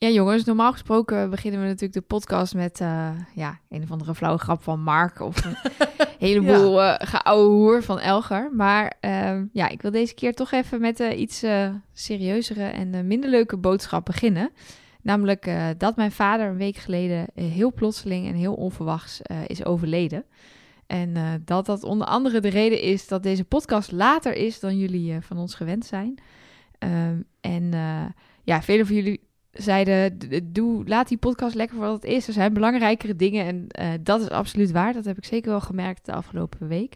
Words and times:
Ja, 0.00 0.08
jongens, 0.08 0.44
normaal 0.44 0.72
gesproken 0.72 1.30
beginnen 1.30 1.60
we 1.60 1.66
natuurlijk 1.66 1.92
de 1.92 2.00
podcast 2.00 2.54
met 2.54 2.80
uh, 2.80 3.10
ja, 3.34 3.60
een 3.68 3.82
of 3.82 3.90
andere 3.90 4.14
flauwe 4.14 4.38
grap 4.38 4.62
van 4.62 4.80
Mark 4.80 5.20
of 5.20 5.44
een 5.44 5.56
heleboel 6.28 6.80
ja. 6.80 7.02
uh, 7.02 7.08
geouwe 7.08 7.48
hoer 7.48 7.82
van 7.82 7.98
Elger. 7.98 8.50
Maar 8.52 8.96
uh, 9.00 9.40
ja, 9.52 9.68
ik 9.68 9.82
wil 9.82 9.90
deze 9.90 10.14
keer 10.14 10.34
toch 10.34 10.52
even 10.52 10.80
met 10.80 11.00
uh, 11.00 11.18
iets 11.18 11.44
serieuzere 11.92 12.64
en 12.64 13.06
minder 13.06 13.30
leuke 13.30 13.56
boodschap 13.56 14.04
beginnen. 14.04 14.50
Namelijk 15.02 15.50
dat 15.78 15.96
mijn 15.96 16.12
vader 16.12 16.46
een 16.46 16.56
week 16.56 16.76
geleden 16.76 17.26
heel 17.34 17.72
plotseling 17.72 18.26
en 18.26 18.34
heel 18.34 18.54
onverwachts 18.54 19.20
is 19.46 19.64
overleden. 19.64 20.24
En 20.86 21.42
dat 21.44 21.66
dat 21.66 21.82
onder 21.82 22.06
andere 22.06 22.40
de 22.40 22.48
reden 22.48 22.80
is 22.80 23.08
dat 23.08 23.22
deze 23.22 23.44
podcast 23.44 23.92
later 23.92 24.34
is 24.34 24.60
dan 24.60 24.78
jullie 24.78 25.20
van 25.20 25.36
ons 25.38 25.54
gewend 25.54 25.86
zijn. 25.86 26.18
Ehm, 26.78 27.20
en 27.40 27.70
ja, 28.44 28.62
velen 28.62 28.86
van 28.86 28.96
jullie 28.96 29.27
zeiden: 29.58 30.18
doe, 30.52 30.88
laat 30.88 31.08
die 31.08 31.18
podcast 31.18 31.54
lekker 31.54 31.76
voor 31.76 31.86
wat 31.86 32.02
het 32.02 32.10
is. 32.10 32.26
Er 32.26 32.32
zijn 32.32 32.52
belangrijkere 32.52 33.16
dingen 33.16 33.46
en 33.46 33.66
uh, 33.80 33.98
dat 34.00 34.20
is 34.20 34.30
absoluut 34.30 34.70
waar. 34.70 34.92
Dat 34.92 35.04
heb 35.04 35.16
ik 35.16 35.24
zeker 35.24 35.50
wel 35.50 35.60
gemerkt 35.60 36.06
de 36.06 36.12
afgelopen 36.12 36.68
week. 36.68 36.94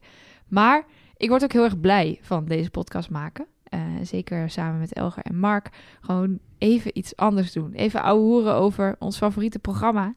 Maar 0.49 0.85
ik 1.17 1.29
word 1.29 1.45
ook 1.45 1.53
heel 1.53 1.65
erg 1.65 1.81
blij 1.81 2.19
van 2.23 2.45
deze 2.45 2.71
podcast 2.71 3.11
maken. 3.11 3.47
Uh, 3.75 3.81
zeker 4.03 4.51
samen 4.51 4.79
met 4.79 4.93
Elger 4.93 5.23
en 5.23 5.39
Mark. 5.39 5.69
Gewoon 6.01 6.39
even 6.59 6.99
iets 6.99 7.17
anders 7.17 7.53
doen. 7.53 7.73
Even 7.73 8.03
ouwe 8.03 8.23
horen 8.23 8.55
over 8.55 8.97
ons 8.99 9.17
favoriete 9.17 9.59
programma. 9.59 10.15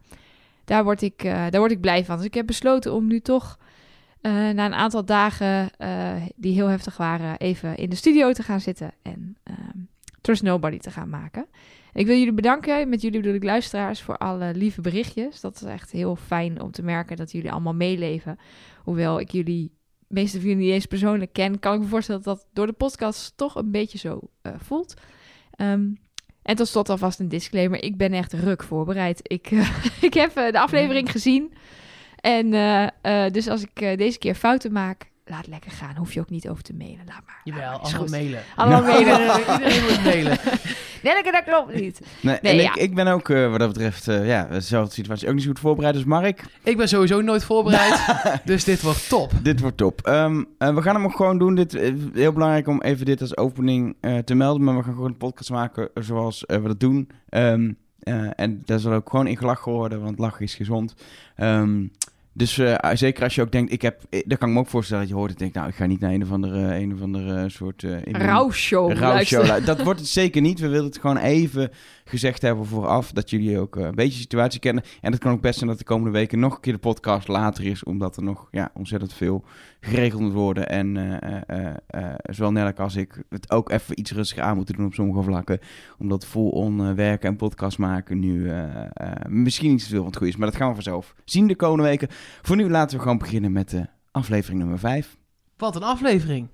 Daar 0.64 0.84
word, 0.84 1.02
ik, 1.02 1.24
uh, 1.24 1.32
daar 1.32 1.60
word 1.60 1.70
ik 1.70 1.80
blij 1.80 2.04
van. 2.04 2.16
Dus 2.16 2.26
ik 2.26 2.34
heb 2.34 2.46
besloten 2.46 2.92
om 2.92 3.06
nu 3.06 3.20
toch 3.20 3.58
na 4.20 4.64
een 4.64 4.74
aantal 4.74 5.04
dagen 5.04 5.70
die 6.36 6.54
heel 6.54 6.66
heftig 6.66 6.96
waren, 6.96 7.38
even 7.38 7.76
in 7.76 7.90
de 7.90 7.96
studio 7.96 8.32
te 8.32 8.42
gaan 8.42 8.60
zitten 8.60 8.92
en 9.02 9.36
ehm, 9.42 9.78
Trust 10.26 10.42
Nobody 10.42 10.78
te 10.78 10.90
gaan 10.90 11.08
maken. 11.08 11.46
Ik 11.96 12.06
wil 12.06 12.16
jullie 12.16 12.32
bedanken, 12.32 12.88
met 12.88 13.00
jullie 13.02 13.20
bedoel 13.20 13.34
ik 13.36 13.44
luisteraars, 13.44 14.02
voor 14.02 14.16
alle 14.16 14.54
lieve 14.54 14.80
berichtjes. 14.80 15.40
Dat 15.40 15.54
is 15.54 15.62
echt 15.62 15.90
heel 15.90 16.16
fijn 16.16 16.60
om 16.60 16.70
te 16.70 16.82
merken 16.82 17.16
dat 17.16 17.32
jullie 17.32 17.52
allemaal 17.52 17.74
meeleven. 17.74 18.38
Hoewel 18.82 19.20
ik 19.20 19.30
jullie, 19.30 19.72
meeste 20.08 20.40
van 20.40 20.48
jullie 20.48 20.64
niet 20.64 20.72
eens 20.72 20.86
persoonlijk 20.86 21.32
ken, 21.32 21.58
kan 21.58 21.74
ik 21.74 21.80
me 21.80 21.86
voorstellen 21.86 22.22
dat 22.22 22.36
dat 22.36 22.46
door 22.52 22.66
de 22.66 22.72
podcast 22.72 23.36
toch 23.36 23.54
een 23.54 23.70
beetje 23.70 23.98
zo 23.98 24.20
uh, 24.42 24.52
voelt. 24.58 24.94
Um, 25.56 25.98
en 26.42 26.56
tot 26.56 26.68
slot 26.68 26.88
alvast 26.88 27.20
een 27.20 27.28
disclaimer. 27.28 27.82
Ik 27.82 27.96
ben 27.96 28.12
echt 28.12 28.32
ruk 28.32 28.62
voorbereid. 28.62 29.20
Ik, 29.22 29.50
uh, 29.50 29.84
ik 30.00 30.14
heb 30.14 30.38
uh, 30.38 30.50
de 30.50 30.60
aflevering 30.60 31.10
gezien. 31.10 31.52
En 32.16 32.50
dus 33.32 33.48
als 33.48 33.62
ik 33.62 33.98
deze 33.98 34.18
keer 34.18 34.34
fouten 34.34 34.72
maak, 34.72 35.10
laat 35.28 35.46
lekker 35.46 35.70
gaan. 35.70 35.96
Hoef 35.96 36.12
je 36.12 36.20
ook 36.20 36.30
niet 36.30 36.48
over 36.48 36.62
te 36.62 36.74
mailen. 36.74 37.04
Laat 37.06 37.22
maar. 37.26 37.40
Jawel, 37.44 37.78
allemaal 37.78 38.08
mailen. 38.08 38.42
Allemaal 38.56 38.82
mailen. 38.82 39.38
Iedereen 39.52 39.82
moet 39.82 40.04
mailen. 40.04 40.38
Nelke, 41.02 41.30
dat 41.32 41.44
klopt 41.44 41.74
niet. 41.74 42.00
Nee, 42.22 42.38
nee 42.42 42.52
en 42.52 42.62
ja. 42.62 42.74
ik, 42.74 42.80
ik 42.82 42.94
ben 42.94 43.06
ook 43.06 43.28
uh, 43.28 43.50
wat 43.50 43.58
dat 43.58 43.68
betreft, 43.68 44.08
uh, 44.08 44.26
ja, 44.26 44.44
dezelfde 44.44 44.94
situatie 44.94 45.28
ook 45.28 45.34
niet 45.34 45.42
zo 45.42 45.48
goed 45.48 45.58
voorbereid 45.58 45.94
als 45.94 46.04
Mark. 46.04 46.44
Ik 46.62 46.76
ben 46.76 46.88
sowieso 46.88 47.20
nooit 47.20 47.44
voorbereid, 47.44 48.00
dus 48.44 48.64
dit 48.64 48.82
wordt 48.82 49.08
top. 49.08 49.32
Dit 49.42 49.60
wordt 49.60 49.76
top. 49.76 50.06
Um, 50.06 50.46
uh, 50.58 50.74
we 50.74 50.82
gaan 50.82 50.94
hem 50.94 51.04
ook 51.04 51.16
gewoon 51.16 51.38
doen. 51.38 51.54
Dit, 51.54 51.72
heel 52.12 52.32
belangrijk 52.32 52.66
om 52.66 52.82
even 52.82 53.06
dit 53.06 53.20
als 53.20 53.36
opening 53.36 53.96
te 54.24 54.34
melden, 54.34 54.64
maar 54.64 54.76
we 54.76 54.82
gaan 54.82 54.94
gewoon 54.94 55.10
een 55.10 55.16
podcast 55.16 55.50
maken 55.50 55.88
zoals 55.94 56.44
we 56.46 56.62
dat 56.62 56.80
doen. 56.80 57.10
Um, 57.30 57.76
en 58.34 58.62
daar 58.64 58.78
zal 58.78 58.92
ook 58.92 59.10
gewoon 59.10 59.26
in 59.26 59.36
gelachen 59.36 59.72
worden, 59.72 60.02
want 60.02 60.18
lachen 60.18 60.44
is 60.44 60.54
gezond. 60.54 60.94
Um, 61.36 61.90
dus 62.36 62.58
uh, 62.58 62.74
zeker 62.92 63.22
als 63.22 63.34
je 63.34 63.42
ook 63.42 63.52
denkt, 63.52 63.72
ik 63.72 63.82
heb, 63.82 64.02
eh, 64.10 64.22
dan 64.26 64.38
kan 64.38 64.48
ik 64.48 64.54
me 64.54 64.60
ook 64.60 64.68
voorstellen 64.68 65.02
dat 65.02 65.12
je 65.12 65.18
hoort 65.18 65.30
en 65.30 65.36
denkt, 65.36 65.54
nou, 65.54 65.68
ik 65.68 65.74
ga 65.74 65.86
niet 65.86 66.00
naar 66.00 66.12
een 66.12 66.22
of 66.22 66.30
andere, 66.30 66.74
een 66.74 66.92
of 66.92 67.00
andere 67.00 67.48
soort... 67.48 67.82
Uh, 67.82 68.02
Rouwshow 68.02 68.92
Rouwshow. 68.92 69.64
Dat 69.64 69.82
wordt 69.82 70.00
het 70.00 70.08
zeker 70.08 70.40
niet. 70.40 70.60
We 70.60 70.68
willen 70.68 70.86
het 70.86 70.98
gewoon 70.98 71.16
even 71.16 71.70
gezegd 72.04 72.42
hebben 72.42 72.66
vooraf, 72.66 73.12
dat 73.12 73.30
jullie 73.30 73.58
ook 73.58 73.76
een 73.76 73.94
beetje 73.94 74.12
de 74.12 74.20
situatie 74.20 74.60
kennen. 74.60 74.84
En 75.00 75.10
dat 75.10 75.20
kan 75.20 75.32
ook 75.32 75.40
best 75.40 75.58
zijn 75.58 75.70
dat 75.70 75.78
de 75.78 75.84
komende 75.84 76.10
weken 76.10 76.38
nog 76.38 76.54
een 76.54 76.60
keer 76.60 76.72
de 76.72 76.78
podcast 76.78 77.28
later 77.28 77.64
is, 77.64 77.84
omdat 77.84 78.16
er 78.16 78.22
nog 78.22 78.48
ja, 78.50 78.70
ontzettend 78.74 79.12
veel 79.12 79.44
geregeld 79.80 80.22
moet 80.22 80.32
worden. 80.32 80.68
En 80.68 80.96
uh, 80.96 82.14
zowel 82.22 82.52
Nelk 82.52 82.78
als 82.78 82.96
ik 82.96 83.22
het 83.28 83.50
ook 83.50 83.70
even 83.70 83.98
iets 83.98 84.12
rustiger 84.12 84.42
aan 84.42 84.56
moeten 84.56 84.74
doen 84.76 84.86
op 84.86 84.94
sommige 84.94 85.22
vlakken. 85.22 85.58
Omdat 85.98 86.26
full-on 86.26 86.94
werken 86.94 87.28
en 87.28 87.36
podcast 87.36 87.78
maken 87.78 88.18
nu 88.18 88.50
misschien 89.28 89.70
niet 89.70 89.82
zoveel 89.82 89.98
van 89.98 90.06
het 90.06 90.16
goede 90.16 90.32
is. 90.32 90.38
Maar 90.38 90.48
dat 90.48 90.56
gaan 90.56 90.68
we 90.68 90.74
vanzelf 90.74 91.14
zien 91.24 91.46
de 91.46 91.56
komende 91.56 91.84
weken. 91.84 92.08
Voor 92.42 92.56
nu 92.56 92.70
laten 92.70 92.96
we 92.96 93.02
gewoon 93.02 93.18
beginnen 93.18 93.52
met 93.52 93.70
de 93.70 93.86
aflevering 94.10 94.58
nummer 94.60 94.78
5. 94.78 95.16
Wat 95.56 95.76
een 95.76 95.82
aflevering! 95.82 96.48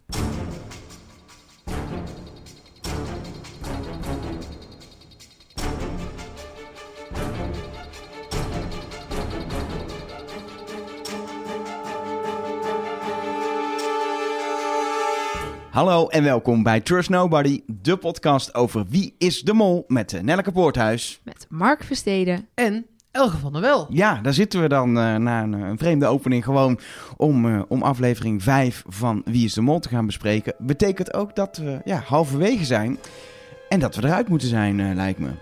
Hallo 15.72 16.09
en 16.09 16.22
welkom 16.22 16.62
bij 16.62 16.81
Trust 16.81 17.09
Nobody, 17.09 17.61
de 17.66 17.97
podcast 17.97 18.55
over 18.55 18.87
wie 18.88 19.15
is 19.19 19.41
de 19.41 19.53
mol 19.53 19.84
met 19.87 20.22
Nelleke 20.22 20.53
Poorthuis. 20.53 21.21
Met 21.25 21.47
Mark 21.49 21.84
Versteden. 21.84 22.49
En 22.55 22.87
Elge 23.12 23.39
van 23.39 23.53
der 23.53 23.61
Wel. 23.61 23.87
Ja, 23.91 24.21
daar 24.23 24.33
zitten 24.33 24.61
we 24.61 24.69
dan 24.69 24.89
uh, 24.89 25.17
na 25.17 25.43
een, 25.43 25.53
een, 25.53 25.78
vreemde 25.78 26.06
opening 26.06 26.45
gewoon 26.45 26.78
om, 27.17 27.47
uh, 27.47 27.62
om 27.69 27.83
aflevering 27.83 28.43
5 28.43 28.83
van 28.87 29.23
Wie 29.25 29.45
is 29.45 29.55
de 29.55 29.61
Mol 29.61 29.78
te 29.78 29.89
gaan 29.89 30.06
bespreken. 30.06 30.55
Betekent 30.59 31.15
ook 31.15 31.37
dat 31.37 31.56
we 31.56 31.81
ja, 31.84 32.03
halverwege 32.06 32.65
zijn. 32.65 32.99
En 33.69 33.81
dat 33.81 33.95
we 33.95 34.05
eruit 34.05 34.28
moeten 34.28 34.49
zijn, 34.49 34.78
uh, 34.78 34.95
lijkt 34.95 35.19
me. 35.19 35.31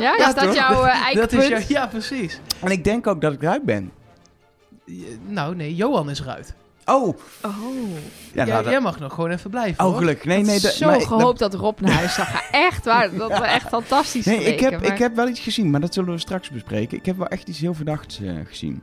Ja, 0.00 0.28
is 0.28 0.34
dat 0.34 0.54
jouw 0.54 0.84
eikpunt? 0.84 1.30
Dat 1.30 1.42
is 1.42 1.48
jou, 1.48 1.62
ja, 1.68 1.86
precies. 1.86 2.40
En 2.60 2.70
ik 2.70 2.84
denk 2.84 3.06
ook 3.06 3.20
dat 3.20 3.32
ik 3.32 3.42
eruit 3.42 3.64
ben. 3.64 3.92
Nou, 5.26 5.56
nee, 5.56 5.74
Johan 5.74 6.10
is 6.10 6.20
eruit. 6.20 6.54
Oh. 6.86 7.18
Oh. 7.42 7.52
Ja, 8.32 8.44
nou, 8.44 8.70
jij 8.70 8.80
mag 8.80 8.98
nog 8.98 9.14
gewoon 9.14 9.30
even 9.30 9.50
blijven. 9.50 9.84
Oh, 9.84 9.96
gelukkig. 9.96 10.24
Nee, 10.24 10.42
nee, 10.42 10.58
zo 10.58 10.86
maar, 10.86 11.00
gehoopt 11.00 11.38
dat 11.38 11.54
Rob 11.54 11.80
naar 11.80 11.92
huis 11.92 12.14
zou 12.14 12.26
gaan. 12.26 12.42
Echt 12.50 12.84
waar. 12.84 13.16
Dat 13.16 13.30
was 13.30 13.40
echt 13.40 13.68
fantastisch. 13.68 14.24
Nee, 14.24 14.44
ik 14.44 14.60
heb, 14.60 14.82
ik 14.82 14.98
heb 14.98 15.16
wel 15.16 15.28
iets 15.28 15.40
gezien, 15.40 15.70
maar 15.70 15.80
dat 15.80 15.94
zullen 15.94 16.12
we 16.12 16.18
straks 16.18 16.50
bespreken. 16.50 16.98
Ik 16.98 17.06
heb 17.06 17.16
wel 17.16 17.28
echt 17.28 17.48
iets 17.48 17.58
heel 17.58 17.74
verdachts 17.74 18.20
uh, 18.20 18.32
gezien. 18.44 18.82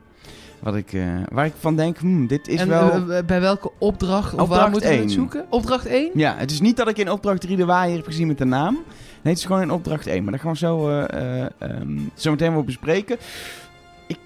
Wat 0.60 0.76
ik, 0.76 0.92
uh, 0.92 1.20
waar 1.28 1.46
ik 1.46 1.52
van 1.58 1.76
denk, 1.76 1.98
hmm, 1.98 2.26
dit 2.26 2.48
is 2.48 2.60
en, 2.60 2.68
wel... 2.68 3.10
Uh, 3.10 3.18
bij 3.26 3.40
welke 3.40 3.70
opdracht? 3.78 4.34
Of 4.34 4.40
opdracht 4.40 4.60
waar 4.60 4.70
moeten 4.70 4.90
we 4.90 4.96
het 4.96 5.12
zoeken? 5.12 5.46
Opdracht 5.48 5.86
1? 5.86 6.10
Ja, 6.14 6.34
het 6.36 6.50
is 6.50 6.60
niet 6.60 6.76
dat 6.76 6.88
ik 6.88 6.98
in 6.98 7.10
opdracht 7.10 7.40
3 7.40 7.56
de 7.56 7.64
waaier 7.64 7.96
heb 7.96 8.06
gezien 8.06 8.26
met 8.26 8.38
de 8.38 8.44
naam. 8.44 8.74
Nee, 8.74 9.32
het 9.32 9.38
is 9.38 9.44
gewoon 9.44 9.62
in 9.62 9.70
opdracht 9.70 10.06
1. 10.06 10.22
Maar 10.22 10.32
dat 10.32 10.40
gaan 10.40 10.52
we 10.52 10.58
zo, 10.58 10.88
um, 11.60 12.10
zo 12.14 12.30
meteen 12.30 12.52
wel 12.52 12.64
bespreken. 12.64 13.16
Ik 14.06 14.18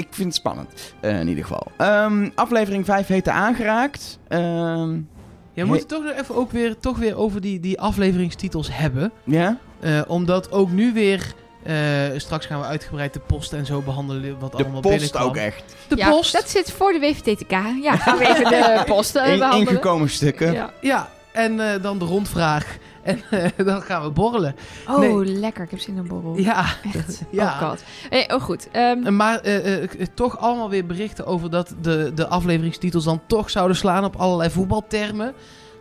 ik 0.00 0.08
vind 0.10 0.28
het 0.28 0.36
spannend, 0.36 0.94
uh, 1.02 1.20
in 1.20 1.28
ieder 1.28 1.44
geval. 1.44 1.66
Um, 1.78 2.32
aflevering 2.34 2.84
5 2.84 3.06
heet 3.06 3.28
Aangeraakt. 3.28 4.18
Um, 4.28 5.08
ja, 5.52 5.62
we 5.62 5.64
moeten 5.64 5.88
toch 5.88 6.02
nog 6.02 6.12
even 6.18 6.34
ook 6.34 6.50
weer, 6.50 6.78
toch 6.78 6.98
weer 6.98 7.16
over 7.16 7.40
die, 7.40 7.60
die 7.60 7.80
afleveringstitels 7.80 8.68
hebben. 8.72 9.12
Ja? 9.24 9.58
Uh, 9.80 10.00
omdat 10.06 10.52
ook 10.52 10.70
nu 10.70 10.92
weer... 10.92 11.34
Uh, 11.66 11.74
straks 12.16 12.46
gaan 12.46 12.60
we 12.60 12.66
uitgebreid 12.66 13.12
de 13.12 13.20
post 13.20 13.52
en 13.52 13.66
zo 13.66 13.80
behandelen 13.80 14.38
wat 14.38 14.52
de 14.52 14.58
allemaal 14.58 14.80
post 14.80 15.16
ook 15.16 15.36
echt. 15.36 15.62
De 15.88 15.96
ja, 15.96 16.10
post. 16.10 16.32
Dat 16.32 16.48
zit 16.48 16.72
voor 16.72 16.92
de 16.92 16.98
WVTTK. 16.98 17.50
Ja, 17.82 17.96
gaan 17.96 18.18
we 18.18 18.28
even 18.28 18.44
de 18.44 18.82
post 18.94 19.16
uh, 19.16 19.22
behandelen. 19.22 19.58
Ingekomen 19.58 20.10
stukken. 20.10 20.52
Ja, 20.52 20.72
ja. 20.80 21.08
En 21.32 21.52
uh, 21.52 21.82
dan 21.82 21.98
de 21.98 22.04
rondvraag. 22.04 22.66
En 23.02 23.22
uh, 23.30 23.66
dan 23.66 23.82
gaan 23.82 24.02
we 24.02 24.10
borrelen. 24.10 24.54
Oh, 24.88 24.98
nee. 24.98 25.24
lekker. 25.24 25.64
Ik 25.64 25.70
heb 25.70 25.80
zin 25.80 25.94
in 25.94 26.00
een 26.00 26.06
borrel. 26.06 26.38
Ja. 26.38 26.66
Echt. 26.94 27.22
ja. 27.30 27.44
Oh 27.44 27.68
god. 27.68 27.84
Hey, 28.08 28.32
oh 28.32 28.42
goed. 28.42 28.68
Um... 28.72 29.16
Maar 29.16 29.46
uh, 29.46 29.82
uh, 29.82 29.88
toch 30.14 30.38
allemaal 30.38 30.70
weer 30.70 30.86
berichten 30.86 31.26
over 31.26 31.50
dat 31.50 31.74
de, 31.80 32.12
de 32.14 32.26
afleveringstitels 32.26 33.04
dan 33.04 33.20
toch 33.26 33.50
zouden 33.50 33.76
slaan 33.76 34.04
op 34.04 34.16
allerlei 34.16 34.50
voetbaltermen. 34.50 35.34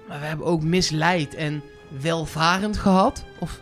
Maar 0.08 0.20
we 0.20 0.26
hebben 0.26 0.46
ook 0.46 0.64
misleid 0.64 1.36
en 1.36 1.64
welvarend 2.02 2.78
gehad. 2.78 3.24
Of 3.40 3.60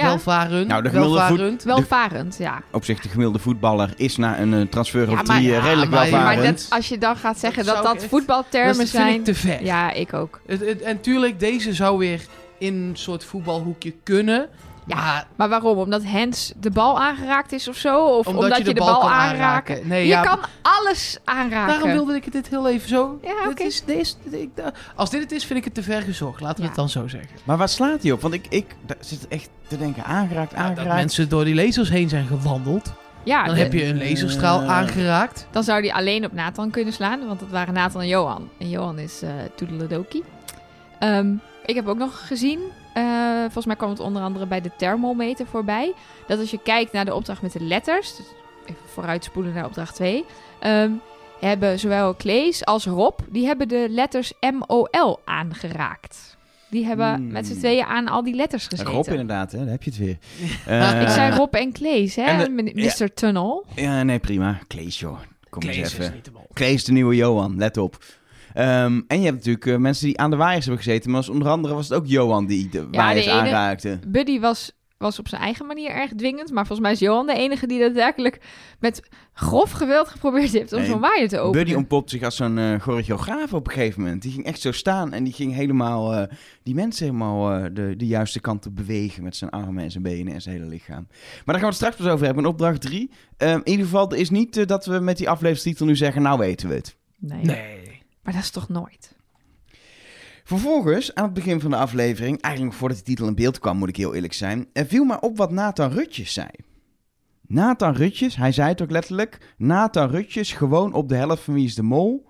ja. 0.00 0.06
welvarend. 0.06 0.68
Nou, 0.68 0.82
de 0.82 0.90
welvarend. 0.90 1.62
Voet, 1.62 1.62
welvarend, 1.62 2.36
ja. 2.38 2.62
Op 2.70 2.84
zich, 2.84 3.00
de 3.00 3.08
gemiddelde 3.08 3.38
voetballer 3.38 3.92
is 3.96 4.16
na 4.16 4.38
een 4.38 4.68
transfer 4.68 5.10
op 5.10 5.24
drie 5.24 5.42
ja, 5.42 5.60
redelijk 5.60 5.90
maar, 5.90 6.00
welvarend. 6.00 6.36
Maar 6.36 6.46
dat, 6.46 6.66
als 6.70 6.88
je 6.88 6.98
dan 6.98 7.16
gaat 7.16 7.38
zeggen 7.38 7.64
dat 7.64 7.74
dat, 7.74 7.84
dat 7.84 8.04
voetbaltermen 8.04 8.76
dat 8.76 8.88
zijn... 8.88 9.14
ik 9.14 9.24
te 9.24 9.34
ver. 9.34 9.64
Ja, 9.64 9.92
ik 9.92 10.12
ook. 10.14 10.40
Het, 10.46 10.60
het, 10.60 10.80
en 10.80 11.00
tuurlijk, 11.00 11.40
deze 11.40 11.74
zou 11.74 11.98
weer 11.98 12.20
in 12.58 12.74
een 12.74 12.96
soort 12.96 13.24
voetbalhoekje 13.24 13.94
kunnen. 14.02 14.48
Ja, 14.96 15.26
maar, 15.36 15.48
waarom? 15.48 15.78
Omdat 15.78 16.02
Hens 16.04 16.52
de 16.56 16.70
bal 16.70 17.00
aangeraakt 17.00 17.52
is 17.52 17.68
of 17.68 17.76
zo? 17.76 18.04
Of 18.04 18.26
omdat, 18.26 18.42
omdat 18.42 18.58
je, 18.58 18.64
de, 18.64 18.72
de 18.72 18.80
bal, 18.80 19.00
bal 19.00 19.10
aanraken? 19.10 19.88
Nee, 19.88 20.02
je 20.02 20.08
ja, 20.08 20.22
kan 20.22 20.38
alles 20.62 21.18
aanraken. 21.24 21.68
Daarom 21.68 21.90
wilde 21.90 22.14
ik 22.14 22.32
dit 22.32 22.48
heel 22.48 22.68
even 22.68 22.88
zo. 22.88 23.18
Ja, 23.22 23.30
oké. 23.30 23.48
Okay. 23.50 23.66
Is, 23.66 23.84
dit, 23.84 24.16
ik, 24.30 24.50
als 24.94 25.10
dit 25.10 25.22
het 25.22 25.32
is, 25.32 25.44
vind 25.44 25.58
ik 25.58 25.64
het 25.64 25.74
te 25.74 25.82
ver 25.82 26.02
gezocht. 26.02 26.40
Laten 26.40 26.56
we 26.56 26.62
ja. 26.62 26.68
het 26.68 26.76
dan 26.76 26.88
zo 26.88 27.08
zeggen. 27.08 27.30
Maar 27.44 27.56
waar 27.56 27.68
slaat 27.68 28.02
hij 28.02 28.12
op? 28.12 28.20
Want 28.20 28.34
ik, 28.34 28.46
ik 28.48 28.76
zit 29.00 29.28
echt 29.28 29.48
te 29.68 29.78
denken, 29.78 30.04
aangeraakt, 30.04 30.54
aangeraakt. 30.54 30.78
Ja, 30.78 30.84
dat 30.84 30.94
mensen 30.94 31.28
door 31.28 31.44
die 31.44 31.54
lasers 31.54 31.90
heen 31.90 32.08
zijn 32.08 32.26
gewandeld. 32.26 32.92
Ja, 33.22 33.44
dan 33.44 33.54
de, 33.54 33.60
heb 33.60 33.72
je 33.72 33.84
een 33.84 33.98
laserstraal 33.98 34.62
uh, 34.62 34.70
aangeraakt. 34.70 35.46
Dan 35.50 35.62
zou 35.62 35.82
die 35.82 35.94
alleen 35.94 36.24
op 36.24 36.32
Nathan 36.32 36.70
kunnen 36.70 36.92
slaan, 36.92 37.26
want 37.26 37.40
dat 37.40 37.48
waren 37.48 37.74
Nathan 37.74 38.00
en 38.00 38.06
Johan. 38.06 38.48
En 38.58 38.68
Johan 38.68 38.98
is 38.98 39.22
uh, 39.22 39.30
Toedeledoki. 39.56 40.22
Um, 41.00 41.40
ik 41.64 41.74
heb 41.74 41.88
ook 41.88 41.98
nog 41.98 42.26
gezien, 42.26 42.60
eh, 42.94 43.40
volgens 43.40 43.66
mij 43.66 43.76
kwam 43.76 43.90
het 43.90 44.00
onder 44.00 44.22
andere 44.22 44.46
bij 44.46 44.60
de 44.60 44.70
thermometer 44.76 45.46
voorbij, 45.46 45.92
dat 46.26 46.38
als 46.38 46.50
je 46.50 46.58
kijkt 46.62 46.92
naar 46.92 47.04
de 47.04 47.14
opdracht 47.14 47.42
met 47.42 47.52
de 47.52 47.62
letters, 47.62 48.16
dus 48.16 48.26
even 48.64 48.80
vooruitspoelen 48.92 49.52
naar 49.54 49.64
opdracht 49.64 49.94
2, 49.94 50.24
ehm, 50.60 50.90
hebben 51.40 51.78
zowel 51.78 52.14
Klees 52.14 52.64
als 52.64 52.86
Rob, 52.86 53.18
die 53.28 53.46
hebben 53.46 53.68
de 53.68 53.86
letters 53.90 54.32
MOL 54.40 55.20
aangeraakt. 55.24 56.36
Die 56.70 56.84
hebben 56.86 57.14
Hmm. 57.14 57.30
met 57.32 57.46
z'n 57.46 57.58
tweeën 57.58 57.84
aan 57.84 58.08
al 58.08 58.22
die 58.24 58.34
letters 58.34 58.66
gezeten. 58.66 58.92
Rob 58.92 59.08
inderdaad, 59.08 59.52
hè? 59.52 59.58
daar 59.58 59.68
heb 59.68 59.82
je 59.82 59.90
het 59.90 59.98
weer. 59.98 60.18
Ik 60.40 60.66
Eh, 60.66 61.10
zei 61.10 61.36
Rob 61.36 61.54
en 61.54 61.72
Klees, 61.72 62.14
hè? 62.16 62.22
en 62.22 62.38
de- 62.38 62.50
Meneer- 62.50 62.78
ja. 62.78 62.92
Mr. 62.98 63.12
Tunnel. 63.14 63.64
Ja, 63.74 64.02
nee, 64.02 64.18
prima. 64.18 64.58
Klees, 64.66 65.00
joh. 65.00 65.18
Kom 65.50 65.60
Klees 65.62 65.76
eens 65.76 65.92
is 65.92 65.98
even. 65.98 66.14
niet 66.14 66.24
de 66.24 66.30
mol. 66.30 66.46
Klees 66.52 66.84
de 66.84 66.92
nieuwe 66.92 67.16
Johan, 67.16 67.56
let 67.58 67.76
op. 67.76 68.04
Ehm, 68.54 69.00
en 69.06 69.18
je 69.18 69.24
hebt 69.24 69.36
natuurlijk 69.36 69.66
eh, 69.66 69.76
mensen 69.76 70.06
die 70.06 70.18
aan 70.18 70.30
de 70.30 70.36
waaiers 70.36 70.64
hebben 70.66 70.84
gezeten. 70.84 71.10
Maar 71.10 71.18
als 71.20 71.28
onder 71.28 71.48
andere 71.48 71.74
was 71.74 71.88
het 71.88 71.98
ook 71.98 72.06
Johan 72.06 72.46
die 72.46 72.68
de 72.68 72.88
waaiers 72.90 73.26
ene- 73.26 73.34
aanraakte. 73.34 73.98
Buddy 74.08 74.40
was, 74.40 74.72
was 74.98 75.18
op 75.18 75.28
zijn 75.28 75.42
eigen 75.42 75.66
manier 75.66 75.90
erg 75.90 76.10
dwingend. 76.16 76.50
Maar 76.52 76.66
volgens 76.66 76.80
mij 76.80 76.92
is 76.92 76.98
Johan 76.98 77.26
de 77.26 77.34
enige 77.34 77.66
die 77.66 77.78
daadwerkelijk 77.80 78.40
met 78.80 79.02
grof 79.32 79.70
geweld 79.70 80.08
geprobeerd 80.08 80.52
heeft 80.52 80.72
om 80.72 80.78
Nee, 80.78 80.88
zo'n 80.88 81.00
waaier 81.00 81.28
te 81.28 81.38
openen. 81.38 81.58
Buddy 81.64 81.74
ontpopt 81.76 82.10
zich 82.10 82.22
als 82.22 82.36
zo'n 82.36 82.58
eh, 82.58 82.80
choreograaf 82.80 83.52
op 83.54 83.66
een 83.66 83.72
gegeven 83.72 84.02
moment. 84.02 84.22
Die 84.22 84.32
ging 84.32 84.44
echt 84.44 84.60
zo 84.60 84.72
staan 84.72 85.12
en 85.12 85.24
die 85.24 85.32
ging 85.32 85.54
helemaal 85.54 86.14
eh, 86.14 86.36
die 86.62 86.74
mensen 86.74 87.04
helemaal 87.06 87.52
eh, 87.52 87.64
de, 87.72 87.94
de 87.96 88.06
juiste 88.06 88.40
kant 88.40 88.66
op 88.66 88.76
bewegen 88.76 89.22
met 89.22 89.36
zijn 89.36 89.50
armen 89.50 89.84
en 89.84 89.90
zijn 89.90 90.02
benen 90.02 90.34
en 90.34 90.42
zijn 90.42 90.54
hele 90.56 90.68
lichaam. 90.68 91.06
Maar 91.08 91.42
daar 91.44 91.54
gaan 91.54 91.60
we 91.60 91.66
het 91.66 91.74
straks 91.76 91.96
pas 91.96 92.06
over 92.06 92.24
hebben. 92.26 92.44
In 92.44 92.50
opdracht 92.50 92.80
3. 92.80 93.10
in 93.38 93.60
ieder 93.64 93.84
geval, 93.84 94.14
is 94.14 94.30
niet 94.30 94.68
dat 94.68 94.86
we 94.86 94.98
met 94.98 95.16
die 95.16 95.28
afleveringstitel 95.28 95.86
nu 95.86 95.96
zeggen, 95.96 96.22
nou 96.22 96.38
weten 96.38 96.68
we 96.68 96.74
het. 96.74 96.96
Nee. 97.18 97.44
Nee. 97.44 97.79
Maar 98.30 98.38
dat 98.38 98.48
is 98.48 98.54
toch 98.54 98.68
nooit? 98.68 99.14
Vervolgens, 100.44 101.14
aan 101.14 101.24
het 101.24 101.34
begin 101.34 101.60
van 101.60 101.70
de 101.70 101.76
aflevering, 101.76 102.40
eigenlijk 102.40 102.74
voordat 102.74 102.98
de 102.98 103.02
titel 103.04 103.26
in 103.26 103.34
beeld 103.34 103.58
kwam, 103.58 103.76
moet 103.76 103.88
ik 103.88 103.96
heel 103.96 104.14
eerlijk 104.14 104.32
zijn, 104.32 104.68
er 104.72 104.86
viel 104.86 105.04
maar 105.04 105.20
op 105.20 105.36
wat 105.36 105.50
Nathan 105.50 105.90
Rutjes 105.90 106.32
zei. 106.32 106.48
Nathan 107.40 107.94
Rutjes, 107.94 108.36
hij 108.36 108.52
zei 108.52 108.68
het 108.68 108.82
ook 108.82 108.90
letterlijk, 108.90 109.54
Nathan 109.56 110.10
Rutjes 110.10 110.52
gewoon 110.52 110.92
op 110.92 111.08
de 111.08 111.14
helft 111.14 111.42
van 111.42 111.54
Wie 111.54 111.64
is 111.64 111.74
de 111.74 111.82
Mol. 111.82 112.28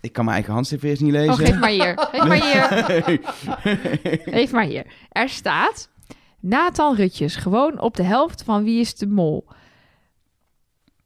Ik 0.00 0.12
kan 0.12 0.24
mijn 0.24 0.36
eigen 0.36 0.54
handschrift 0.54 0.84
eerst 0.84 1.02
niet 1.02 1.12
lezen. 1.12 1.32
Oh, 1.32 1.38
geef 1.38 1.58
maar 1.58 1.70
hier. 1.70 1.94
Geef 2.12 2.24
maar 2.26 2.42
hier. 2.42 3.20
Geef 4.34 4.52
maar 4.52 4.64
hier. 4.64 4.86
Er 5.10 5.28
staat... 5.28 5.90
Nathan 6.40 6.94
Rutjes, 6.94 7.36
gewoon 7.36 7.80
op 7.80 7.96
de 7.96 8.02
helft 8.02 8.42
van 8.42 8.64
Wie 8.64 8.80
is 8.80 8.94
de 8.94 9.06
Mol. 9.06 9.46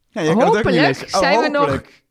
Ja, 0.09 0.33
Hopelijk 0.33 0.65
lezen. 0.69 1.05
Oh, 1.07 1.19
zijn 1.19 1.39
we 1.39 1.47
nog- 1.47 1.61
hopelijk. 1.61 2.02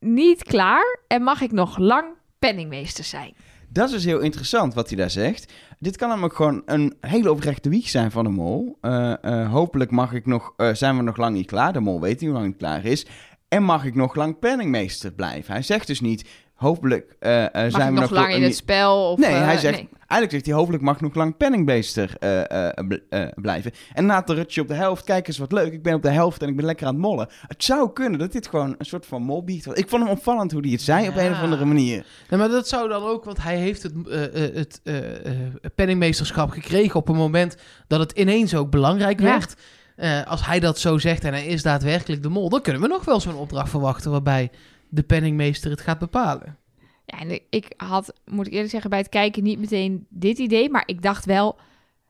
Niet 0.00 0.42
klaar 0.42 0.98
en 1.06 1.22
mag 1.22 1.40
ik 1.40 1.52
nog 1.52 1.78
lang 1.78 2.06
penningmeester 2.38 3.04
zijn. 3.04 3.34
Dat 3.68 3.86
is 3.86 3.94
dus 3.94 4.04
heel 4.04 4.20
interessant 4.20 4.74
wat 4.74 4.88
hij 4.88 4.96
daar 4.96 5.10
zegt. 5.10 5.52
Dit 5.78 5.96
kan 5.96 6.08
namelijk 6.08 6.34
gewoon 6.34 6.62
een 6.66 6.96
hele 7.00 7.30
oprechte 7.30 7.68
wieg 7.68 7.88
zijn 7.88 8.10
van 8.10 8.24
de 8.24 8.30
mol. 8.30 8.78
Eh, 8.80 9.24
eh, 9.24 9.50
hopelijk 9.50 9.90
mag 9.90 10.12
ik 10.12 10.26
nog, 10.26 10.52
eh, 10.56 10.74
zijn 10.74 10.96
we 10.96 11.02
nog 11.02 11.16
lang 11.16 11.34
niet 11.34 11.46
klaar. 11.46 11.72
De 11.72 11.80
mol 11.80 12.00
weet 12.00 12.20
niet 12.20 12.30
hoe 12.30 12.38
lang 12.38 12.46
het 12.46 12.56
klaar 12.56 12.84
is. 12.84 13.06
En 13.48 13.62
mag 13.62 13.84
ik 13.84 13.94
nog 13.94 14.14
lang 14.14 14.38
penningmeester 14.38 15.12
blijven. 15.12 15.52
Hij 15.52 15.62
zegt 15.62 15.86
dus 15.86 16.00
niet, 16.00 16.28
hopelijk 16.60 17.16
eh, 17.18 17.44
eh, 17.44 17.52
Mag 17.52 17.70
zijn 17.70 17.88
ik 17.88 17.94
we 17.94 18.00
nog 18.00 18.10
nog... 18.10 18.10
lang 18.10 18.34
in 18.34 18.42
het 18.42 18.56
spel? 18.56 19.10
Of, 19.10 19.18
Nee, 19.18 19.30
eh, 19.30 19.44
hij 19.44 19.58
zegt, 19.58 19.74
nee. 19.76 19.88
eigenlijk 19.96 20.30
zegt 20.30 20.46
hij, 20.46 20.54
hopelijk 20.54 20.82
mag 20.82 20.94
ik 20.94 21.00
nog 21.00 21.14
lang 21.14 21.34
eh, 21.38 22.50
eh, 22.50 22.72
eh, 23.08 23.28
blijven. 23.34 23.72
En 23.94 24.06
na 24.06 24.18
het 24.20 24.30
rutje 24.30 24.60
op 24.60 24.68
de 24.68 24.74
helft, 24.74 25.04
kijk 25.04 25.26
eens 25.26 25.38
wat 25.38 25.52
leuk, 25.52 25.72
ik 25.72 25.82
ben 25.82 25.94
op 25.94 26.02
de 26.02 26.10
helft 26.10 26.42
en 26.42 26.48
ik 26.48 26.56
ben 26.56 26.64
lekker 26.64 26.86
aan 26.86 26.92
het 26.92 27.02
mollen. 27.02 27.28
Het 27.46 27.64
zou 27.64 27.92
kunnen 27.92 28.18
dat 28.18 28.32
dit 28.32 28.46
gewoon 28.48 28.74
een 28.78 28.86
soort 28.86 29.06
van 29.06 29.22
molbiecht 29.22 29.64
was. 29.64 29.74
Ik 29.74 29.88
vond 29.88 30.02
hem 30.02 30.12
opvallend 30.12 30.52
hoe 30.52 30.60
hij 30.62 30.70
het 30.70 30.82
zei 30.82 31.08
op 31.08 31.16
een 31.16 31.30
of 31.30 31.36
Ja. 31.36 31.42
andere 31.42 31.64
manier. 31.64 32.06
Nee, 32.30 32.38
maar 32.40 32.48
dat 32.48 32.68
zou 32.68 32.88
dan 32.88 33.02
ook, 33.02 33.24
want 33.24 33.42
hij 33.42 33.56
heeft 33.56 33.82
het, 33.82 33.92
eh, 34.08 34.24
eh, 34.24 34.54
het 34.54 34.80
eh, 34.84 35.26
eh, 35.26 35.32
penningmeesterschap 35.74 36.50
gekregen 36.50 36.94
op 37.00 37.08
een 37.08 37.16
moment 37.16 37.56
dat 37.86 38.00
het 38.00 38.12
ineens 38.12 38.54
ook 38.54 38.70
belangrijk 38.70 39.20
Ja. 39.20 39.24
werd. 39.26 39.54
Eh, 39.96 40.26
als 40.26 40.46
hij 40.46 40.60
dat 40.60 40.78
zo 40.78 40.98
zegt 40.98 41.24
en 41.24 41.32
hij 41.32 41.46
is 41.46 41.62
daadwerkelijk 41.62 42.22
de 42.22 42.28
mol, 42.28 42.48
dan 42.48 42.60
kunnen 42.62 42.82
we 42.82 42.88
nog 42.88 43.04
wel 43.04 43.20
zo'n 43.20 43.34
opdracht 43.36 43.70
verwachten 43.70 44.10
waarbij 44.10 44.50
de 44.90 45.02
penningmeester 45.02 45.70
het 45.70 45.80
gaat 45.80 45.98
bepalen. 45.98 46.58
Ja, 47.04 47.18
en 47.18 47.40
ik 47.50 47.72
had, 47.76 48.12
moet 48.24 48.46
ik 48.46 48.52
eerlijk 48.52 48.70
zeggen, 48.70 48.90
bij 48.90 48.98
het 48.98 49.08
kijken 49.08 49.42
niet 49.42 49.58
meteen 49.58 50.06
dit 50.08 50.38
idee. 50.38 50.70
Maar 50.70 50.82
ik 50.86 51.02
dacht 51.02 51.24
wel, 51.24 51.58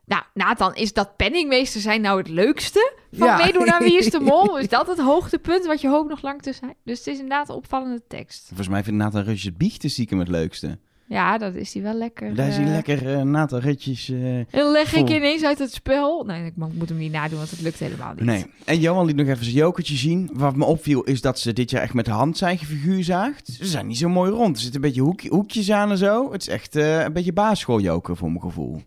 nou, 0.04 0.22
Nathan, 0.34 0.74
is 0.74 0.92
dat 0.92 1.16
penningmeester 1.16 1.80
zijn 1.80 2.00
nou 2.00 2.18
het 2.18 2.28
leukste 2.28 2.92
van 3.12 3.26
Ja. 3.26 3.36
meedoen 3.36 3.72
aan 3.72 3.82
Wie 3.82 3.98
is 3.98 4.10
de 4.10 4.20
Mol? 4.20 4.58
Is 4.58 4.68
dat 4.68 4.86
het 4.86 4.98
hoogtepunt 5.00 5.66
wat 5.66 5.80
je 5.80 5.88
hoopt 5.88 6.08
nog 6.08 6.22
lang 6.22 6.42
te 6.42 6.52
zijn? 6.52 6.74
Dus 6.84 6.98
het 6.98 7.06
is 7.06 7.14
inderdaad 7.14 7.48
een 7.48 7.54
opvallende 7.54 8.02
tekst. 8.08 8.46
Volgens 8.46 8.68
mij 8.68 8.82
vindt 8.84 8.98
Nathan 8.98 9.24
het 9.24 9.58
biechten 9.58 9.90
stiekem 9.90 10.18
het 10.18 10.28
leukste. 10.28 10.78
Ja, 11.12 11.38
dat 11.38 11.54
is 11.54 11.74
hij 11.74 11.82
wel 11.82 11.94
lekker. 11.94 12.34
Daar 12.34 12.48
is 12.48 12.56
hij 12.56 12.64
eh, 12.64 12.70
lekker 12.70 13.02
uh, 13.16 13.22
Nathan 13.22 13.60
Rutjes... 13.60 14.08
eh, 14.10 14.36
En 14.38 14.70
leg 14.72 14.94
ik 14.94 15.08
ineens 15.08 15.44
uit 15.44 15.58
het 15.58 15.72
spel. 15.72 16.24
Nee, 16.26 16.44
ik 16.44 16.52
mo- 16.56 16.70
moet 16.74 16.88
hem 16.88 16.98
niet 16.98 17.12
nadoen, 17.12 17.38
want 17.38 17.50
het 17.50 17.60
lukt 17.60 17.78
helemaal 17.78 18.12
niet. 18.16 18.24
Nee. 18.24 18.46
En 18.64 18.78
Johan 18.80 19.06
liet 19.06 19.16
nog 19.16 19.26
even 19.26 19.44
zijn 19.44 19.56
jokertje 19.56 19.96
zien. 19.96 20.30
Wat 20.32 20.56
me 20.56 20.64
opviel 20.64 21.02
is 21.02 21.20
dat 21.20 21.38
ze 21.38 21.52
dit 21.52 21.70
jaar 21.70 21.82
echt 21.82 21.94
met 21.94 22.04
de 22.04 22.10
hand 22.10 22.36
zijn 22.38 22.58
gefiguurzaagd. 22.58 23.46
Ze 23.46 23.66
zijn 23.66 23.86
niet 23.86 23.98
zo 23.98 24.08
mooi 24.08 24.30
rond. 24.30 24.56
Er 24.56 24.62
zitten 24.62 24.80
een 24.82 24.86
beetje 24.86 25.02
hoek, 25.02 25.20
hoekjes 25.22 25.70
aan 25.70 25.90
en 25.90 25.98
zo. 25.98 26.32
Het 26.32 26.40
is 26.40 26.48
echt 26.48 26.76
eh, 26.76 27.00
een 27.02 27.12
beetje 27.12 27.32
basisschooljoker 27.32 28.16
voor 28.16 28.28
mijn 28.28 28.40
gevoel. 28.40 28.82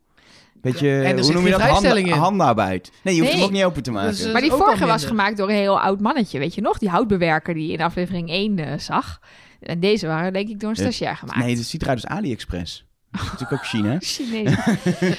Beetje, 0.61 0.87
Ja, 0.87 1.01
en 1.03 1.17
er 1.17 1.23
hoe 1.23 1.33
noem 1.33 1.45
je 1.45 1.51
dat? 1.51 1.61
Handen- 1.61 2.09
handarbeid. 2.09 2.91
Nee, 3.03 3.15
je 3.15 3.19
hoeft 3.21 3.33
Nee. 3.33 3.41
hem 3.41 3.49
ook 3.49 3.55
niet 3.55 3.65
open 3.65 3.83
te 3.83 3.91
maken. 3.91 4.09
Dus, 4.11 4.23
eh, 4.25 4.31
Maar 4.31 4.41
die 4.41 4.51
vorige 4.51 4.85
was 4.85 5.05
gemaakt 5.05 5.37
door 5.37 5.49
een 5.49 5.55
heel 5.55 5.79
oud 5.79 5.99
mannetje, 6.01 6.39
weet 6.39 6.55
je 6.55 6.61
nog? 6.61 6.77
Die 6.77 6.89
houtbewerker 6.89 7.53
die 7.53 7.67
je 7.67 7.73
in 7.73 7.81
aflevering 7.81 8.29
1 8.29 8.59
eh, 8.59 8.79
zag. 8.79 9.19
En 9.63 9.80
deze 9.80 10.07
waren 10.07 10.33
denk 10.33 10.50
ik 10.50 10.60
door 10.60 10.69
een 10.69 10.75
stagiair 10.75 11.18
gemaakt. 11.18 11.39
nee, 11.39 11.56
het 11.56 11.65
ziet 11.65 11.81
eruit 11.81 12.01
als 12.04 12.18
AliExpress. 12.18 12.86
Dat 13.12 13.21
is 13.21 13.31
natuurlijk 13.31 13.62
ook 13.62 13.68
China. 13.68 13.98
Chinees. 14.15 14.56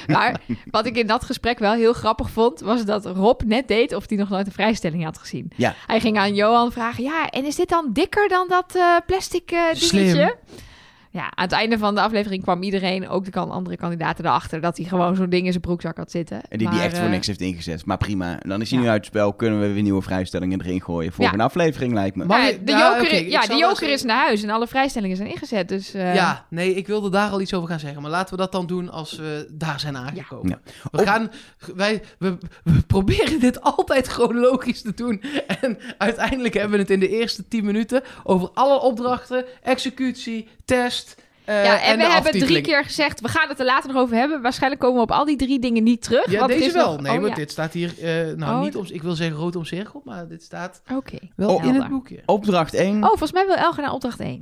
maar 0.07 0.41
wat 0.71 0.85
ik 0.85 0.97
in 0.97 1.07
dat 1.07 1.23
gesprek 1.23 1.59
wel 1.59 1.73
heel 1.73 1.93
grappig 1.93 2.29
vond, 2.29 2.59
was 2.59 2.85
dat 2.85 3.05
Rob 3.05 3.41
net 3.41 3.67
deed 3.67 3.93
of 3.93 4.09
hij 4.09 4.17
nog 4.17 4.29
nooit 4.29 4.45
een 4.45 4.51
vrijstelling 4.51 5.03
had 5.03 5.17
gezien. 5.17 5.51
Ja. 5.55 5.75
Hij 5.87 5.99
ging 5.99 6.17
aan 6.17 6.35
Johan 6.35 6.71
vragen, 6.71 7.03
ja, 7.03 7.29
en 7.29 7.45
is 7.45 7.55
dit 7.55 7.69
dan 7.69 7.89
dikker 7.93 8.27
dan 8.27 8.47
dat 8.47 8.75
eh, 8.75 8.95
plastic 9.05 9.51
eh 9.51 9.63
dingetje? 9.63 9.85
Slim. 9.85 10.33
Ja, 11.15 11.31
aan 11.35 11.43
het 11.43 11.51
einde 11.51 11.77
van 11.77 11.95
de 11.95 12.01
aflevering 12.01 12.43
kwam 12.43 12.63
iedereen, 12.63 13.09
ook 13.09 13.25
de 13.25 13.31
kan, 13.31 13.51
andere 13.51 13.77
kandidaten, 13.77 14.25
erachter 14.25 14.61
dat 14.61 14.77
hij 14.77 14.85
gewoon 14.85 15.15
zo'n 15.15 15.29
ding 15.29 15.45
in 15.45 15.51
zijn 15.51 15.61
broekzak 15.63 15.97
had 15.97 16.11
zitten. 16.11 16.41
En 16.49 16.57
die, 16.57 16.69
die 16.69 16.81
echt 16.81 16.95
voor 16.95 17.05
eh, 17.05 17.11
niks 17.11 17.27
heeft 17.27 17.41
ingezet. 17.41 17.85
Maar 17.85 17.97
prima. 17.97 18.39
Dan 18.39 18.61
is 18.61 18.69
hij 18.69 18.79
ja. 18.79 18.85
nu 18.85 18.91
uit 18.91 18.97
het 18.99 19.07
spel. 19.13 19.33
Kunnen 19.33 19.59
we 19.59 19.73
weer 19.73 19.83
nieuwe 19.83 20.01
vrijstellingen 20.01 20.61
erin 20.61 20.81
gooien. 20.81 21.11
Voor 21.11 21.25
Ja. 21.25 21.33
een 21.33 21.41
aflevering 21.41 21.93
lijkt 21.93 22.15
me. 22.15 22.25
Maar- 22.25 22.51
de 22.63 22.71
ja, 22.71 22.97
joker, 22.97 23.27
ja, 23.27 23.41
de 23.41 23.55
joker 23.55 23.89
is 23.91 24.03
naar 24.03 24.25
huis 24.25 24.43
en 24.43 24.49
alle 24.49 24.67
vrijstellingen 24.67 25.17
zijn 25.17 25.29
ingezet. 25.29 25.69
Dus 25.69 25.93
eh, 25.93 26.15
Ja, 26.15 26.45
nee, 26.49 26.73
ik 26.75 26.87
wilde 26.87 27.09
daar 27.09 27.29
al 27.29 27.41
iets 27.41 27.53
over 27.53 27.69
gaan 27.69 27.79
zeggen. 27.79 28.01
Maar 28.01 28.11
laten 28.11 28.35
we 28.35 28.41
dat 28.41 28.51
dan 28.51 28.65
doen 28.67 28.89
als 28.91 29.15
we 29.15 29.47
daar 29.51 29.79
zijn 29.79 29.97
aangekomen. 29.97 30.49
Ja. 30.49 30.59
We, 30.91 30.99
Op- 30.99 31.05
gaan, 31.07 31.31
wij, 31.75 32.01
we, 32.19 32.37
we 32.63 32.81
proberen 32.87 33.39
dit 33.39 33.61
altijd 33.61 34.07
chronologisch 34.07 34.81
te 34.81 34.93
doen. 34.93 35.21
En 35.61 35.77
uiteindelijk 35.97 36.53
hebben 36.53 36.71
we 36.71 36.77
het 36.77 36.89
in 36.89 36.99
de 36.99 37.09
eerste 37.09 37.47
10 37.47 37.65
minuten 37.65 38.03
over 38.23 38.49
alle 38.53 38.79
opdrachten, 38.81 39.45
executie, 39.63 40.47
test. 40.65 41.04
Eh, 41.45 41.63
ja, 41.63 41.81
en, 41.81 41.97
we 41.97 42.03
hebben 42.03 42.31
drie 42.39 42.61
keer 42.61 42.83
gezegd, 42.83 43.21
we 43.21 43.27
gaan 43.27 43.49
het 43.49 43.59
er 43.59 43.65
later 43.65 43.93
nog 43.93 44.01
over 44.01 44.15
hebben. 44.15 44.41
Waarschijnlijk 44.41 44.81
komen 44.81 44.97
we 44.97 45.03
op 45.03 45.11
al 45.11 45.25
die 45.25 45.35
drie 45.37 45.59
dingen 45.59 45.83
niet 45.83 46.01
terug. 46.01 46.31
Ja, 46.31 46.39
want 46.39 46.51
deze 46.51 46.63
is 46.65 46.73
wel. 46.73 46.91
nog- 46.91 47.01
nee, 47.01 47.13
oh, 47.15 47.19
maar 47.19 47.29
ja. 47.29 47.35
dit 47.35 47.51
staat 47.51 47.73
hier, 47.73 47.93
eh, 48.01 48.35
nou 48.35 48.55
Oh, 48.57 48.61
niet 48.61 48.75
om, 48.75 48.85
ik 48.89 49.03
wil 49.03 49.15
zeggen 49.15 49.37
rood 49.37 49.55
omcirkeld, 49.55 50.05
maar 50.05 50.27
dit 50.27 50.43
staat 50.43 50.81
Oké. 50.95 51.17
wel 51.35 51.49
Oh, 51.55 51.63
in 51.65 51.73
het 51.75 51.87
boekje. 51.89 52.19
Opdracht 52.25 52.73
1. 52.73 52.95
Oh, 53.03 53.07
volgens 53.09 53.31
mij 53.31 53.45
wil 53.45 53.55
Elge 53.55 53.81
naar 53.81 53.93
opdracht 53.93 54.19
1. 54.19 54.39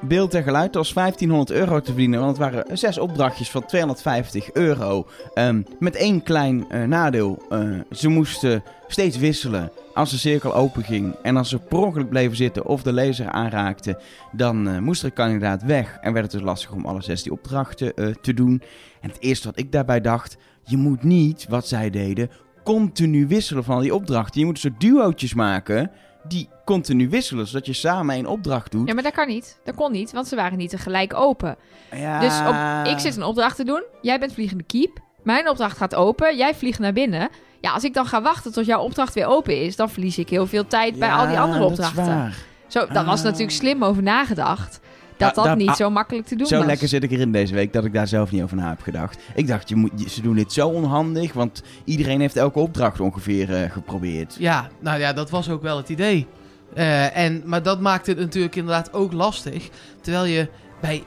Beeld 0.00 0.34
en 0.34 0.42
geluid 0.42 0.74
was 0.74 0.92
1500 0.92 1.50
euro 1.58 1.78
te 1.80 1.84
verdienen, 1.84 2.20
want 2.20 2.38
het 2.38 2.52
waren 2.52 2.78
zes 2.78 2.98
opdrachtjes 2.98 3.50
van 3.50 3.66
250 3.66 4.52
euro. 4.52 5.08
Ehm, 5.34 5.62
met 5.78 5.96
één 5.96 6.22
klein 6.22 6.64
eh, 6.70 6.82
nadeel. 6.82 7.42
Eh, 7.50 7.60
ze 7.92 8.08
moesten 8.08 8.62
steeds 8.88 9.16
wisselen 9.16 9.70
als 9.94 10.10
de 10.10 10.16
cirkel 10.16 10.54
open 10.54 10.84
ging. 10.84 11.14
En 11.22 11.36
als 11.36 11.48
ze 11.48 11.58
per 11.58 11.78
ongeluk 11.78 12.08
bleven 12.08 12.36
zitten 12.36 12.66
of 12.66 12.82
de 12.82 12.92
laser 12.92 13.30
aanraakten, 13.30 13.98
dan 14.32 14.68
eh, 14.68 14.78
moest 14.78 15.00
er 15.00 15.08
een 15.08 15.14
kandidaat 15.14 15.62
weg. 15.62 15.98
En 16.00 16.12
werd 16.12 16.24
het 16.24 16.34
dus 16.34 16.42
lastig 16.42 16.72
om 16.72 16.86
alle 16.86 17.02
zes 17.02 17.22
die 17.22 17.32
opdrachten 17.32 17.94
eh, 17.94 18.06
te 18.20 18.34
doen. 18.34 18.62
En 19.00 19.08
het 19.08 19.20
eerste 19.20 19.48
wat 19.48 19.58
ik 19.58 19.72
daarbij 19.72 20.00
dacht, 20.00 20.36
je 20.62 20.76
moet 20.76 21.02
niet, 21.02 21.46
wat 21.48 21.68
zij 21.68 21.90
deden, 21.90 22.30
continu 22.64 23.26
wisselen 23.26 23.64
van 23.64 23.80
die 23.80 23.94
opdrachten. 23.94 24.40
Je 24.40 24.46
moet 24.46 24.54
een 24.54 24.70
soort 24.70 24.80
duootjes 24.80 25.34
maken 25.34 25.90
die 26.28 26.48
continu 26.64 27.08
wisselen, 27.08 27.46
zodat 27.46 27.66
je 27.66 27.72
samen 27.72 28.14
één 28.14 28.26
opdracht 28.26 28.70
doet. 28.70 28.88
Ja, 28.88 28.94
maar 28.94 29.02
dat 29.02 29.12
kan 29.12 29.28
niet. 29.28 29.58
Dat 29.64 29.74
kon 29.74 29.92
niet, 29.92 30.12
want 30.12 30.28
ze 30.28 30.36
waren 30.36 30.58
niet 30.58 30.70
tegelijk 30.70 31.14
open. 31.14 31.56
Ja. 31.96 32.20
Dus 32.20 32.38
op, 32.38 32.92
ik 32.92 32.98
zit 32.98 33.16
een 33.16 33.22
opdracht 33.22 33.56
te 33.56 33.64
doen. 33.64 33.82
Jij 34.00 34.18
bent 34.18 34.32
vliegende 34.32 34.64
keep. 34.64 35.00
Mijn 35.22 35.48
opdracht 35.48 35.76
gaat 35.76 35.94
open. 35.94 36.36
Jij 36.36 36.54
vliegt 36.54 36.78
naar 36.78 36.92
binnen. 36.92 37.28
Ja, 37.64 37.72
als 37.72 37.84
ik 37.84 37.94
dan 37.94 38.06
ga 38.06 38.22
wachten 38.22 38.52
tot 38.52 38.66
jouw 38.66 38.80
opdracht 38.80 39.14
weer 39.14 39.26
open 39.26 39.60
is, 39.62 39.76
dan 39.76 39.90
verlies 39.90 40.18
ik 40.18 40.28
heel 40.28 40.46
veel 40.46 40.66
tijd 40.66 40.98
bij 40.98 41.10
al 41.12 41.26
die 41.26 41.38
andere 41.38 41.58
dat 41.60 41.70
opdrachten. 41.70 42.02
is 42.02 42.08
waar. 42.08 42.36
Zo, 42.66 42.86
dat 42.92 43.04
was 43.04 43.18
Ah. 43.18 43.24
natuurlijk 43.24 43.50
slim 43.50 43.84
over 43.84 44.02
nagedacht. 44.02 44.80
Dat 45.16 45.34
dat 45.34 45.56
niet 45.56 45.68
ah, 45.68 45.74
zo 45.74 45.90
makkelijk 45.90 46.26
te 46.26 46.36
doen 46.36 46.46
Zo 46.46 46.56
was. 46.56 46.66
lekker 46.66 46.88
zit 46.88 47.02
ik 47.02 47.10
erin 47.10 47.32
deze 47.32 47.54
week 47.54 47.72
dat 47.72 47.84
ik 47.84 47.92
daar 47.92 48.06
zelf 48.08 48.30
niet 48.30 48.42
over 48.42 48.56
na 48.56 48.68
heb 48.68 48.82
gedacht. 48.82 49.22
Ik 49.34 49.46
dacht, 49.46 49.68
je 49.68 49.76
moet, 49.76 49.90
ze 50.08 50.20
doen 50.22 50.34
dit 50.34 50.52
zo 50.52 50.68
onhandig, 50.68 51.32
want 51.32 51.62
iedereen 51.84 52.20
heeft 52.20 52.36
elke 52.36 52.58
opdracht 52.58 53.00
ongeveer 53.00 53.54
eh, 53.62 53.70
geprobeerd. 53.70 54.36
Ja, 54.38 54.68
nou 54.80 55.00
ja, 55.00 55.12
dat 55.12 55.30
was 55.30 55.50
ook 55.50 55.62
wel 55.62 55.76
het 55.76 55.88
idee. 55.88 56.26
Eh, 56.74 57.16
en, 57.16 57.42
maar 57.44 57.62
dat 57.62 57.80
maakte 57.80 58.10
het 58.10 58.18
natuurlijk 58.18 58.56
inderdaad 58.56 58.92
ook 58.92 59.12
lastig. 59.12 59.68
Terwijl 60.00 60.24
je 60.24 60.48
bij 60.80 61.02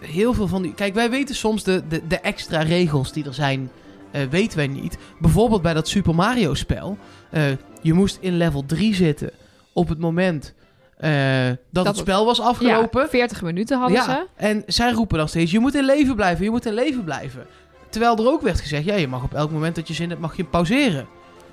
heel 0.00 0.34
veel 0.34 0.48
van 0.48 0.62
die... 0.62 0.74
Kijk, 0.74 0.94
wij 0.94 1.10
weten 1.10 1.34
soms 1.34 1.62
de, 1.64 1.82
de, 1.88 2.06
de 2.08 2.20
extra 2.20 2.60
regels 2.62 3.12
die 3.12 3.24
er 3.24 3.34
zijn, 3.34 3.70
eh, 4.12 4.22
weten 4.30 4.56
wij 4.56 4.66
niet. 4.66 4.98
Bijvoorbeeld 5.20 5.62
bij 5.62 5.74
dat 5.74 5.88
Super 5.88 6.14
Mario 6.14 6.54
spel. 6.54 6.98
eh, 7.30 7.42
je 7.80 7.92
moest 7.92 8.18
in 8.20 8.36
level 8.36 8.64
3 8.66 8.94
zitten 8.94 9.30
op 9.72 9.88
het 9.88 9.98
moment 9.98 10.54
eh, 10.96 11.10
dat, 11.46 11.56
Dat 11.70 11.86
het 11.86 11.96
spel 11.96 12.24
was 12.24 12.40
afgelopen. 12.40 13.00
Ja, 13.02 13.08
40 13.08 13.42
minuten 13.42 13.78
hadden 13.78 14.02
ze. 14.02 14.26
En 14.36 14.62
zij 14.66 14.92
roepen 14.92 15.18
dan 15.18 15.28
steeds, 15.28 15.50
je 15.50 15.58
moet 15.58 15.74
in 15.74 15.84
leven 15.84 16.14
blijven, 16.14 16.44
je 16.44 16.50
moet 16.50 16.66
in 16.66 16.74
leven 16.74 17.04
blijven. 17.04 17.46
Terwijl 17.88 18.16
er 18.16 18.26
ook 18.26 18.42
werd 18.42 18.60
gezegd, 18.60 18.84
ja, 18.84 18.94
je 18.94 19.08
mag 19.08 19.22
op 19.22 19.34
elk 19.34 19.50
moment 19.50 19.74
dat 19.74 19.88
je 19.88 19.94
zin 19.94 20.08
hebt, 20.08 20.20
mag 20.20 20.36
je 20.36 20.44
pauzeren. 20.44 21.06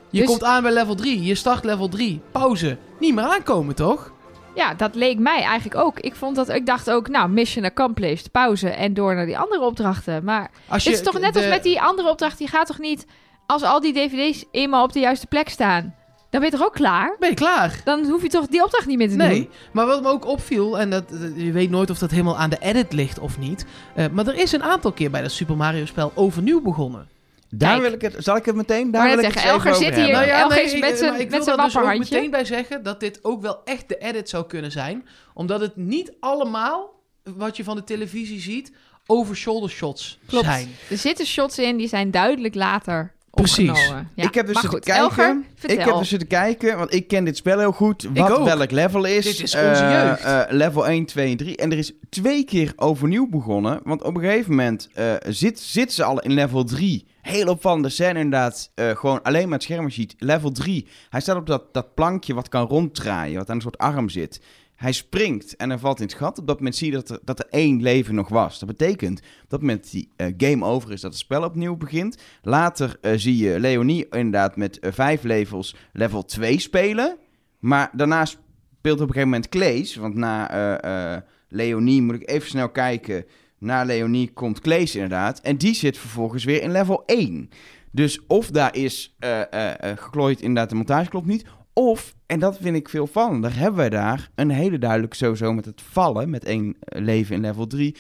Je 0.09 0.19
Dus- 0.19 0.27
komt 0.29 0.43
aan 0.43 0.61
bij 0.63 0.73
level 0.73 0.95
3, 0.95 1.23
je 1.23 1.35
start 1.35 1.63
level 1.63 1.87
3, 1.89 2.21
pauze. 2.31 2.77
Niet 2.99 3.15
meer 3.15 3.23
aankomen, 3.23 3.75
toch? 3.75 4.11
Ja, 4.55 4.73
dat 4.73 4.95
leek 4.95 5.19
mij 5.19 5.41
eigenlijk 5.43 5.81
ook. 5.81 5.99
Ik 5.99 6.15
vond 6.15 6.35
dat, 6.35 6.49
ik 6.49 6.65
dacht 6.65 6.89
ook, 6.91 7.07
nou, 7.07 7.29
mission 7.29 7.65
accomplished, 7.65 8.31
pauze 8.31 8.69
en 8.69 8.93
door 8.93 9.15
naar 9.15 9.25
die 9.25 9.37
andere 9.37 9.61
opdrachten. 9.65 10.23
Maar 10.23 10.51
Als 10.67 10.83
het 10.85 10.93
is 10.93 11.01
toch 11.01 11.19
net 11.19 11.35
als 11.35 11.47
met 11.47 11.63
die 11.63 11.81
andere 11.81 12.09
opdracht, 12.09 12.37
die 12.37 12.47
gaat 12.47 12.67
toch 12.67 12.79
niet, 12.79 13.05
als 13.45 13.63
al 13.63 13.79
die 13.79 13.93
dvd's 13.93 14.45
eenmaal 14.51 14.83
op 14.83 14.93
de 14.93 14.99
juiste 14.99 15.27
plek 15.27 15.49
staan, 15.49 15.95
dan 16.29 16.41
ben 16.41 16.49
je 16.49 16.57
toch 16.57 16.65
ook 16.65 16.73
klaar? 16.73 17.15
Ben 17.19 17.29
je 17.29 17.35
klaar? 17.35 17.81
Dan 17.83 18.05
hoef 18.05 18.21
je 18.21 18.29
toch 18.29 18.47
die 18.47 18.63
opdracht 18.63 18.85
niet 18.87 18.97
meer 18.97 19.09
te 19.09 19.15
Nee, 19.15 19.39
doen? 19.41 19.49
maar 19.71 19.85
wat 19.85 20.01
me 20.01 20.07
ook 20.09 20.25
opviel, 20.25 20.79
en 20.79 20.89
dat, 20.89 21.09
dat- 21.09 21.31
je 21.35 21.51
weet 21.51 21.69
nooit 21.69 21.89
of 21.89 21.97
dat 21.97 22.11
helemaal 22.11 22.37
aan 22.37 22.49
de 22.49 22.57
edit 22.59 22.93
ligt 22.93 23.19
of 23.19 23.37
niet. 23.39 23.65
eh, 23.95 24.05
maar 24.11 24.27
er 24.27 24.35
is 24.39 24.51
een 24.51 24.63
aantal 24.63 24.91
keer 24.91 25.11
bij 25.11 25.21
dat 25.21 25.31
Super 25.31 25.55
Mario 25.57 25.85
spel 25.85 26.11
overnieuw 26.15 26.61
begonnen. 26.61 27.07
Daar 27.49 27.69
Kijk. 27.69 27.81
wil 27.81 27.91
ik 27.93 28.01
het, 28.01 28.23
zal 28.23 28.35
ik 28.35 28.45
het 28.45 28.55
meteen? 28.55 28.91
Daar 28.91 29.01
Maar 29.01 29.11
wil 29.11 29.21
net 29.21 29.25
ik 29.25 29.31
het 29.33 29.41
zeggen, 29.43 29.59
Elger 29.69 29.75
zit 29.75 29.91
over 29.91 30.03
hier- 30.05 30.15
hebben. 30.15 30.33
Elger 30.33 30.63
is 30.63 30.73
ik- 30.73 30.79
met 30.79 30.91
eh, 30.91 30.97
zijn- 30.97 31.11
maar 31.11 31.19
ik 31.19 31.29
wil 31.29 31.45
daar 31.45 31.55
dus 31.55 31.65
ook 31.65 31.71
wapperhandje. 31.73 32.15
meteen 32.15 32.31
bij 32.31 32.45
zeggen 32.45 32.83
dat 32.83 32.99
dit 32.99 33.19
ook 33.21 33.41
wel 33.41 33.61
echt 33.65 33.87
de 33.89 33.97
edit 33.97 34.29
zou 34.29 34.45
kunnen 34.47 34.71
zijn. 34.71 35.07
Omdat 35.33 35.61
het 35.61 35.75
niet 35.75 36.13
allemaal, 36.19 36.89
wat 37.23 37.57
je 37.57 37.63
van 37.63 37.75
de 37.75 37.83
televisie 37.83 38.41
ziet, 38.41 38.71
over-shoulder 39.05 39.69
shots 39.69 40.19
Klopt. 40.25 40.45
zijn. 40.45 40.67
Er 40.89 40.97
zitten 40.97 41.25
shots 41.25 41.59
in 41.59 41.77
die 41.77 41.87
zijn 41.87 42.11
duidelijk 42.11 42.55
later 42.55 43.13
Precies. 43.31 43.69
opgenomen. 43.69 44.09
Ja. 44.15 44.23
ik 44.23 44.33
heb 44.33 44.47
dus 44.47 44.59
zitten 44.59 44.79
kijken. 44.79 45.03
Elger, 45.03 45.41
vertel. 45.55 45.77
ik 45.79 45.85
heb 45.85 45.97
dus 45.97 46.09
zitten 46.09 46.27
kijken, 46.27 46.77
want 46.77 46.93
ik 46.93 47.07
ken 47.07 47.23
dit 47.23 47.37
spel 47.37 47.59
heel 47.59 47.71
goed. 47.71 48.07
Wat 48.13 48.31
ook. 48.31 48.45
welk 48.45 48.71
level 48.71 49.05
is. 49.05 49.25
Dit 49.25 49.41
is 49.41 49.53
Eh, 49.53 49.69
onze 49.69 49.83
jeugd. 49.83 50.23
eh, 50.23 50.41
level 50.49 50.87
1, 50.87 51.05
2 51.05 51.31
en 51.31 51.37
3. 51.37 51.55
En 51.57 51.71
er 51.71 51.77
is 51.77 51.91
twee 52.09 52.43
keer 52.45 52.73
overnieuw 52.75 53.27
begonnen. 53.29 53.79
Want 53.83 54.03
op 54.03 54.15
een 54.15 54.21
gegeven 54.21 54.49
moment 54.49 54.89
eh, 54.93 55.13
zit, 55.27 55.59
zit 55.59 55.93
ze 55.93 56.03
al 56.03 56.19
in 56.19 56.33
level 56.33 56.63
3. 56.63 57.05
Heel 57.21 57.47
opvallende 57.47 57.89
scène 57.89 58.19
inderdaad. 58.19 58.71
eh, 58.75 58.89
gewoon 58.89 59.21
alleen 59.21 59.43
maar 59.43 59.57
het 59.57 59.63
scherm 59.63 59.89
ziet. 59.89 60.15
Level 60.17 60.51
3. 60.51 60.87
Hij 61.09 61.21
staat 61.21 61.37
op 61.37 61.45
dat, 61.45 61.73
dat 61.73 61.93
plankje 61.93 62.33
wat 62.33 62.49
kan 62.49 62.67
ronddraaien. 62.67 63.37
Wat 63.37 63.49
aan 63.49 63.55
een 63.55 63.61
soort 63.61 63.77
arm 63.77 64.09
zit. 64.09 64.41
Hij 64.75 64.91
springt 64.91 65.55
en 65.55 65.69
hij 65.69 65.77
valt 65.77 65.99
in 65.99 66.05
het 66.05 66.15
gat. 66.15 66.39
Op 66.39 66.47
dat 66.47 66.57
moment 66.57 66.75
zie 66.75 66.87
je 66.87 66.93
dat 66.93 67.09
er, 67.09 67.19
dat 67.23 67.39
er 67.39 67.47
één 67.49 67.81
leven 67.81 68.15
nog 68.15 68.29
was. 68.29 68.59
Dat 68.59 68.69
betekent 68.69 69.21
dat 69.47 69.59
moment 69.59 69.91
die 69.91 70.09
eh, 70.15 70.33
game 70.37 70.65
over 70.65 70.91
is, 70.91 71.01
dat 71.01 71.11
het 71.11 71.19
spel 71.19 71.43
opnieuw 71.43 71.77
begint. 71.77 72.17
Later 72.41 72.97
eh, 73.01 73.13
zie 73.15 73.37
je 73.37 73.59
Leonie 73.59 74.07
inderdaad 74.09 74.55
met 74.55 74.77
vijf 74.81 75.23
levels 75.23 75.75
level 75.93 76.25
2 76.25 76.59
spelen. 76.59 77.17
Maar 77.59 77.89
daarna 77.93 78.25
speelt 78.25 79.01
op 79.01 79.07
een 79.07 79.13
gegeven 79.13 79.29
moment 79.29 79.49
Klees. 79.49 79.95
Want 79.95 80.15
na 80.15 81.23
Leonie 81.49 82.01
moet 82.01 82.15
ik 82.15 82.29
even 82.29 82.49
snel 82.49 82.69
kijken. 82.69 83.25
Na 83.59 83.83
Leonie 83.83 84.31
komt 84.33 84.59
Klees 84.59 84.95
inderdaad. 84.95 85.41
En 85.41 85.57
die 85.57 85.73
zit 85.73 85.97
vervolgens 85.97 86.43
weer 86.43 86.61
in 86.61 86.71
level 86.71 87.03
1. 87.05 87.49
Dus 87.91 88.25
of 88.27 88.51
daar 88.51 88.75
is 88.75 89.15
eh 89.19 89.41
eh, 89.41 89.91
eh, 89.91 89.97
geklooid 89.97 90.41
inderdaad 90.41 90.69
de 90.69 90.75
montage 90.75 91.09
klopt 91.09 91.25
niet. 91.25 91.45
Of, 91.73 92.15
en 92.25 92.39
dat 92.39 92.57
vind 92.61 92.75
ik 92.75 92.89
veel 92.89 93.07
vallender, 93.07 93.55
hebben 93.55 93.75
wij 93.79 93.89
daar 93.89 94.29
een 94.35 94.49
hele 94.49 94.77
duidelijke 94.77 95.15
sowieso 95.15 95.53
met 95.53 95.65
het 95.65 95.81
vallen, 95.81 96.29
met 96.29 96.43
één 96.43 96.75
leven 96.79 97.35
in 97.35 97.41
level 97.41 97.67
3, 97.67 97.95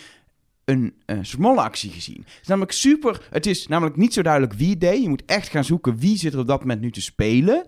een 0.65 0.93
eh 1.05 1.17
smolle 1.21 1.61
actie 1.61 1.91
gezien. 1.91 2.23
Het 2.25 2.41
is 2.41 2.47
namelijk 2.47 2.71
super, 2.71 3.27
het 3.29 3.45
is 3.45 3.67
namelijk 3.67 3.95
niet 3.95 4.13
zo 4.13 4.21
duidelijk 4.21 4.53
wie 4.53 4.77
deed. 4.77 5.01
Je 5.01 5.09
moet 5.09 5.25
echt 5.25 5.47
gaan 5.47 5.63
zoeken 5.63 5.97
wie 5.97 6.17
zit 6.17 6.33
er 6.33 6.39
op 6.39 6.47
dat 6.47 6.59
moment 6.59 6.81
nu 6.81 6.91
te 6.91 7.01
spelen. 7.01 7.65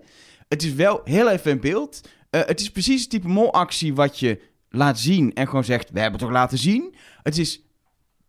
Het 0.48 0.62
is 0.62 0.74
wel 0.74 1.00
heel 1.04 1.30
even 1.30 1.50
in 1.50 1.60
beeld. 1.60 2.00
Het 2.30 2.60
is 2.60 2.70
precies 2.70 3.00
het 3.00 3.10
type 3.10 3.28
molactie 3.28 3.94
wat 3.94 4.18
je 4.18 4.40
laat 4.68 4.98
zien 4.98 5.34
en 5.34 5.46
gewoon 5.46 5.64
zegt, 5.64 5.90
we 5.90 6.00
hebben 6.00 6.20
het 6.20 6.28
toch 6.28 6.38
laten 6.38 6.58
zien. 6.58 6.94
Het 7.22 7.38
is 7.38 7.62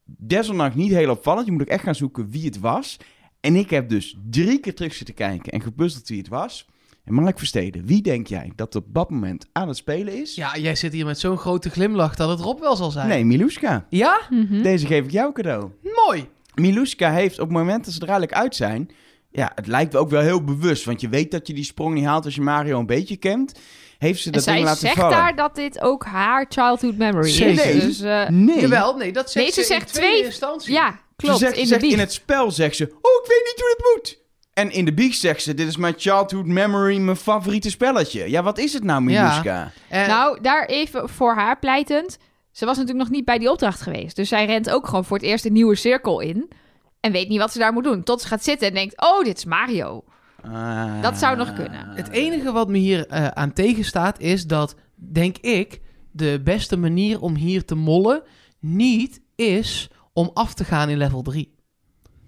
desondanks 0.06 0.76
niet 0.76 0.92
heel 0.92 1.10
opvallend. 1.10 1.46
Je 1.46 1.52
moet 1.52 1.62
ook 1.62 1.68
echt 1.68 1.84
gaan 1.84 1.96
zoeken 1.96 2.30
wie 2.30 2.46
het 2.46 2.60
was. 2.60 2.98
En 3.40 3.56
ik 3.56 3.70
heb 3.70 3.90
dus 3.90 4.18
drie 4.30 4.60
keer 4.60 4.76
terug 4.76 4.94
zitten 4.94 5.16
kijken 5.16 5.52
en 5.52 5.62
gepuzzeld 5.62 6.08
wie 6.08 6.18
het 6.18 6.28
was. 6.28 6.68
En 7.04 7.14
Mark 7.14 7.38
Versteden, 7.38 7.86
wie 7.86 8.02
denk 8.02 8.28
jij 8.28 8.52
dat 8.56 8.76
op 8.76 8.86
dat 8.88 9.10
moment 9.10 9.48
aan 9.52 9.68
het 9.68 9.78
spelen 9.78 10.22
is? 10.22 10.36
Ja, 10.36 10.58
jij 10.58 10.76
zit 10.76 10.94
hier 10.94 11.06
met 11.06 11.20
zo'n 11.20 11.38
grote 11.38 11.70
glimlach 11.70 12.16
dat 12.16 12.30
het 12.30 12.40
Rob 12.40 12.60
wel 12.60 12.76
zal 12.76 12.92
zijn. 12.92 13.08
Nee, 13.08 13.26
Miluska. 13.26 13.86
Ja? 13.90 14.22
Mhm. 14.30 14.62
Deze 14.62 14.88
geef 14.88 15.04
ik 15.04 15.12
jou 15.12 15.34
cadeau. 15.34 15.72
Mooi. 16.06 16.28
Miluska 16.56 17.12
heeft 17.12 17.40
op 17.40 17.48
het 17.48 17.58
moment 17.58 17.86
dat 17.86 17.94
ze 17.94 18.00
er 18.00 18.08
eigenlijk 18.08 18.40
uit 18.40 18.56
zijn... 18.56 18.90
Ja, 19.32 19.52
het 19.56 19.68
lijkt 19.68 19.96
ook 19.96 20.10
wel 20.10 20.22
heel 20.22 20.44
bewust. 20.44 20.86
Want 20.86 21.02
je 21.02 21.10
weet 21.10 21.32
dat 21.32 21.48
je 21.48 21.54
die 21.54 21.64
sprong 21.64 21.94
niet 21.94 22.06
haalt 22.06 22.26
als 22.26 22.36
je 22.36 22.42
Mario 22.42 22.80
een 22.80 22.86
beetje 22.86 23.18
kent. 23.18 23.60
Heeft 23.98 24.20
ze 24.22 24.26
En 24.26 24.32
dat 24.32 24.44
zij 24.44 24.62
laten 24.64 24.80
zegt 24.80 24.96
vallen. 24.96 25.12
daar 25.18 25.36
dat 25.36 25.56
dit 25.56 25.82
ook 25.82 26.06
haar 26.06 26.46
childhood 26.50 26.98
memory 26.98 27.30
Zeker. 27.30 27.66
is. 27.66 27.82
Dus, 27.84 28.02
eh, 28.02 28.28
Nee. 28.30 28.60
Jawel, 28.62 28.96
nee, 28.98 29.12
dat 29.12 29.32
zegt 29.32 29.46
Nee, 29.46 29.54
ze 29.54 29.62
ze, 29.62 29.68
zegt 29.68 29.88
in 29.88 29.94
tweede 29.94 30.14
twee- 30.16 30.26
instantie. 30.26 30.74
ja, 30.74 31.00
klopt. 31.16 31.38
ze 31.38 31.46
zegt, 31.46 31.56
in 31.58 31.62
de 31.64 31.68
zegt 31.68 31.84
in 31.84 32.00
het 32.00 32.14
spel 32.14 32.52
zegt 32.52 32.76
ze... 32.76 32.84
Oh, 32.84 32.92
ik 33.24 33.28
weet 33.28 33.42
niet 33.46 33.54
hoe 33.66 33.76
dit 33.78 33.86
moet. 33.96 34.22
En 34.54 34.72
in 34.72 34.86
de 34.86 34.94
biecht 34.94 35.20
zegt 35.20 35.44
ze... 35.44 35.54
Dit 35.54 35.68
is 35.68 35.78
mijn 35.78 35.94
childhood 35.98 36.46
memory, 36.46 36.98
mijn 36.98 37.18
favoriete 37.18 37.70
spelletje. 37.70 38.30
Ja, 38.30 38.44
wat 38.44 38.58
is 38.58 38.74
het 38.74 38.84
nou, 38.84 39.10
Ja. 39.10 39.22
Miluska? 39.28 39.72
En- 39.90 40.08
Nou, 40.10 40.42
daar 40.42 40.66
even 40.66 41.10
voor 41.10 41.34
haar 41.36 41.60
pleitend. 41.60 42.18
Ze 42.52 42.66
was 42.66 42.78
natuurlijk 42.78 43.04
nog 43.06 43.16
niet 43.16 43.26
bij 43.26 43.38
die 43.38 43.52
opdracht 43.52 43.82
geweest. 43.82 44.16
Dus 44.16 44.30
zij 44.30 44.46
rent 44.46 44.70
ook 44.70 44.86
gewoon 44.88 45.06
voor 45.06 45.18
het 45.18 45.26
eerst 45.26 45.46
een 45.46 45.54
nieuwe 45.54 45.76
cirkel 45.76 46.20
in. 46.20 46.52
En 47.00 47.12
weet 47.12 47.30
niet 47.30 47.40
wat 47.40 47.52
ze 47.52 47.60
daar 47.60 47.74
moet 47.74 47.84
doen. 47.84 48.04
Tot 48.04 48.22
ze 48.22 48.28
gaat 48.28 48.44
zitten 48.44 48.68
en 48.68 48.74
denkt, 48.74 49.02
oh, 49.02 49.24
dit 49.24 49.38
is 49.38 49.46
Mario. 49.46 50.04
Ah. 50.52 51.02
Dat 51.02 51.18
zou 51.18 51.38
nog 51.38 51.54
kunnen. 51.54 51.88
Het 51.90 52.10
enige 52.10 52.52
wat 52.52 52.68
me 52.70 52.78
hier 52.78 53.08
eh, 53.08 53.28
aan 53.28 53.54
tegenstaat 53.54 54.20
is 54.20 54.48
dat, 54.48 54.76
denk 54.96 55.38
ik, 55.38 55.82
de 56.12 56.42
beste 56.44 56.78
manier 56.78 57.22
om 57.22 57.36
hier 57.36 57.66
te 57.66 57.76
mollen 57.76 58.22
niet 58.60 59.22
is 59.36 59.90
om 60.14 60.32
af 60.34 60.54
te 60.54 60.64
gaan 60.64 60.90
in 60.90 60.98
level 60.98 61.22
3. 61.22 61.56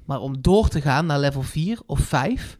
Maar 0.05 0.19
om 0.19 0.41
door 0.41 0.67
te 0.67 0.81
gaan 0.81 1.05
naar 1.05 1.19
level 1.19 1.41
4 1.41 1.79
of 1.85 1.99
5. 1.99 2.57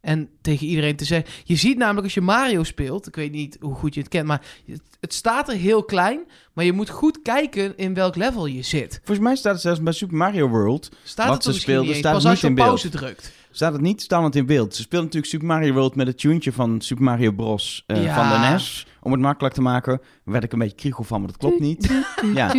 En 0.00 0.28
tegen 0.40 0.66
iedereen 0.66 0.96
te 0.96 1.04
zeggen. 1.04 1.32
Je 1.44 1.56
ziet 1.56 1.76
namelijk 1.78 2.04
als 2.04 2.14
je 2.14 2.20
Mario 2.20 2.62
speelt. 2.62 3.06
Ik 3.06 3.14
weet 3.14 3.32
niet 3.32 3.56
hoe 3.60 3.74
goed 3.74 3.94
je 3.94 4.00
het 4.00 4.08
kent. 4.08 4.26
Maar 4.26 4.42
het, 4.66 4.82
het 5.00 5.14
staat 5.14 5.48
er 5.48 5.54
heel 5.54 5.84
klein. 5.84 6.20
Maar 6.52 6.64
je 6.64 6.72
moet 6.72 6.88
goed 6.90 7.22
kijken 7.22 7.76
in 7.76 7.94
welk 7.94 8.16
level 8.16 8.46
je 8.46 8.62
zit. 8.62 8.94
Volgens 9.04 9.26
mij 9.26 9.36
staat 9.36 9.52
het 9.52 9.62
zelfs 9.62 9.82
bij 9.82 9.92
Super 9.92 10.16
Mario 10.16 10.48
World. 10.48 10.90
Staat 11.02 11.26
Wat 11.26 11.34
het 11.34 11.42
ze 11.42 11.48
er 11.48 11.54
misschien 11.54 11.72
speelde, 11.74 11.80
niet 11.80 11.88
eens, 11.88 11.98
staat 11.98 12.12
Pas 12.12 12.22
niet 12.22 12.30
als 12.32 12.40
je 12.40 12.46
in 12.46 12.54
beeld. 12.54 12.66
pauze 12.66 12.88
drukt. 12.88 13.32
Staat 13.54 13.72
het 13.72 13.82
niet 13.82 14.02
standaard 14.02 14.36
in 14.36 14.46
beeld. 14.46 14.74
Ze 14.74 14.82
speelt 14.82 15.02
natuurlijk 15.02 15.32
Super 15.32 15.46
Mario 15.46 15.72
World 15.72 15.94
met 15.94 16.06
het 16.06 16.18
tuentje 16.18 16.52
van 16.52 16.80
Super 16.80 17.04
Mario 17.04 17.32
Bros. 17.32 17.84
eh, 17.86 18.04
Ja. 18.04 18.14
van 18.14 18.42
de 18.42 18.48
NES. 18.48 18.86
Om 19.02 19.12
het 19.12 19.20
makkelijk 19.20 19.54
te 19.54 19.60
maken. 19.62 20.00
Werd 20.24 20.44
ik 20.44 20.52
een 20.52 20.58
beetje 20.58 20.76
kriegel 20.76 21.04
van, 21.04 21.18
maar 21.18 21.28
dat 21.28 21.36
klopt 21.36 21.60
niet. 21.60 22.02
Ja. 22.34 22.52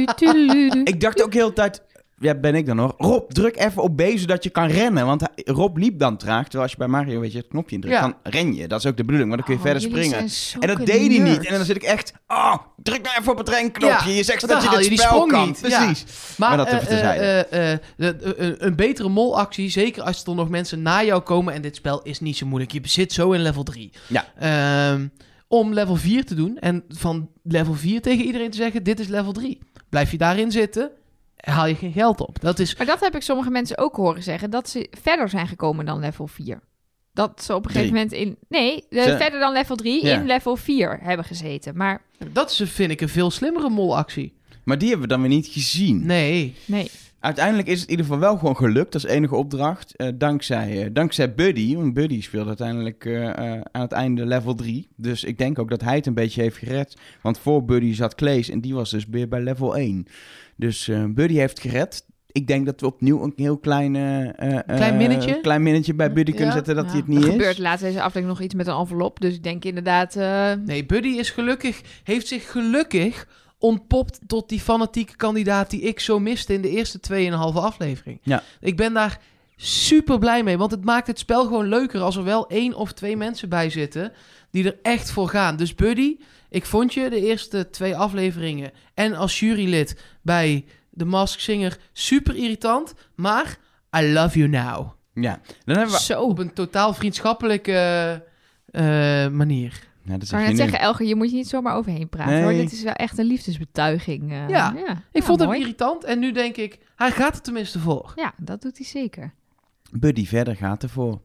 Ik 0.84 1.00
dacht 1.02 1.24
ook 1.24 1.34
heel 1.34 1.48
de 1.48 1.54
tijd... 1.54 1.82
Ja, 2.20 2.36
ben 2.36 2.56
ik 2.56 2.66
dan 2.66 2.78
hoor. 2.78 2.94
Rob, 2.98 3.32
druk 3.32 3.58
even 3.58 3.82
op 3.84 3.96
B 3.96 4.02
zodat 4.16 4.44
je 4.44 4.50
kan 4.50 4.68
rennen. 4.68 5.06
Want 5.06 5.24
Rob 5.36 5.78
liep 5.78 6.00
dan 6.00 6.18
traag. 6.18 6.44
Terwijl 6.44 6.62
als 6.64 6.72
je 6.72 6.78
bij 6.78 6.88
Mario 6.88 7.20
weet 7.20 7.32
je, 7.32 7.38
het 7.38 7.48
knopje 7.48 7.76
indrukt, 7.76 7.96
Ja. 7.96 8.02
dan 8.02 8.16
ren 8.24 8.56
je. 8.56 8.68
Dat 8.68 8.80
is 8.80 8.86
ook 8.86 8.98
de 8.98 9.04
bedoeling. 9.04 9.28
Maar 9.30 9.38
dan 9.38 9.46
kun 9.46 9.56
je 9.56 9.60
Oh, 9.60 9.66
verder 9.66 9.90
springen. 9.90 10.30
En 10.60 10.68
dat 10.78 10.86
deed 10.86 11.12
hij 11.18 11.30
niet. 11.32 11.46
En 11.46 11.56
dan 11.56 11.66
zit 11.66 11.76
ik 11.76 11.84
echt... 11.84 12.14
Oh, 12.28 12.56
druk 12.84 13.02
nou 13.02 13.16
even 13.20 13.32
op 13.32 13.38
het 13.38 13.50
renknopje. 13.50 14.10
Ja, 14.10 14.16
je 14.16 14.24
zegt 14.24 14.48
dat 14.48 14.64
je 14.64 14.70
dit 14.78 14.86
je 14.88 14.98
spel 15.00 15.26
kan. 15.26 15.48
niet. 15.48 15.60
Ja. 15.68 15.86
Precies. 15.86 16.06
Maar, 16.38 16.50
Maar 16.50 16.58
dat 16.58 16.68
eh, 16.68 16.80
de- 17.50 17.80
de- 17.98 18.56
een- 18.58 18.76
betere 18.76 19.10
molactie, 19.10 19.70
zeker 19.70 20.04
als 20.04 20.24
er 20.26 20.36
nog 20.36 20.50
mensen 20.50 20.82
na 20.82 21.04
jou 21.04 21.22
komen. 21.22 21.54
En 21.54 21.62
dit 21.62 21.76
spel 21.76 22.02
is 22.02 22.20
niet 22.20 22.38
zo 22.38 22.46
moeilijk. 22.46 22.72
Je 22.72 22.80
zit 22.84 23.14
zo 23.14 23.32
in 23.32 23.42
level 23.42 23.64
3. 23.64 23.92
Ja. 24.08 24.26
Ehm, 24.40 25.08
om 25.48 25.74
level 25.74 25.96
4 25.96 26.26
te 26.26 26.36
doen 26.36 26.58
en 26.60 26.84
van 26.90 27.30
level 27.44 27.74
4 27.74 28.02
tegen 28.02 28.26
iedereen 28.26 28.50
te 28.52 28.58
zeggen: 28.58 28.84
dit 28.84 29.00
is 29.00 29.08
level 29.08 29.32
3. 29.32 29.60
Blijf 29.90 30.12
je 30.12 30.18
daarin 30.18 30.52
zitten, 30.52 30.92
haal 31.52 31.66
je 31.68 31.76
geen 31.76 31.92
geld 31.92 32.20
op. 32.22 32.42
Dat 32.42 32.60
is. 32.60 32.76
Maar 32.78 32.86
dat 32.86 33.00
heb 33.00 33.16
ik 33.16 33.22
sommige 33.22 33.50
mensen 33.50 33.78
ook 33.78 33.96
horen 33.96 34.24
zeggen. 34.24 34.50
Dat 34.50 34.70
ze 34.70 34.88
verder 35.02 35.30
zijn 35.30 35.48
gekomen 35.48 35.86
dan 35.86 36.00
level 36.00 36.28
4. 36.28 36.60
Dat 37.14 37.44
ze 37.44 37.56
op 37.56 37.66
een 37.66 37.72
gegeven 37.72 37.94
moment 37.94 38.12
in... 38.12 38.38
Nee, 38.50 38.86
eh, 38.90 39.04
Ze- 39.04 39.18
verder 39.18 39.40
dan 39.40 39.54
level 39.54 39.76
3 39.76 40.06
Ja. 40.06 40.20
in 40.20 40.26
level 40.26 40.56
4 40.56 41.00
hebben 41.02 41.26
gezeten. 41.26 41.78
Maar 41.78 42.02
Dat 42.32 42.50
is, 42.52 42.62
vind 42.72 42.92
ik, 42.92 43.02
een 43.02 43.10
veel 43.10 43.32
slimmere 43.32 43.70
molactie. 43.70 44.34
Maar 44.64 44.78
die 44.78 44.90
hebben 44.90 45.08
we 45.08 45.14
dan 45.14 45.22
weer 45.24 45.32
niet 45.36 45.48
gezien. 45.48 46.06
Nee. 46.06 46.56
nee. 46.66 46.92
Uiteindelijk 47.20 47.68
is 47.68 47.74
het 47.80 47.84
in 47.84 47.90
ieder 47.90 48.06
geval 48.06 48.20
wel 48.22 48.38
gewoon 48.38 48.56
gelukt. 48.56 48.92
Dat 48.92 49.04
is 49.04 49.10
enige 49.10 49.36
opdracht. 49.36 49.96
eh, 49.96 50.08
dankzij, 50.16 50.84
eh, 50.84 50.90
dankzij 50.94 51.34
Buddy. 51.34 51.76
Want 51.76 51.94
Buddy 51.94 52.22
speelde 52.22 52.48
uiteindelijk 52.48 53.06
eh, 53.06 53.28
eh, 53.30 53.62
aan 53.72 53.82
het 53.82 53.92
einde 53.92 54.26
level 54.26 54.56
3. 54.56 54.88
Dus 54.96 55.24
ik 55.24 55.38
denk 55.38 55.60
ook 55.60 55.70
dat 55.70 55.82
hij 55.82 55.96
het 55.96 56.06
een 56.06 56.14
beetje 56.14 56.42
heeft 56.42 56.58
gered. 56.58 56.98
Want 57.22 57.38
voor 57.40 57.66
Buddy 57.66 57.94
zat 57.94 58.16
Klees 58.16 58.50
en 58.50 58.62
die 58.62 58.74
was 58.74 58.90
dus 58.92 59.06
weer 59.10 59.28
bij 59.28 59.42
level 59.42 59.78
1. 59.78 60.06
Dus 60.56 60.88
eh, 60.88 61.04
Buddy 61.08 61.34
heeft 61.36 61.60
gered. 61.60 62.06
Ik 62.32 62.48
denk 62.48 62.66
dat 62.66 62.82
we 62.82 62.86
opnieuw 62.88 63.24
een 63.24 63.34
heel 63.36 63.58
klein... 63.58 63.96
eh, 63.96 64.58
eh, 64.58 64.60
Klein 64.66 64.98
minnetje? 64.98 65.42
klein 65.42 65.64
minnetje 65.64 65.94
bij 65.94 66.14
Buddy 66.14 66.32
Ja. 66.32 66.36
kunnen 66.38 66.54
zetten 66.56 66.76
dat 66.76 66.86
Ja. 66.86 66.90
hij 66.92 67.00
het 67.00 67.10
Er 67.10 67.16
niet 67.16 67.26
gebeurt 67.26 67.52
is. 67.52 67.58
laatst 67.58 67.84
deze 67.84 67.98
aflevering 68.02 68.28
nog 68.28 68.42
iets 68.42 68.54
met 68.56 68.68
een 68.68 68.76
envelop. 68.78 69.20
Dus 69.20 69.34
ik 69.34 69.44
denk 69.44 69.66
inderdaad... 69.66 70.16
eh, 70.16 70.52
Nee, 70.66 70.86
Buddy 70.86 71.08
is 71.08 71.30
gelukkig, 71.30 71.82
heeft 72.04 72.28
zich 72.28 72.52
gelukkig 72.52 73.28
ontpopt 73.60 74.20
tot 74.28 74.50
die 74.50 74.60
fanatieke 74.60 75.16
kandidaat 75.16 75.70
die 75.70 75.82
ik 75.82 76.00
zo 76.00 76.20
miste 76.20 76.54
in 76.54 76.62
de 76.62 76.70
eerste 76.70 77.00
2,5 77.00 77.56
aflevering. 77.56 78.20
Ja. 78.24 78.44
Ik 78.60 78.78
ben 78.78 78.94
daar 78.94 79.20
super 79.56 80.20
blij 80.20 80.44
mee, 80.44 80.58
want 80.58 80.72
het 80.72 80.84
maakt 80.86 81.08
het 81.08 81.20
spel 81.20 81.44
gewoon 81.44 81.68
leuker 81.68 82.02
als 82.02 82.16
er 82.16 82.24
wel 82.24 82.48
één 82.50 82.74
of 82.74 82.92
twee 82.94 83.18
mensen 83.18 83.50
bij 83.50 83.70
zitten 83.70 84.12
die 84.52 84.66
er 84.66 84.78
echt 84.82 85.12
voor 85.12 85.28
gaan. 85.30 85.56
Dus 85.56 85.76
Buddy, 85.76 86.18
ik 86.50 86.66
vond 86.66 86.94
je 86.94 87.10
de 87.10 87.22
eerste 87.26 87.70
twee 87.70 87.96
afleveringen 87.98 88.72
en 88.94 89.14
als 89.16 89.40
jurylid 89.40 90.02
bij 90.22 90.66
The 90.98 91.06
Mask 91.06 91.40
Singer 91.40 91.78
super 91.94 92.36
irritant, 92.36 92.94
maar 93.16 93.58
I 93.98 94.12
love 94.14 94.38
you 94.38 94.50
now. 94.50 94.90
Ja, 95.14 95.40
dan 95.66 95.76
hebben 95.78 95.96
we... 95.96 96.02
Zo. 96.02 96.22
Op 96.22 96.40
een 96.40 96.54
totaal 96.54 96.94
vriendschappelijke 96.94 97.74
eh, 98.66 98.84
manier. 99.28 99.84
Ja, 100.04 100.18
dat 100.18 100.30
kan 100.30 100.42
je 100.42 100.48
net 100.48 100.58
zeggen, 100.58 100.80
Elger, 100.80 101.06
je 101.06 101.16
moet 101.16 101.30
je 101.30 101.36
niet 101.36 101.48
zomaar 101.48 101.76
overheen 101.76 102.10
praten. 102.10 102.34
Nee. 102.34 102.44
Hoor. 102.44 102.52
Dit 102.54 102.72
is 102.72 102.84
wel 102.84 102.94
echt 102.94 103.18
een 103.18 103.26
liefdesbetuiging. 103.26 104.32
eh. 104.32 104.50
Ja, 104.50 104.74
ja. 104.76 104.92
Ik 104.92 104.98
Ja, 105.12 105.22
vond 105.22 105.40
hem 105.40 105.48
mooi. 105.48 105.60
irritant 105.62 106.04
en 106.04 106.20
nu 106.20 106.32
denk 106.32 106.56
ik, 106.56 106.80
hij 106.96 107.12
gaat 107.12 107.36
er 107.36 107.42
tenminste 107.42 107.80
voor. 107.80 108.14
Ja, 108.16 108.34
dat 108.38 108.62
doet 108.62 108.78
hij 108.78 108.86
zeker. 108.86 109.34
Buddy 109.92 110.26
verder 110.26 110.56
gaat 110.56 110.84
ervoor. 110.84 111.22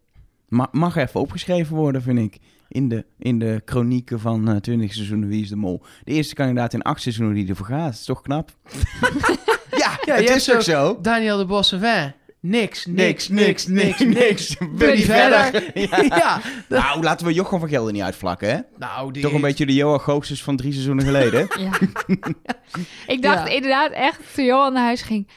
Ma 0.49 0.69
mag 0.73 0.97
even 0.97 1.21
opgeschreven 1.21 1.77
worden, 1.77 2.03
vind 2.03 2.19
ik. 2.19 2.39
In 2.73 2.89
de, 2.89 3.05
in 3.19 3.39
de 3.39 3.63
chronieken 3.65 4.21
van 4.21 4.49
eh 4.49 4.57
20 4.57 4.93
seizoenen 4.95 5.29
Wie 5.29 5.43
is 5.43 5.49
de 5.49 5.57
Mol. 5.57 5.83
De 6.05 6.13
eerste 6.13 6.35
kandidaat 6.35 6.73
in 6.73 6.83
acht 6.83 7.03
seizoenen 7.03 7.35
die 7.35 7.49
ervoor 7.49 7.67
gaat. 7.67 7.85
Dat 7.85 7.93
is 7.93 8.05
toch 8.05 8.23
knap? 8.23 8.51
ja, 9.77 9.99
Ja, 10.05 10.15
het 10.15 10.31
is 10.31 10.45
toch 10.45 10.63
zo? 10.63 10.99
Daniel 11.03 11.37
de 11.39 11.45
Bossevin. 11.47 12.13
Niks, 12.43 12.87
Niks, 12.87 13.29
niks, 13.29 13.67
niks, 13.67 13.99
niks. 13.99 14.57
Buddy 14.59 14.75
Buddy 14.77 15.03
verder. 15.03 15.71
Ja. 16.19 16.41
Nou, 16.69 17.03
laten 17.03 17.27
we 17.27 17.33
Jochem 17.33 17.61
van 17.61 17.69
Gelder 17.69 17.93
niet 17.93 18.03
uitvlakken, 18.03 18.49
hè? 18.51 18.59
Nou, 18.79 19.13
die 19.13 19.23
Toch 19.23 19.33
een 19.33 19.41
beetje 19.41 19.67
de 19.67 19.75
Johan 19.75 20.01
Goossens 20.01 20.43
van 20.43 20.57
drie 20.57 20.73
seizoenen 20.73 21.05
geleden. 21.05 21.49
Ja. 21.61 21.71
ik 23.07 23.23
dacht 23.23 23.49
Ja. 23.49 23.55
inderdaad 23.55 23.93
echt, 23.93 24.21
toen 24.35 24.45
Johan 24.45 24.73
naar 24.73 24.85
huis 24.85 25.03
ging... 25.03 25.29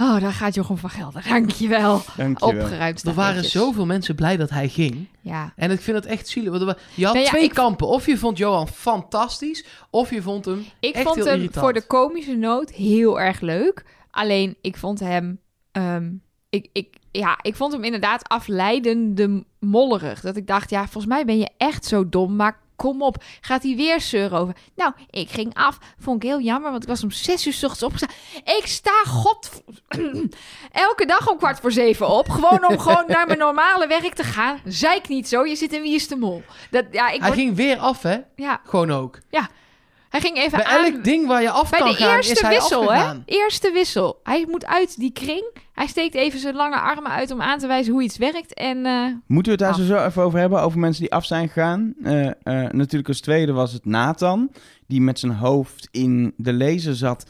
Oh, 0.00 0.20
daar 0.20 0.32
gaat 0.32 0.54
Jochem 0.54 0.76
van 0.78 0.90
Gelder. 0.90 1.24
Dankjewel. 1.28 2.00
Dankjewel. 2.16 2.62
Opgeruimd. 2.64 3.02
Er 3.02 3.14
waren 3.14 3.44
zoveel 3.44 3.86
mensen 3.86 4.14
blij 4.14 4.36
dat 4.36 4.50
hij 4.50 4.68
ging. 4.68 5.08
Ja. 5.20 5.52
En 5.56 5.70
ik 5.70 5.80
vind 5.80 5.96
het 5.96 6.06
echt 6.06 6.28
zielig. 6.28 6.50
Want 6.50 6.62
wa- 6.62 6.76
je 6.94 7.04
had 7.04 7.14
Nou 7.14 7.24
ja, 7.26 7.30
twee 7.32 7.44
ik- 7.44 7.54
kampen. 7.54 7.86
Of 7.86 8.06
je 8.06 8.18
vond 8.18 8.38
Johan 8.38 8.68
fantastisch, 8.68 9.64
of 9.90 10.10
je 10.10 10.22
vond 10.22 10.44
hem 10.44 10.64
Ik 10.80 10.94
echt 10.94 11.04
vond 11.04 11.16
heel 11.16 11.24
hem 11.24 11.34
irritant. 11.34 11.64
voor 11.64 11.72
de 11.72 11.86
komische 11.86 12.34
noot 12.36 12.70
heel 12.70 13.20
erg 13.20 13.40
leuk. 13.40 13.84
Alleen, 14.10 14.56
ik 14.60 14.76
vond 14.76 15.00
hem... 15.00 15.40
ehm, 15.72 16.10
ik, 16.50 16.68
ik, 16.72 16.96
ja, 17.10 17.38
ik 17.42 17.56
vond 17.56 17.72
hem 17.72 17.84
inderdaad 17.84 18.28
afleidende 18.28 19.44
mollerig. 19.60 20.20
Dat 20.20 20.36
ik 20.36 20.46
dacht, 20.46 20.70
ja, 20.70 20.82
volgens 20.82 21.06
mij 21.06 21.24
ben 21.24 21.38
je 21.38 21.50
echt 21.56 21.84
zo 21.84 22.08
dom, 22.08 22.36
maar 22.36 22.58
kom 22.78 23.02
op. 23.02 23.16
Gaat 23.40 23.62
hij 23.62 23.76
weer 23.76 24.00
zeuren 24.00 24.38
over? 24.38 24.54
Nou, 24.76 24.92
ik 25.10 25.30
ging 25.30 25.54
af. 25.54 25.78
Vond 25.98 26.22
ik 26.22 26.28
heel 26.28 26.40
jammer, 26.40 26.70
want 26.70 26.82
ik 26.82 26.88
was 26.88 27.02
om 27.02 27.10
zes 27.10 27.46
uur 27.46 27.52
's 27.52 27.62
ochtends 27.62 27.82
opgestaan. 27.82 28.16
Ik 28.56 28.66
sta, 28.66 29.02
god... 29.06 29.62
elke 30.72 31.06
dag 31.06 31.28
om 31.30 31.36
kwart 31.38 31.60
voor 31.60 31.72
zeven 31.72 32.08
op. 32.08 32.28
Gewoon 32.30 32.66
om 32.68 32.78
gewoon 32.78 33.04
naar 33.08 33.26
mijn 33.26 33.38
normale 33.38 33.86
werk 33.86 34.14
te 34.14 34.24
gaan. 34.24 34.60
Zeik 34.64 35.08
niet 35.08 35.28
zo, 35.28 35.44
je 35.46 35.56
zit 35.56 35.72
in 35.72 35.82
Wie 35.82 35.94
is 35.94 36.08
de 36.08 36.16
Mol. 36.16 36.42
Dat, 36.70 36.84
ja, 36.90 37.08
ik 37.08 37.20
Hij 37.20 37.28
word- 37.28 37.40
ging 37.40 37.56
weer 37.56 37.76
af, 37.78 38.02
hè? 38.02 38.16
ja, 38.36 38.60
Gewoon 38.64 38.92
ook. 38.92 39.18
Hij 40.08 40.20
ging 40.20 40.36
even 40.36 40.58
Bij 40.58 40.66
aan... 40.66 40.84
elk 40.84 41.04
ding 41.04 41.26
waar 41.26 41.42
je 41.42 41.50
af 41.50 41.70
Bij 41.70 41.78
kan 41.78 41.88
de 41.88 41.94
gaan, 41.94 42.18
is 42.18 42.28
eerste 42.28 42.46
hij 42.46 42.54
wissel, 42.54 42.82
hè? 42.82 42.88
afgegaan. 42.88 43.22
Eerste 43.26 43.70
wissel. 43.72 44.20
Hij 44.22 44.46
moet 44.48 44.66
uit 44.66 44.98
die 44.98 45.12
kring. 45.12 45.50
Hij 45.72 45.86
steekt 45.86 46.14
even 46.14 46.38
zijn 46.40 46.54
lange 46.54 46.80
armen 46.80 47.10
uit 47.10 47.30
om 47.30 47.42
aan 47.42 47.58
te 47.58 47.66
wijzen 47.66 47.92
hoe 47.92 48.02
iets 48.02 48.16
werkt. 48.16 48.54
En 48.54 48.86
eh, 48.86 49.04
Moeten 49.26 49.58
we 49.58 49.64
het 49.64 49.76
daar 49.76 49.82
Af. 49.82 50.00
zo 50.00 50.06
even 50.06 50.22
over 50.22 50.38
hebben? 50.38 50.62
Over 50.62 50.78
mensen 50.78 51.02
die 51.02 51.12
af 51.12 51.24
zijn 51.24 51.46
gegaan. 51.48 51.94
Eh, 52.02 52.26
eh, 52.26 52.32
natuurlijk 52.70 53.08
als 53.08 53.20
tweede 53.20 53.52
was 53.52 53.72
het 53.72 53.84
Nathan. 53.84 54.50
Die 54.86 55.00
met 55.00 55.18
zijn 55.18 55.32
hoofd 55.32 55.88
in 55.90 56.32
de 56.36 56.52
laser 56.52 56.94
zat. 56.94 57.26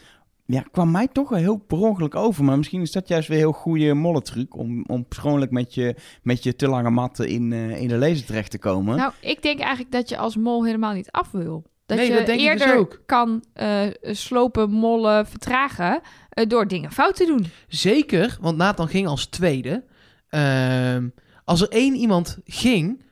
Ja, 0.47 0.64
kwam 0.70 0.90
mij 0.90 1.08
toch 1.08 1.28
wel 1.28 1.38
heel 1.38 1.56
per 1.56 1.78
ongeluk 1.78 2.14
over. 2.14 2.44
Maar 2.44 2.56
misschien 2.56 2.80
is 2.80 2.92
dat 2.92 3.08
juist 3.08 3.28
weer 3.28 3.37
een 3.37 3.42
heel 3.42 3.52
goede 3.52 3.94
molletruc. 3.94 4.56
Om, 4.56 4.85
om 4.87 5.06
persoonlijk 5.06 5.50
met 5.50 5.75
je, 5.75 5.97
met 6.23 6.42
je 6.42 6.56
te 6.56 6.68
lange 6.68 6.90
matten 6.90 7.28
in, 7.28 7.52
in 7.52 7.88
de 7.88 7.97
laser 7.97 8.26
terecht 8.26 8.50
te 8.50 8.58
komen. 8.58 8.97
nou, 8.97 9.12
ik 9.20 9.42
denk 9.42 9.58
eigenlijk 9.61 9.93
dat 9.93 10.08
je 10.08 10.17
als 10.17 10.36
mol 10.36 10.64
helemaal 10.64 10.93
niet 10.93 11.10
af 11.10 11.30
wil. 11.30 11.64
Dat 11.88 11.96
Nee, 11.96 12.06
je 12.06 12.14
dat 12.14 12.26
denk 12.26 12.40
ik 12.40 12.52
dus 12.52 12.60
eerder 12.60 12.76
ook. 12.78 13.02
kan 13.06 13.44
eh, 13.52 13.80
slopen, 14.02 14.70
mollen, 14.70 15.26
vertragen 15.26 16.00
eh, 16.30 16.46
door 16.48 16.66
dingen 16.68 16.92
fout 16.92 17.16
te 17.16 17.26
doen. 17.26 17.46
Zeker, 17.68 18.36
want 18.40 18.56
Nathan 18.56 18.88
ging 18.88 19.06
als 19.06 19.26
tweede. 19.26 19.84
Ehm, 20.28 21.08
als 21.44 21.60
er 21.60 21.68
één 21.68 21.94
iemand 21.94 22.38
ging, 22.44 23.02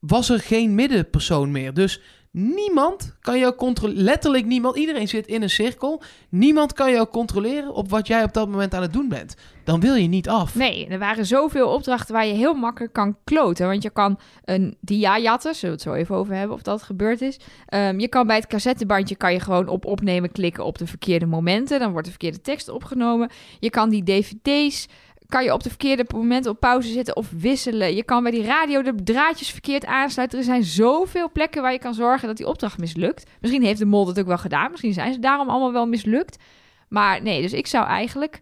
was 0.00 0.28
er 0.28 0.40
geen 0.40 0.74
middenpersoon 0.74 1.50
meer. 1.50 1.74
Dus 1.74 2.00
niemand 2.38 3.16
kan 3.20 3.38
jou 3.38 3.54
controleren. 3.54 4.02
Letterlijk 4.02 4.44
niemand. 4.44 4.76
Iedereen 4.76 5.08
zit 5.08 5.26
in 5.26 5.42
een 5.42 5.50
cirkel. 5.50 6.02
Niemand 6.28 6.72
kan 6.72 6.90
jou 6.90 7.08
controleren 7.08 7.74
op 7.74 7.90
wat 7.90 8.06
jij 8.06 8.22
op 8.22 8.32
dat 8.32 8.48
moment 8.48 8.74
aan 8.74 8.82
het 8.82 8.92
doen 8.92 9.08
bent. 9.08 9.36
Dan 9.64 9.80
wil 9.80 9.94
je 9.94 10.08
niet 10.08 10.28
af. 10.28 10.54
Nee, 10.54 10.86
er 10.86 10.98
waren 10.98 11.26
zoveel 11.26 11.68
opdrachten 11.68 12.14
waar 12.14 12.26
je 12.26 12.32
heel 12.32 12.54
makkelijk 12.54 12.92
kan 12.92 13.16
kloten. 13.24 13.66
Want 13.66 13.82
je 13.82 13.90
kan 13.90 14.18
een 14.44 14.76
dia 14.80 15.18
jatten, 15.18 15.54
zullen 15.54 15.76
we 15.76 15.82
het 15.82 15.92
zo 15.92 16.00
even 16.00 16.14
over 16.14 16.34
hebben 16.34 16.56
of 16.56 16.62
dat 16.62 16.82
gebeurd 16.82 17.20
is. 17.20 17.40
Ehm, 17.66 17.98
je 17.98 18.08
kan 18.08 18.26
bij 18.26 18.36
het 18.36 18.46
cassettebandje 18.46 19.16
kan 19.16 19.32
je 19.32 19.40
gewoon 19.40 19.68
op 19.68 19.84
opnemen 19.84 20.32
klikken 20.32 20.64
op 20.64 20.78
de 20.78 20.86
verkeerde 20.86 21.26
momenten. 21.26 21.78
Dan 21.78 21.90
wordt 21.90 22.04
de 22.04 22.12
verkeerde 22.12 22.40
tekst 22.40 22.68
opgenomen. 22.68 23.30
Je 23.60 23.70
kan 23.70 23.88
die 23.88 24.02
dvd's 24.02 24.88
kan 25.28 25.44
je 25.44 25.52
op 25.52 25.62
de 25.62 25.68
verkeerde 25.68 26.04
momenten 26.14 26.50
op 26.50 26.60
pauze 26.60 26.88
zetten 26.88 27.16
of 27.16 27.30
wisselen. 27.30 27.94
Je 27.94 28.02
kan 28.02 28.22
bij 28.22 28.32
die 28.32 28.44
radio 28.44 28.82
de 28.82 28.94
draadjes 29.04 29.50
verkeerd 29.50 29.86
aansluiten. 29.86 30.38
Er 30.38 30.44
zijn 30.44 30.64
zoveel 30.64 31.30
plekken 31.30 31.62
waar 31.62 31.72
je 31.72 31.78
kan 31.78 31.94
zorgen 31.94 32.28
dat 32.28 32.36
die 32.36 32.46
opdracht 32.46 32.78
mislukt. 32.78 33.30
Misschien 33.40 33.62
heeft 33.62 33.78
de 33.78 33.84
mol 33.84 34.04
dat 34.04 34.18
ook 34.18 34.26
wel 34.26 34.38
gedaan. 34.38 34.70
Misschien 34.70 34.92
zijn 34.92 35.12
ze 35.12 35.18
daarom 35.18 35.48
allemaal 35.48 35.72
wel 35.72 35.86
mislukt. 35.86 36.42
Maar 36.88 37.22
nee, 37.22 37.42
dus 37.42 37.52
ik 37.52 37.66
zou 37.66 37.86
eigenlijk 37.86 38.40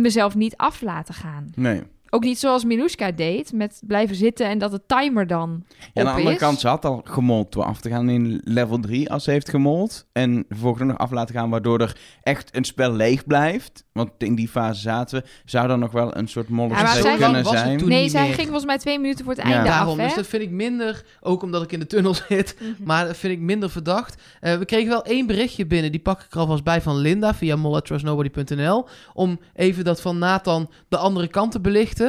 mezelf 0.00 0.34
niet 0.34 0.56
af 0.56 0.80
laten 0.80 1.14
gaan. 1.14 1.50
Nee. 1.54 1.82
Ook 2.14 2.24
niet 2.24 2.38
zoals 2.38 2.64
Miluska 2.64 3.10
deed, 3.12 3.52
met 3.52 3.82
blijven 3.86 4.16
zitten 4.16 4.46
en 4.46 4.58
dat 4.58 4.70
de 4.70 4.80
timer 4.86 5.26
dan 5.26 5.64
Ja, 5.78 6.00
aan 6.00 6.04
de 6.04 6.10
andere 6.10 6.32
is. 6.34 6.38
kant, 6.40 6.60
ze 6.60 6.68
had 6.68 6.84
al 6.84 7.00
gemold 7.04 7.52
door 7.52 7.64
af 7.64 7.80
te 7.80 7.88
gaan 7.88 8.08
in 8.08 8.40
level 8.44 8.80
3 8.80 9.10
als 9.10 9.24
ze 9.24 9.30
heeft 9.30 9.48
gemold. 9.50 10.06
En 10.12 10.44
vervolgens 10.48 10.84
nog 10.88 10.98
af 10.98 11.10
laten 11.10 11.34
gaan, 11.34 11.50
waardoor 11.50 11.80
er 11.80 11.96
echt 12.22 12.56
een 12.56 12.64
spel 12.64 12.92
leeg 12.92 13.26
blijft. 13.26 13.84
Want 13.92 14.10
in 14.18 14.34
die 14.34 14.48
fase 14.48 14.80
zaten 14.80 15.18
we, 15.22 15.28
zou 15.44 15.70
er 15.70 15.78
nog 15.78 15.92
wel 15.92 16.16
een 16.16 16.28
soort 16.28 16.48
Ja, 16.48 16.54
mollenstreek 16.54 17.02
zij 17.02 17.16
kunnen 17.16 17.44
zijn. 17.44 17.88
nee, 17.88 18.08
zij 18.08 18.22
meer. 18.22 18.32
ging 18.34 18.46
volgens 18.46 18.66
mij 18.66 18.78
twee 18.78 18.98
minuten 18.98 19.24
voor 19.24 19.34
het 19.34 19.42
Ja. 19.46 19.50
einde 19.52 19.68
Daarom, 19.68 19.92
af, 19.92 19.96
hè? 19.98 20.04
dus 20.04 20.14
dat 20.14 20.26
vind 20.26 20.42
ik 20.42 20.50
minder, 20.50 21.04
ook 21.20 21.42
omdat 21.42 21.62
ik 21.62 21.72
in 21.72 21.78
de 21.80 21.86
tunnel 21.86 22.14
zit, 22.28 22.56
Mhm. 22.60 22.70
maar 22.84 23.06
dat 23.06 23.16
vind 23.16 23.32
ik 23.32 23.38
minder 23.40 23.70
verdacht. 23.70 24.22
Eh, 24.40 24.56
we 24.58 24.64
kregen 24.64 24.88
wel 24.88 25.04
één 25.04 25.26
berichtje 25.26 25.66
binnen, 25.66 25.90
die 25.90 26.00
pak 26.00 26.20
ik 26.22 26.32
er 26.32 26.38
alvast 26.38 26.64
bij 26.64 26.80
van 26.82 26.96
Linda 26.96 27.34
via 27.34 27.56
mol@trustnobody.nl, 27.56 28.86
om 29.14 29.38
even 29.54 29.84
dat 29.84 30.00
van 30.00 30.18
Nathan 30.18 30.70
de 30.88 30.96
andere 30.96 31.28
kant 31.28 31.52
te 31.52 31.60
belichten. 31.60 32.02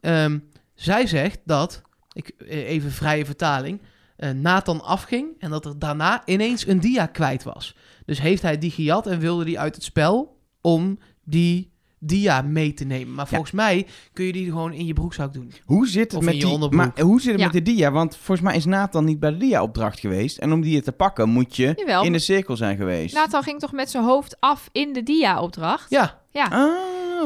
Ehm, 0.00 0.38
zij 0.74 1.06
zegt 1.06 1.38
dat, 1.44 1.82
ik, 2.12 2.28
eh, 2.38 2.68
even 2.68 2.90
vrije 2.92 3.24
vertaling, 3.24 3.80
eh, 4.16 4.30
Nathan 4.30 4.82
afging 4.82 5.28
en 5.38 5.50
dat 5.50 5.64
er 5.64 5.78
daarna 5.78 6.22
ineens 6.24 6.66
een 6.66 6.80
dia 6.80 7.06
kwijt 7.06 7.42
was. 7.42 7.76
Dus 8.06 8.20
heeft 8.20 8.42
hij 8.42 8.58
die 8.58 8.70
gejat 8.70 9.06
en 9.06 9.18
wilde 9.18 9.44
die 9.44 9.58
uit 9.60 9.74
het 9.74 9.84
spel 9.84 10.36
om 10.60 10.98
die 11.24 11.70
dia 12.02 12.42
mee 12.42 12.74
te 12.74 12.84
nemen. 12.84 13.14
Maar 13.14 13.28
volgens 13.28 13.50
mij 13.50 13.86
kun 14.12 14.24
je 14.24 14.32
die 14.32 14.44
gewoon 14.44 14.72
in 14.72 14.86
je 14.86 14.92
broekzak 14.92 15.32
doen. 15.32 15.52
Hoe 15.64 15.88
zit 15.88 16.12
het 16.12 16.22
met 16.22 16.32
die, 16.40 16.68
maar 16.70 17.00
hoe 17.00 17.20
zit 17.20 17.30
het 17.30 17.40
Ja. 17.40 17.46
met 17.46 17.54
de 17.54 17.62
dia? 17.72 17.90
Want 17.90 18.16
volgens 18.16 18.40
mij 18.40 18.56
is 18.56 18.64
Nathan 18.64 19.04
niet 19.04 19.20
bij 19.20 19.30
de 19.30 19.36
dia-opdracht 19.36 20.00
geweest. 20.00 20.38
En 20.38 20.52
om 20.52 20.60
die 20.60 20.82
te 20.82 20.92
pakken 20.92 21.28
moet 21.28 21.56
je 21.56 21.72
Jawel. 21.76 22.02
in 22.04 22.12
de 22.12 22.18
cirkel 22.18 22.56
zijn 22.56 22.76
geweest. 22.76 23.14
Nathan 23.14 23.42
ging 23.42 23.58
toch 23.60 23.72
met 23.72 23.90
zijn 23.90 24.04
hoofd 24.04 24.36
af 24.40 24.68
in 24.72 24.92
de 24.92 25.02
dia-opdracht? 25.02 25.90
Ja, 25.90 26.18
Ja. 26.32 26.44
Ah, 26.44 26.70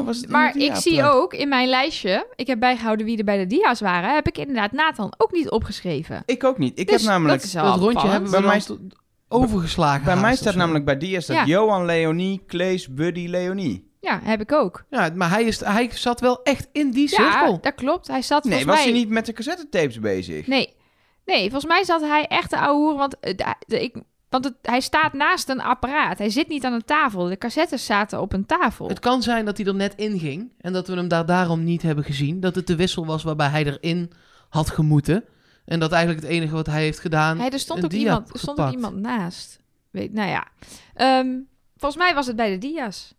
was 0.03 0.15
het 0.15 0.25
in 0.25 0.31
Maar 0.31 0.55
ik 0.57 0.75
zie 0.75 1.03
ook 1.03 1.33
in 1.33 1.49
mijn 1.49 1.67
lijstje, 1.67 2.27
ik 2.35 2.47
heb 2.47 2.59
bijgehouden 2.59 3.05
wie 3.05 3.17
er 3.17 3.23
bij 3.23 3.37
de 3.37 3.47
dia's 3.47 3.79
waren, 3.79 4.13
heb 4.13 4.27
ik 4.27 4.37
inderdaad 4.37 4.71
Nathan 4.71 5.13
ook 5.17 5.31
niet 5.31 5.49
opgeschreven. 5.49 6.23
Ik 6.25 6.43
ook 6.43 6.57
niet. 6.57 6.79
Ik 6.79 6.87
Dus 6.87 7.01
heb 7.01 7.11
namelijk... 7.11 7.41
dat 7.41 7.51
dat 7.51 7.79
rondje 7.79 8.07
hebben 8.07 8.31
we 8.31 8.37
Bij 8.37 8.45
mij 8.47 8.61
overgeslagen. 9.27 10.05
Bij 10.05 10.15
mij 10.17 10.35
staat 10.35 10.55
namelijk 10.55 10.85
bij 10.85 10.97
dia 10.97 11.19
staat 11.19 11.37
Ja. 11.37 11.45
Johan, 11.45 11.85
Leonie, 11.85 12.41
Klees, 12.47 12.93
Buddy, 12.93 13.27
Leonie. 13.27 13.93
Ja, 14.01 14.19
heb 14.23 14.41
ik 14.41 14.51
ook. 14.51 14.83
Ja, 14.89 15.09
maar 15.15 15.29
hij, 15.29 15.43
is, 15.43 15.59
hij 15.59 15.89
zat 15.93 16.19
wel 16.19 16.43
echt 16.43 16.67
in 16.71 16.91
die 16.91 17.09
Ja, 17.09 17.15
cirkel. 17.31 17.59
dat 17.61 17.75
klopt. 17.75 18.07
Hij 18.07 18.21
zat 18.21 18.43
Nee, 18.43 18.65
was 18.65 18.75
mij... 18.75 18.83
hij 18.83 18.93
niet 18.93 19.09
met 19.09 19.25
de 19.25 19.33
cassettetapes 19.33 19.99
bezig? 19.99 20.47
Nee. 20.47 20.73
Nee, 21.25 21.41
volgens 21.41 21.65
mij 21.65 21.83
zat 21.83 22.01
hij 22.01 22.25
echt 22.27 22.49
de 22.49 22.57
ouwe 22.59 22.79
hoer, 22.83 22.97
want, 22.97 23.19
eh, 23.19 23.35
de- 23.37 23.55
de- 23.67 23.83
ik, 23.83 23.95
want 24.41 24.55
het, 24.55 24.55
hij 24.61 24.79
staat 24.79 25.13
naast 25.13 25.49
een 25.49 25.61
apparaat. 25.61 26.17
Hij 26.17 26.29
zit 26.29 26.47
niet 26.47 26.65
aan 26.65 26.73
een 26.73 26.85
tafel. 26.85 27.25
De 27.25 27.37
cassettes 27.37 27.85
zaten 27.85 28.21
op 28.21 28.33
een 28.33 28.45
tafel. 28.45 28.87
Het 28.87 28.99
kan 28.99 29.21
zijn 29.23 29.45
dat 29.45 29.57
hij 29.57 29.65
er 29.65 29.75
net 29.75 29.95
in 29.95 30.19
ging 30.19 30.51
en 30.57 30.73
dat 30.73 30.87
we 30.87 30.95
hem 30.95 31.07
daar 31.07 31.25
daarom 31.25 31.63
niet 31.63 31.81
hebben 31.81 32.03
gezien. 32.03 32.39
Dat 32.39 32.55
het 32.55 32.67
de 32.67 32.75
wissel 32.75 33.05
was 33.05 33.23
waarbij 33.23 33.47
hij 33.47 33.65
erin 33.65 34.11
had 34.49 34.69
gemoeten. 34.69 35.23
En 35.65 35.79
dat 35.79 35.91
eigenlijk 35.91 36.23
het 36.23 36.31
enige 36.31 36.53
wat 36.53 36.65
hij 36.65 36.81
heeft 36.81 36.99
gedaan... 36.99 37.39
Hey, 37.39 37.49
er 37.49 37.59
stond 37.59 37.83
ook 37.83 37.91
iemand, 37.91 38.33
er 38.33 38.39
stond 38.39 38.59
ook 38.59 38.71
iemand 38.71 38.95
naast. 38.95 39.59
Weet, 39.91 40.13
nou 40.13 40.29
ja. 40.29 40.47
Ehm, 40.93 41.27
volgens 41.77 42.03
mij 42.03 42.13
was 42.13 42.27
het 42.27 42.35
bij 42.35 42.49
de 42.49 42.57
dia's. 42.57 43.14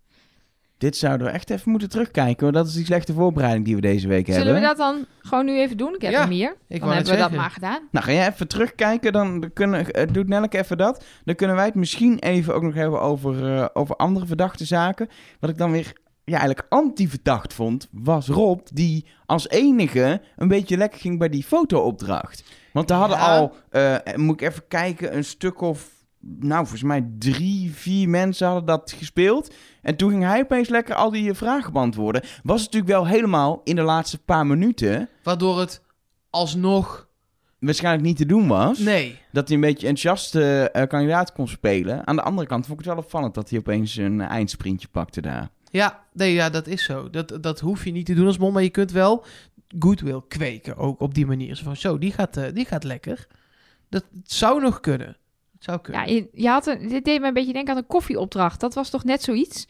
Dit 0.79 0.97
zouden 0.97 1.27
we 1.27 1.33
echt 1.33 1.51
even 1.51 1.71
moeten 1.71 1.89
terugkijken. 1.89 2.43
Want 2.43 2.55
dat 2.55 2.67
is 2.67 2.73
die 2.75 2.85
slechte 2.85 3.13
voorbereiding 3.13 3.65
die 3.65 3.75
we 3.75 3.81
deze 3.81 4.09
week 4.09 4.27
Zullen 4.27 4.43
hebben. 4.43 4.61
we 4.61 4.67
dat 4.69 4.77
dan 4.77 5.07
gewoon 5.19 5.45
nu 5.45 5.59
even 5.59 5.77
doen? 5.77 5.95
Ik 5.95 6.03
heb 6.03 6.11
Ja, 6.13 6.21
hem 6.21 6.31
hier. 6.31 6.51
Ik 6.51 6.57
dan 6.69 6.79
wou 6.81 6.95
hebben 6.95 6.97
net 6.97 7.05
we 7.07 7.11
dat 7.11 7.19
zeggen. 7.19 7.37
maar 7.37 7.51
gedaan. 7.51 7.89
Nou, 7.91 8.05
ga 8.05 8.13
jij 8.13 8.29
even 8.29 8.49
terugkijken, 8.49 9.13
dan 9.13 9.51
kunnen, 9.55 9.91
eh, 9.91 10.07
doet 10.13 10.29
Nelleke 10.29 10.59
even 10.59 10.77
dat. 10.79 11.05
Dan 11.25 11.35
kunnen 11.35 11.57
wij 11.57 11.65
het 11.65 11.75
misschien 11.75 12.19
even 12.19 12.55
ook 12.55 12.63
nog 12.63 12.75
hebben 12.75 13.01
over, 13.01 13.57
eh, 13.57 13.67
over 13.73 13.97
andere 13.97 14.27
verdachte 14.27 14.65
zaken. 14.65 15.09
Wat 15.41 15.51
ik 15.51 15.59
dan 15.59 15.71
weer 15.73 15.93
ja, 16.25 16.39
eigenlijk 16.39 16.67
anti-verdacht 16.69 17.53
vond, 17.55 17.89
was 17.91 18.29
Rob, 18.29 18.61
die 18.73 19.07
als 19.27 19.49
enige 19.49 20.21
een 20.37 20.49
beetje 20.49 20.77
lekker 20.77 21.01
ging 21.01 21.19
bij 21.19 21.29
die 21.29 21.45
fotoopdracht. 21.45 22.45
Want 22.73 22.89
daar 22.89 22.99
hadden 22.99 23.19
Ja. 23.19 23.37
al, 23.39 23.55
eh, 23.71 23.97
moet 24.17 24.41
ik 24.41 24.49
even 24.49 24.63
kijken, 24.69 25.17
een 25.17 25.25
stuk 25.25 25.61
of, 25.61 25.91
nou 26.21 26.61
volgens 26.61 26.83
mij 26.83 27.07
drie, 27.19 27.73
vier 27.75 28.09
mensen 28.09 28.47
hadden 28.47 28.65
dat 28.65 28.95
gespeeld. 28.99 29.55
En 29.87 29.97
toen 29.97 30.11
ging 30.11 30.23
hij 30.23 30.41
opeens 30.41 30.69
lekker 30.69 30.95
al 30.95 31.11
die 31.11 31.31
eh, 31.31 31.37
vragen 31.37 31.73
beantwoorden. 31.73 32.23
Was 32.43 32.63
het 32.63 32.73
natuurlijk 32.73 32.93
wel 32.93 33.07
helemaal 33.07 33.61
in 33.65 33.77
de 33.77 33.83
laatste 33.83 34.19
paar 34.19 34.47
minuten 34.47 35.09
Waardoor 35.23 35.61
het 35.61 35.83
alsnog... 36.31 37.09
waarschijnlijk 37.59 38.05
niet 38.05 38.17
te 38.17 38.27
doen 38.27 38.49
was. 38.49 38.79
Nee. 38.79 39.19
Dat 39.33 39.47
hij 39.47 39.57
een 39.57 39.63
beetje 39.63 39.87
enthousiaste 39.87 40.71
eh, 40.71 40.87
kandidaat 40.87 41.33
kon 41.33 41.49
spelen. 41.49 42.07
Aan 42.07 42.17
de 42.17 42.23
andere 42.23 42.47
kant 42.47 42.67
vond 42.67 42.79
ik 42.79 42.85
het 42.85 42.95
wel 42.95 43.05
opvallend 43.05 43.35
dat 43.35 43.51
hij 43.51 43.59
opeens 43.59 43.97
een 43.97 44.21
eindsprintje 44.21 44.89
pakte 44.89 45.21
daar. 45.21 45.49
Ja, 45.71 46.05
nee, 46.13 46.33
ja, 46.33 46.51
dat 46.51 46.67
is 46.67 46.85
zo. 46.85 47.11
Dat, 47.11 47.39
dat 47.41 47.61
hoef 47.61 47.85
je 47.85 47.93
niet 47.93 48.07
te 48.07 48.15
doen 48.15 48.27
als 48.27 48.39
mol, 48.39 48.51
maar 48.51 48.63
je 48.63 48.71
kunt 48.71 48.93
wel 48.93 49.25
goodwill 49.79 50.21
kweken 50.29 50.77
ook 50.77 51.01
op 51.01 51.15
die 51.15 51.27
manier. 51.27 51.57
Zo 51.57 51.65
van, 51.65 51.77
zo, 51.77 51.99
die 51.99 52.13
gaat, 52.13 52.37
eh, 52.37 52.53
die 52.53 52.65
gaat 52.65 52.85
lekker. 52.85 53.27
Dat 53.89 54.05
zou 54.25 54.61
nog 54.61 54.81
kunnen. 54.81 55.17
Het 55.57 55.65
zou 55.65 55.81
kunnen. 55.81 56.09
Ja, 56.09 56.15
je, 56.15 56.29
je 56.33 56.49
had 56.49 56.67
een, 56.67 56.89
dit 56.89 57.05
deed 57.05 57.21
me 57.21 57.27
een 57.27 57.35
beetje 57.35 57.53
denken 57.53 57.73
aan 57.73 57.79
een 57.79 57.87
koffieopdracht. 57.87 58.61
Dat 58.61 58.75
was 58.75 58.91
toch 58.91 59.05
net 59.05 59.23
zoiets? 59.23 59.67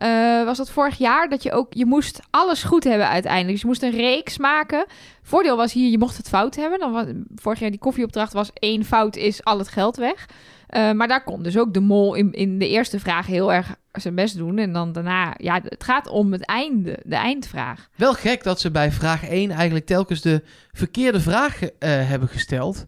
Eh, 0.00 0.44
was 0.44 0.56
dat 0.56 0.70
vorig 0.70 0.98
jaar 0.98 1.28
dat 1.28 1.42
je 1.42 1.52
ook... 1.52 1.74
Je 1.74 1.86
moest 1.86 2.20
alles 2.30 2.62
goed 2.62 2.84
hebben 2.84 3.08
uiteindelijk. 3.08 3.52
Dus 3.52 3.60
je 3.60 3.66
moest 3.66 3.82
een 3.82 3.90
reeks 3.90 4.38
maken. 4.38 4.84
Voordeel 5.22 5.56
was 5.56 5.72
hier, 5.72 5.90
je 5.90 5.98
mocht 5.98 6.16
het 6.16 6.28
fout 6.28 6.56
hebben. 6.56 6.78
Dan 6.78 6.92
was, 6.92 7.04
vorig 7.34 7.58
jaar 7.58 7.70
die 7.70 7.78
koffieopdracht 7.78 8.32
was 8.32 8.50
één 8.54 8.84
fout 8.84 9.16
is 9.16 9.44
al 9.44 9.58
het 9.58 9.68
geld 9.68 9.96
weg. 9.96 10.26
Eh, 10.66 10.92
maar 10.92 11.08
daar 11.08 11.24
kon 11.24 11.42
dus 11.42 11.58
ook 11.58 11.74
de 11.74 11.80
mol 11.80 12.14
in, 12.14 12.32
in 12.32 12.58
de 12.58 12.68
eerste 12.68 13.00
vraag 13.00 13.26
heel 13.26 13.52
erg 13.52 13.74
zijn 13.92 14.14
best 14.14 14.36
doen. 14.36 14.58
En 14.58 14.72
dan 14.72 14.92
daarna... 14.92 15.34
Ja, 15.36 15.60
het 15.64 15.84
gaat 15.84 16.08
om 16.08 16.32
het 16.32 16.44
einde. 16.44 16.98
De 17.04 17.16
eindvraag. 17.16 17.88
Wel 17.96 18.14
gek 18.14 18.42
dat 18.42 18.60
ze 18.60 18.70
bij 18.70 18.92
vraag 18.92 19.28
1 19.28 19.50
eigenlijk 19.50 19.86
telkens 19.86 20.20
de 20.20 20.42
verkeerde 20.72 21.20
vraag 21.20 21.62
eh, 21.62 21.68
hebben 21.88 22.28
gesteld. 22.28 22.84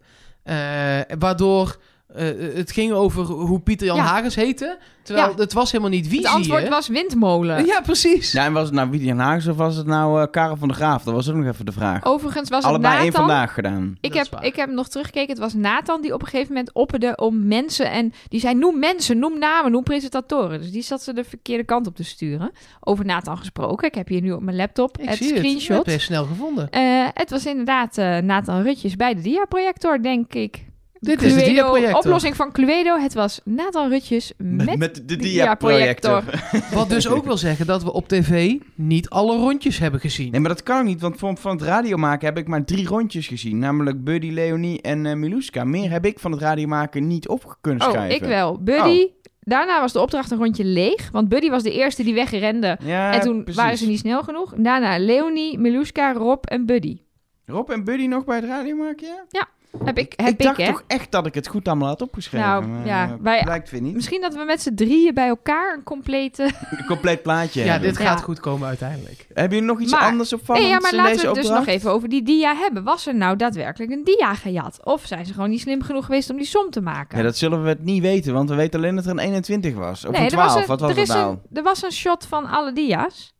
Waardoor 1.18 1.76
eh, 2.14 2.54
het 2.56 2.72
ging 2.72 2.92
over 2.92 3.24
hoe 3.24 3.60
Pieter 3.60 3.86
Jan 3.86 3.96
Ja. 3.96 4.02
Hagens 4.02 4.34
heette. 4.34 4.78
Terwijl 5.02 5.28
Ja. 5.28 5.34
het 5.36 5.52
was 5.52 5.70
helemaal 5.72 5.92
niet 5.92 6.08
wie 6.08 6.18
het 6.18 6.26
antwoord 6.28 6.62
je. 6.62 6.68
was 6.68 6.88
windmolen. 6.88 7.66
Ja, 7.66 7.80
precies. 7.80 8.32
Ja, 8.32 8.44
en 8.44 8.52
was 8.52 8.64
het 8.64 8.74
nou 8.74 8.90
Wiedian 8.90 9.18
Hagens 9.18 9.46
of 9.46 9.56
was 9.56 9.76
het 9.76 9.86
nou 9.86 10.20
eh 10.22 10.26
Karel 10.30 10.56
van 10.56 10.68
der 10.68 10.76
Graaf? 10.76 11.02
Dat 11.02 11.14
was 11.14 11.28
ook 11.30 11.36
nog 11.36 11.46
even 11.46 11.64
de 11.66 11.72
vraag. 11.72 12.04
Overigens 12.04 12.48
was 12.48 12.64
Allebei 12.64 12.92
het 12.94 13.02
één 13.02 13.12
Nathan... 13.12 13.26
vandaag 13.28 13.54
gedaan. 13.54 13.96
Ik 14.00 14.12
Dat 14.12 14.28
heb, 14.30 14.40
ik 14.44 14.56
heb 14.56 14.70
nog 14.70 14.88
teruggekeken. 14.88 15.28
Het 15.28 15.38
was 15.38 15.54
Nathan 15.54 16.02
die 16.02 16.14
op 16.14 16.20
een 16.22 16.28
gegeven 16.28 16.52
moment 16.52 16.72
opperde 16.72 17.16
om 17.16 17.46
mensen. 17.46 17.90
En 17.90 18.12
die 18.28 18.40
zei: 18.40 18.54
noem 18.54 18.78
mensen, 18.78 19.18
noem 19.18 19.38
namen, 19.38 19.70
noem 19.72 19.82
presentatoren. 19.82 20.60
Dus 20.60 20.70
die 20.70 20.82
zat 20.82 21.02
ze 21.02 21.12
de 21.12 21.24
verkeerde 21.24 21.64
kant 21.64 21.86
op 21.86 21.96
te 21.96 22.04
sturen. 22.04 22.50
Over 22.80 23.04
Nathan 23.04 23.38
gesproken. 23.38 23.88
Ik 23.88 23.94
heb 23.94 24.08
hier 24.08 24.20
nu 24.22 24.32
op 24.32 24.42
mijn 24.42 24.56
laptop 24.56 24.98
Ik 24.98 25.08
het 25.08 25.16
zie 25.18 25.26
het. 25.26 25.36
Je 25.36 25.42
screenshot. 25.42 25.76
hebt 25.76 25.90
het 25.90 26.00
snel 26.00 26.24
gevonden. 26.24 26.70
Eh, 26.70 27.06
het 27.14 27.30
was 27.30 27.46
inderdaad 27.46 27.98
eh, 27.98 28.18
Nathan 28.18 28.62
Rutjes 28.62 28.96
bij 28.96 29.14
de 29.14 29.20
Dia-projector, 29.20 30.02
denk 30.02 30.34
ik. 30.34 30.70
Dit 31.02 31.22
is 31.22 31.34
de 31.34 31.42
Dia-projector. 31.44 31.98
Oplossing 31.98 32.36
van 32.36 32.52
Cluedo. 32.52 32.98
Het 32.98 33.14
was 33.14 33.40
Nathan 33.44 33.88
Rutjes 33.88 34.32
met, 34.36 35.02
de 35.08 35.16
dia-projector. 35.16 36.22
Wat 36.74 36.88
dus 36.88 37.08
ook 37.08 37.24
wil 37.24 37.36
zeggen 37.36 37.66
dat 37.66 37.82
we 37.82 37.92
op 37.92 38.08
tv 38.08 38.54
niet 38.74 39.08
alle 39.10 39.36
rondjes 39.36 39.78
hebben 39.78 40.00
gezien. 40.00 40.30
Nee, 40.30 40.40
maar 40.40 40.50
dat 40.50 40.62
kan 40.62 40.78
ook 40.78 40.84
niet, 40.84 41.00
want 41.00 41.18
van, 41.18 41.36
van 41.36 41.50
het 41.52 41.62
radiomaken 41.62 42.26
heb 42.26 42.38
ik 42.38 42.48
maar 42.48 42.64
drie 42.64 42.86
rondjes 42.86 43.26
gezien. 43.26 43.58
Namelijk 43.58 44.04
Buddy, 44.04 44.30
Leonie 44.30 44.82
en 44.82 45.06
eh 45.06 45.14
Miluska. 45.14 45.64
Meer 45.64 45.90
heb 45.90 46.04
ik 46.06 46.18
van 46.18 46.32
het 46.32 46.40
radiomaken 46.40 47.06
niet 47.06 47.28
op 47.28 47.56
kunnen 47.60 47.86
Oh, 47.86 47.90
schrijven. 47.90 48.16
ik 48.16 48.24
wel. 48.24 48.62
Buddy. 48.62 49.08
Daarna 49.40 49.80
was 49.80 49.92
de 49.92 50.00
opdracht 50.00 50.30
een 50.30 50.38
rondje 50.38 50.64
leeg. 50.64 51.10
Want 51.10 51.28
Buddy 51.28 51.50
was 51.50 51.62
de 51.62 51.72
eerste 51.72 52.02
die 52.02 52.14
wegrende. 52.14 52.78
Ja, 52.84 53.12
en 53.12 53.20
toen 53.20 53.42
precies. 53.42 53.62
waren 53.62 53.78
ze 53.78 53.86
niet 53.86 53.98
snel 53.98 54.22
genoeg. 54.22 54.54
Daarna 54.56 54.98
Leonie, 54.98 55.58
Miluska, 55.58 56.12
Rob 56.12 56.44
en 56.44 56.66
Buddy. 56.66 57.00
Rob 57.46 57.70
en 57.70 57.84
Buddy 57.84 58.06
nog 58.06 58.24
bij 58.24 58.36
het 58.36 58.44
radiomaken, 58.44 59.06
ja? 59.28 59.48
Heb 59.84 59.98
ik, 59.98 60.12
heb 60.16 60.26
ik 60.28 60.32
ik, 60.32 60.42
dacht 60.42 60.56
hè? 60.56 60.66
toch 60.66 60.82
echt 60.86 61.10
dat 61.10 61.26
ik 61.26 61.34
het 61.34 61.46
goed 61.48 61.68
allemaal 61.68 61.88
had 61.88 62.02
opgeschreven. 62.02 62.48
Nou, 62.48 62.86
ja, 62.86 63.04
eh, 63.04 63.12
wij- 63.20 63.42
Blijkt 63.44 63.70
weer 63.70 63.80
niet. 63.80 63.94
Misschien 63.94 64.20
dat 64.20 64.34
we 64.34 64.44
met 64.44 64.62
z'n 64.62 64.74
drieën 64.74 65.14
bij 65.14 65.28
elkaar 65.28 65.74
een 65.74 65.82
complete... 65.82 66.42
Een 66.70 66.86
compleet 66.86 67.22
plaatje 67.22 67.64
ja, 67.64 67.70
hebben. 67.70 67.88
dit 67.88 67.98
gaat 67.98 68.18
Ja. 68.18 68.24
goed 68.24 68.40
komen 68.40 68.68
uiteindelijk. 68.68 69.26
Hebben 69.32 69.58
jullie 69.58 69.72
nog 69.72 69.80
iets 69.80 69.90
Maar- 69.92 70.00
anders 70.00 70.32
opvallends 70.32 70.68
Nee, 70.68 70.74
ja, 70.76 70.80
maar 70.82 70.94
laten 70.94 71.20
we 71.20 71.26
het 71.26 71.34
dus 71.34 71.48
nog 71.48 71.66
even 71.66 71.90
over 71.90 72.08
die 72.08 72.22
dia 72.22 72.54
hebben. 72.54 72.82
Was 72.84 73.06
er 73.06 73.14
nou 73.14 73.36
daadwerkelijk 73.36 73.92
een 73.92 74.04
dia 74.04 74.34
gejat? 74.34 74.80
Of 74.84 75.06
zijn 75.06 75.26
ze 75.26 75.32
gewoon 75.32 75.50
niet 75.50 75.60
slim 75.60 75.82
genoeg 75.82 76.04
geweest 76.04 76.30
om 76.30 76.36
die 76.36 76.46
som 76.46 76.70
te 76.70 76.80
maken? 76.80 77.18
Ja, 77.18 77.24
dat 77.24 77.36
zullen 77.36 77.62
we 77.62 77.68
het 77.68 77.84
niet 77.84 78.02
weten, 78.02 78.32
want 78.32 78.48
we 78.48 78.54
weten 78.54 78.80
alleen 78.80 78.94
dat 78.96 79.04
er 79.04 79.10
een 79.10 79.18
21 79.18 79.74
was. 79.74 80.04
Of 80.04 80.12
nee, 80.12 80.20
een 80.20 80.30
er 80.30 80.36
was 80.36 80.46
12, 80.52 80.62
een, 80.62 80.66
wat 80.68 80.80
was 80.80 81.08
er 81.08 81.16
nou? 81.16 81.30
Een, 81.32 81.56
er 81.56 81.62
was 81.62 81.82
een 81.82 81.92
shot 81.92 82.26
van 82.26 82.46
alle 82.46 82.72
dia's. 82.72 83.34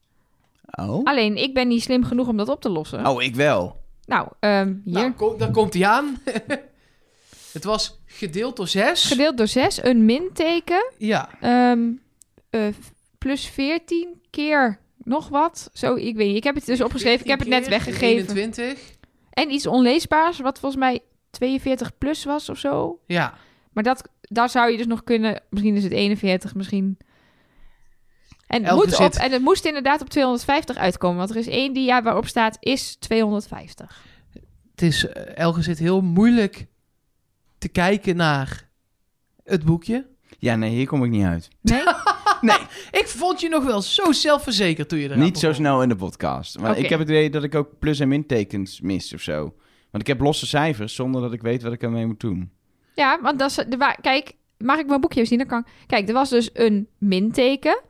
Oh? 0.71 1.05
Alleen, 1.05 1.37
ik 1.37 1.55
ben 1.55 1.69
niet 1.69 1.83
slim 1.83 2.05
genoeg 2.05 2.29
om 2.29 2.37
dat 2.37 2.49
op 2.49 2.61
te 2.61 2.69
lossen. 2.69 3.07
oh, 3.07 3.23
ik 3.23 3.35
wel. 3.35 3.81
Nou, 4.07 4.29
ehm, 4.41 4.75
hier. 4.85 5.13
Nou, 5.19 5.39
daar 5.39 5.51
komt 5.51 5.75
hij 5.75 5.87
aan. 5.87 6.23
het 7.53 7.65
was 7.65 8.01
gedeeld 8.07 8.57
door 8.57 8.69
6. 8.69 9.05
Gedeeld 9.05 9.37
door 9.37 9.49
6, 9.49 9.83
een 9.85 10.05
minteken. 10.05 10.93
ja. 10.99 11.29
Ehm 11.41 11.89
eh, 12.53 12.67
plus 13.19 13.47
14 13.47 14.21
keer 14.31 14.79
nog 15.05 15.29
wat. 15.29 15.71
Zo, 15.73 15.95
ik 15.95 16.17
weet 16.17 16.27
niet. 16.27 16.37
Ik 16.37 16.45
heb 16.45 16.55
het 16.55 16.67
dus 16.67 16.81
opgeschreven. 16.81 17.21
Ik 17.21 17.31
heb 17.31 17.39
het 17.39 17.49
net 17.49 17.67
14 17.67 17.83
keer 17.83 17.93
weggegeven. 17.93 18.37
21. 18.37 18.97
En 19.31 19.51
iets 19.51 19.67
onleesbaars, 19.67 20.39
wat 20.39 20.59
volgens 20.59 20.81
mij 20.81 21.01
42 21.31 21.99
plus 21.99 22.25
was 22.25 22.49
of 22.49 22.59
zo. 22.59 23.01
Ja. 23.07 23.35
Maar 23.73 23.85
dat, 23.85 24.09
daar 24.21 24.51
zou 24.51 24.71
je 24.71 24.77
dus 24.77 24.87
nog 24.87 25.05
kunnen. 25.05 25.43
Misschien 25.51 25.77
is 25.77 25.83
het 25.83 25.93
41, 25.93 26.55
misschien. 26.55 26.99
En 28.53 28.63
het, 28.63 28.71
Elke 28.71 28.87
moet 28.87 28.99
op, 28.99 29.13
en 29.13 29.33
het 29.33 29.43
moest 29.43 29.65
inderdaad 29.65 30.01
op 30.01 30.09
250 30.09 30.77
uitkomen. 30.77 31.17
Want 31.19 31.31
er 31.31 31.37
is 31.37 31.47
één 31.47 31.73
dia 31.73 32.03
waarop 32.03 32.27
staat 32.27 32.57
is 32.61 32.97
250. 32.97 34.03
Het 34.71 34.83
is, 34.83 35.07
eh, 35.07 35.37
Elge 35.37 35.63
zit 35.63 35.79
heel 35.79 36.01
moeilijk 36.01 36.67
te 37.59 37.69
kijken 37.69 38.17
naar 38.17 38.69
het 39.45 39.65
boekje. 39.65 40.07
Ja, 40.39 40.57
nee, 40.57 40.71
hier 40.71 40.87
kom 40.87 41.05
ik 41.05 41.11
niet 41.11 41.25
uit. 41.25 41.49
Nee? 41.61 41.83
Nee, 42.41 42.57
Ik 42.91 43.09
vond 43.09 43.41
je 43.41 43.49
nog 43.49 43.65
wel 43.65 43.83
zo 43.83 44.13
zelfverzekerd 44.13 44.89
toen 44.89 44.99
je 44.99 45.05
eraan 45.09 45.19
niet 45.19 45.39
zo 45.39 45.53
snel 45.53 45.83
in 45.83 45.89
de 45.89 45.97
podcast. 45.97 46.59
Maar 46.59 46.71
Oké. 46.71 46.81
ik 46.81 46.89
heb 46.89 46.99
het 46.99 47.09
idee 47.09 47.31
dat 47.31 47.43
ik 47.43 47.55
ook 47.55 47.79
plus- 47.79 48.01
en 48.01 48.09
mintekens 48.09 48.81
mis 48.81 49.15
of 49.15 49.21
zo. 49.21 49.41
Want 49.91 50.03
ik 50.03 50.07
heb 50.07 50.21
losse 50.21 50.47
cijfers 50.47 50.95
zonder 50.95 51.21
dat 51.21 51.33
ik 51.33 51.43
weet 51.43 51.63
wat 51.63 51.73
ik 51.73 51.83
ermee 51.83 52.07
moet 52.07 52.21
doen. 52.21 52.51
ja, 52.95 53.19
want 53.21 53.39
dat 53.39 53.51
is 53.51 53.57
de 53.57 53.97
Kijk, 54.01 54.33
mag 54.59 54.79
ik 54.79 54.87
mijn 54.87 55.01
boekje 55.01 55.25
zien? 55.25 55.39
Dan 55.39 55.47
kan... 55.47 55.67
Kijk, 55.87 56.09
er 56.09 56.15
was 56.15 56.31
dus 56.31 56.51
een 56.53 56.89
minteken. 56.99 57.81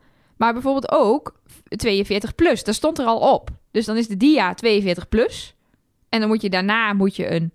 Maar 0.43 0.53
bijvoorbeeld 0.53 0.91
ook 0.91 1.39
42 1.67 2.35
plus. 2.35 2.63
Dat 2.63 2.75
stond 2.75 2.99
er 2.99 3.05
al 3.05 3.33
op. 3.33 3.49
Dus 3.71 3.85
dan 3.85 3.97
is 3.97 4.07
de 4.07 4.17
dia 4.17 4.53
42 4.53 5.09
plus. 5.09 5.55
En 6.09 6.19
dan 6.19 6.29
moet 6.29 6.41
je 6.41 6.49
daarna 6.49 6.93
moet 6.93 7.15
je 7.15 7.31
een, 7.31 7.51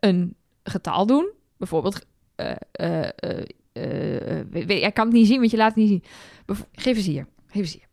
een 0.00 0.36
getal 0.62 1.06
doen. 1.06 1.30
Bijvoorbeeld... 1.56 2.06
weet- 4.50 4.82
ik 4.82 4.94
kan 4.94 5.06
het 5.06 5.14
niet 5.14 5.26
zien, 5.26 5.38
want 5.38 5.50
je 5.50 5.56
laat 5.56 5.74
het 5.74 5.76
niet 5.76 5.88
zien. 5.88 6.04
Geef 6.72 6.96
eens 6.96 7.06
hier. 7.06 7.26
Geef 7.46 7.62
eens 7.62 7.72
hier. 7.72 7.88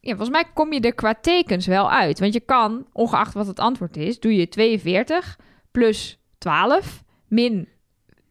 Ja, 0.00 0.10
volgens 0.16 0.30
mij 0.30 0.44
kom 0.54 0.72
je 0.72 0.80
er 0.80 0.94
qua 0.94 1.14
tekens 1.14 1.66
wel 1.66 1.90
uit. 1.90 2.18
Want 2.18 2.32
je 2.32 2.40
kan, 2.40 2.86
ongeacht 2.92 3.34
wat 3.34 3.46
het 3.46 3.58
antwoord 3.58 3.96
is, 3.96 4.20
doe 4.20 4.36
je 4.36 4.48
42 4.48 5.38
plus 5.70 6.18
12 6.38 7.04
min 7.28 7.68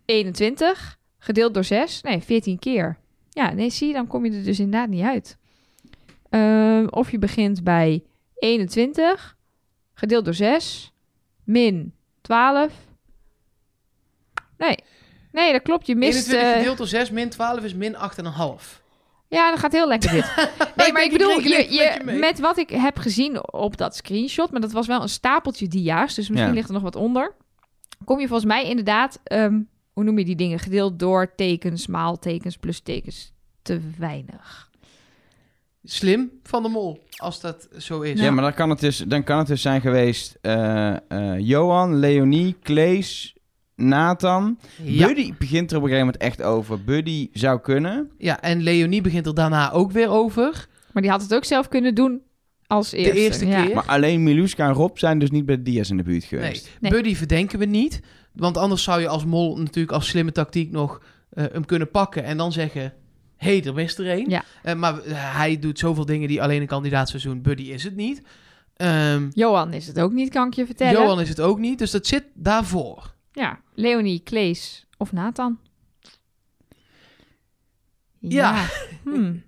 21 0.05 0.97
gedeeld 1.17 1.53
door 1.53 1.63
6. 1.63 2.01
Nee, 2.01 2.21
14 2.21 2.59
keer. 2.59 2.97
Ja, 3.37 3.53
nee, 3.53 3.69
zie 3.69 3.87
je, 3.87 3.93
dan 3.93 4.07
kom 4.07 4.25
je 4.25 4.31
er 4.31 4.43
dus 4.43 4.59
inderdaad 4.59 4.89
niet 4.89 5.03
uit. 5.03 5.37
Ehm, 6.29 6.87
of 6.89 7.11
je 7.11 7.17
begint 7.19 7.63
bij 7.63 8.03
21 8.35 9.37
gedeeld 9.93 10.25
door 10.25 10.33
6 10.33 10.93
min 11.43 11.93
12. 12.21 12.73
Nee, 14.57 14.77
nee, 15.31 15.51
dat 15.51 15.61
klopt. 15.61 15.87
Je 15.87 15.95
mist... 15.95 16.13
21 16.27 16.49
eh, 16.51 16.57
gedeeld 16.57 16.77
door 16.77 16.87
6 16.87 17.09
min 17.11 17.29
12 17.29 17.63
is 17.63 17.73
min 17.73 17.95
8,5. 17.95 17.99
ja, 19.27 19.49
dat 19.49 19.59
gaat 19.59 19.71
heel 19.71 19.87
lekker 19.87 20.11
dit. 20.11 20.25
Nee, 20.75 20.91
maar 20.91 21.03
ik 21.03 21.11
bedoel, 21.11 21.39
je, 21.39 21.67
je 21.73 22.01
met 22.03 22.39
wat 22.39 22.57
ik 22.57 22.69
heb 22.69 22.97
gezien 22.97 23.53
op 23.53 23.77
dat 23.77 23.95
screenshot, 23.95 24.51
maar 24.51 24.61
dat 24.61 24.71
was 24.71 24.87
wel 24.87 25.01
een 25.01 25.09
stapeltje 25.09 25.67
dia's, 25.67 26.13
dus 26.15 26.29
misschien 26.29 26.49
Ja. 26.49 26.55
ligt 26.55 26.67
er 26.67 26.73
nog 26.73 26.83
wat 26.83 26.95
onder. 26.95 27.33
Kom 28.05 28.19
je 28.19 28.27
volgens 28.27 28.47
mij 28.49 28.63
inderdaad, 28.69 29.19
ehm, 29.23 29.59
hoe 29.97 30.05
noem 30.05 30.17
je 30.17 30.25
die 30.25 30.35
dingen? 30.35 30.59
Gedeeld 30.59 30.99
door 30.99 31.35
tekens, 31.35 31.87
maal 31.87 32.19
tekens, 32.19 32.57
plus 32.57 32.79
tekens. 32.79 33.33
Te 33.61 33.79
weinig. 33.97 34.69
Slim 35.83 36.31
van 36.43 36.63
de 36.63 36.69
mol, 36.69 37.03
als 37.15 37.41
dat 37.41 37.67
zo 37.77 38.01
is. 38.01 38.19
Ja, 38.19 38.31
maar 38.31 38.43
dan 38.43 38.53
kan, 38.53 38.69
het 38.69 38.79
dus, 38.79 38.97
dan 38.97 39.23
kan 39.23 39.37
het 39.37 39.47
dus 39.47 39.61
zijn 39.61 39.81
geweest 39.81 40.37
eh, 40.41 40.95
eh, 40.95 41.39
Johan, 41.39 41.95
Leonie, 41.95 42.55
Klees, 42.61 43.35
Nathan. 43.75 44.59
Ja. 44.83 45.07
Buddy 45.07 45.33
begint 45.37 45.71
er 45.71 45.77
op 45.77 45.83
een 45.83 45.89
gegeven 45.89 46.13
moment 46.13 46.17
echt 46.17 46.41
over. 46.41 46.83
Buddy 46.83 47.29
zou 47.33 47.59
kunnen. 47.59 48.11
ja, 48.17 48.41
en 48.41 48.61
Leonie 48.63 49.01
begint 49.01 49.25
er 49.25 49.35
daarna 49.35 49.71
ook 49.71 49.91
weer 49.91 50.09
over. 50.09 50.67
Maar 50.91 51.01
die 51.01 51.11
had 51.11 51.21
het 51.21 51.35
ook 51.35 51.45
zelf 51.45 51.67
kunnen 51.67 51.95
doen 51.95 52.21
als 52.67 52.91
eerste. 52.91 53.19
eerste 53.19 53.47
ja. 53.47 53.65
keer. 53.65 53.75
Maar 53.75 53.85
alleen 53.85 54.23
Miluska 54.23 54.67
en 54.67 54.73
Rob 54.73 54.97
zijn 54.97 55.19
dus 55.19 55.31
niet 55.31 55.45
bij 55.45 55.55
de 55.55 55.63
Diaz 55.63 55.89
in 55.89 55.97
de 55.97 56.03
buurt 56.03 56.31
Nee, 56.31 56.41
geweest. 56.41 56.77
Nee. 56.79 56.91
Buddy 56.91 57.15
verdenken 57.15 57.59
we 57.59 57.65
niet. 57.65 58.01
Want 58.37 58.57
anders 58.57 58.83
zou 58.83 59.01
je 59.01 59.07
als 59.07 59.25
mol 59.25 59.57
natuurlijk 59.57 59.91
als 59.91 60.07
slimme 60.07 60.31
tactiek 60.31 60.71
nog 60.71 61.01
eh, 61.29 61.45
hem 61.51 61.65
kunnen 61.65 61.91
pakken 61.91 62.23
en 62.23 62.37
dan 62.37 62.51
zeggen... 62.51 62.93
Hé, 63.37 63.57
hey, 63.57 63.65
er 63.65 63.73
mist 63.73 63.99
er 63.99 64.09
één. 64.09 64.29
Ja. 64.29 64.43
Eh, 64.63 64.75
maar 64.75 64.99
eh, 64.99 65.13
hij 65.35 65.59
doet 65.59 65.79
zoveel 65.79 66.05
dingen 66.05 66.27
die 66.27 66.41
alleen 66.41 66.61
een 66.61 66.67
kandidaat 66.67 67.09
zou 67.09 67.23
doen. 67.23 67.41
Buddy 67.41 67.63
is 67.63 67.83
het 67.83 67.95
niet. 67.95 68.21
Ehm, 68.75 69.29
Johan 69.33 69.73
is 69.73 69.87
het 69.87 69.99
ook 69.99 70.11
niet, 70.11 70.29
kan 70.29 70.47
ik 70.47 70.53
je 70.53 70.65
vertellen. 70.65 71.01
Johan 71.01 71.21
is 71.21 71.29
het 71.29 71.41
ook 71.41 71.59
niet. 71.59 71.79
Dus 71.79 71.91
dat 71.91 72.07
zit 72.07 72.23
daarvoor. 72.33 73.13
Ja, 73.31 73.59
Leonie, 73.73 74.19
Klees 74.19 74.85
of 74.97 75.11
Nathan. 75.11 75.59
Ja. 78.19 78.65
Hmm. 79.03 79.43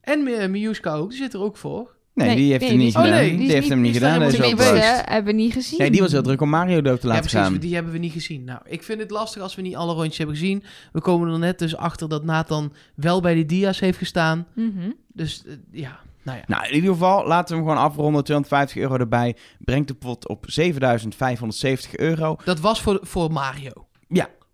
En 0.00 0.50
Miuska 0.50 0.94
ook. 0.94 1.10
Die 1.10 1.18
zit 1.18 1.34
er 1.34 1.40
ook 1.40 1.56
voor. 1.56 1.96
Nee, 2.14 2.26
Nee, 2.26 2.36
die 2.36 2.50
heeft 2.50 2.60
nee, 2.60 2.68
hem 2.70 2.78
die 2.78 2.86
niet 2.86 2.94
is- 2.96 3.00
oh, 3.00 3.06
gedaan. 3.06 3.20
nee, 3.20 3.30
die, 3.36 3.38
die 3.46 3.52
heeft 3.54 3.68
hem 3.68 3.80
niet 3.80 3.90
is 3.90 3.96
gedaan. 3.96 4.12
Tenminste, 4.12 4.42
geweest. 4.42 4.70
opdracht. 4.70 5.08
hebben 5.08 5.34
we 5.34 5.40
niet 5.40 5.52
gezien. 5.52 5.78
Nee, 5.78 5.90
die 5.90 6.00
was 6.00 6.12
heel 6.12 6.22
druk 6.22 6.40
om 6.40 6.48
Mario 6.48 6.80
dood 6.82 7.00
te 7.00 7.06
Ja, 7.06 7.12
laten 7.12 7.30
precies. 7.30 7.48
gaan. 7.48 7.58
Die 7.58 7.74
hebben 7.74 7.92
we 7.92 7.98
niet 7.98 8.12
gezien. 8.12 8.44
Nou, 8.44 8.60
ik 8.64 8.82
vind 8.82 9.00
het 9.00 9.10
lastig 9.10 9.42
als 9.42 9.54
we 9.54 9.62
niet 9.62 9.76
alle 9.76 9.92
rondjes 9.94 10.18
hebben 10.18 10.36
gezien. 10.36 10.62
We 10.92 11.00
komen 11.00 11.32
er 11.32 11.38
net 11.38 11.58
dus 11.58 11.76
achter 11.76 12.08
dat 12.08 12.24
Nathan 12.24 12.72
wel 12.94 13.20
bij 13.20 13.34
de 13.34 13.46
Dia's 13.46 13.80
heeft 13.80 13.98
gestaan. 13.98 14.46
Mhm. 14.54 14.90
Dus 15.12 15.42
eh, 15.46 15.52
ja, 15.72 15.98
nou 16.22 16.38
ja. 16.38 16.44
Nou, 16.46 16.66
in 16.68 16.74
ieder 16.74 16.92
geval, 16.92 17.26
laten 17.26 17.56
we 17.56 17.60
hem 17.62 17.70
gewoon 17.70 17.84
afronden. 17.88 18.24
250 18.24 18.76
euro 18.82 18.96
erbij. 18.96 19.36
Brengt 19.58 19.88
de 19.88 19.94
pot 19.94 20.28
op 20.28 20.44
7570 20.48 21.96
euro. 21.96 22.36
Dat 22.44 22.60
was 22.60 22.80
voor, 22.82 22.98
voor 23.02 23.32
Mario. 23.32 23.70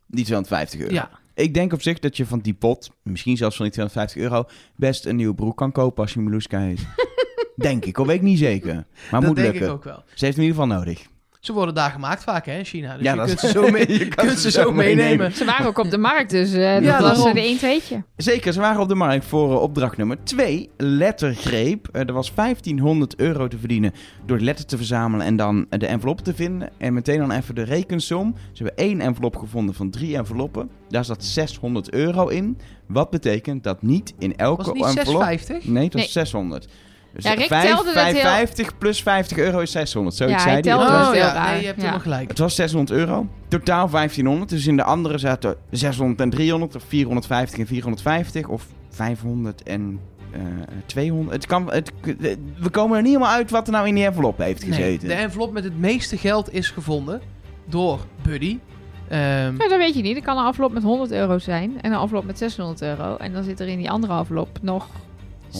Die 0.09 0.25
250 0.25 0.81
euro. 0.81 0.95
Ja. 0.95 1.11
Ik 1.35 1.55
denk 1.55 1.73
op 1.73 1.83
zich 1.83 1.99
dat 1.99 2.17
je 2.17 2.27
van 2.27 2.39
die 2.39 2.55
pot, 2.55 2.91
misschien 3.03 3.37
zelfs 3.37 3.57
van 3.57 3.65
die 3.65 3.75
250 3.75 4.23
euro, 4.23 4.45
best 4.77 5.07
een 5.07 5.17
nieuwe 5.17 5.35
broek 5.35 5.57
kan 5.57 5.73
kopen 5.73 6.03
als 6.03 6.13
je 6.13 6.21
Miluska 6.21 6.59
heet. 6.61 6.81
denk 7.57 7.85
ik, 7.85 7.99
al 7.99 8.07
weet 8.07 8.17
ik 8.17 8.23
niet 8.23 8.39
zeker. 8.39 8.75
Maar 8.75 8.85
dat 9.21 9.23
moet 9.27 9.37
denk 9.37 9.49
lukken. 9.53 9.67
ik 9.67 9.75
ook 9.75 9.85
wel. 9.85 10.03
Ze 10.15 10.25
heeft 10.25 10.37
hem 10.37 10.45
in 10.47 10.51
ieder 10.51 10.63
geval 10.63 10.79
nodig. 10.79 11.07
Ze 11.41 11.53
worden 11.53 11.75
daar 11.75 11.91
gemaakt 11.91 12.23
vaak, 12.23 12.47
hè, 12.47 12.59
in 12.59 12.65
China. 12.65 12.95
Dus 12.97 13.03
Ja, 13.05 13.11
je 13.13 13.17
dat- 13.19 13.27
kunt 13.27 13.41
ze 13.41 13.49
zo, 13.49 13.71
mee, 13.71 13.99
je 13.99 14.09
kunt 14.09 14.31
ze 14.39 14.51
ze 14.51 14.61
zo 14.61 14.73
meenemen. 14.73 15.33
Ze 15.33 15.45
waren 15.45 15.67
ook 15.67 15.79
op 15.79 15.91
de 15.91 15.99
markt, 15.99 16.31
dus 16.31 16.53
eh, 16.53 16.75
dat 16.75 16.83
Ja, 16.83 17.01
was 17.01 17.25
er 17.25 17.35
de 17.35 17.41
1 17.41 17.57
tweetje. 17.59 18.03
Zeker, 18.17 18.53
ze 18.53 18.61
waren 18.61 18.81
op 18.81 18.89
de 18.89 18.95
markt 18.95 19.25
voor 19.25 19.53
eh, 19.53 19.61
opdracht 19.63 19.97
nummer 19.97 20.17
2, 20.25 20.71
lettergreep. 20.77 21.89
Eh, 21.93 22.01
er 22.07 22.13
was 22.13 22.33
1500 22.35 23.17
euro 23.17 23.49
te 23.49 23.59
verdienen 23.59 23.93
door 24.25 24.39
de 24.39 24.45
letter 24.45 24.67
te 24.67 24.77
verzamelen 24.77 25.27
en 25.27 25.37
dan 25.37 25.67
eh, 25.71 25.79
de 25.79 25.87
envelop 25.87 26.21
te 26.21 26.35
vinden. 26.35 26.71
En 26.79 26.95
meteen 26.95 27.19
dan 27.19 27.31
even 27.31 27.55
de 27.55 27.63
rekensom. 27.63 28.35
Ze 28.53 28.63
hebben 28.63 28.85
één 28.85 29.01
envelop 29.01 29.37
gevonden 29.37 29.75
van 29.75 29.91
drie 29.91 30.17
enveloppen. 30.17 30.71
Daar 30.89 31.05
zat 31.05 31.25
600 31.25 31.93
euro 31.93 32.29
in. 32.29 32.59
Wat 32.87 33.11
betekent 33.11 33.65
dat 33.65 33.83
niet 33.83 34.15
in 34.19 34.37
elke 34.37 34.57
Was 34.57 34.67
het 34.67 34.75
niet 34.75 34.85
envelop... 34.85 35.23
650? 35.23 35.65
Nee, 35.73 35.85
het 35.85 35.93
was 35.93 36.03
Nee. 36.03 36.11
600. 36.11 36.69
Dus 37.17 37.25
Ja, 37.25 37.33
Rick 37.35 37.47
vijf- 37.47 37.67
telde 37.67 37.85
dat 37.85 37.95
heel- 37.95 38.03
550 38.13 38.79
plus 38.79 39.03
50 39.03 39.39
euro 39.39 39.59
is 39.61 39.71
600. 39.71 40.17
Zoiets 40.17 40.35
Ja, 40.37 40.41
zei 40.43 40.53
hij 40.53 40.63
telde 40.63 40.83
Het 40.85 40.93
dat 40.93 40.99
was- 41.01 41.09
Oh 41.09 41.15
heel 41.15 41.23
ja, 41.25 41.33
raar. 41.33 41.51
nee, 41.51 41.61
je 41.61 41.65
hebt 41.67 41.77
Ja. 41.77 41.83
helemaal 41.83 42.03
gelijk. 42.05 42.29
het 42.29 42.39
was 42.39 42.55
600 42.55 42.99
euro. 42.99 43.27
Totaal 43.49 43.89
1500. 43.89 44.51
Dus 44.51 44.67
in 44.67 44.77
de 44.77 44.83
andere 44.83 45.19
zaten 45.19 45.57
600 45.71 46.21
en 46.21 46.31
300. 46.31 46.77
Of 46.77 46.83
450 46.89 47.59
en 47.59 47.67
450. 47.67 48.49
Of 48.49 48.67
500 48.91 49.63
en 49.63 50.01
eh 50.33 50.41
200. 50.87 51.33
Het 51.37 51.47
kan, 51.47 51.73
het, 51.73 51.93
we 52.59 52.69
komen 52.71 52.97
er 52.97 53.03
niet 53.03 53.13
helemaal 53.13 53.35
uit 53.35 53.51
wat 53.51 53.67
er 53.67 53.73
nou 53.73 53.87
in 53.89 53.95
die 53.95 54.05
envelop 54.05 54.39
heeft 54.39 54.63
Nee, 54.67 54.73
gezeten. 54.73 55.09
de 55.09 55.15
envelop 55.15 55.53
met 55.53 55.65
het 55.65 55.79
meeste 55.79 56.17
geld 56.19 56.53
is 56.53 56.71
gevonden 56.71 57.21
door 57.65 58.01
Buddy. 58.23 58.59
Ehm, 59.09 59.21
Nou, 59.57 59.69
dat 59.69 59.79
weet 59.79 59.95
je 59.95 60.03
niet. 60.03 60.17
Er 60.17 60.23
kan 60.23 60.39
een 60.39 60.47
envelop 60.47 60.73
met 60.73 60.83
100 60.83 61.11
euro 61.13 61.39
zijn 61.39 61.73
en 61.81 61.93
een 61.93 62.01
envelop 62.01 62.25
met 62.25 62.39
600 62.39 62.83
euro. 62.83 63.17
En 63.17 63.33
dan 63.33 63.45
zit 63.45 63.61
er 63.61 63.69
in 63.69 63.79
die 63.79 63.91
andere 63.91 64.19
envelop 64.19 64.59
nog 64.63 64.87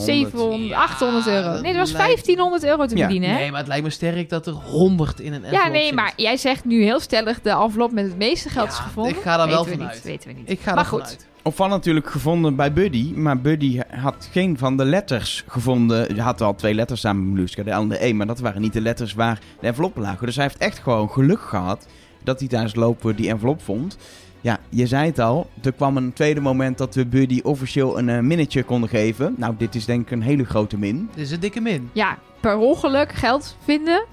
700, 0.05 0.67
Ja, 0.69 0.77
800 0.81 1.27
euro. 1.27 1.51
dat 1.53 1.61
Nee, 1.61 1.71
er 1.71 1.77
was 1.77 1.91
lijkt- 1.91 2.05
1500 2.05 2.63
euro 2.63 2.85
te 2.85 2.95
Ja. 2.95 3.01
verdienen, 3.01 3.29
hè? 3.29 3.35
nee, 3.35 3.49
maar 3.49 3.59
het 3.59 3.67
lijkt 3.67 3.83
me 3.83 3.89
sterk 3.89 4.29
dat 4.29 4.47
er 4.47 4.53
100 4.53 5.19
in 5.19 5.33
een 5.33 5.43
envelop 5.43 5.63
Ja, 5.63 5.67
nee, 5.71 5.85
zit. 5.85 5.95
maar 5.95 6.13
jij 6.15 6.37
zegt 6.37 6.65
nu 6.65 6.83
heel 6.83 6.99
stellig 6.99 7.41
de 7.41 7.49
envelop 7.49 7.91
met 7.91 8.05
het 8.05 8.17
meeste 8.17 8.49
geld 8.49 8.67
Ja, 8.67 8.71
is 8.73 8.77
gevonden. 8.79 9.15
ik 9.15 9.21
ga 9.21 9.37
daar 9.37 9.47
wel 9.47 9.65
weten 9.65 9.79
we 9.79 9.85
niet, 9.85 10.03
weten 10.03 10.29
we 10.29 10.35
niet. 10.35 10.49
Ik 10.49 10.59
ga 10.59 10.73
Maar 10.73 10.85
goed. 10.85 11.17
Opvallend 11.41 11.75
natuurlijk 11.77 12.09
gevonden 12.09 12.55
bij 12.55 12.73
Buddy. 12.73 13.11
Maar 13.15 13.41
Buddy 13.41 13.79
had 14.01 14.29
geen 14.31 14.57
van 14.57 14.77
de 14.77 14.85
letters 14.85 15.43
gevonden. 15.47 16.15
Hij 16.15 16.23
had 16.23 16.41
al 16.41 16.55
twee 16.55 16.73
letters 16.73 17.01
samen 17.01 17.33
met. 17.33 17.51
De 17.55 17.71
L 17.71 17.81
en 17.81 17.87
de 17.89 18.05
E. 18.05 18.13
Maar 18.13 18.27
dat 18.27 18.39
waren 18.39 18.61
niet 18.61 18.73
de 18.73 18.81
letters 18.81 19.13
waar 19.13 19.39
de 19.59 19.67
enveloppen 19.67 20.01
lagen. 20.01 20.25
Dus 20.25 20.35
hij 20.35 20.43
heeft 20.43 20.57
echt 20.57 20.79
gewoon 20.79 21.09
geluk 21.09 21.39
gehad 21.41 21.85
dat 22.23 22.39
hij 22.39 22.47
tijdens 22.47 22.71
het 22.71 22.81
lopen 22.81 23.15
die 23.15 23.29
envelop 23.29 23.61
vond. 23.63 23.97
Ja, 24.41 24.59
je 24.69 24.87
zei 24.87 25.05
het 25.05 25.19
al. 25.19 25.49
Er 25.63 25.71
kwam 25.71 25.97
een 25.97 26.13
tweede 26.13 26.39
moment 26.39 26.77
dat 26.77 26.95
we 26.95 27.05
Buddy 27.05 27.39
officieel 27.43 27.97
een 27.97 28.09
eh, 28.09 28.19
minnetje 28.19 28.63
konden 28.63 28.89
geven. 28.89 29.33
Nou, 29.37 29.53
dit 29.57 29.75
is 29.75 29.85
denk 29.85 30.01
ik 30.01 30.11
een 30.11 30.21
hele 30.21 30.45
grote 30.45 30.77
min. 30.77 31.09
Dit 31.15 31.25
is 31.25 31.31
een 31.31 31.39
dikke 31.39 31.59
min. 31.61 31.89
Ja, 31.93 32.17
per 32.39 32.57
ongeluk 32.57 33.11
geld 33.11 33.55
vinden, 33.63 34.05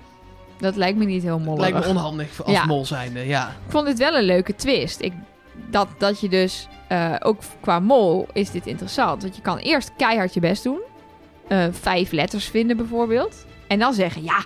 dat 0.58 0.76
lijkt 0.76 0.98
me 0.98 1.04
niet 1.04 1.22
heel 1.22 1.38
mollig. 1.38 1.60
lijkt 1.60 1.78
me 1.78 1.86
onhandig 1.86 2.42
als 2.44 2.52
Ja. 2.56 2.64
mol 2.66 2.84
zijnde, 2.86 3.26
ja. 3.26 3.48
Ik 3.48 3.72
vond 3.72 3.86
dit 3.86 3.98
wel 3.98 4.16
een 4.16 4.24
leuke 4.24 4.54
twist. 4.54 5.00
Ik, 5.00 5.12
dat, 5.70 5.88
dat 5.98 6.20
je 6.20 6.28
dus, 6.28 6.68
eh, 6.88 7.14
ook 7.20 7.40
qua 7.60 7.80
mol 7.80 8.26
is 8.32 8.50
dit 8.50 8.66
interessant. 8.66 9.22
Want 9.22 9.36
je 9.36 9.42
kan 9.42 9.58
eerst 9.58 9.90
keihard 9.96 10.34
je 10.34 10.40
best 10.40 10.62
doen. 10.62 10.80
Eh, 11.48 11.64
vijf 11.70 12.12
letters 12.12 12.44
vinden 12.48 12.76
bijvoorbeeld. 12.76 13.46
En 13.68 13.78
dan 13.78 13.94
zeggen, 13.94 14.22
ja, 14.22 14.44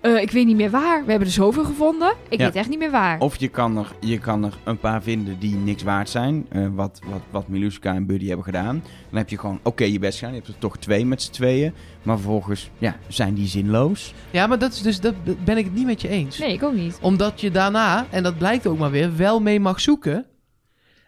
eh, 0.00 0.20
ik 0.22 0.30
weet 0.30 0.46
niet 0.46 0.56
meer 0.56 0.70
waar. 0.70 1.04
We 1.04 1.10
hebben 1.10 1.28
er 1.28 1.34
zoveel 1.34 1.64
gevonden. 1.64 2.14
Ik 2.28 2.38
Ja. 2.38 2.44
weet 2.44 2.54
echt 2.54 2.68
niet 2.68 2.78
meer 2.78 2.90
waar. 2.90 3.18
Of 3.20 3.36
je 3.36 3.48
kan 3.48 3.76
er, 3.76 3.92
je 4.00 4.18
kan 4.18 4.44
er 4.44 4.58
een 4.64 4.78
paar 4.78 5.02
vinden 5.02 5.38
die 5.38 5.54
niks 5.56 5.82
waard 5.82 6.08
zijn. 6.08 6.46
eh, 6.48 6.66
wat, 6.74 7.00
wat, 7.10 7.20
wat 7.30 7.48
Miluska 7.48 7.94
en 7.94 8.06
Buddy 8.06 8.26
hebben 8.26 8.44
gedaan. 8.44 8.82
Dan 9.08 9.18
heb 9.18 9.28
je 9.28 9.38
gewoon, 9.38 9.60
oké, 9.62 9.84
je 9.84 9.98
best 9.98 10.18
gedaan. 10.18 10.34
Je 10.34 10.40
hebt 10.40 10.52
er 10.52 10.58
toch 10.58 10.76
twee 10.78 11.06
met 11.06 11.22
z'n 11.22 11.30
tweeën. 11.32 11.72
Maar 12.02 12.16
vervolgens, 12.16 12.70
ja, 12.78 12.96
zijn 13.08 13.34
die 13.34 13.46
zinloos. 13.46 14.14
Ja, 14.30 14.46
maar 14.46 14.58
dat 14.58 14.72
is 14.72 14.82
dus, 14.82 15.00
dat 15.00 15.14
ben 15.44 15.56
ik 15.58 15.64
het 15.64 15.74
niet 15.74 15.86
met 15.86 16.00
je 16.00 16.08
eens. 16.08 16.38
Nee, 16.38 16.52
ik 16.52 16.62
ook 16.62 16.74
niet. 16.74 16.98
Omdat 17.02 17.40
je 17.40 17.50
daarna, 17.50 18.06
en 18.10 18.22
dat 18.22 18.38
blijkt 18.38 18.66
ook 18.66 18.78
maar 18.78 18.90
weer, 18.90 19.16
wel 19.16 19.40
mee 19.40 19.60
mag 19.60 19.80
zoeken. 19.80 20.26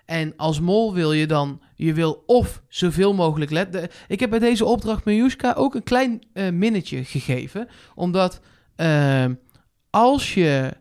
En 0.07 0.33
als 0.37 0.61
mol 0.61 0.95
wil 0.95 1.13
je 1.13 1.27
dan, 1.27 1.61
je 1.77 1.93
wil 1.95 2.23
of 2.27 2.63
zoveel 2.69 3.15
mogelijk 3.15 3.51
letten. 3.51 3.89
Ik 4.09 4.21
heb 4.21 4.31
bij 4.31 4.39
deze 4.39 4.65
opdracht 4.65 5.05
Miljuska 5.05 5.53
ook 5.57 5.75
een 5.75 5.83
klein 5.83 6.23
eh, 6.33 6.51
minnetje 6.51 7.05
gegeven. 7.05 7.69
Omdat 7.95 8.41
eh, 8.83 9.25
als 9.91 10.35
je 10.35 10.77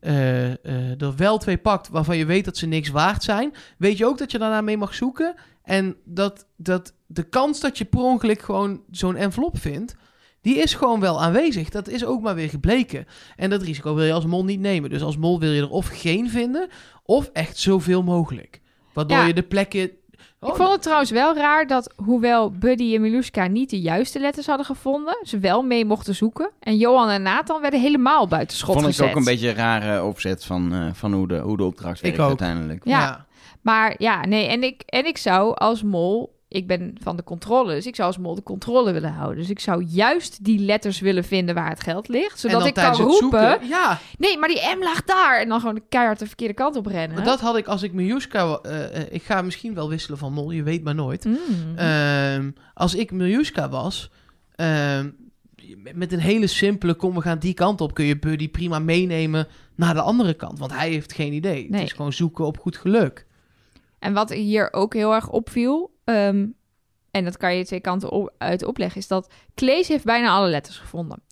eh, 0.00 0.50
eh, 0.50 1.00
er 1.00 1.16
wel 1.16 1.38
twee 1.38 1.56
pakt 1.56 1.88
waarvan 1.88 2.16
je 2.16 2.26
weet 2.26 2.44
dat 2.44 2.56
ze 2.56 2.66
niks 2.66 2.88
waard 2.88 3.22
zijn, 3.22 3.54
weet 3.78 3.98
je 3.98 4.06
ook 4.06 4.18
dat 4.18 4.30
je 4.30 4.38
daarna 4.38 4.60
mee 4.60 4.76
mag 4.76 4.94
zoeken. 4.94 5.34
En 5.62 5.96
dat, 6.04 6.46
dat 6.56 6.94
de 7.06 7.22
kans 7.22 7.60
dat 7.60 7.78
je 7.78 7.84
per 7.84 8.00
ongeluk 8.00 8.40
gewoon 8.40 8.82
zo'n 8.90 9.16
envelop 9.16 9.58
vindt, 9.58 9.96
die 10.40 10.56
is 10.56 10.74
gewoon 10.74 11.00
wel 11.00 11.22
aanwezig. 11.22 11.68
Dat 11.68 11.88
is 11.88 12.04
ook 12.04 12.22
maar 12.22 12.34
weer 12.34 12.48
gebleken. 12.48 13.06
En 13.36 13.50
dat 13.50 13.62
risico 13.62 13.94
wil 13.94 14.04
je 14.04 14.12
als 14.12 14.26
mol 14.26 14.44
niet 14.44 14.60
nemen. 14.60 14.90
Dus 14.90 15.02
als 15.02 15.16
mol 15.16 15.40
wil 15.40 15.50
je 15.52 15.60
er 15.60 15.70
of 15.70 15.86
geen 15.86 16.30
vinden, 16.30 16.68
of 17.02 17.30
echt 17.32 17.58
zoveel 17.58 18.02
mogelijk. 18.02 18.60
Waardoor 18.92 19.18
Ja. 19.18 19.26
je 19.26 19.34
de 19.34 19.42
plekken... 19.42 19.90
Oh, 20.40 20.48
ik 20.48 20.54
vond 20.56 20.72
het 20.72 20.82
trouwens 20.82 21.10
wel 21.10 21.34
raar 21.36 21.66
dat, 21.66 21.92
hoewel 22.04 22.50
Buddy 22.50 22.94
en 22.94 23.00
Miluska 23.00 23.46
niet 23.46 23.70
de 23.70 23.80
juiste 23.80 24.18
letters 24.20 24.46
hadden 24.46 24.66
gevonden, 24.66 25.18
ze 25.22 25.38
wel 25.38 25.62
mee 25.62 25.84
mochten 25.84 26.14
zoeken. 26.14 26.50
En 26.60 26.76
Johan 26.76 27.08
en 27.08 27.22
Nathan 27.22 27.60
werden 27.60 27.80
helemaal 27.80 28.28
buiten 28.28 28.56
schot 28.56 28.74
Vond 28.74 28.86
gezet. 28.86 29.04
ik 29.04 29.10
ook 29.10 29.16
een 29.16 29.24
beetje 29.24 29.48
een 29.48 29.54
rare 29.54 30.02
opzet 30.04 30.44
van, 30.44 30.72
eh, 30.74 30.86
van 30.92 31.12
hoe, 31.12 31.28
de, 31.28 31.38
hoe 31.38 31.56
de 31.56 31.64
opdracht 31.64 31.96
Ik 31.98 32.02
werkt 32.02 32.18
ook. 32.18 32.28
uiteindelijk. 32.28 32.80
Ja. 32.84 33.26
Maar 33.60 33.94
ja, 33.98 34.24
nee, 34.26 34.46
en 34.46 34.62
ik, 34.62 34.82
en 34.86 35.06
ik 35.06 35.18
zou 35.18 35.54
als 35.54 35.82
mol, 35.82 36.35
ik 36.56 36.66
ben 36.66 36.94
van 37.02 37.16
de 37.16 37.24
controle, 37.24 37.74
dus 37.74 37.86
ik 37.86 37.94
zou 37.96 38.08
als 38.08 38.18
mol 38.18 38.34
de 38.34 38.42
controle 38.42 38.92
willen 38.92 39.12
houden. 39.12 39.38
Dus 39.38 39.50
ik 39.50 39.60
zou 39.60 39.82
juist 39.84 40.44
die 40.44 40.58
letters 40.58 41.00
willen 41.00 41.24
vinden 41.24 41.54
waar 41.54 41.68
het 41.68 41.82
geld 41.82 42.08
ligt, 42.08 42.40
zodat 42.40 42.66
ik 42.66 42.74
kan 42.74 42.94
roepen, 42.94 43.16
zoeken- 43.18 43.68
ja, 43.68 43.98
nee, 44.18 44.38
maar 44.38 44.48
die 44.48 44.60
M 44.76 44.82
lag 44.82 45.04
daar. 45.04 45.40
En 45.40 45.48
dan 45.48 45.60
gewoon 45.60 45.80
keihard 45.88 46.18
de 46.18 46.26
verkeerde 46.26 46.54
kant 46.54 46.76
op 46.76 46.86
rennen. 46.86 47.16
maar 47.16 47.24
dat 47.26 47.40
had 47.40 47.56
ik 47.56 47.66
als 47.66 47.82
ik 47.82 47.92
Miljuska... 47.92 48.58
eh, 48.62 49.02
ik 49.14 49.22
ga 49.22 49.42
misschien 49.42 49.74
wel 49.74 49.88
wisselen 49.88 50.18
van 50.18 50.32
mol, 50.32 50.50
je 50.50 50.62
weet 50.62 50.84
maar 50.84 50.94
nooit. 50.94 51.24
Mm. 51.24 51.36
Ehm, 51.76 52.50
als 52.74 52.94
ik 52.94 53.10
Miljuska 53.12 53.68
was... 53.68 54.10
ehm, 54.54 55.10
met- 55.82 55.96
met 55.96 56.12
een 56.12 56.18
hele 56.20 56.46
simpele, 56.46 56.94
kom 56.94 57.14
we 57.14 57.20
gaan 57.20 57.38
die 57.38 57.54
kant 57.54 57.80
op... 57.80 57.94
kun 57.94 58.04
je 58.04 58.18
Buddy 58.18 58.48
prima 58.48 58.78
meenemen 58.78 59.46
naar 59.74 59.94
de 59.94 60.00
andere 60.00 60.34
kant. 60.34 60.58
Want 60.58 60.72
hij 60.72 60.90
heeft 60.90 61.12
geen 61.12 61.32
idee. 61.32 61.66
Nee. 61.70 61.80
Het 61.80 61.90
is 61.90 61.96
gewoon 61.96 62.12
zoeken 62.12 62.44
op 62.46 62.58
goed 62.58 62.76
geluk. 62.76 63.26
En 63.98 64.12
wat 64.12 64.30
hier 64.32 64.72
ook 64.72 64.94
heel 64.94 65.14
erg 65.14 65.28
opviel, 65.28 65.94
ehm, 66.06 66.46
en 67.10 67.24
dat 67.24 67.36
kan 67.36 67.56
je 67.56 67.64
twee 67.64 67.80
kanten 67.80 68.10
op, 68.10 68.34
uit 68.38 68.64
opleggen, 68.64 69.00
is 69.00 69.08
dat 69.08 69.30
Klees 69.54 69.88
heeft 69.88 70.04
bijna 70.04 70.30
alle 70.30 70.48
letters 70.48 70.78
gevonden. 70.78 71.22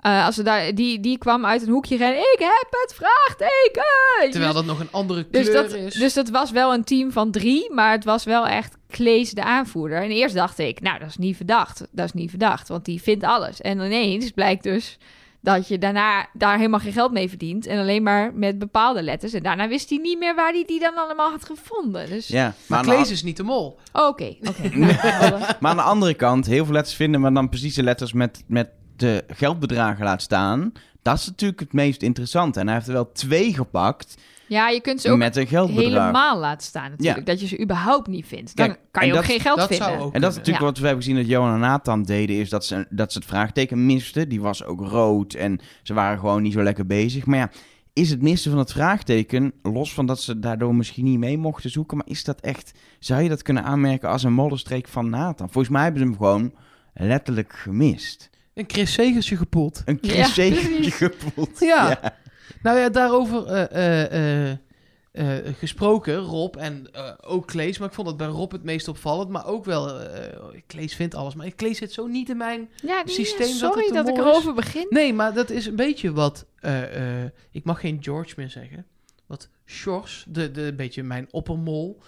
Eh, 0.00 0.26
als 0.26 0.36
we 0.36 0.42
daar, 0.42 0.74
die, 0.74 1.00
die 1.00 1.18
kwam 1.18 1.46
uit 1.46 1.62
een 1.62 1.68
hoekje 1.68 1.96
rennen. 1.96 2.20
Ik 2.20 2.38
heb 2.38 2.68
het 2.70 2.94
vraagteken! 2.94 4.30
Terwijl 4.30 4.52
dat 4.52 4.64
nog 4.64 4.80
een 4.80 4.90
andere 4.90 5.24
kleur 5.24 5.44
dus, 5.44 5.54
dat, 5.54 5.72
is. 5.72 5.94
dus 5.94 6.14
dat 6.14 6.28
was 6.28 6.50
wel 6.50 6.74
een 6.74 6.84
team 6.84 7.12
van 7.12 7.30
drie, 7.30 7.72
maar 7.72 7.92
het 7.92 8.04
was 8.04 8.24
wel 8.24 8.46
echt 8.46 8.76
Klees 8.86 9.30
de 9.30 9.42
aanvoerder. 9.42 10.02
En 10.02 10.10
eerst 10.10 10.34
dacht 10.34 10.58
ik, 10.58 10.80
nou, 10.80 10.98
dat 10.98 11.08
is 11.08 11.16
niet 11.16 11.36
verdacht. 11.36 11.86
Dat 11.90 12.04
is 12.04 12.12
niet 12.12 12.30
verdacht, 12.30 12.68
want 12.68 12.84
die 12.84 13.02
vindt 13.02 13.24
alles. 13.24 13.60
En 13.60 13.80
ineens 13.80 14.30
blijkt 14.30 14.62
dus 14.62 14.98
dat 15.40 15.68
je 15.68 15.78
daarna 15.78 16.28
daar 16.32 16.56
helemaal 16.56 16.80
geen 16.80 16.92
geld 16.92 17.12
mee 17.12 17.28
verdient. 17.28 17.66
En 17.66 17.78
alleen 17.78 18.02
maar 18.02 18.34
met 18.34 18.58
bepaalde 18.58 19.02
letters. 19.02 19.32
En 19.32 19.42
daarna 19.42 19.68
wist 19.68 19.88
hij 19.88 19.98
niet 19.98 20.18
meer 20.18 20.34
waar 20.34 20.52
hij 20.52 20.64
die 20.66 20.80
dan 20.80 20.94
allemaal 20.94 21.30
had 21.30 21.44
gevonden. 21.44 22.08
Dus, 22.08 22.28
Ja, 22.28 22.54
Maar 22.66 22.84
maar, 22.84 23.10
is 23.10 23.22
niet 23.22 23.36
de 23.36 23.42
mol. 23.42 23.78
Oh, 23.92 24.06
oké, 24.06 24.36
oké. 24.40 24.68
Nou, 24.78 25.40
maar 25.60 25.70
aan 25.70 25.76
de 25.76 25.82
andere 25.82 26.14
kant, 26.14 26.46
heel 26.46 26.64
veel 26.64 26.74
letters 26.74 26.96
vinden, 26.96 27.20
maar 27.20 27.34
dan 27.34 27.48
precies 27.48 27.74
de 27.74 27.82
letters 27.82 28.12
met, 28.12 28.44
met 28.46 28.68
de 28.96 29.24
geldbedragen 29.28 30.04
laat 30.04 30.22
staan. 30.22 30.72
Dat 31.02 31.18
is 31.18 31.26
natuurlijk 31.26 31.60
het 31.60 31.72
meest 31.72 32.02
interessante. 32.02 32.60
En 32.60 32.66
hij 32.66 32.74
heeft 32.74 32.86
er 32.86 32.92
wel 32.92 33.12
twee 33.12 33.54
gepakt 33.54 34.16
ja, 34.50 34.68
je 34.68 34.80
kunt 34.80 35.00
ze 35.00 35.10
ook 35.10 35.18
met 35.18 35.36
een 35.36 35.46
geldbedrag. 35.46 35.84
helemaal 35.84 36.38
laten 36.38 36.66
staan 36.66 36.90
natuurlijk. 36.90 37.26
Dat 37.26 37.40
je 37.40 37.46
ze 37.46 37.60
überhaupt 37.60 38.06
niet 38.08 38.26
vindt. 38.26 38.56
Dan 38.56 38.66
Kijk, 38.66 38.78
kan 38.90 39.06
je 39.06 39.12
ook 39.12 39.16
dat- 39.18 39.26
geen 39.26 39.40
geld 39.40 39.56
dat 39.58 39.68
vinden. 39.68 39.86
zou 39.86 40.00
ook 40.00 40.14
En 40.14 40.20
dat 40.20 40.30
is 40.30 40.36
natuurlijk 40.36 40.64
wat 40.64 40.78
we 40.78 40.86
hebben 40.86 41.02
gezien 41.04 41.18
dat 41.18 41.28
Johan 41.28 41.52
en 41.54 41.60
Nathan 41.60 42.02
deden, 42.02 42.36
is 42.36 42.48
dat 42.48 42.64
ze, 42.64 42.86
dat 42.90 43.12
ze 43.12 43.18
het 43.18 43.26
vraagteken 43.26 43.86
misten. 43.86 44.28
Die 44.28 44.40
was 44.40 44.64
ook 44.64 44.80
rood 44.80 45.34
en 45.34 45.60
ze 45.82 45.94
waren 45.94 46.18
gewoon 46.18 46.42
niet 46.42 46.52
zo 46.52 46.62
lekker 46.62 46.86
bezig. 46.86 47.26
Maar 47.26 47.38
ja, 47.38 47.50
is 47.92 48.10
het 48.10 48.22
missen 48.22 48.50
van 48.50 48.60
het 48.60 48.72
vraagteken, 48.72 49.52
los 49.62 49.94
van 49.94 50.06
dat 50.06 50.20
ze 50.20 50.38
daardoor 50.38 50.74
misschien 50.74 51.04
niet 51.04 51.18
mee 51.18 51.38
mochten 51.38 51.70
zoeken, 51.70 51.96
maar 51.96 52.06
is 52.06 52.24
dat 52.24 52.40
echt, 52.40 52.72
zou 52.98 53.22
je 53.22 53.28
dat 53.28 53.42
kunnen 53.42 53.64
aanmerken 53.64 54.08
als 54.08 54.22
een 54.22 54.32
modderstreek 54.32 54.88
van 54.88 55.10
Nathan? 55.10 55.50
Volgens 55.50 55.68
mij 55.74 55.82
hebben 55.82 56.00
ze 56.00 56.06
hem 56.06 56.16
gewoon 56.16 56.52
letterlijk 56.94 57.52
gemist. 57.52 58.30
Een 58.54 58.64
Chris 58.66 58.92
Segersje 58.92 59.36
gepoeld. 59.36 59.82
Een 59.84 59.98
Ja, 60.00 60.24
Chris 60.24 60.58
gevoeld. 60.94 61.60
Ja. 61.60 62.00
Nou 62.62 62.78
ja, 62.78 62.88
daarover 62.88 63.46
eh, 63.46 64.50
eh, 64.50 64.56
eh, 65.46 65.54
gesproken, 65.58 66.16
Rob 66.16 66.56
en 66.56 66.88
ook 67.20 67.46
Klees. 67.46 67.78
Maar 67.78 67.88
ik 67.88 67.94
vond 67.94 68.08
het 68.08 68.16
bij 68.16 68.26
Rob 68.26 68.52
het 68.52 68.62
meest 68.62 68.88
opvallend. 68.88 69.28
Maar 69.28 69.46
ook 69.46 69.64
wel, 69.64 70.00
eh, 70.00 70.60
Klees 70.66 70.94
vindt 70.94 71.14
alles. 71.14 71.34
Maar 71.34 71.50
Klees 71.50 71.78
zit 71.78 71.92
zo 71.92 72.06
niet 72.06 72.28
in 72.28 72.36
mijn... 72.36 72.68
Ja, 72.82 73.02
systeem 73.04 73.46
dat 73.46 73.56
sorry 73.56 73.92
dat, 73.92 74.06
de 74.06 74.12
ik 74.12 74.18
erover 74.18 74.54
begin. 74.54 74.86
Nee, 74.90 75.12
maar 75.12 75.34
dat 75.34 75.50
is 75.50 75.66
een 75.66 75.76
beetje 75.76 76.12
wat... 76.12 76.46
ik 77.50 77.64
mag 77.64 77.80
geen 77.80 77.98
George 78.00 78.34
meer 78.36 78.50
zeggen. 78.50 78.86
Wat 79.26 79.48
Sjors, 79.66 80.24
de, 80.28 80.50
de, 80.50 80.62
een 80.62 80.76
beetje 80.76 81.02
mijn 81.02 81.28
oppermol, 81.30 82.02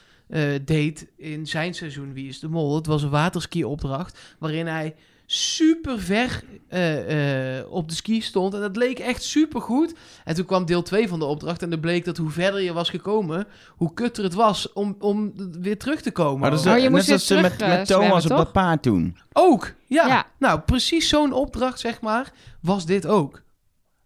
deed 0.65 1.07
in 1.17 1.47
zijn 1.47 1.75
seizoen 1.75 2.13
Wie 2.13 2.29
is 2.29 2.41
de 2.41 2.49
Mol. 2.49 2.75
Het 2.75 2.87
was 2.87 3.03
een 3.03 3.11
waterski-opdracht 3.11 4.19
waarin 4.39 4.67
hij 4.67 4.95
super 5.33 6.01
ver 6.01 6.43
eh, 6.69 7.59
eh, 7.59 7.73
op 7.73 7.89
de 7.89 7.95
ski 7.95 8.21
stond. 8.21 8.55
En 8.55 8.61
dat 8.61 8.77
leek 8.77 8.99
echt 8.99 9.23
super 9.23 9.61
goed. 9.61 9.95
En 10.25 10.35
toen 10.35 10.45
kwam 10.45 10.65
deel 10.65 10.83
2 10.83 11.09
van 11.09 11.19
de 11.19 11.25
opdracht. 11.25 11.63
En 11.63 11.73
er 11.73 11.79
bleek 11.79 12.05
dat 12.05 12.17
hoe 12.17 12.31
verder 12.31 12.61
je 12.61 12.73
was 12.73 12.91
gekomen, 12.91 13.47
hoe 13.69 13.95
kutter 13.95 14.25
het 14.25 14.35
was 14.35 14.73
om, 14.73 14.97
om 14.99 15.33
weer 15.61 15.79
terug 15.79 16.01
te 16.01 16.11
komen. 16.11 16.41
Maar 16.41 16.51
dat 16.51 16.61
is 16.61 16.67
Oh, 16.67 16.77
je 16.77 16.83
net 16.83 16.91
moest 16.91 17.07
weer 17.07 17.19
ze 17.19 17.35
met, 17.35 17.59
terug, 17.59 17.73
eh, 17.73 17.79
met 17.79 17.87
Thomas 17.87 18.07
zwemmen, 18.23 18.23
op 18.39 18.45
dat 18.45 18.53
paard 18.53 18.83
toen. 18.83 19.17
Ook, 19.33 19.73
ja. 19.87 20.07
Ja. 20.07 20.27
Nou, 20.39 20.61
precies 20.61 21.09
zo'n 21.09 21.33
opdracht, 21.33 21.81
zeg 21.81 22.01
maar, 22.01 22.33
was 22.61 22.87
dit 22.87 23.07
ook. 23.07 23.43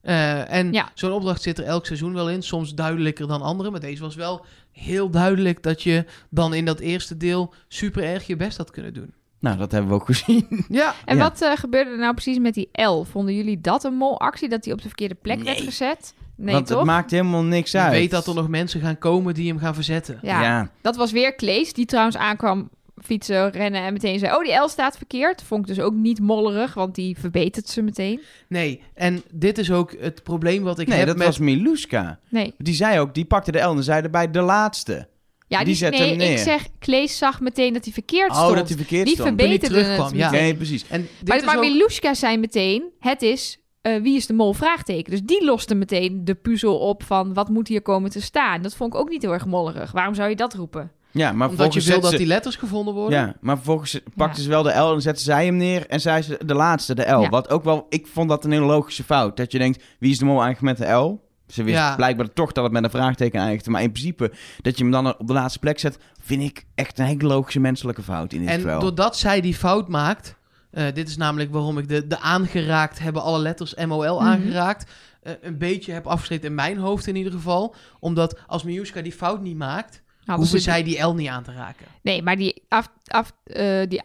Eh, 0.00 0.52
en 0.52 0.72
Ja. 0.72 0.90
zo'n 0.94 1.12
opdracht 1.12 1.42
zit 1.42 1.58
er 1.58 1.64
elk 1.64 1.86
seizoen 1.86 2.12
wel 2.14 2.30
in. 2.30 2.42
Soms 2.42 2.74
duidelijker 2.74 3.26
dan 3.26 3.42
andere. 3.42 3.70
Maar 3.70 3.80
deze 3.80 4.02
was 4.02 4.14
wel 4.14 4.44
heel 4.72 5.10
duidelijk 5.10 5.62
dat 5.62 5.82
je 5.82 6.04
dan 6.30 6.54
in 6.54 6.64
dat 6.64 6.78
eerste 6.80 7.16
deel 7.16 7.54
super 7.68 8.02
erg 8.02 8.26
je 8.26 8.36
best 8.36 8.56
had 8.56 8.70
kunnen 8.70 8.94
doen. 8.94 9.14
Nou, 9.40 9.58
dat 9.58 9.72
hebben 9.72 9.90
we 9.90 9.96
ook 9.96 10.06
gezien. 10.14 10.64
Ja. 10.68 10.94
En 11.04 11.16
Ja. 11.16 11.22
wat 11.22 11.40
eh, 11.42 11.52
gebeurde 11.56 11.90
er 11.90 11.98
nou 11.98 12.12
precies 12.14 12.38
met 12.38 12.54
die 12.54 12.68
L? 12.82 13.02
Vonden 13.02 13.34
jullie 13.34 13.60
dat 13.60 13.84
een 13.84 13.94
molactie, 13.94 14.48
dat 14.48 14.62
die 14.62 14.72
op 14.72 14.82
de 14.82 14.88
verkeerde 14.88 15.14
plek 15.14 15.42
werd 15.42 15.60
gezet? 15.60 16.14
Nee, 16.36 16.54
Want 16.54 16.66
toch? 16.66 16.76
het 16.76 16.86
maakt 16.86 17.10
helemaal 17.10 17.42
niks 17.42 17.70
Je 17.70 17.78
uit. 17.78 17.92
weet 17.92 18.10
dat 18.10 18.26
er 18.26 18.34
nog 18.34 18.48
mensen 18.48 18.80
gaan 18.80 18.98
komen 18.98 19.34
die 19.34 19.48
hem 19.48 19.58
gaan 19.58 19.74
verzetten. 19.74 20.18
Ja, 20.22 20.42
ja. 20.42 20.70
dat 20.80 20.96
was 20.96 21.12
weer 21.12 21.34
Klees, 21.34 21.72
die 21.72 21.86
trouwens 21.86 22.16
aankwam 22.16 22.70
fietsen, 23.02 23.50
rennen 23.50 23.80
en 23.82 23.92
meteen 23.92 24.18
zei... 24.18 24.34
Oh, 24.34 24.42
die 24.44 24.54
L 24.54 24.68
staat 24.68 24.96
verkeerd. 24.96 25.42
Vond 25.42 25.60
ik 25.68 25.74
dus 25.76 25.84
ook 25.84 25.94
niet 25.94 26.20
mollerig, 26.20 26.74
want 26.74 26.94
die 26.94 27.16
verbetert 27.18 27.68
ze 27.68 27.82
meteen. 27.82 28.20
Nee, 28.48 28.82
en 28.94 29.22
dit 29.32 29.58
is 29.58 29.70
ook 29.72 29.94
het 30.00 30.22
probleem 30.22 30.62
wat 30.62 30.78
ik 30.78 30.86
nee, 30.88 30.98
heb 30.98 31.06
dat 31.06 31.16
met... 31.16 31.26
was 31.26 31.38
Miluska. 31.38 32.18
Nee. 32.28 32.54
Die 32.58 32.74
zei 32.74 33.00
ook, 33.00 33.14
die 33.14 33.24
pakte 33.24 33.52
de 33.52 33.58
L 33.60 33.70
en 33.76 33.82
zei 33.82 34.02
erbij 34.02 34.30
de 34.30 34.40
laatste. 34.40 35.08
Ja, 35.48 35.64
Die 35.64 35.76
die, 35.76 35.88
nee, 35.90 36.08
hem 36.08 36.16
neer. 36.16 36.30
ik 36.32 36.38
zeg, 36.38 36.66
Klees 36.78 37.18
zag 37.18 37.40
meteen 37.40 37.72
dat 37.72 37.84
hij 37.84 37.92
verkeerd 37.92 38.30
Oh, 38.30 38.36
stond. 38.36 38.56
dat 38.56 38.68
hij 38.68 38.76
verkeerd 38.76 39.04
die 39.06 39.14
stond. 39.14 39.40
Hij 39.40 39.48
verbeterde 39.48 39.84
het 39.84 40.10
ja. 40.14 40.30
Nee, 40.30 40.54
precies. 40.54 40.84
En 40.88 41.00
dit 41.18 41.28
Maar, 41.28 41.36
is 41.36 41.44
maar 41.44 41.56
ook... 41.56 42.14
Zei 42.14 42.36
meteen, 42.38 42.84
het 43.00 43.22
is 43.22 43.58
eh, 43.80 44.02
wie 44.02 44.16
is 44.16 44.26
de 44.26 44.32
mol? 44.32 44.52
Vraagteken. 44.52 45.10
Dus 45.10 45.22
die 45.22 45.44
loste 45.44 45.74
meteen 45.74 46.24
de 46.24 46.34
puzzel 46.34 46.78
op 46.78 47.02
van 47.02 47.34
wat 47.34 47.48
moet 47.48 47.68
hier 47.68 47.82
komen 47.82 48.10
te 48.10 48.20
staan. 48.20 48.62
Dat 48.62 48.74
vond 48.74 48.94
ik 48.94 49.00
ook 49.00 49.08
niet 49.08 49.22
heel 49.22 49.32
erg 49.32 49.46
mollerig. 49.46 49.92
Waarom 49.92 50.14
zou 50.14 50.28
je 50.28 50.36
dat 50.36 50.54
roepen? 50.54 50.90
Ja, 51.10 51.32
maar 51.32 51.48
Omdat 51.48 51.50
je 51.50 51.56
vervolgens 51.56 51.86
wil 51.86 52.00
dat 52.00 52.10
ze- 52.10 52.16
die 52.16 52.26
letters 52.26 52.56
gevonden 52.56 52.94
worden. 52.94 53.18
Ja, 53.18 53.36
maar 53.40 53.56
vervolgens 53.56 54.00
pakte 54.16 54.36
Ja. 54.36 54.42
ze 54.42 54.48
wel 54.48 54.62
de 54.62 54.72
L 54.78 54.92
en 54.94 55.02
zette 55.02 55.22
zij 55.22 55.44
hem 55.44 55.56
neer 55.56 55.86
en 55.86 56.00
zei 56.00 56.22
ze 56.22 56.38
de 56.46 56.54
laatste, 56.54 56.94
de 56.94 57.02
L. 57.12 57.20
Ja. 57.20 57.28
Wat 57.28 57.50
ook 57.50 57.64
wel, 57.64 57.86
ik 57.88 58.06
vond 58.06 58.28
dat 58.28 58.44
een 58.44 58.50
hele 58.52 58.64
logische 58.64 59.04
fout. 59.04 59.36
Dat 59.36 59.52
je 59.52 59.58
denkt, 59.58 59.84
wie 59.98 60.10
is 60.10 60.18
de 60.18 60.24
mol 60.24 60.42
eigenlijk 60.42 60.78
met 60.78 60.88
de 60.88 60.94
L? 60.94 61.24
Ze 61.46 61.62
wist 61.62 61.76
Ja. 61.76 61.96
blijkbaar 61.96 62.32
toch 62.32 62.52
dat 62.52 62.64
het 62.64 62.72
met 62.72 62.84
een 62.84 62.90
vraagteken 62.90 63.40
eindigde. 63.40 63.70
Maar 63.70 63.82
in 63.82 63.92
principe, 63.92 64.32
dat 64.60 64.76
je 64.78 64.82
hem 64.82 64.92
dan 64.92 65.18
op 65.18 65.26
de 65.26 65.32
laatste 65.32 65.58
plek 65.58 65.78
zet, 65.78 65.98
vind 66.22 66.42
ik 66.42 66.64
echt 66.74 66.98
een 66.98 67.04
hele 67.04 67.26
logische 67.26 67.60
menselijke 67.60 68.02
fout 68.02 68.32
in 68.32 68.40
dit 68.40 68.48
En 68.48 68.60
spel. 68.60 68.80
doordat 68.80 69.16
zij 69.16 69.40
die 69.40 69.54
fout 69.54 69.88
maakt, 69.88 70.36
eh, 70.70 70.84
dit 70.94 71.08
is 71.08 71.16
namelijk 71.16 71.52
waarom 71.52 71.78
ik 71.78 71.88
de, 71.88 72.06
de 72.06 72.18
aangeraakt 72.20 72.98
hebben 72.98 73.22
alle 73.22 73.38
letters 73.38 73.74
MOL 73.74 74.14
Mhm. 74.20 74.26
aangeraakt, 74.28 74.90
eh, 75.22 75.32
een 75.40 75.58
beetje 75.58 75.92
heb 75.92 76.06
afgeschreven 76.06 76.46
in 76.46 76.54
mijn 76.54 76.78
hoofd 76.78 77.06
in 77.06 77.16
ieder 77.16 77.32
geval. 77.32 77.74
Omdat 78.00 78.38
als 78.46 78.62
Miuska 78.62 79.02
die 79.02 79.12
fout 79.12 79.40
niet 79.42 79.56
maakt, 79.56 80.02
Nou, 80.24 80.38
hoeven 80.38 80.58
ze- 80.58 80.64
zij 80.70 80.82
die 80.82 81.02
L 81.02 81.14
niet 81.14 81.28
aan 81.28 81.42
te 81.42 81.52
raken. 81.52 81.86
Nee, 82.02 82.22
maar 82.22 82.36
die, 82.36 82.62
af, 82.68 82.88
af, 83.06 83.32
eh, 83.44 83.82
die 83.88 84.04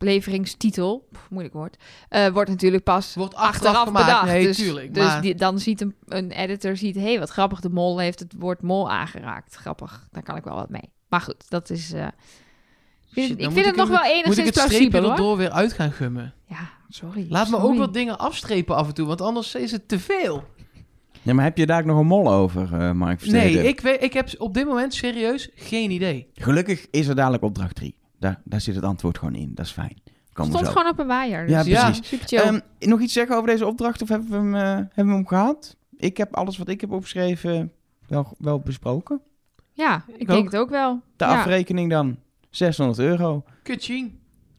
afleveringstitel, 0.00 1.08
pff, 1.12 1.30
moeilijk 1.30 1.54
woord, 1.54 1.76
eh, 2.08 2.28
wordt 2.28 2.50
natuurlijk 2.50 2.82
pas 2.84 3.14
Wordt 3.14 3.34
achteraf 3.34 3.54
achteraf 3.74 3.86
gemaakt. 3.86 4.06
bedacht. 4.06 4.26
Nee, 4.26 4.42
dus 4.46 4.56
tuurlijk, 4.56 4.94
dus 4.94 5.04
maar- 5.04 5.22
die, 5.22 5.34
dan 5.34 5.58
ziet 5.58 5.80
een, 5.80 5.94
een 6.08 6.30
editor, 6.30 6.76
ziet, 6.76 6.94
hé, 6.94 7.00
hey, 7.02 7.18
wat 7.18 7.30
grappig, 7.30 7.60
de 7.60 7.68
mol 7.70 7.98
heeft 7.98 8.18
het 8.18 8.34
woord 8.38 8.62
mol 8.62 8.90
aangeraakt. 8.90 9.54
Grappig, 9.54 10.06
daar 10.10 10.22
kan 10.22 10.36
ik 10.36 10.44
wel 10.44 10.54
wat 10.54 10.70
mee. 10.70 10.90
Maar 11.08 11.20
goed, 11.20 11.50
dat 11.50 11.70
is... 11.70 11.92
eh, 11.92 12.06
ik 12.06 12.12
vind, 13.12 13.28
het- 13.28 13.38
dan 13.38 13.48
ik 13.48 13.54
moet 13.54 13.62
vind 13.62 13.66
het 13.66 13.76
nog 13.76 13.88
wel 13.88 13.98
Moet 13.98 14.06
ik 14.06 14.14
enigszins 14.14 14.82
het 14.92 14.92
hoor. 15.02 15.10
erdoor 15.10 15.36
weer 15.36 15.50
uit 15.50 15.72
gaan 15.72 15.92
gummen? 15.92 16.34
Ja, 16.46 16.70
sorry. 16.88 17.26
Laat 17.28 17.48
me 17.48 17.58
ook 17.58 17.76
wat 17.76 17.94
dingen 17.94 18.18
afstrepen 18.18 18.76
af 18.76 18.88
en 18.88 18.94
toe, 18.94 19.06
want 19.06 19.20
anders 19.20 19.54
is 19.54 19.72
het 19.72 19.88
te 19.88 19.98
veel. 19.98 20.44
Ja, 21.22 21.34
maar 21.34 21.44
heb 21.44 21.56
je 21.56 21.66
daar 21.66 21.80
ook 21.80 21.86
nog 21.86 21.98
een 21.98 22.06
mol 22.06 22.32
over, 22.32 22.74
eh 22.80 22.92
Mark 22.92 23.18
Versteden? 23.18 23.52
Nee, 23.62 23.68
ik, 23.68 23.80
weet, 23.80 24.02
ik 24.02 24.12
heb 24.12 24.28
op 24.38 24.54
dit 24.54 24.66
moment 24.66 24.94
serieus 24.94 25.48
geen 25.54 25.90
idee. 25.90 26.30
Gelukkig 26.34 26.86
is 26.90 27.06
er 27.08 27.14
dadelijk 27.14 27.42
opdracht 27.42 27.74
3. 27.74 27.94
Daar, 28.20 28.40
daar 28.44 28.60
zit 28.60 28.74
het 28.74 28.84
antwoord 28.84 29.18
gewoon 29.18 29.34
in. 29.34 29.50
Dat 29.54 29.66
is 29.66 29.72
fijn. 29.72 29.96
Komen 30.32 30.52
we 30.52 30.58
Stond 30.58 30.72
zo. 30.72 30.78
gewoon 30.80 30.92
op 30.92 30.98
een 30.98 31.06
waaier. 31.06 31.48
Ja, 31.48 31.62
Dus 31.62 31.72
Ja. 31.72 31.84
precies. 31.84 32.08
super 32.08 32.26
chill. 32.28 32.38
Ehm, 32.38 32.60
nog 32.78 33.00
iets 33.00 33.12
zeggen 33.12 33.36
over 33.36 33.48
deze 33.48 33.66
opdracht 33.66 34.02
of 34.02 34.08
hebben 34.08 34.28
we 34.30 34.36
hem, 34.36 34.54
eh, 34.54 34.62
hebben 34.70 35.06
we 35.06 35.12
hem 35.12 35.26
gehad? 35.26 35.76
Ik 35.96 36.16
heb 36.16 36.34
alles 36.36 36.58
wat 36.58 36.68
ik 36.68 36.80
heb 36.80 36.92
opgeschreven 36.92 37.72
wel, 38.08 38.34
wel 38.38 38.60
besproken. 38.60 39.20
ja, 39.72 40.04
ik, 40.08 40.16
ik 40.16 40.26
denk 40.26 40.38
ook. 40.38 40.44
het 40.44 40.56
ook 40.60 40.70
wel. 40.70 41.00
De 41.16 41.24
ja. 41.24 41.38
afrekening 41.38 41.90
dan 41.90 42.16
600 42.50 42.98
euro. 42.98 43.44
Kutching. 43.62 44.12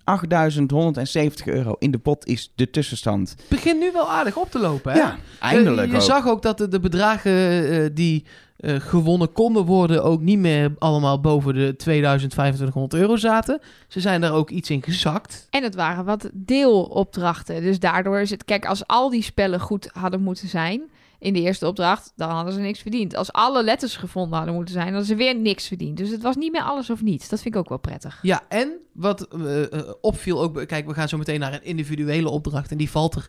8170 0.06 1.48
euro 1.48 1.76
in 1.80 1.92
de 1.92 1.98
pot 1.98 2.26
is 2.28 2.52
de 2.56 2.70
tussenstand. 2.70 3.36
Begint 3.50 3.80
nu 3.80 3.92
wel 3.92 4.10
aardig 4.12 4.36
op 4.38 4.52
te 4.52 4.60
lopen, 4.60 4.92
hè? 4.92 4.98
Ja, 5.00 5.16
eindelijk 5.40 5.86
Eh, 5.88 5.90
je 5.94 5.96
ook. 5.96 6.02
zag 6.06 6.28
ook 6.28 6.42
dat 6.42 6.58
de, 6.58 6.68
de 6.68 6.80
bedragen 6.80 7.32
eh, 7.70 7.90
die 7.94 8.26
eh, 8.62 8.76
gewonnen 8.80 9.32
konden 9.32 9.66
worden 9.66 10.04
ook 10.04 10.22
niet 10.22 10.40
meer 10.40 10.74
allemaal 10.78 11.20
boven 11.20 11.54
de 11.54 11.76
2500 11.76 12.94
euro 12.94 13.16
zaten. 13.16 13.60
Ze 13.88 14.00
zijn 14.00 14.22
daar 14.22 14.34
ook 14.34 14.50
iets 14.50 14.70
in 14.70 14.84
gezakt. 14.84 15.48
En 15.50 15.64
het 15.64 15.76
waren 15.76 16.06
wat 16.06 16.30
deelopdrachten. 16.34 17.62
Dus 17.62 17.80
daardoor 17.80 18.20
is 18.20 18.30
het... 18.30 18.46
Kijk, 18.46 18.66
als 18.66 18.88
al 18.88 19.10
die 19.10 19.24
spellen 19.24 19.60
goed 19.60 19.90
hadden 19.94 20.22
moeten 20.22 20.48
zijn... 20.48 20.82
in 21.20 21.34
de 21.34 21.42
eerste 21.42 21.68
opdracht, 21.68 22.14
dan 22.16 22.30
hadden 22.30 22.54
ze 22.54 22.60
niks 22.60 22.80
verdiend. 22.80 23.16
Als 23.16 23.32
alle 23.32 23.64
letters 23.64 23.96
gevonden 23.96 24.38
hadden 24.38 24.56
moeten 24.56 24.74
zijn... 24.74 24.88
hadden 24.88 25.06
ze 25.06 25.16
weer 25.16 25.36
niks 25.36 25.68
verdiend. 25.68 25.98
Dus 25.98 26.10
het 26.10 26.22
was 26.22 26.36
niet 26.36 26.52
meer 26.52 26.64
alles 26.64 26.90
of 26.90 27.02
niets. 27.02 27.30
Dat 27.30 27.42
vind 27.42 27.56
ik 27.56 27.62
ook 27.62 27.70
wel 27.70 27.78
prettig. 27.78 28.20
Ja, 28.22 28.42
en 28.50 28.72
wat 28.94 29.28
eh, 29.28 29.74
eh, 29.74 29.90
opviel 30.02 30.42
ook... 30.42 30.68
Kijk, 30.68 30.88
we 30.88 30.94
gaan 30.94 31.10
zo 31.10 31.18
meteen 31.18 31.40
naar 31.40 31.54
een 31.54 31.64
individuele 31.64 32.30
opdracht. 32.30 32.72
En 32.72 32.78
die 32.78 32.90
valt 32.90 33.16
er 33.16 33.28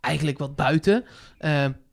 eigenlijk 0.00 0.38
wat 0.38 0.56
buiten. 0.56 1.04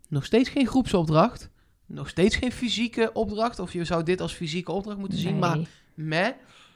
Nog 0.07 0.25
steeds 0.25 0.49
geen 0.49 0.67
groepsopdracht. 0.67 1.49
Nog 1.89 2.09
steeds 2.09 2.35
geen 2.35 2.51
fysieke 2.51 3.09
opdracht. 3.13 3.59
Of 3.59 3.73
je 3.73 3.83
zou 3.83 4.03
dit 4.03 4.21
als 4.21 4.33
fysieke 4.33 4.71
opdracht 4.71 4.97
moeten 4.97 5.17
zien. 5.17 5.31
Nee. 5.31 5.39
Maar 5.39 5.57
meh. 5.93 6.27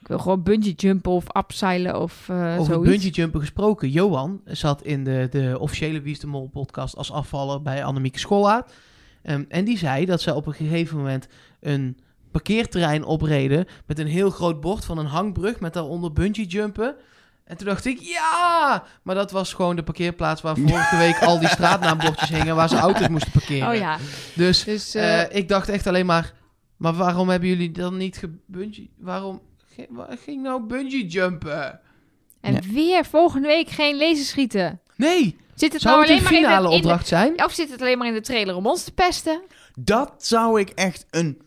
Ik 0.02 0.08
wil 0.10 0.20
gewoon 0.20 0.44
bungee 0.44 0.74
jumpen 0.74 1.12
of 1.12 1.30
abseilen 1.32 2.02
of 2.02 2.30
eh 2.30 2.56
Over 2.60 2.74
zoiets. 2.74 2.92
bungee 2.92 3.10
jumpen 3.12 3.40
gesproken. 3.40 3.90
Johan 3.90 4.42
zat 4.46 4.82
in 4.84 5.04
de, 5.04 5.28
de 5.32 5.60
officiële 5.60 6.02
Wie 6.02 6.12
is 6.14 6.20
de 6.20 6.28
Mol 6.28 6.48
podcast 6.48 6.96
als 6.98 7.12
afvaller 7.12 7.62
bij 7.62 7.84
Annemieke 7.86 8.20
Schollaert. 8.20 8.72
Ehm, 9.22 9.44
en 9.50 9.66
die 9.66 9.78
zei 9.78 10.06
dat 10.06 10.22
zij 10.22 10.34
op 10.34 10.46
een 10.48 10.54
gegeven 10.54 10.98
moment 10.98 11.28
een 11.60 11.98
parkeerterrein 12.32 13.04
opreden 13.04 13.66
met 13.86 14.00
een 14.00 14.08
heel 14.08 14.30
groot 14.30 14.62
bord 14.62 14.86
van 14.86 14.98
een 14.98 15.06
hangbrug 15.06 15.60
met 15.60 15.74
daaronder 15.74 16.14
bungee 16.14 16.46
jumpen. 16.46 16.96
En 17.54 17.60
toen 17.60 17.68
dacht 17.68 17.86
ik, 17.86 18.00
ja! 18.00 18.84
Maar 19.04 19.16
dat 19.16 19.32
was 19.32 19.54
gewoon 19.54 19.76
de 19.76 19.84
parkeerplaats 19.84 20.42
waar 20.42 20.56
vorige 20.58 20.98
week 20.98 21.20
al 21.22 21.40
die 21.40 21.48
straatnaambordjes 21.48 22.30
hingen 22.38 22.56
waar 22.56 22.70
ze 22.70 22.78
auto's 22.78 23.08
moesten 23.08 23.32
parkeren. 23.32 23.68
Oh 23.70 23.76
ja, 23.76 23.98
Dus 24.36 24.64
dus... 24.64 24.96
eh, 24.96 25.22
eh, 25.22 25.36
ik 25.36 25.48
dacht 25.48 25.70
echt 25.70 25.88
alleen 25.88 26.06
maar, 26.06 26.34
maar 26.78 26.94
waarom 26.94 27.30
hebben 27.30 27.50
jullie 27.50 27.72
dan 27.72 27.98
niet 27.98 28.18
gebungee... 28.18 28.92
Waarom 28.98 29.42
ging, 29.76 29.88
waar 29.92 30.18
ging 30.24 30.42
nou 30.42 30.64
bungee 30.64 31.06
jumpen? 31.08 31.80
en 32.42 32.54
ja. 32.54 32.60
weer 32.72 33.06
volgende 33.06 33.48
week 33.48 33.70
geen 33.70 33.98
laserschieten. 33.98 34.82
Nee, 34.96 35.38
Zit 35.56 35.74
het 35.74 35.82
zou 35.82 35.96
nou 36.00 36.12
het 36.14 36.22
een 36.22 36.28
alleen 36.28 36.42
maar 36.42 36.42
in 36.42 36.48
finale 36.48 36.68
de, 36.70 36.76
in 36.76 36.82
de- 36.82 36.88
opdracht 36.88 37.08
zijn? 37.08 37.44
Of 37.44 37.52
zit 37.54 37.72
het 37.72 37.82
alleen 37.82 37.98
maar 37.98 38.08
in 38.08 38.14
de 38.14 38.22
trailer 38.22 38.56
om 38.56 38.68
ons 38.68 38.84
te 38.84 38.92
pesten? 38.92 39.42
Dat 39.80 40.14
zou 40.18 40.60
ik 40.60 40.70
echt 40.70 41.06
een 41.10 41.42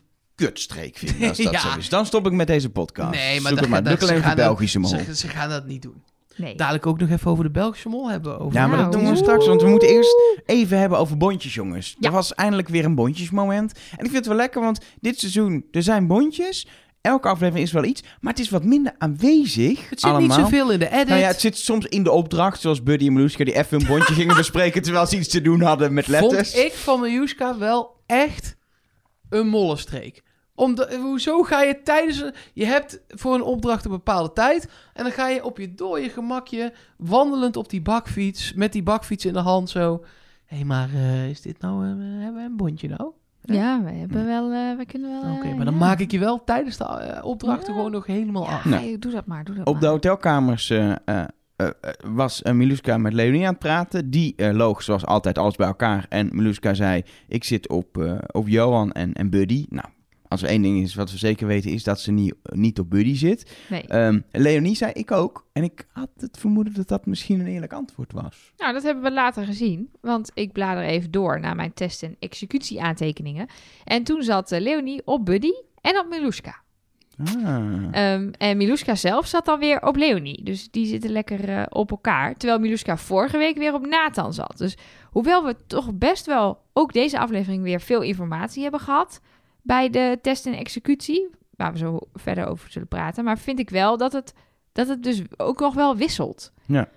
kutstreek 0.45 0.97
vinden 0.97 1.29
als 1.29 1.37
dat 1.37 1.51
Ja. 1.53 1.59
zo 1.59 1.77
is. 1.77 1.89
Dan 1.89 2.05
stop 2.05 2.25
ik 2.25 2.31
met 2.31 2.47
deze 2.47 2.69
podcast. 2.69 3.11
Nee, 3.11 3.41
maar 3.41 3.51
Zoek 3.51 3.59
dat- 3.59 3.69
maar. 3.69 3.83
dat- 3.83 4.01
alleen 4.03 4.23
voor 4.23 4.35
Belgische 4.35 4.79
mol. 4.79 4.89
Ze, 4.89 5.15
ze 5.15 5.27
gaan 5.27 5.49
dat 5.49 5.65
niet 5.65 5.81
doen. 5.81 6.03
Nee. 6.35 6.55
Dadelijk 6.55 6.85
ook 6.85 6.99
nog 6.99 7.09
even 7.09 7.31
over 7.31 7.43
de 7.43 7.49
Belgische 7.49 7.89
mol 7.89 8.09
hebben. 8.09 8.39
Over 8.39 8.59
Ja, 8.59 8.67
maar 8.67 8.77
dat 8.77 8.91
Nou. 8.91 9.03
doen 9.03 9.11
we 9.11 9.17
straks, 9.17 9.47
want 9.47 9.61
we 9.61 9.67
moeten 9.69 9.87
eerst 9.89 10.15
even 10.45 10.79
hebben 10.79 10.97
over 10.97 11.17
bondjes, 11.17 11.53
jongens. 11.53 11.95
Ja. 11.99 12.07
Er 12.07 12.13
was 12.13 12.33
eindelijk 12.35 12.67
weer 12.67 12.85
een 12.85 12.95
bondjesmoment. 12.95 13.71
En 13.73 13.97
ik 13.97 14.11
vind 14.11 14.13
het 14.15 14.25
wel 14.27 14.35
lekker, 14.35 14.61
want 14.61 14.79
dit 15.01 15.19
seizoen, 15.19 15.65
er 15.71 15.83
zijn 15.83 16.07
bondjes. 16.07 16.67
Elke 17.01 17.27
aflevering 17.27 17.65
is 17.65 17.71
wel 17.73 17.83
iets, 17.83 18.01
maar 18.21 18.33
het 18.33 18.41
is 18.41 18.49
wat 18.49 18.63
minder 18.63 18.95
aanwezig 18.97 19.89
Het 19.89 19.99
zit 19.99 20.03
allemaal. 20.11 20.21
niet 20.37 20.45
zoveel 20.45 20.71
in 20.71 20.79
de 20.79 20.91
edit. 20.91 21.07
Nou 21.07 21.19
ja, 21.19 21.27
het 21.27 21.39
zit 21.41 21.57
soms 21.57 21.85
in 21.85 22.03
de 22.03 22.11
opdracht, 22.11 22.61
zoals 22.61 22.83
Buddy 22.83 23.07
en 23.07 23.13
Meluska 23.13 23.43
die 23.43 23.55
even 23.57 23.79
een 23.81 23.87
bondje 23.87 24.13
gingen 24.13 24.35
bespreken 24.43 24.81
terwijl 24.81 25.05
ze 25.05 25.17
iets 25.17 25.27
te 25.27 25.41
doen 25.41 25.61
hadden 25.61 25.93
met 25.93 26.07
letters. 26.07 26.51
Vond 26.51 26.65
ik 26.65 26.73
van 26.73 26.99
Miljuska 26.99 27.57
wel 27.57 28.01
echt 28.05 28.55
een 29.29 29.47
mollenstreek. 29.47 30.23
Omdat, 30.57 30.95
hoezo 30.95 31.43
ga 31.43 31.61
je 31.61 31.81
tijdens... 31.83 32.21
een- 32.21 32.33
Je 32.53 32.65
hebt 32.65 33.01
voor 33.07 33.35
een 33.35 33.41
opdracht 33.41 33.85
een 33.85 33.91
bepaalde 33.91 34.33
tijd... 34.33 34.69
en 34.93 35.03
dan 35.03 35.11
ga 35.11 35.27
je 35.29 35.43
op 35.43 35.57
je 35.57 35.73
dode 35.75 36.09
gemakje... 36.09 36.73
wandelend 36.97 37.57
op 37.57 37.69
die 37.69 37.81
bakfiets... 37.81 38.53
met 38.53 38.71
die 38.71 38.83
bakfiets 38.83 39.25
in 39.25 39.33
de 39.33 39.39
hand 39.39 39.69
zo... 39.69 40.03
Hé, 40.45 40.55
hey, 40.55 40.65
maar 40.65 40.89
eh, 40.93 41.29
is 41.29 41.41
dit 41.41 41.61
nou... 41.61 41.85
een- 41.85 41.99
hebben 42.01 42.41
we 42.41 42.47
een 42.49 42.57
bondje 42.57 42.87
nou? 42.87 43.11
Ja, 43.41 43.83
we 43.83 43.91
hebben 43.91 44.25
wel, 44.25 44.51
eh, 44.51 44.77
we 44.77 44.85
kunnen 44.85 45.21
wel... 45.21 45.31
Oké, 45.33 45.47
eh, 45.47 45.55
maar 45.55 45.65
dan 45.65 45.73
ja. 45.73 45.79
maak 45.79 45.99
ik 45.99 46.11
je 46.11 46.19
wel 46.19 46.43
tijdens 46.43 46.77
de 46.77 46.83
eh, 46.83 47.25
opdrachten 47.25 47.67
Ja. 47.67 47.73
gewoon 47.75 47.91
nog 47.91 48.05
helemaal 48.05 48.47
af. 48.47 48.63
Ja, 48.63 48.69
Nou. 48.69 48.83
hey, 48.83 48.99
doe 48.99 49.11
dat 49.11 49.25
maar, 49.25 49.43
doe 49.43 49.55
dat 49.55 49.67
Op 49.67 49.79
de 49.79 49.87
hotelkamers 49.87 50.69
eh, 50.69 50.89
eh, 50.91 50.95
eh, 51.05 51.23
eh, 51.55 51.67
was 52.05 52.41
uh, 52.43 52.53
Miluska 52.53 52.97
met 52.97 53.13
Leonie 53.13 53.43
aan 53.45 53.49
het 53.49 53.59
praten. 53.59 54.09
Die 54.09 54.33
eh, 54.35 54.53
loog 54.55 54.83
zoals 54.83 55.05
altijd 55.05 55.37
alles 55.37 55.55
bij 55.55 55.67
elkaar. 55.67 56.05
En 56.09 56.29
Miluska 56.31 56.73
zei, 56.73 57.03
ik 57.27 57.43
zit 57.43 57.69
op, 57.69 57.97
eh, 57.97 58.13
op 58.31 58.47
Johan 58.47 58.91
en, 58.91 59.13
en 59.13 59.29
Buddy. 59.29 59.65
Nou, 59.69 59.87
als 60.27 60.41
er 60.41 60.49
één 60.49 60.61
ding 60.61 60.81
is 60.83 60.95
wat 60.95 61.11
we 61.11 61.17
zeker 61.17 61.47
weten, 61.47 61.71
is 61.71 61.83
dat 61.83 61.99
ze 61.99 62.11
niet, 62.11 62.35
niet 62.43 62.79
op 62.79 62.89
Buddy 62.89 63.15
zit. 63.15 63.51
Nee. 63.69 63.81
Ehm, 63.81 64.19
Leonie 64.31 64.75
zei, 64.75 64.91
ik 64.91 65.11
ook. 65.11 65.47
En 65.53 65.63
ik 65.63 65.87
had 65.91 66.09
het 66.17 66.37
vermoeden 66.37 66.73
dat 66.73 66.87
dat 66.87 67.05
misschien 67.05 67.39
een 67.39 67.47
eerlijk 67.47 67.73
antwoord 67.73 68.11
was. 68.13 68.53
Nou, 68.57 68.73
dat 68.73 68.83
hebben 68.83 69.03
we 69.03 69.11
later 69.11 69.45
gezien. 69.45 69.89
Want 70.01 70.31
ik 70.33 70.51
blader 70.51 70.83
even 70.83 71.11
door 71.11 71.39
naar 71.39 71.55
mijn 71.55 71.73
test- 71.73 72.03
en 72.03 72.15
executieaantekeningen. 72.19 73.47
En 73.83 74.03
toen 74.03 74.23
zat 74.23 74.51
eh, 74.51 74.61
Leonie 74.61 75.01
op 75.05 75.25
Buddy 75.25 75.51
en 75.81 75.99
op 75.99 76.07
Miluska. 76.09 76.65
Ah. 77.25 77.87
Ehm, 77.91 78.29
en 78.37 78.57
Miluska 78.57 78.95
zelf 78.95 79.27
zat 79.27 79.45
dan 79.45 79.59
weer 79.59 79.81
op 79.81 79.95
Leonie. 79.95 80.43
Dus 80.43 80.71
die 80.71 80.85
zitten 80.85 81.09
lekker 81.09 81.49
eh, 81.49 81.63
op 81.69 81.91
elkaar. 81.91 82.35
Terwijl 82.35 82.59
Miluska 82.59 82.97
vorige 82.97 83.37
week 83.37 83.57
weer 83.57 83.73
op 83.73 83.85
Nathan 83.85 84.33
zat. 84.33 84.57
Dus 84.57 84.77
hoewel 85.11 85.45
we 85.45 85.55
toch 85.67 85.93
best 85.93 86.25
wel 86.25 86.61
ook 86.73 86.93
deze 86.93 87.19
aflevering 87.19 87.63
weer 87.63 87.81
veel 87.81 88.01
informatie 88.01 88.61
hebben 88.61 88.79
gehad 88.79 89.21
bij 89.67 89.89
de 89.89 90.19
test 90.21 90.45
en 90.45 90.53
executie, 90.53 91.29
waar 91.55 91.71
we 91.71 91.77
zo 91.77 91.99
verder 92.13 92.45
over 92.45 92.71
zullen 92.71 92.87
praten, 92.87 93.23
maar 93.23 93.39
vind 93.39 93.59
ik 93.59 93.69
wel 93.69 93.97
dat 93.97 94.13
het, 94.13 94.33
dat 94.71 94.87
het 94.87 95.03
dus 95.03 95.21
ook 95.37 95.59
nog 95.59 95.73
wel 95.73 95.95
wisselt. 95.95 96.51
Ja. 96.65 96.89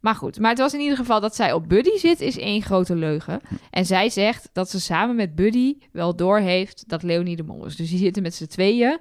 Maar 0.00 0.14
goed, 0.14 0.38
maar 0.38 0.50
het 0.50 0.58
was 0.58 0.74
in 0.74 0.80
ieder 0.80 0.96
geval 0.96 1.20
dat 1.20 1.34
zij 1.34 1.52
op 1.52 1.68
Buddy 1.68 1.96
zit, 1.96 2.20
is 2.20 2.38
één 2.38 2.62
grote 2.62 2.96
leugen. 2.96 3.40
En 3.70 3.86
zij 3.86 4.10
zegt 4.10 4.48
dat 4.52 4.70
ze 4.70 4.80
samen 4.80 5.16
met 5.16 5.34
Buddy 5.34 5.76
wel 5.92 6.16
doorheeft 6.16 6.88
dat 6.88 7.02
Leonie 7.02 7.36
de 7.36 7.42
mol 7.42 7.64
is. 7.64 7.76
Dus 7.76 7.90
die 7.90 7.98
zitten 7.98 8.22
met 8.22 8.34
z'n 8.34 8.46
tweeën 8.46 8.98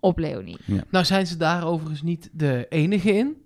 op 0.00 0.18
Leonie. 0.18 0.56
Nou 0.90 1.04
zijn 1.04 1.26
ze 1.26 1.36
daar 1.36 1.66
overigens 1.66 2.02
niet 2.02 2.28
de 2.32 2.66
enige 2.68 3.12
in. 3.12 3.36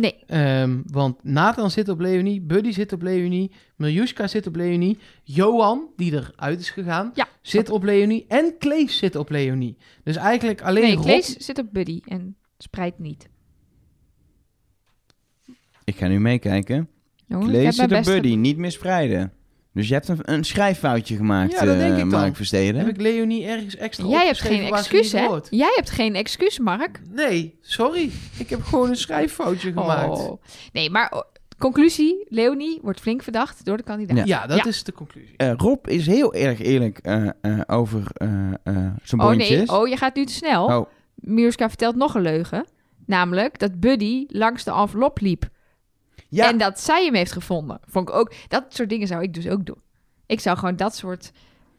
Nee. 0.00 0.16
Ehm, 0.26 0.80
want 0.86 1.24
Nathan 1.24 1.70
zit 1.70 1.88
op 1.88 2.00
Leonie, 2.00 2.40
Buddy 2.40 2.72
zit 2.72 2.92
op 2.92 3.02
Leonie, 3.02 3.50
Miljuska 3.76 4.26
zit 4.26 4.46
op 4.46 4.56
Leonie, 4.56 4.98
Johan, 5.22 5.88
die 5.96 6.12
eruit 6.12 6.60
is 6.60 6.70
gegaan, 6.70 7.10
Ja. 7.14 7.28
zit 7.42 7.70
op 7.70 7.82
Leonie 7.82 8.24
en 8.28 8.54
Klees 8.58 8.98
zit 8.98 9.16
op 9.16 9.30
Leonie. 9.30 9.76
Dus 10.02 10.16
eigenlijk 10.16 10.62
alleen 10.62 10.82
Nee, 10.82 10.94
Rob... 10.94 11.04
Klees 11.04 11.36
zit 11.36 11.58
op 11.58 11.66
Buddy 11.72 12.00
en 12.04 12.36
Spreit 12.58 12.98
niet. 12.98 13.28
Ik 15.84 15.96
ga 15.96 16.06
nu 16.06 16.20
meekijken. 16.20 16.88
Jongens, 17.26 17.48
ik 17.48 17.54
Lees 17.54 17.64
heb 17.64 17.90
zit 17.90 17.98
op 17.98 18.04
Buddy, 18.12 18.34
niet 18.34 18.56
mispreiden. 18.56 19.32
Dus 19.72 19.88
je 19.88 19.94
hebt 19.94 20.08
een, 20.08 20.18
een 20.22 20.44
schrijffoutje 20.44 21.16
gemaakt, 21.16 21.52
Ja, 21.52 21.64
dat 21.64 21.76
denk 21.78 21.92
eh, 21.92 21.98
ik. 21.98 22.04
Mark 22.04 22.36
Versteden. 22.36 22.80
Heb 22.80 22.88
ik 22.88 23.00
Leonie 23.00 23.46
ergens 23.46 23.76
extra 23.76 24.06
Jij 24.06 24.26
hebt 24.26 24.40
geen 24.40 24.72
excuus, 24.74 25.12
hè? 25.12 25.28
Jij 25.50 25.72
hebt 25.74 25.90
geen 25.90 26.14
excuus, 26.14 26.58
Mark. 26.58 27.00
Nee, 27.10 27.58
sorry. 27.60 28.10
Ik 28.38 28.50
heb 28.50 28.62
gewoon 28.62 28.88
een 28.88 28.96
schrijffoutje 28.96 29.72
gemaakt. 29.72 30.18
Oh. 30.18 30.42
Nee, 30.72 30.90
maar 30.90 31.12
oh, 31.14 31.20
conclusie: 31.58 32.26
Leonie 32.28 32.78
wordt 32.82 33.00
flink 33.00 33.22
verdacht 33.22 33.64
door 33.64 33.76
de 33.76 33.82
kandidaat. 33.82 34.16
Ja. 34.16 34.24
Ja, 34.24 34.46
dat 34.46 34.56
Ja. 34.56 34.64
is 34.64 34.84
de 34.84 34.92
conclusie. 34.92 35.34
Eh, 35.36 35.52
Rob 35.56 35.86
is 35.88 36.06
heel 36.06 36.34
erg 36.34 36.60
eerlijk 36.60 36.98
eh, 36.98 37.28
eh, 37.40 37.60
over 37.66 38.02
eh, 38.14 38.28
eh, 38.48 38.54
zijn 39.02 39.20
Oh 39.20 39.26
bondjes. 39.26 39.48
nee, 39.48 39.68
oh, 39.72 39.88
je 39.88 39.96
gaat 39.96 40.14
nu 40.14 40.24
te 40.24 40.32
snel. 40.32 40.64
Oh, 40.64 40.86
vertelt 41.56 41.96
nog 41.96 42.14
een 42.14 42.22
leugen. 42.22 42.64
Namelijk 43.06 43.58
dat 43.58 43.80
Buddy 43.80 44.24
langs 44.28 44.64
de 44.64 44.72
envelop 44.72 45.20
liep. 45.20 45.48
Ja, 46.30 46.48
En 46.48 46.58
dat 46.58 46.80
zij 46.80 47.04
hem 47.04 47.14
heeft 47.14 47.32
gevonden. 47.32 47.80
Vond 47.86 48.08
ik 48.08 48.14
ook. 48.14 48.32
Dat 48.48 48.64
soort 48.68 48.88
dingen 48.88 49.06
zou 49.06 49.22
ik 49.22 49.34
dus 49.34 49.48
ook 49.48 49.66
doen. 49.66 49.80
Ik 50.26 50.40
zou 50.40 50.58
gewoon 50.58 50.76
dat 50.76 50.94
soort, 50.94 51.32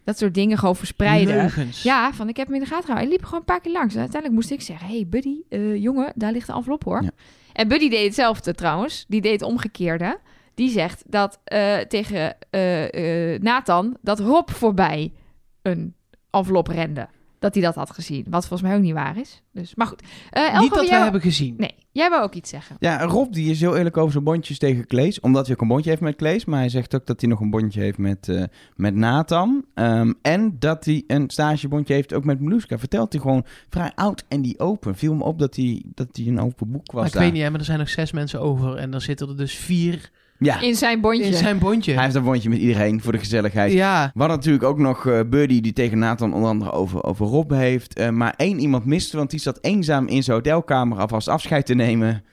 dat 0.03 0.17
soort 0.17 0.33
dingen 0.33 0.57
gewoon 0.57 0.75
verspreiden. 0.75 1.35
Leugens. 1.35 1.83
Ja, 1.83 2.13
van 2.13 2.29
ik 2.29 2.37
heb 2.37 2.45
hem 2.45 2.55
in 2.55 2.61
de 2.61 2.67
gaten 2.67 2.85
gehouden. 2.85 3.09
Hij 3.09 3.17
liep 3.17 3.25
gewoon 3.25 3.39
een 3.39 3.45
paar 3.45 3.61
keer 3.61 3.71
langs. 3.71 3.93
En 3.93 3.99
uiteindelijk 3.99 4.41
moest 4.41 4.51
ik 4.51 4.61
zeggen: 4.61 4.87
hey 4.87 5.07
Buddy, 5.07 5.41
eh, 5.49 5.75
jongen, 5.75 6.11
daar 6.15 6.31
ligt 6.31 6.47
de 6.47 6.53
envelop 6.53 6.83
hoor. 6.83 7.03
Ja. 7.03 7.11
En 7.53 7.67
Buddy 7.67 7.89
deed 7.89 8.05
hetzelfde 8.05 8.53
trouwens. 8.53 9.05
Die 9.07 9.21
deed 9.21 9.31
het 9.31 9.41
omgekeerde. 9.41 10.19
Die 10.53 10.69
zegt 10.69 11.03
dat 11.07 11.39
eh, 11.43 11.77
tegen 11.77 12.37
eh, 12.49 13.33
eh, 13.33 13.41
Nathan 13.41 13.97
dat 14.01 14.19
Rob 14.19 14.49
voorbij 14.49 15.13
een 15.61 15.95
envelop 16.29 16.67
rende. 16.67 17.07
Dat 17.41 17.53
hij 17.53 17.63
dat 17.63 17.75
had 17.75 17.91
gezien. 17.91 18.25
Wat 18.29 18.47
volgens 18.47 18.69
mij 18.69 18.77
ook 18.77 18.83
niet 18.83 18.93
waar 18.93 19.17
is. 19.17 19.41
Dus, 19.53 19.75
maar 19.75 19.87
goed. 19.87 20.01
Eh 20.29 20.59
Niet 20.59 20.73
dat 20.73 20.81
jij 20.81 20.89
wij 20.89 21.01
hebben 21.03 21.21
gezien. 21.21 21.53
Nee, 21.57 21.75
jij 21.91 22.09
wou 22.09 22.23
ook 22.23 22.33
iets 22.33 22.49
zeggen. 22.49 22.75
ja, 22.79 23.01
Rob 23.03 23.33
die 23.33 23.49
is 23.51 23.59
heel 23.61 23.77
eerlijk 23.77 23.97
over 23.97 24.11
zijn 24.11 24.23
bondjes 24.23 24.57
tegen 24.57 24.87
Klees. 24.87 25.19
Omdat 25.19 25.45
hij 25.45 25.55
ook 25.55 25.61
een 25.61 25.67
bondje 25.67 25.89
heeft 25.89 26.01
met 26.01 26.15
Klees. 26.15 26.45
Maar 26.45 26.59
hij 26.59 26.69
zegt 26.69 26.95
ook 26.95 27.05
dat 27.05 27.21
hij 27.21 27.29
nog 27.29 27.39
een 27.39 27.49
bondje 27.49 27.81
heeft 27.81 27.97
met, 27.97 28.27
eh, 28.29 28.43
met 28.75 28.95
Nathan. 28.95 29.65
Ehm, 29.73 30.13
en 30.21 30.55
dat 30.59 30.85
hij 30.85 31.03
een 31.07 31.29
stagebondje 31.29 31.93
heeft 31.93 32.13
ook 32.13 32.23
met 32.23 32.39
Meluska. 32.39 32.77
Vertelt 32.79 33.11
hij 33.13 33.21
gewoon 33.21 33.45
vrij 33.69 33.91
oud 33.95 34.25
en 34.27 34.41
die 34.41 34.59
open. 34.59 34.95
Viel 34.95 35.15
me 35.15 35.23
op 35.23 35.39
dat 35.39 35.55
hij, 35.55 35.83
dat 35.93 36.07
hij 36.11 36.27
een 36.27 36.39
open 36.39 36.71
boek 36.71 36.91
was 36.91 36.95
Maar 36.95 37.05
ik 37.05 37.13
daar. 37.13 37.23
weet 37.23 37.33
niet, 37.33 37.41
hè, 37.41 37.49
maar 37.49 37.59
er 37.59 37.65
zijn 37.65 37.79
nog 37.79 37.89
zes 37.89 38.11
mensen 38.11 38.41
over. 38.41 38.75
En 38.75 38.91
dan 38.91 39.01
zitten 39.01 39.29
er 39.29 39.37
dus 39.37 39.55
vier 39.55 40.11
Ja, 40.43 40.59
In 40.61 40.75
zijn 40.75 41.01
bondje. 41.01 41.23
in 41.23 41.33
zijn 41.33 41.59
bondje. 41.59 41.93
hij 41.93 42.03
heeft 42.03 42.15
een 42.15 42.23
bondje 42.23 42.49
met 42.49 42.57
iedereen 42.57 43.01
voor 43.01 43.11
de 43.11 43.17
gezelligheid. 43.17 43.71
Ja, 43.73 44.11
We 44.13 44.19
hadden 44.19 44.37
natuurlijk 44.37 44.63
ook 44.63 44.77
nog 44.77 45.07
eh 45.07 45.19
Buddy 45.29 45.61
die 45.61 45.73
tegen 45.73 45.97
Nathan 45.97 46.33
onder 46.33 46.49
andere 46.49 46.71
over, 46.71 47.03
over 47.03 47.25
Rob 47.25 47.51
heeft. 47.51 47.93
Eh, 47.95 48.09
maar 48.09 48.33
één 48.37 48.59
iemand 48.59 48.85
miste, 48.85 49.17
want 49.17 49.29
die 49.29 49.39
zat 49.39 49.57
eenzaam 49.61 50.07
in 50.07 50.23
zijn 50.23 50.37
hotelkamer 50.37 50.97
alvast 50.99 51.27
afscheid 51.27 51.65
te 51.65 51.73
nemen. 51.73 52.23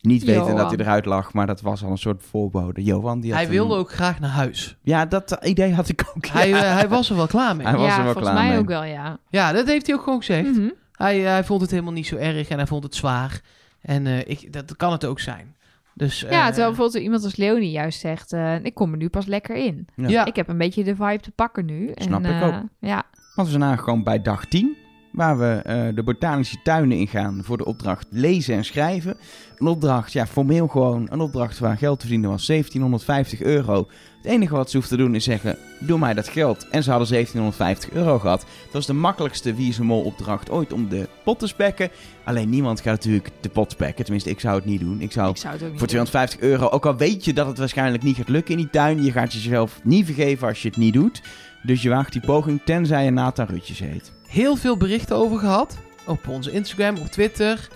Niet 0.00 0.24
weten 0.24 0.42
Johan. 0.42 0.56
dat 0.56 0.70
hij 0.70 0.78
eruit 0.78 1.04
lag, 1.04 1.32
maar 1.32 1.46
dat 1.46 1.60
was 1.60 1.84
al 1.84 1.90
een 1.90 1.98
soort 1.98 2.22
voorbode. 2.30 2.82
Johan, 2.82 3.20
die 3.20 3.30
had 3.30 3.40
hij 3.40 3.48
een- 3.50 3.54
wilde 3.56 3.74
ook 3.76 3.90
graag 3.92 4.20
naar 4.20 4.30
huis. 4.30 4.76
Ja, 4.82 5.06
dat 5.06 5.38
idee 5.42 5.72
had 5.74 5.88
ik 5.88 6.04
ook. 6.16 6.26
Hij, 6.26 6.52
eh, 6.52 6.60
hij 6.74 6.88
was 6.88 7.10
er 7.10 7.16
wel 7.16 7.26
klaar 7.26 7.56
mee. 7.56 7.66
Hij 7.66 7.76
was 7.76 7.90
er 7.96 8.02
wel 8.02 8.12
volgens 8.12 8.24
klaar 8.24 8.34
mij 8.42 8.48
mee. 8.52 8.58
ook 8.58 8.68
wel, 8.68 8.84
ja. 8.84 9.18
Ja, 9.28 9.52
dat 9.52 9.66
heeft 9.66 9.86
hij 9.86 9.94
ook 9.96 10.02
gewoon 10.02 10.18
gezegd. 10.18 10.46
Mhm. 10.56 10.68
Hij, 10.92 11.18
hij 11.18 11.44
vond 11.44 11.60
het 11.60 11.70
helemaal 11.70 11.92
niet 11.92 12.06
zo 12.06 12.16
erg 12.16 12.48
en 12.48 12.56
hij 12.56 12.66
vond 12.66 12.82
het 12.84 12.94
zwaar. 12.94 13.40
En 13.80 14.06
eh, 14.06 14.18
ik, 14.18 14.52
dat 14.52 14.76
kan 14.76 14.92
het 14.92 15.04
ook 15.04 15.20
zijn. 15.20 15.54
Dus, 15.94 16.24
eh, 16.24 16.30
Ja, 16.30 16.46
terwijl 16.46 16.68
bijvoorbeeld 16.68 17.02
iemand 17.02 17.24
als 17.24 17.36
Leonie 17.36 17.70
juist 17.70 18.00
zegt... 18.00 18.32
eh, 18.32 18.64
ik 18.64 18.74
kom 18.74 18.90
er 18.92 18.96
nu 18.98 19.08
pas 19.08 19.26
lekker 19.26 19.56
in. 19.56 19.88
Ja. 19.96 20.08
ja. 20.08 20.24
Ik 20.24 20.36
heb 20.36 20.48
een 20.48 20.58
beetje 20.58 20.84
de 20.84 20.96
vibe 20.96 21.20
te 21.20 21.30
pakken 21.30 21.64
nu. 21.64 21.90
Snap 21.94 22.24
en, 22.24 22.34
ik 22.36 22.42
eh, 22.42 22.46
ook. 22.46 22.62
Ja, 22.80 23.02
Want 23.34 23.48
we 23.48 23.58
zijn 23.58 23.70
aangekomen 23.70 24.04
bij 24.04 24.22
dag 24.22 24.44
10. 24.44 24.76
Waar 25.12 25.38
we 25.38 25.60
eh, 25.64 25.94
de 25.94 26.02
botanische 26.02 26.62
tuinen 26.62 26.96
ingaan 26.96 27.40
voor 27.44 27.56
de 27.56 27.64
opdracht 27.64 28.06
lezen 28.10 28.54
en 28.54 28.64
schrijven. 28.64 29.16
Een 29.58 29.66
opdracht, 29.66 30.12
ja, 30.12 30.26
formeel 30.26 30.68
gewoon 30.68 31.06
een 31.10 31.20
opdracht 31.20 31.58
waar 31.58 31.76
geld 31.76 31.98
te 31.98 32.06
verdienen 32.06 32.30
was. 32.30 32.46
1750 32.46 33.42
euro. 33.42 33.88
Het 34.22 34.30
enige 34.30 34.54
wat 34.54 34.70
ze 34.70 34.76
hoeft 34.76 34.88
te 34.88 34.96
doen 34.96 35.14
is 35.14 35.24
zeggen, 35.24 35.58
doe 35.78 35.98
mij 35.98 36.14
dat 36.14 36.28
geld. 36.28 36.68
En 36.70 36.82
ze 36.82 36.90
hadden 36.90 37.08
1750 37.08 37.90
euro 37.90 38.18
gehad. 38.18 38.40
Het 38.40 38.72
was 38.72 38.86
de 38.86 38.92
makkelijkste 38.92 39.54
Wie 39.54 39.68
is 39.68 39.78
een 39.78 39.86
Mol 39.86 40.02
opdracht 40.02 40.50
ooit 40.50 40.72
om 40.72 40.88
de 40.88 41.08
pot 41.24 41.38
te 41.38 41.46
spekken. 41.46 41.90
Alleen 42.24 42.48
niemand 42.48 42.80
gaat 42.80 42.94
natuurlijk 42.94 43.30
de 43.40 43.48
pot 43.48 43.70
spekken. 43.70 44.04
Tenminste, 44.04 44.30
ik 44.30 44.40
zou 44.40 44.56
het 44.56 44.64
niet 44.64 44.80
doen. 44.80 45.00
Ik 45.00 45.12
zou 45.12 45.30
ik 45.30 45.36
zou 45.36 45.52
het 45.52 45.62
ook 45.62 45.70
niet 45.70 45.78
voor 45.78 45.88
doen. 45.88 46.04
250 46.06 46.40
euro, 46.40 46.68
ook 46.68 46.86
al 46.86 46.96
weet 46.96 47.24
je 47.24 47.32
dat 47.32 47.46
het 47.46 47.58
waarschijnlijk 47.58 48.02
niet 48.02 48.16
gaat 48.16 48.28
lukken 48.28 48.52
in 48.54 48.60
die 48.60 48.70
tuin. 48.70 49.02
Je 49.02 49.12
gaat 49.12 49.32
jezelf 49.32 49.80
niet 49.82 50.04
vergeven 50.04 50.48
als 50.48 50.62
je 50.62 50.68
het 50.68 50.76
niet 50.76 50.94
doet. 50.94 51.22
Dus 51.62 51.82
je 51.82 51.88
waagt 51.88 52.12
die 52.12 52.22
poging 52.22 52.60
tenzij 52.64 53.04
je 53.04 53.10
Nathan 53.10 53.46
Rutjes 53.46 53.78
heet. 53.78 54.12
heel 54.26 54.56
veel 54.56 54.76
berichten 54.76 55.16
over 55.16 55.38
gehad. 55.38 55.78
Op 56.06 56.28
onze 56.28 56.50
Instagram, 56.50 56.96
op 56.96 57.06
Twitter. 57.06 57.68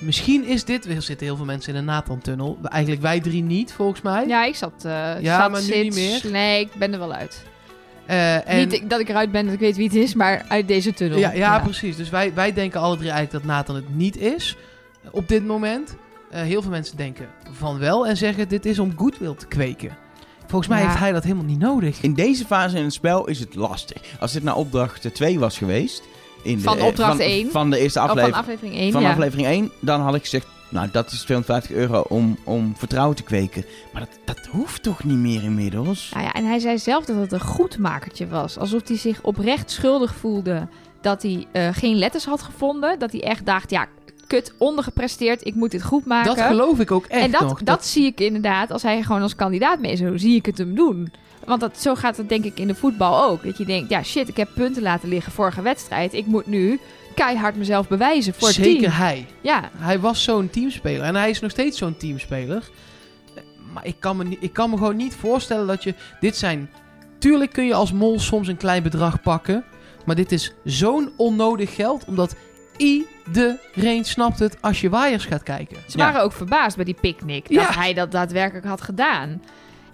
Misschien 0.00 0.44
is 0.46 0.64
dit... 0.64 0.86
Er 0.86 1.02
zitten 1.02 1.26
heel 1.26 1.36
veel 1.36 1.44
mensen 1.44 1.74
in 1.74 1.78
de 1.80 1.84
Nathan-tunnel. 1.86 2.58
Eigenlijk 2.62 3.02
wij 3.02 3.20
drie 3.20 3.42
niet, 3.42 3.72
volgens 3.72 4.02
mij. 4.02 4.26
Ja, 4.26 4.44
ik 4.44 4.54
zat... 4.54 4.72
eh 4.84 5.20
Ja, 5.20 5.40
zat, 5.40 5.50
maar 5.50 5.60
nu 5.60 5.66
zit, 5.66 5.82
niet 5.82 5.94
meer. 5.94 6.32
Nee, 6.32 6.60
ik 6.60 6.74
ben 6.74 6.92
er 6.92 6.98
wel 6.98 7.12
uit. 7.12 7.44
Eh, 8.06 8.48
en, 8.48 8.68
Niet 8.68 8.90
dat 8.90 9.00
ik 9.00 9.08
eruit 9.08 9.32
ben, 9.32 9.44
dat 9.44 9.54
ik 9.54 9.60
weet 9.60 9.76
wie 9.76 9.86
het 9.86 9.94
is, 9.96 10.14
maar 10.14 10.44
uit 10.48 10.68
deze 10.68 10.92
tunnel. 10.94 11.18
ja, 11.18 11.32
ja, 11.32 11.58
precies. 11.58 11.96
Dus 11.96 12.10
wij, 12.10 12.34
wij 12.34 12.52
denken 12.52 12.80
alle 12.80 12.96
drie 12.96 13.10
eigenlijk 13.10 13.44
dat 13.46 13.54
Nathan 13.56 13.74
het 13.76 13.94
niet 13.96 14.16
is. 14.16 14.56
Op 15.10 15.28
dit 15.28 15.46
moment. 15.46 15.96
eh, 16.30 16.42
heel 16.42 16.62
veel 16.62 16.70
mensen 16.70 16.96
denken 16.96 17.28
van 17.52 17.78
wel 17.78 18.06
en 18.06 18.16
zeggen 18.16 18.48
dit 18.48 18.66
is 18.66 18.78
om 18.78 18.92
goodwill 18.96 19.34
te 19.34 19.46
kweken. 19.46 19.96
Volgens 20.46 20.68
mij 20.70 20.80
Ja. 20.80 20.86
heeft 20.86 20.98
hij 20.98 21.12
dat 21.12 21.22
helemaal 21.22 21.44
niet 21.44 21.58
nodig. 21.58 22.00
In 22.02 22.14
deze 22.14 22.44
fase 22.44 22.76
in 22.76 22.84
het 22.84 22.92
spel 22.92 23.26
is 23.28 23.40
het 23.40 23.54
lastig. 23.54 24.02
Als 24.20 24.32
dit 24.32 24.42
nou 24.42 24.56
opdracht 24.58 25.14
2 25.14 25.38
was 25.38 25.58
geweest... 25.58 26.02
In 26.44 26.56
de, 26.56 26.62
Van 26.62 26.78
eh, 26.78 26.84
opdracht 26.84 27.10
van, 27.10 27.20
één. 27.20 27.50
Van 27.50 27.70
de 27.70 27.78
eerste 27.78 27.98
Oh, 27.98 28.04
van 28.04 28.16
aflevering. 28.16 28.42
aflevering 28.42 28.76
1, 28.76 28.92
van 28.92 29.02
ja. 29.02 29.10
aflevering 29.10 29.48
1, 29.48 29.72
dan 29.80 30.00
had 30.00 30.14
ik 30.14 30.22
gezegd... 30.22 30.46
Nou, 30.68 30.88
dat 30.92 31.10
is 31.10 31.22
250 31.22 31.76
euro 31.76 32.04
om, 32.08 32.38
om 32.44 32.74
vertrouwen 32.76 33.16
te 33.16 33.22
kweken. 33.22 33.64
Maar 33.92 34.02
dat, 34.02 34.36
dat 34.36 34.46
hoeft 34.46 34.82
toch 34.82 35.04
niet 35.04 35.16
meer 35.16 35.42
inmiddels? 35.42 36.10
Nou 36.14 36.24
ja, 36.24 36.32
en 36.32 36.44
hij 36.44 36.58
zei 36.58 36.78
zelf 36.78 37.04
dat 37.04 37.16
het 37.16 37.32
een 37.32 37.40
goedmakertje 37.40 38.28
was. 38.28 38.58
Alsof 38.58 38.88
hij 38.88 38.96
zich 38.96 39.22
oprecht 39.22 39.70
schuldig 39.70 40.14
voelde 40.14 40.68
dat 41.00 41.22
hij 41.22 41.46
eh, 41.52 41.68
geen 41.72 41.96
letters 41.96 42.24
had 42.24 42.42
gevonden. 42.42 42.98
Dat 42.98 43.12
hij 43.12 43.22
echt 43.22 43.46
dacht, 43.46 43.70
ja, 43.70 43.86
kut, 44.26 44.54
ondergepresteerd, 44.58 45.46
ik 45.46 45.54
moet 45.54 45.70
dit 45.70 45.82
goed 45.82 46.04
maken. 46.04 46.36
Dat 46.36 46.46
geloof 46.46 46.80
ik 46.80 46.90
ook 46.90 47.06
echt 47.06 47.24
en 47.24 47.30
dat, 47.30 47.40
nog. 47.40 47.62
dat, 47.62 47.86
zie 47.86 48.06
ik 48.06 48.20
inderdaad, 48.20 48.70
als 48.70 48.82
hij 48.82 49.02
gewoon 49.02 49.22
als 49.22 49.34
kandidaat 49.34 49.80
mee 49.80 49.92
is, 49.92 49.98
zo 49.98 50.16
zie 50.16 50.36
ik 50.36 50.46
het 50.46 50.58
hem 50.58 50.74
doen. 50.74 51.12
Want 51.46 51.60
dat, 51.60 51.80
zo 51.80 51.94
gaat 51.94 52.16
het 52.16 52.28
denk 52.28 52.44
ik 52.44 52.58
in 52.58 52.66
de 52.66 52.74
voetbal 52.74 53.22
ook. 53.24 53.44
Dat 53.44 53.58
je 53.58 53.64
denkt, 53.64 53.90
ja 53.90 54.02
shit, 54.02 54.28
ik 54.28 54.36
heb 54.36 54.48
punten 54.54 54.82
laten 54.82 55.08
liggen 55.08 55.32
vorige 55.32 55.62
wedstrijd. 55.62 56.12
Ik 56.12 56.26
moet 56.26 56.46
nu 56.46 56.80
keihard 57.14 57.56
mezelf 57.56 57.88
bewijzen 57.88 58.34
voor 58.34 58.46
het 58.48 58.56
Zeker 58.56 58.80
team. 58.80 58.92
hij. 58.92 59.26
Ja, 59.40 59.70
Hij 59.76 60.00
was 60.00 60.22
zo'n 60.22 60.50
teamspeler. 60.50 61.02
En 61.02 61.14
hij 61.14 61.30
is 61.30 61.40
nog 61.40 61.50
steeds 61.50 61.78
zo'n 61.78 61.96
teamspeler. 61.96 62.68
Maar 63.72 63.86
ik 63.86 63.96
kan, 63.98 64.16
me 64.16 64.36
ik 64.40 64.52
kan 64.52 64.70
me 64.70 64.76
gewoon 64.76 64.96
niet 64.96 65.14
voorstellen 65.14 65.66
dat 65.66 65.82
je... 65.82 65.94
Dit 66.20 66.36
zijn... 66.36 66.70
Tuurlijk 67.18 67.52
kun 67.52 67.64
je 67.66 67.74
als 67.74 67.92
mol 67.92 68.20
soms 68.20 68.48
een 68.48 68.56
klein 68.56 68.82
bedrag 68.82 69.20
pakken. 69.22 69.64
Maar 70.06 70.16
dit 70.16 70.32
is 70.32 70.52
zo'n 70.64 71.12
onnodig 71.16 71.74
geld. 71.74 72.04
Omdat 72.04 72.34
iedereen 72.76 74.04
snapt 74.04 74.38
het 74.38 74.56
als 74.60 74.80
je 74.80 74.88
waaiers 74.90 75.24
gaat 75.24 75.42
kijken. 75.42 75.76
Ze 75.86 75.98
Ja. 75.98 76.04
waren 76.04 76.22
ook 76.22 76.32
verbaasd 76.32 76.76
bij 76.76 76.84
die 76.84 76.96
picknick 77.00 77.42
dat 77.54 77.54
Ja. 77.68 77.72
hij 77.72 77.94
dat 77.94 78.10
daadwerkelijk 78.12 78.66
had 78.66 78.80
gedaan. 78.82 79.42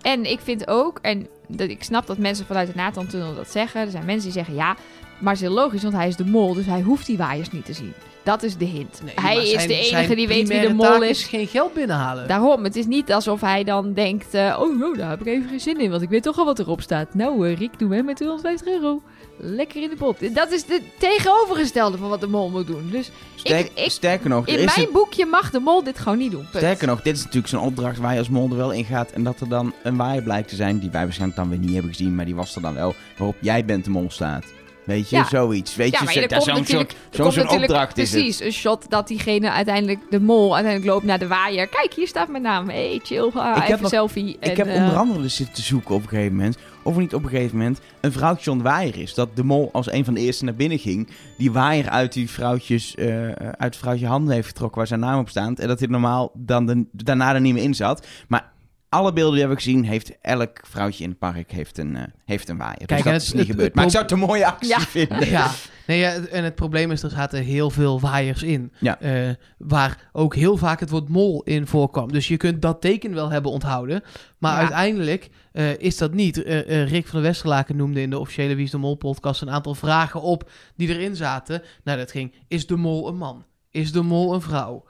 En 0.03 0.30
ik 0.30 0.40
vind 0.40 0.68
ook, 0.68 0.98
en 1.03 1.28
dat, 1.46 1.68
ik 1.68 1.82
snap 1.82 2.07
dat 2.07 2.18
mensen 2.18 2.46
vanuit 2.46 2.68
de 2.68 2.74
Nathan-tunnel 2.76 3.34
dat 3.34 3.51
zeggen. 3.51 3.80
Er 3.80 3.90
zijn 3.90 4.05
mensen 4.05 4.24
die 4.24 4.32
zeggen 4.32 4.55
ja, 4.55 4.76
maar 5.20 5.32
het 5.32 5.42
is 5.42 5.48
heel 5.48 5.56
logisch, 5.56 5.82
want 5.82 5.94
hij 5.94 6.08
is 6.08 6.16
de 6.16 6.24
mol, 6.26 6.54
dus 6.54 6.66
hij 6.66 6.80
hoeft 6.80 7.06
die 7.06 7.16
waaiers 7.16 7.50
niet 7.50 7.64
te 7.64 7.72
zien. 7.72 7.92
Dat 8.22 8.42
is 8.42 8.56
de 8.56 8.64
hint. 8.64 9.00
Nee, 9.04 9.14
hij 9.20 9.36
is 9.42 9.50
zijn- 9.50 9.68
de 9.68 9.74
enige 9.78 10.14
die 10.14 10.28
weet 10.28 10.48
wie 10.48 10.60
de 10.60 10.74
mol 10.74 10.84
taak 10.84 11.02
is. 11.02 11.08
is 11.10 11.24
geen 11.24 11.46
geld 11.46 11.74
binnenhalen. 11.74 12.28
Daarom, 12.28 12.64
het 12.64 12.76
is 12.76 12.86
niet 12.86 13.12
alsof 13.12 13.40
hij 13.40 13.64
dan 13.64 13.92
denkt, 13.92 14.34
eh, 14.34 14.56
oh 14.60 14.78
no, 14.78 14.92
daar 14.94 15.10
heb 15.10 15.20
ik 15.20 15.26
even 15.26 15.48
geen 15.48 15.60
zin 15.60 15.80
in, 15.80 15.90
want 15.90 16.02
ik 16.02 16.08
weet 16.08 16.22
toch 16.22 16.38
al 16.38 16.44
wat 16.44 16.58
erop 16.58 16.80
staat. 16.80 17.14
Nou, 17.14 17.52
Riek, 17.54 17.78
doe 17.78 17.88
mee 17.88 18.02
met 18.02 18.16
250 18.16 18.66
euro. 18.66 19.02
Lekker 19.42 19.82
in 19.82 19.88
de 19.90 19.96
pot. 19.96 20.34
Dat 20.34 20.52
is 20.52 20.64
de 20.64 20.80
tegenovergestelde 20.98 21.98
van 21.98 22.08
wat 22.08 22.20
de 22.20 22.26
mol 22.26 22.48
moet 22.50 22.66
doen. 22.66 22.88
Dus 22.90 23.10
Sterk- 23.34 23.70
ik- 23.74 23.90
sterker 23.90 24.28
nog, 24.28 24.48
er 24.48 24.58
in 24.58 24.64
mijn 24.64 24.86
een- 24.86 24.92
boekje 24.92 25.26
mag 25.26 25.50
de 25.50 25.58
mol 25.60 25.84
dit 25.84 25.98
gewoon 25.98 26.18
niet 26.18 26.30
doen. 26.30 26.40
Punt. 26.50 26.64
Sterker 26.64 26.86
nog, 26.86 27.02
dit 27.02 27.16
is 27.16 27.22
natuurlijk 27.24 27.48
zo'n 27.48 27.60
opdracht 27.64 27.98
waar 27.98 28.12
je 28.12 28.18
als 28.18 28.28
mol 28.28 28.50
er 28.50 28.56
wel 28.56 28.70
in 28.72 28.84
gaat. 28.84 29.10
En 29.10 29.22
dat 29.24 29.40
er 29.40 29.48
dan 29.48 29.72
een 29.82 29.96
waaier 29.96 30.22
blijkt 30.22 30.48
te 30.48 30.54
zijn, 30.56 30.78
die 30.78 30.90
wij 30.90 31.02
waarschijnlijk 31.04 31.38
dan 31.40 31.48
weer 31.48 31.58
niet 31.58 31.72
hebben 31.72 31.90
gezien. 31.94 32.14
Maar 32.14 32.24
die 32.24 32.34
was 32.34 32.54
er 32.56 32.62
dan 32.62 32.74
wel, 32.74 32.94
waarop 33.16 33.36
jij 33.40 33.64
bent 33.64 33.84
de 33.84 33.90
mol 33.90 34.10
staat. 34.10 34.44
Weet 34.85 35.11
je, 35.11 35.16
Ja. 35.16 35.24
zoiets. 35.24 35.76
Weet 35.76 35.93
Ja, 35.93 36.01
je, 36.03 36.20
zo- 36.20 36.26
dat 36.26 36.43
zo'n 36.43 36.64
soort- 36.64 36.97
zo'n 37.11 37.24
natuurlijk 37.26 37.51
opdracht 37.53 37.99
is 37.99 38.12
het. 38.12 38.20
Precies, 38.20 38.41
een 38.41 38.53
shot 38.53 38.91
dat 38.91 39.09
diegene 39.09 39.51
uiteindelijk, 39.51 40.01
de 40.11 40.20
mol, 40.20 40.55
uiteindelijk 40.55 40.93
loopt 40.93 41.05
naar 41.05 41.18
de 41.18 41.26
waaier. 41.26 41.66
Kijk, 41.68 41.93
hier 41.95 42.07
staat 42.07 42.28
mijn 42.28 42.43
naam. 42.43 42.68
Hey, 42.68 43.01
chill, 43.03 43.31
ah, 43.35 43.57
Ik 43.57 43.62
heb 43.62 43.81
nog- 43.81 43.91
selfie. 43.91 44.37
Ik 44.41 44.49
en, 44.49 44.57
heb 44.57 44.66
eh, 44.66 44.83
onder 44.83 44.97
andere 44.97 45.22
dus 45.22 45.35
zitten 45.35 45.62
zoeken 45.62 45.95
op 45.95 46.03
een 46.03 46.09
gegeven 46.09 46.37
moment. 46.37 46.59
Of 46.83 46.95
er 46.95 47.01
niet 47.01 47.14
op 47.14 47.22
een 47.22 47.28
gegeven 47.31 47.57
moment 47.57 47.81
een 48.01 48.12
vrouwtje 48.12 48.51
onder 48.51 48.66
waaier 48.66 48.99
is. 48.99 49.14
Dat 49.14 49.28
de 49.37 49.45
mol 49.45 49.68
als 49.72 49.93
een 49.93 50.05
van 50.05 50.14
de 50.14 50.20
eerste 50.20 50.45
naar 50.45 50.55
binnen 50.55 50.78
ging. 50.78 51.09
Die 51.39 51.53
waaier 51.53 51.89
uit 51.89 52.12
die 52.12 52.31
vrouwtjes, 52.31 52.95
eh, 52.95 53.26
uit 53.33 53.57
het 53.59 53.76
vrouwtje 53.76 54.07
handen 54.07 54.35
heeft 54.35 54.47
getrokken 54.49 54.78
waar 54.78 54.87
zijn 54.87 55.01
naam 55.01 55.18
op 55.20 55.28
staat. 55.28 55.59
En 55.59 55.68
dat 55.68 55.78
hij 55.78 55.89
normaal 55.89 56.31
dan 56.35 56.66
de, 56.66 56.85
daarna 56.93 57.35
er 57.35 57.41
niet 57.41 57.55
meer 57.55 57.62
in 57.62 57.74
zat. 57.74 58.07
Maar 58.28 58.53
alle 58.91 59.12
beelden 59.12 59.34
die 59.34 59.43
we 59.43 59.49
hebben 59.49 59.57
gezien, 59.64 59.84
heeft 59.84 60.18
elk 60.20 60.61
vrouwtje 60.62 61.05
in 61.05 61.11
het 61.11 61.18
park 61.18 61.51
heeft 61.51 61.78
een, 61.78 61.97
eh, 61.97 62.03
heeft 62.24 62.49
een 62.49 62.57
waaier. 62.57 62.86
Kijk, 62.86 62.88
dus 62.88 63.03
dat 63.03 63.12
het- 63.12 63.22
is 63.22 63.28
het- 63.28 63.36
niet 63.36 63.47
gebeurd. 63.47 63.66
het 63.66 63.74
maar 63.74 63.84
ik 63.84 63.91
zou 63.91 64.03
het 64.03 64.12
een 64.12 64.18
mooie 64.18 64.47
actie 64.47 64.68
Ja. 64.68 64.80
vinden. 64.80 65.28
Ja, 65.28 65.51
nee, 65.86 65.99
ja, 65.99 66.12
en 66.14 66.45
het 66.45 66.55
probleem 66.55 66.91
is, 66.91 67.03
er 67.03 67.11
zaten 67.11 67.43
heel 67.43 67.70
veel 67.70 68.01
waaiers 68.01 68.43
in. 68.43 68.72
Ja. 68.80 69.01
eh, 69.01 69.28
waar 69.59 70.09
ook 70.12 70.34
heel 70.34 70.57
vaak 70.57 70.80
het 70.80 70.91
woord 70.91 71.09
mol 71.09 71.43
in 71.43 71.66
voorkwam. 71.66 72.12
Dus 72.12 72.28
je 72.28 72.36
kunt 72.36 72.62
dat 72.62 72.80
teken 72.80 73.14
wel 73.14 73.30
hebben 73.30 73.51
onthouden. 73.53 74.03
Maar 74.38 74.53
Ja. 74.53 74.59
uiteindelijk 74.59 75.28
eh, 75.53 75.78
is 75.78 75.97
dat 75.97 76.12
niet. 76.14 76.36
Rick 76.36 77.07
van 77.07 77.20
der 77.20 77.28
Westerlaken 77.28 77.76
noemde 77.76 78.01
in 78.01 78.11
de 78.11 78.18
officiële 78.18 78.55
Wie 78.55 78.64
is 78.64 78.70
de 78.70 78.78
Mol 78.78 78.95
podcast 78.95 79.43
een 79.43 79.51
aantal 79.51 79.74
vragen 79.74 80.22
op 80.22 80.51
die 80.76 80.88
erin 80.88 81.16
zaten. 81.16 81.62
Nou, 81.84 81.99
dat 81.99 82.11
ging, 82.11 82.34
is 82.49 82.66
de 82.66 82.76
mol 82.76 83.09
een 83.09 83.16
man? 83.16 83.45
Is 83.70 83.93
de 83.93 84.03
mol 84.03 84.34
een 84.34 84.41
vrouw? 84.41 84.84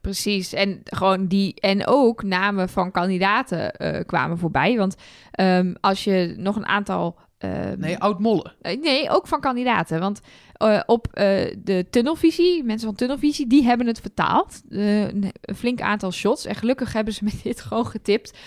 Precies. 0.00 0.52
En 0.52 0.80
gewoon 0.84 1.26
die. 1.26 1.54
En 1.60 1.86
ook 1.86 2.22
namen 2.22 2.68
van 2.68 2.90
kandidaten 2.90 3.72
eh, 3.76 4.04
kwamen 4.06 4.38
voorbij. 4.38 4.76
Want 4.76 4.96
ehm, 5.30 5.74
als 5.80 6.04
je 6.04 6.34
nog 6.36 6.56
een 6.56 6.66
aantal. 6.66 7.18
ehm, 7.38 7.78
Nee, 7.78 7.98
oud-mollen. 7.98 8.54
eh, 8.60 8.80
nee, 8.80 9.10
ook 9.10 9.26
van 9.26 9.40
kandidaten. 9.40 10.00
Want 10.00 10.20
eh, 10.52 10.80
op 10.86 11.06
de 11.64 11.86
tunnelvisie, 11.90 12.64
mensen 12.64 12.86
van 12.88 12.96
tunnelvisie, 12.96 13.46
die 13.46 13.64
hebben 13.64 13.86
het 13.86 14.00
vertaald. 14.00 14.62
Een 14.68 15.30
een 15.40 15.54
flink 15.56 15.80
aantal 15.80 16.12
shots. 16.12 16.44
En 16.44 16.54
gelukkig 16.54 16.92
hebben 16.92 17.14
ze 17.14 17.24
met 17.24 17.40
dit 17.42 17.60
gewoon 17.66 17.86
getipt. 17.86 18.38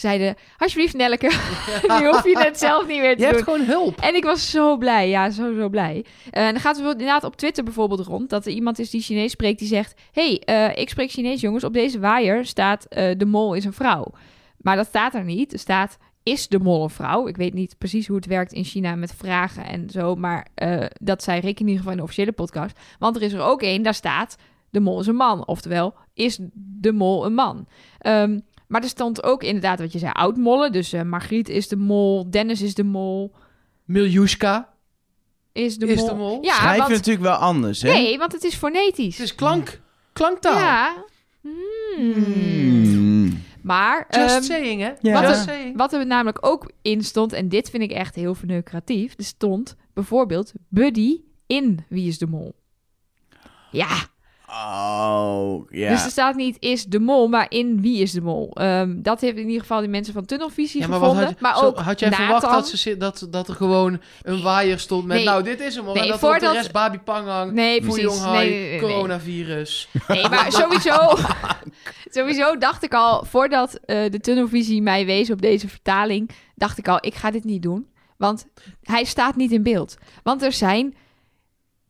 Zeiden, 0.00 0.34
alsjeblieft 0.58 0.94
Nelleke, 0.94 1.26
nu 1.98 2.06
hoef 2.06 2.24
je 2.24 2.38
het 2.38 2.58
zelf 2.58 2.86
niet 2.86 3.00
meer 3.00 3.16
te 3.16 3.20
Je 3.20 3.26
hebt 3.26 3.36
doen. 3.36 3.54
gewoon 3.54 3.66
hulp. 3.66 4.00
En 4.00 4.14
ik 4.14 4.24
was 4.24 4.50
zo 4.50 4.76
blij, 4.76 5.08
ja, 5.08 5.30
zo, 5.30 5.54
zo 5.54 5.68
blij. 5.68 6.04
Eh, 6.30 6.46
en 6.46 6.52
dan 6.52 6.60
gaat 6.60 6.76
het 6.76 6.86
inderdaad 6.86 7.24
op 7.24 7.36
Twitter 7.36 7.64
bijvoorbeeld 7.64 8.06
rond... 8.06 8.30
dat 8.30 8.46
er 8.46 8.52
iemand 8.52 8.78
is 8.78 8.90
die 8.90 9.00
Chinees 9.00 9.30
spreekt 9.30 9.58
die 9.58 9.68
zegt... 9.68 10.00
hey, 10.12 10.42
eh, 10.44 10.76
ik 10.76 10.88
spreek 10.88 11.10
Chinees 11.10 11.40
jongens, 11.40 11.64
op 11.64 11.72
deze 11.72 12.00
waaier 12.00 12.46
staat 12.46 12.84
eh, 12.84 13.10
de 13.16 13.24
mol 13.24 13.54
is 13.54 13.64
een 13.64 13.72
vrouw. 13.72 14.12
Maar 14.56 14.76
dat 14.76 14.86
staat 14.86 15.14
er 15.14 15.24
niet. 15.24 15.52
Er 15.52 15.58
staat, 15.58 15.98
is 16.22 16.48
de 16.48 16.58
mol 16.58 16.82
een 16.82 16.90
vrouw? 16.90 17.26
Ik 17.26 17.36
weet 17.36 17.54
niet 17.54 17.74
precies 17.78 18.06
hoe 18.06 18.16
het 18.16 18.26
werkt 18.26 18.52
in 18.52 18.64
China 18.64 18.94
met 18.94 19.14
vragen 19.16 19.64
en 19.64 19.90
zo... 19.90 20.14
maar 20.14 20.46
dat 21.00 21.22
zei 21.22 21.40
Rick 21.40 21.60
in 21.60 21.66
ieder 21.66 21.76
geval 21.76 21.92
in 21.92 21.96
de 21.96 22.02
officiële 22.02 22.32
podcast. 22.32 22.78
Want 22.98 23.16
er 23.16 23.22
is 23.22 23.32
er 23.32 23.40
ook 23.40 23.62
één, 23.62 23.82
daar 23.82 23.94
staat... 23.94 24.36
de 24.70 24.80
mol 24.80 25.00
is 25.00 25.06
een 25.06 25.16
man. 25.16 25.46
Oftewel, 25.46 25.94
is 26.14 26.38
de 26.54 26.92
mol 26.92 27.24
een 27.24 27.34
man? 27.34 27.66
Ehm, 27.98 28.38
maar 28.70 28.82
er 28.82 28.88
stond 28.88 29.22
ook 29.22 29.42
inderdaad 29.42 29.78
wat 29.78 29.92
je 29.92 29.98
zei, 29.98 30.12
oud-mollen. 30.12 30.72
Dus 30.72 30.92
eh, 30.92 31.02
Margriet 31.02 31.48
is 31.48 31.68
de 31.68 31.76
mol, 31.76 32.30
Dennis 32.30 32.62
is 32.62 32.74
de 32.74 32.84
mol... 32.84 33.34
Miljushka 33.84 34.68
Is 35.52 35.76
de 35.78 35.86
is 35.86 35.96
mol. 35.96 36.08
de 36.08 36.14
mol. 36.14 36.42
Ja, 36.42 36.54
Schrijven 36.54 36.78
want, 36.78 36.90
natuurlijk 36.90 37.24
wel 37.24 37.34
anders, 37.34 37.82
hè? 37.82 37.92
nee, 37.92 38.18
want 38.18 38.32
het 38.32 38.44
is 38.44 38.54
fonetisch. 38.54 39.18
Het 39.18 39.26
is 39.26 39.34
klank. 39.34 39.80
Klanktaal. 40.12 40.58
Ja. 40.58 41.04
Hmm. 41.40 42.12
Hmm. 42.12 43.42
Maar 43.62 44.06
Just 44.10 44.34
ehm, 44.34 44.42
saying, 44.42 44.80
hè? 44.80 45.12
Wat 45.12 45.36
saying. 45.36 45.76
wat 45.76 45.92
er 45.92 46.06
namelijk 46.06 46.46
ook 46.46 46.72
in 46.82 47.04
stond, 47.04 47.32
en 47.32 47.48
dit 47.48 47.70
vind 47.70 47.82
ik 47.82 47.90
echt 47.90 48.14
heel 48.14 48.34
verneukeratief, 48.34 49.14
er 49.16 49.24
stond 49.24 49.76
bijvoorbeeld 49.92 50.52
Buddy 50.68 51.20
in 51.46 51.84
Wie 51.88 52.08
is 52.08 52.18
de 52.18 52.26
Mol. 52.26 52.54
Ja, 53.70 54.06
Oh, 54.52 55.70
ja. 55.70 55.90
dus 55.90 56.04
er 56.04 56.10
staat 56.10 56.34
niet 56.36 56.56
is 56.60 56.84
de 56.84 56.98
mol, 56.98 57.28
maar 57.28 57.46
in 57.48 57.80
wie 57.80 58.00
is 58.02 58.12
de 58.12 58.20
mol. 58.20 58.50
Ehm, 58.54 59.02
dat 59.02 59.20
heeft 59.20 59.36
in 59.36 59.46
ieder 59.46 59.60
geval 59.60 59.80
die 59.80 59.88
mensen 59.88 60.12
van 60.14 60.24
Tunnelvisie 60.24 60.80
Ja, 60.80 60.86
maar 60.88 60.98
gevonden. 60.98 61.24
had, 61.24 61.40
maar 61.40 61.56
zo- 61.56 61.64
ook 61.64 61.78
had 61.78 62.00
jij 62.00 62.08
Nathan. 62.08 62.26
verwacht 62.40 62.54
dat, 62.54 62.68
ze, 62.78 62.96
dat, 62.96 63.26
dat 63.30 63.48
er 63.48 63.54
gewoon 63.54 64.00
een 64.22 64.42
waaier 64.42 64.78
stond 64.78 65.06
met... 65.06 65.16
Nee. 65.16 65.26
Nou, 65.26 65.42
dit 65.42 65.60
is 65.60 65.74
hem 65.74 65.84
hoor. 65.84 65.94
Nee, 65.94 66.02
en 66.02 66.08
dat 66.08 66.16
op 66.16 66.22
de 66.22 66.26
voordat- 66.28 66.52
rest 66.54 66.72
Babi 66.72 66.98
Pangang, 66.98 67.52
Nee, 67.52 67.82
Fuyong 67.82 68.02
precies. 68.06 68.22
Nee, 68.24 68.32
nee, 68.50 68.60
nee, 68.60 68.70
nee. 68.70 68.80
coronavirus. 68.80 69.88
Nee, 70.08 70.28
maar 70.28 70.52
sowieso, 70.62 71.16
sowieso 72.10 72.56
dacht 72.58 72.82
ik 72.84 72.94
al, 72.94 73.24
voordat 73.24 73.74
eh, 73.74 74.10
de 74.10 74.20
tunnelvisie 74.20 74.82
mij 74.82 75.06
wees 75.06 75.30
op 75.30 75.42
deze 75.42 75.68
vertaling, 75.68 76.30
dacht 76.54 76.78
ik 76.78 76.88
al, 76.88 76.98
ik 77.00 77.14
ga 77.14 77.30
dit 77.30 77.44
niet 77.44 77.62
doen. 77.62 77.86
Want 78.16 78.46
hij 78.82 79.04
staat 79.04 79.36
niet 79.36 79.52
in 79.52 79.62
beeld. 79.62 79.96
Want 80.22 80.42
er 80.42 80.52
zijn 80.52 80.94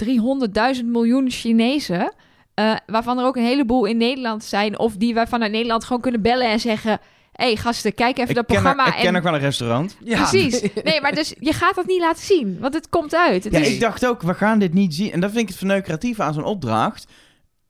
300.000 0.04 0.84
miljoen 0.84 1.30
Chinezen, 1.30 2.12
eh, 2.60 2.76
waarvan 2.86 3.18
er 3.18 3.24
ook 3.24 3.36
een 3.36 3.44
heleboel 3.44 3.84
in 3.84 3.96
Nederland 3.96 4.44
zijn, 4.44 4.78
of 4.78 4.96
die 4.96 5.14
wij 5.14 5.26
vanuit 5.26 5.52
Nederland 5.52 5.84
gewoon 5.84 6.02
kunnen 6.02 6.22
bellen 6.22 6.50
en 6.50 6.60
zeggen... 6.60 7.00
Hé 7.32 7.46
hey, 7.46 7.56
gasten, 7.56 7.94
kijk 7.94 8.18
even 8.18 8.28
ik 8.28 8.34
dat 8.34 8.46
programma. 8.46 8.86
ik 8.86 8.92
ken 8.92 9.06
en... 9.06 9.16
ook 9.16 9.22
wel 9.22 9.34
een 9.34 9.40
restaurant. 9.40 9.96
Ja. 10.04 10.16
Precies. 10.16 10.60
Nee, 10.84 11.00
maar 11.00 11.14
dus 11.14 11.34
je 11.38 11.52
gaat 11.52 11.74
dat 11.74 11.86
niet 11.86 12.00
laten 12.00 12.24
zien, 12.24 12.58
want 12.60 12.74
het 12.74 12.88
komt 12.88 13.14
uit. 13.14 13.44
Het 13.44 13.52
Ja, 13.52 13.58
is... 13.58 13.68
ik 13.74 13.80
dacht 13.80 14.06
ook, 14.06 14.22
we 14.22 14.34
gaan 14.34 14.58
dit 14.58 14.74
niet 14.74 14.94
zien. 14.94 15.12
En 15.12 15.20
dat 15.20 15.30
vind 15.30 15.42
ik 15.42 15.48
het 15.48 15.56
verneukeratieve 15.56 16.22
aan 16.22 16.34
zo'n 16.34 16.44
opdracht. 16.44 17.06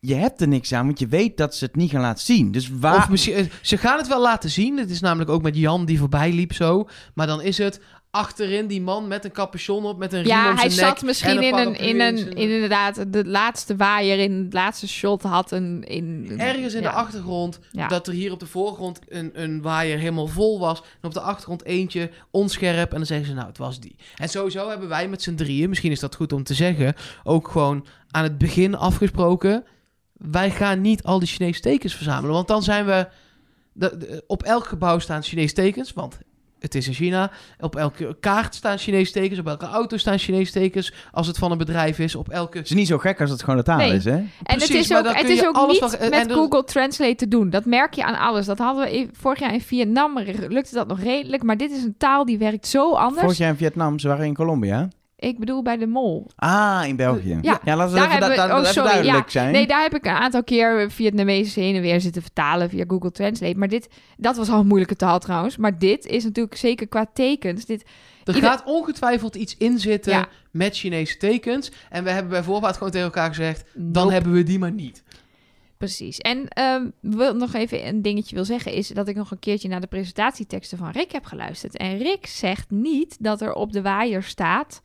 Je 0.01 0.15
hebt 0.15 0.41
er 0.41 0.49
niks 0.49 0.73
aan, 0.73 0.87
want 0.87 0.99
je 0.99 1.07
weet 1.07 1.37
dat 1.37 1.55
ze 1.55 1.65
het 1.65 1.77
niet 1.77 1.91
gaan 1.91 2.01
laten 2.01 2.25
zien. 2.25 2.53
Dus 2.53 2.71
waar... 2.79 2.97
Of 2.97 3.09
misschien, 3.09 3.35
eh, 3.35 3.45
ze 3.63 3.77
gaan 3.77 3.99
het 3.99 4.09
wel 4.09 4.21
laten 4.21 4.51
zien. 4.51 4.79
Het 4.79 4.91
is 4.91 5.01
namelijk 5.01 5.31
ook 5.31 5.43
met 5.43 5.57
Jan 5.57 5.85
die 5.85 5.99
voorbij 5.99 6.33
liep 6.33 6.53
zo. 6.53 6.89
Maar 7.15 7.27
dan 7.27 7.43
is 7.43 7.59
het 7.59 7.81
achterin 8.11 8.67
die 8.67 8.81
man 8.81 9.09
met 9.09 9.25
een 9.25 9.33
capuchon 9.33 9.85
op, 9.85 9.99
met 9.99 10.13
een 10.13 10.19
riem 10.23 10.29
Ja, 10.29 10.51
om 10.51 10.57
hij 10.57 10.71
zijn 10.71 10.87
nek. 10.87 10.97
zat 10.97 11.07
misschien 11.07 11.37
en 11.37 11.43
in 11.43 11.55
een, 11.55 11.75
in 11.79 12.01
een, 12.01 12.17
in 12.33 12.51
inderdaad, 12.51 13.13
de 13.13 13.25
laatste 13.25 13.77
waaier 13.77 14.19
in 14.19 14.33
het 14.45 14.53
laatste 14.53 14.89
shot 14.89 15.23
had 15.23 15.51
een... 15.51 15.85
In, 15.85 16.35
Ergens 16.39 16.75
in 16.75 16.83
ja. 16.83 16.91
de 16.91 16.95
achtergrond, 16.97 17.59
Ja. 17.71 17.89
dat 17.89 18.07
er 18.07 18.13
hier 18.13 18.33
op 18.33 18.41
de 18.41 18.47
voorgrond 18.47 18.99
een, 19.09 19.31
een 19.43 19.63
waaier 19.63 19.99
helemaal 19.99 20.27
vol 20.27 20.59
was. 20.61 20.79
En 20.81 21.09
op 21.09 21.15
de 21.15 21.21
achtergrond 21.21 21.65
eentje 21.65 22.11
onscherp. 22.31 22.91
En 22.91 22.97
dan 22.97 23.07
zeggen 23.07 23.27
ze, 23.27 23.35
nou, 23.35 23.47
het 23.47 23.59
was 23.59 23.81
die. 23.81 23.97
En 24.17 24.29
sowieso 24.29 24.69
hebben 24.69 24.89
wij 24.89 25.09
met 25.09 25.23
z'n 25.23 25.35
drieën, 25.35 25.69
misschien 25.69 25.91
is 25.93 26.01
dat 26.01 26.15
goed 26.15 26.33
om 26.33 26.43
te 26.43 26.55
zeggen, 26.55 26.95
ook 27.25 27.49
gewoon 27.49 27.87
aan 28.11 28.23
het 28.23 28.39
begin 28.39 28.75
afgesproken. 28.75 29.65
wij 30.13 30.51
gaan 30.51 30.81
niet 30.81 31.03
al 31.03 31.19
die 31.19 31.29
Chinese 31.29 31.61
tekens 31.61 31.95
verzamelen. 31.95 32.35
Want 32.35 32.49
dan 32.49 32.63
zijn 32.63 32.87
we... 32.87 33.09
de- 33.73 33.97
de- 33.97 34.25
op 34.27 34.43
elk 34.43 34.67
gebouw 34.67 34.99
staan 34.99 35.23
Chinese 35.23 35.55
tekens, 35.55 35.93
want 35.93 36.19
het 36.61 36.75
is 36.75 36.87
in 36.87 36.93
China. 36.95 37.31
Op 37.61 37.77
elke 37.77 38.17
kaart 38.21 38.55
staan 38.55 38.79
Chinese 38.79 39.13
tekens. 39.13 39.39
Op 39.39 39.47
elke 39.47 39.67
auto 39.67 39.97
staan 39.97 40.19
Chinese 40.19 40.53
tekens. 40.53 40.93
Als 41.13 41.27
het 41.27 41.39
van 41.39 41.51
een 41.53 41.59
bedrijf 41.59 41.99
is. 41.99 42.15
Op 42.15 42.29
elke... 42.29 42.59
Het 42.59 42.67
is 42.67 42.73
niet 42.77 42.87
zo 42.87 42.99
gek 42.99 43.21
als 43.21 43.31
het 43.31 43.41
gewoon 43.41 43.57
de 43.57 43.63
taal 43.63 43.77
Nee. 43.77 43.93
is, 43.95 44.05
hè? 44.05 44.11
En 44.11 44.29
Precies, 44.43 44.69
het 44.69 44.77
is 44.77 44.97
ook, 44.97 45.15
het 45.17 45.29
is 45.29 45.47
ook 45.47 45.55
alles 45.57 45.81
niet 45.81 46.11
met 46.11 46.31
er- 46.31 46.35
Google 46.37 46.65
Translate 46.65 47.15
te 47.15 47.29
doen. 47.29 47.51
Dat 47.51 47.65
merk 47.65 47.95
je 47.95 48.05
aan 48.05 48.19
alles. 48.19 48.47
Dat 48.47 48.59
hadden 48.59 48.85
we 48.85 48.97
in- 48.97 49.11
vorig 49.13 49.39
jaar 49.39 49.53
in 49.53 49.61
Vietnam, 49.61 50.19
lukte 50.49 50.75
dat 50.75 50.89
nog 50.89 51.01
redelijk. 51.01 51.43
Maar 51.43 51.57
dit 51.57 51.71
is 51.71 51.83
een 51.83 51.95
taal 51.99 52.25
die 52.25 52.39
werkt 52.39 52.67
zo 52.67 52.93
anders. 52.93 53.21
Vorig 53.23 53.39
jaar 53.39 53.51
in 53.51 53.57
Vietnam, 53.57 53.99
ze 53.99 54.09
waren 54.09 54.27
in 54.27 54.35
Colombia. 54.35 54.89
Ik 55.21 55.39
bedoel 55.39 55.63
bij 55.63 55.77
de 55.77 55.87
mol. 55.87 56.27
Ah, 56.37 56.83
in 56.87 56.97
België. 56.97 57.39
Ja, 57.43 57.61
ja 57.65 57.77
laten 57.77 57.93
we 57.95 57.99
daar 57.99 58.09
even, 58.09 58.11
hebben 58.11 58.29
we- 58.29 58.37
da- 58.37 58.47
da- 58.47 58.55
oh, 58.55 58.61
even 58.61 58.73
sorry, 58.73 58.89
duidelijk 58.91 59.25
ja. 59.25 59.31
zijn. 59.31 59.53
Nee, 59.53 59.67
daar 59.67 59.83
heb 59.83 59.95
ik 59.95 60.05
een 60.05 60.11
aantal 60.13 60.45
keer 60.45 60.91
Vietnamees 60.91 61.55
heen 61.55 61.75
en 61.75 61.81
weer 61.83 62.01
zitten 62.01 62.23
vertalen 62.23 62.69
via 62.69 62.85
Google 62.89 63.11
Translate. 63.11 63.59
Maar 63.59 63.69
dit, 63.69 63.89
dat 64.17 64.37
was 64.37 64.49
al 64.51 64.61
een 64.61 64.67
moeilijke 64.67 64.97
taal 64.97 65.19
trouwens. 65.19 65.57
Maar 65.57 65.79
dit 65.79 66.07
is 66.07 66.25
natuurlijk 66.25 66.57
zeker 66.57 66.89
qua 66.89 67.07
tekens. 67.15 67.65
Dit, 67.65 67.85
Er 68.25 68.35
Ieder- 68.35 68.51
gaat 68.51 68.65
ongetwijfeld 68.65 69.35
iets 69.35 69.57
in 69.57 69.79
zitten 69.79 70.13
Ja. 70.13 70.29
met 70.51 70.77
Chinese 70.77 71.17
tekens. 71.17 71.71
En 71.91 72.05
we 72.05 72.11
hebben 72.11 72.31
bij 72.31 72.43
voorbaat 72.43 72.77
gewoon 72.77 72.91
tegen 72.93 73.07
elkaar 73.07 73.29
gezegd... 73.29 73.65
dan 73.75 74.13
hebben 74.13 74.33
we 74.33 74.43
die 74.43 74.59
maar 74.59 74.73
niet. 74.73 75.03
Precies. 75.77 76.19
En 76.19 76.49
ehm 76.49 76.85
wil 77.01 77.35
nog 77.35 77.55
even 77.55 77.87
een 77.87 78.03
dingetje 78.03 78.35
wil 78.35 78.45
zeggen 78.45 78.73
is 78.73 78.89
dat 78.89 79.09
ik 79.09 79.17
nog 79.17 79.31
een 79.31 79.39
keertje 79.39 79.69
naar 79.69 79.81
de 79.81 79.87
presentatieteksten 79.87 80.79
van 80.79 80.91
Rick 80.91 81.13
heb 81.13 81.25
geluisterd. 81.25 81.77
En 81.77 81.99
Rick 81.99 82.27
zegt 82.27 82.71
niet 82.71 83.17
dat 83.21 83.41
er 83.41 83.53
op 83.53 83.73
de 83.73 83.83
waaier 83.83 84.23
staat 84.23 84.83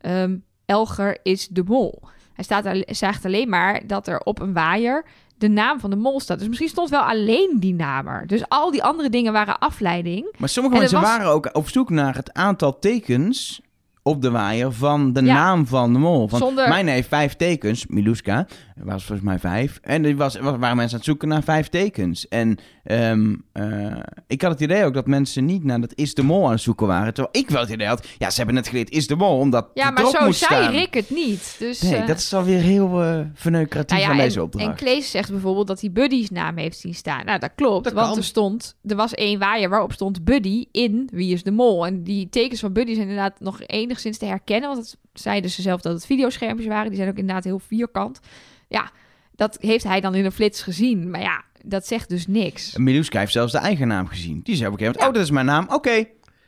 ehm, 0.00 0.36
Elger 0.66 1.18
is 1.22 1.48
de 1.48 1.62
mol. 1.66 2.02
Hij 2.32 2.44
staat 2.44 2.66
al- 2.66 2.82
zegt 2.86 3.24
alleen 3.24 3.48
maar 3.48 3.86
dat 3.86 4.06
er 4.08 4.18
op 4.20 4.40
een 4.40 4.52
waaier 4.52 5.04
de 5.38 5.48
naam 5.48 5.80
van 5.80 5.90
de 5.90 5.96
mol 5.96 6.20
staat. 6.20 6.38
Dus 6.38 6.48
misschien 6.48 6.68
stond 6.68 6.90
wel 6.90 7.00
alleen 7.02 7.56
die 7.60 7.74
naam 7.74 8.06
er. 8.06 8.26
Dus 8.26 8.48
al 8.48 8.70
die 8.70 8.82
andere 8.82 9.08
dingen 9.10 9.32
waren 9.32 9.58
afleiding. 9.58 10.34
Maar 10.38 10.48
sommige 10.48 10.74
En 10.74 10.80
mensen 10.80 11.00
was- 11.00 11.08
waren 11.10 11.26
ook 11.26 11.48
op 11.52 11.68
zoek 11.68 11.90
naar 11.90 12.14
het 12.14 12.32
aantal 12.32 12.78
tekens 12.78 13.60
op 14.02 14.22
de 14.22 14.30
waaier 14.30 14.72
van 14.72 15.12
de 15.12 15.24
Ja. 15.24 15.34
naam 15.34 15.66
van 15.66 15.92
de 15.92 15.98
mol. 15.98 16.28
Zonder- 16.32 16.68
Mijn 16.68 16.86
heeft 16.88 17.08
vijf 17.08 17.34
tekens, 17.34 17.86
Miluska, 17.86 18.46
was 18.76 19.04
volgens 19.04 19.26
mij 19.28 19.38
vijf. 19.38 19.78
En 19.82 20.04
er 20.04 20.16
was, 20.16 20.36
waren 20.38 20.58
mensen 20.60 20.78
aan 20.78 20.88
het 20.90 21.04
zoeken 21.04 21.28
naar 21.28 21.42
vijf 21.42 21.68
tekens. 21.68 22.28
En 22.28 22.58
ehm, 22.86 23.34
eh, 23.52 23.96
ik 24.26 24.42
had 24.42 24.50
het 24.50 24.60
idee 24.60 24.84
ook 24.84 24.94
dat 24.94 25.06
mensen 25.06 25.44
niet 25.44 25.64
naar 25.64 25.80
dat 25.80 25.92
is 25.94 26.14
de 26.14 26.22
mol 26.22 26.44
aan 26.44 26.50
het 26.50 26.60
zoeken 26.60 26.86
waren. 26.86 27.14
Terwijl 27.14 27.44
ik 27.44 27.50
wel 27.50 27.60
het 27.60 27.70
idee 27.70 27.86
had, 27.86 28.06
ja, 28.18 28.30
ze 28.30 28.36
hebben 28.36 28.54
net 28.54 28.68
geleerd 28.68 28.90
is 28.90 29.06
de 29.06 29.16
mol, 29.16 29.38
omdat 29.38 29.70
Ja, 29.74 29.86
het 29.86 29.94
maar 29.94 30.10
zo 30.10 30.24
moest 30.24 30.38
zei 30.38 30.62
staan. 30.62 30.72
Rick 30.72 30.94
het 30.94 31.10
niet. 31.10 31.56
Dus, 31.58 31.82
Nee, 31.82 31.94
eh, 31.94 32.06
dat 32.06 32.18
is 32.18 32.34
alweer 32.34 32.60
heel 32.60 33.02
eh 33.02 33.20
verneukeratief 33.34 33.98
Nou 33.98 34.16
ja, 34.16 34.22
deze 34.22 34.42
opdracht. 34.42 34.66
En 34.66 34.74
Klees 34.74 35.10
zegt 35.10 35.30
bijvoorbeeld 35.30 35.66
dat 35.66 35.80
hij 35.80 35.92
Buddy's 35.92 36.30
naam 36.30 36.56
heeft 36.56 36.78
zien 36.78 36.94
staan. 36.94 37.24
Nou, 37.24 37.38
dat 37.38 37.50
klopt. 37.54 37.84
Dat 37.84 37.92
want 37.92 38.08
kan. 38.08 38.16
er 38.16 38.24
stond, 38.24 38.76
er 38.84 38.96
was 38.96 39.14
één 39.14 39.38
waaier 39.38 39.68
waarop 39.68 39.92
stond 39.92 40.24
Buddy 40.24 40.64
in 40.72 41.08
Wie 41.12 41.32
is 41.32 41.42
de 41.42 41.50
Mol. 41.50 41.86
En 41.86 42.02
die 42.02 42.28
tekens 42.28 42.60
van 42.60 42.72
Buddy 42.72 42.94
zijn 42.94 43.08
inderdaad 43.08 43.40
nog 43.40 43.60
enigszins 43.66 44.18
te 44.18 44.26
herkennen. 44.26 44.68
Want 44.68 44.86
het 44.86 44.96
zeiden 45.12 45.50
ze 45.50 45.62
zelf 45.62 45.80
dat 45.80 45.92
het 45.92 46.06
videoschermpjes 46.06 46.68
waren. 46.68 46.88
Die 46.88 46.96
zijn 46.96 47.08
ook 47.10 47.18
inderdaad 47.18 47.44
heel 47.44 47.58
vierkant. 47.58 48.20
Ja, 48.68 48.90
dat 49.36 49.58
heeft 49.60 49.84
hij 49.84 50.00
dan 50.00 50.14
in 50.14 50.24
een 50.24 50.32
flits 50.32 50.62
gezien. 50.62 51.10
Maar 51.10 51.20
ja, 51.20 51.42
dat 51.68 51.86
zegt 51.86 52.08
dus 52.08 52.26
niks. 52.26 52.76
Miluska 52.76 53.18
heeft 53.18 53.32
zelfs 53.32 53.52
de 53.52 53.58
eigen 53.58 53.88
naam 53.88 54.06
gezien. 54.06 54.40
Die 54.42 54.56
zei 54.56 54.66
op 54.68 54.72
een 54.72 54.78
gegeven 54.78 55.00
moment, 55.00 55.00
Ja. 55.00 55.06
oh, 55.06 55.12
dat 55.12 55.22
is 55.22 55.30
mijn 55.30 55.46
naam, 55.46 55.66
oké. 55.76 56.04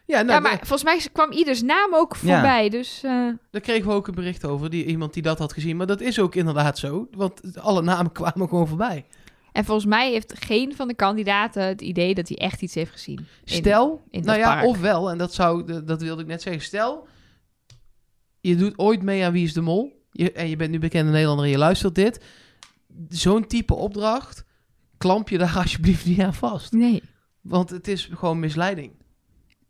Ja, 0.06 0.20
nou, 0.22 0.26
ja, 0.32 0.40
maar 0.40 0.56
volgens 0.56 0.84
mij 0.84 1.00
kwam 1.12 1.32
ieders 1.32 1.62
naam 1.62 1.94
ook 1.94 2.16
Ja. 2.16 2.18
voorbij. 2.34 2.68
Dus 2.68 3.00
eh, 3.04 3.28
daar 3.50 3.60
kregen 3.60 3.86
we 3.88 3.92
ook 3.94 4.08
een 4.08 4.14
bericht 4.14 4.44
over. 4.44 4.70
Die, 4.70 4.84
iemand 4.84 5.12
die 5.14 5.22
dat 5.22 5.38
had 5.38 5.52
gezien. 5.52 5.76
Maar 5.76 5.86
dat 5.86 6.00
is 6.00 6.18
ook 6.18 6.34
inderdaad 6.34 6.78
zo. 6.78 7.08
Want 7.10 7.58
alle 7.58 7.82
namen 7.82 8.12
kwamen 8.22 8.48
gewoon 8.48 8.68
voorbij. 8.68 9.06
En 9.52 9.64
volgens 9.64 9.86
mij 9.86 10.10
heeft 10.10 10.34
geen 10.44 10.76
van 10.76 10.88
de 10.88 10.94
kandidaten 10.94 11.62
het 11.62 11.80
idee 11.80 12.14
dat 12.14 12.28
hij 12.28 12.36
echt 12.36 12.62
iets 12.62 12.74
heeft 12.74 12.90
gezien. 12.92 13.18
In- 13.18 13.54
Stel, 13.54 14.02
in 14.10 14.24
nou 14.24 14.38
ja, 14.38 14.52
park. 14.54 14.66
ofwel, 14.66 15.10
en 15.10 15.18
dat, 15.18 15.34
zou, 15.34 15.82
dat 15.84 16.02
wilde 16.02 16.22
ik 16.22 16.28
net 16.28 16.42
zeggen. 16.42 16.62
Stel, 16.62 17.06
je 18.40 18.56
doet 18.56 18.78
ooit 18.78 19.02
mee 19.02 19.24
aan 19.24 19.32
Wie 19.32 19.44
is 19.44 19.52
de 19.52 19.60
Mol. 19.60 20.02
Je, 20.12 20.32
en 20.32 20.48
je 20.48 20.56
bent 20.56 20.70
nu 20.70 20.78
bekende 20.78 21.10
Nederlander 21.12 21.44
en 21.44 21.50
je 21.50 21.58
luistert 21.58 21.94
dit. 21.94 22.24
Zo'n 23.08 23.46
type 23.46 23.74
opdracht, 23.74 24.44
klamp 24.98 25.28
je 25.28 25.38
daar 25.38 25.56
alsjeblieft 25.62 26.06
niet 26.06 26.20
aan 26.20 26.34
vast. 26.34 26.72
Nee. 26.72 27.02
Want 27.40 27.70
het 27.70 27.88
is 27.88 28.10
gewoon 28.14 28.38
misleiding. 28.40 28.92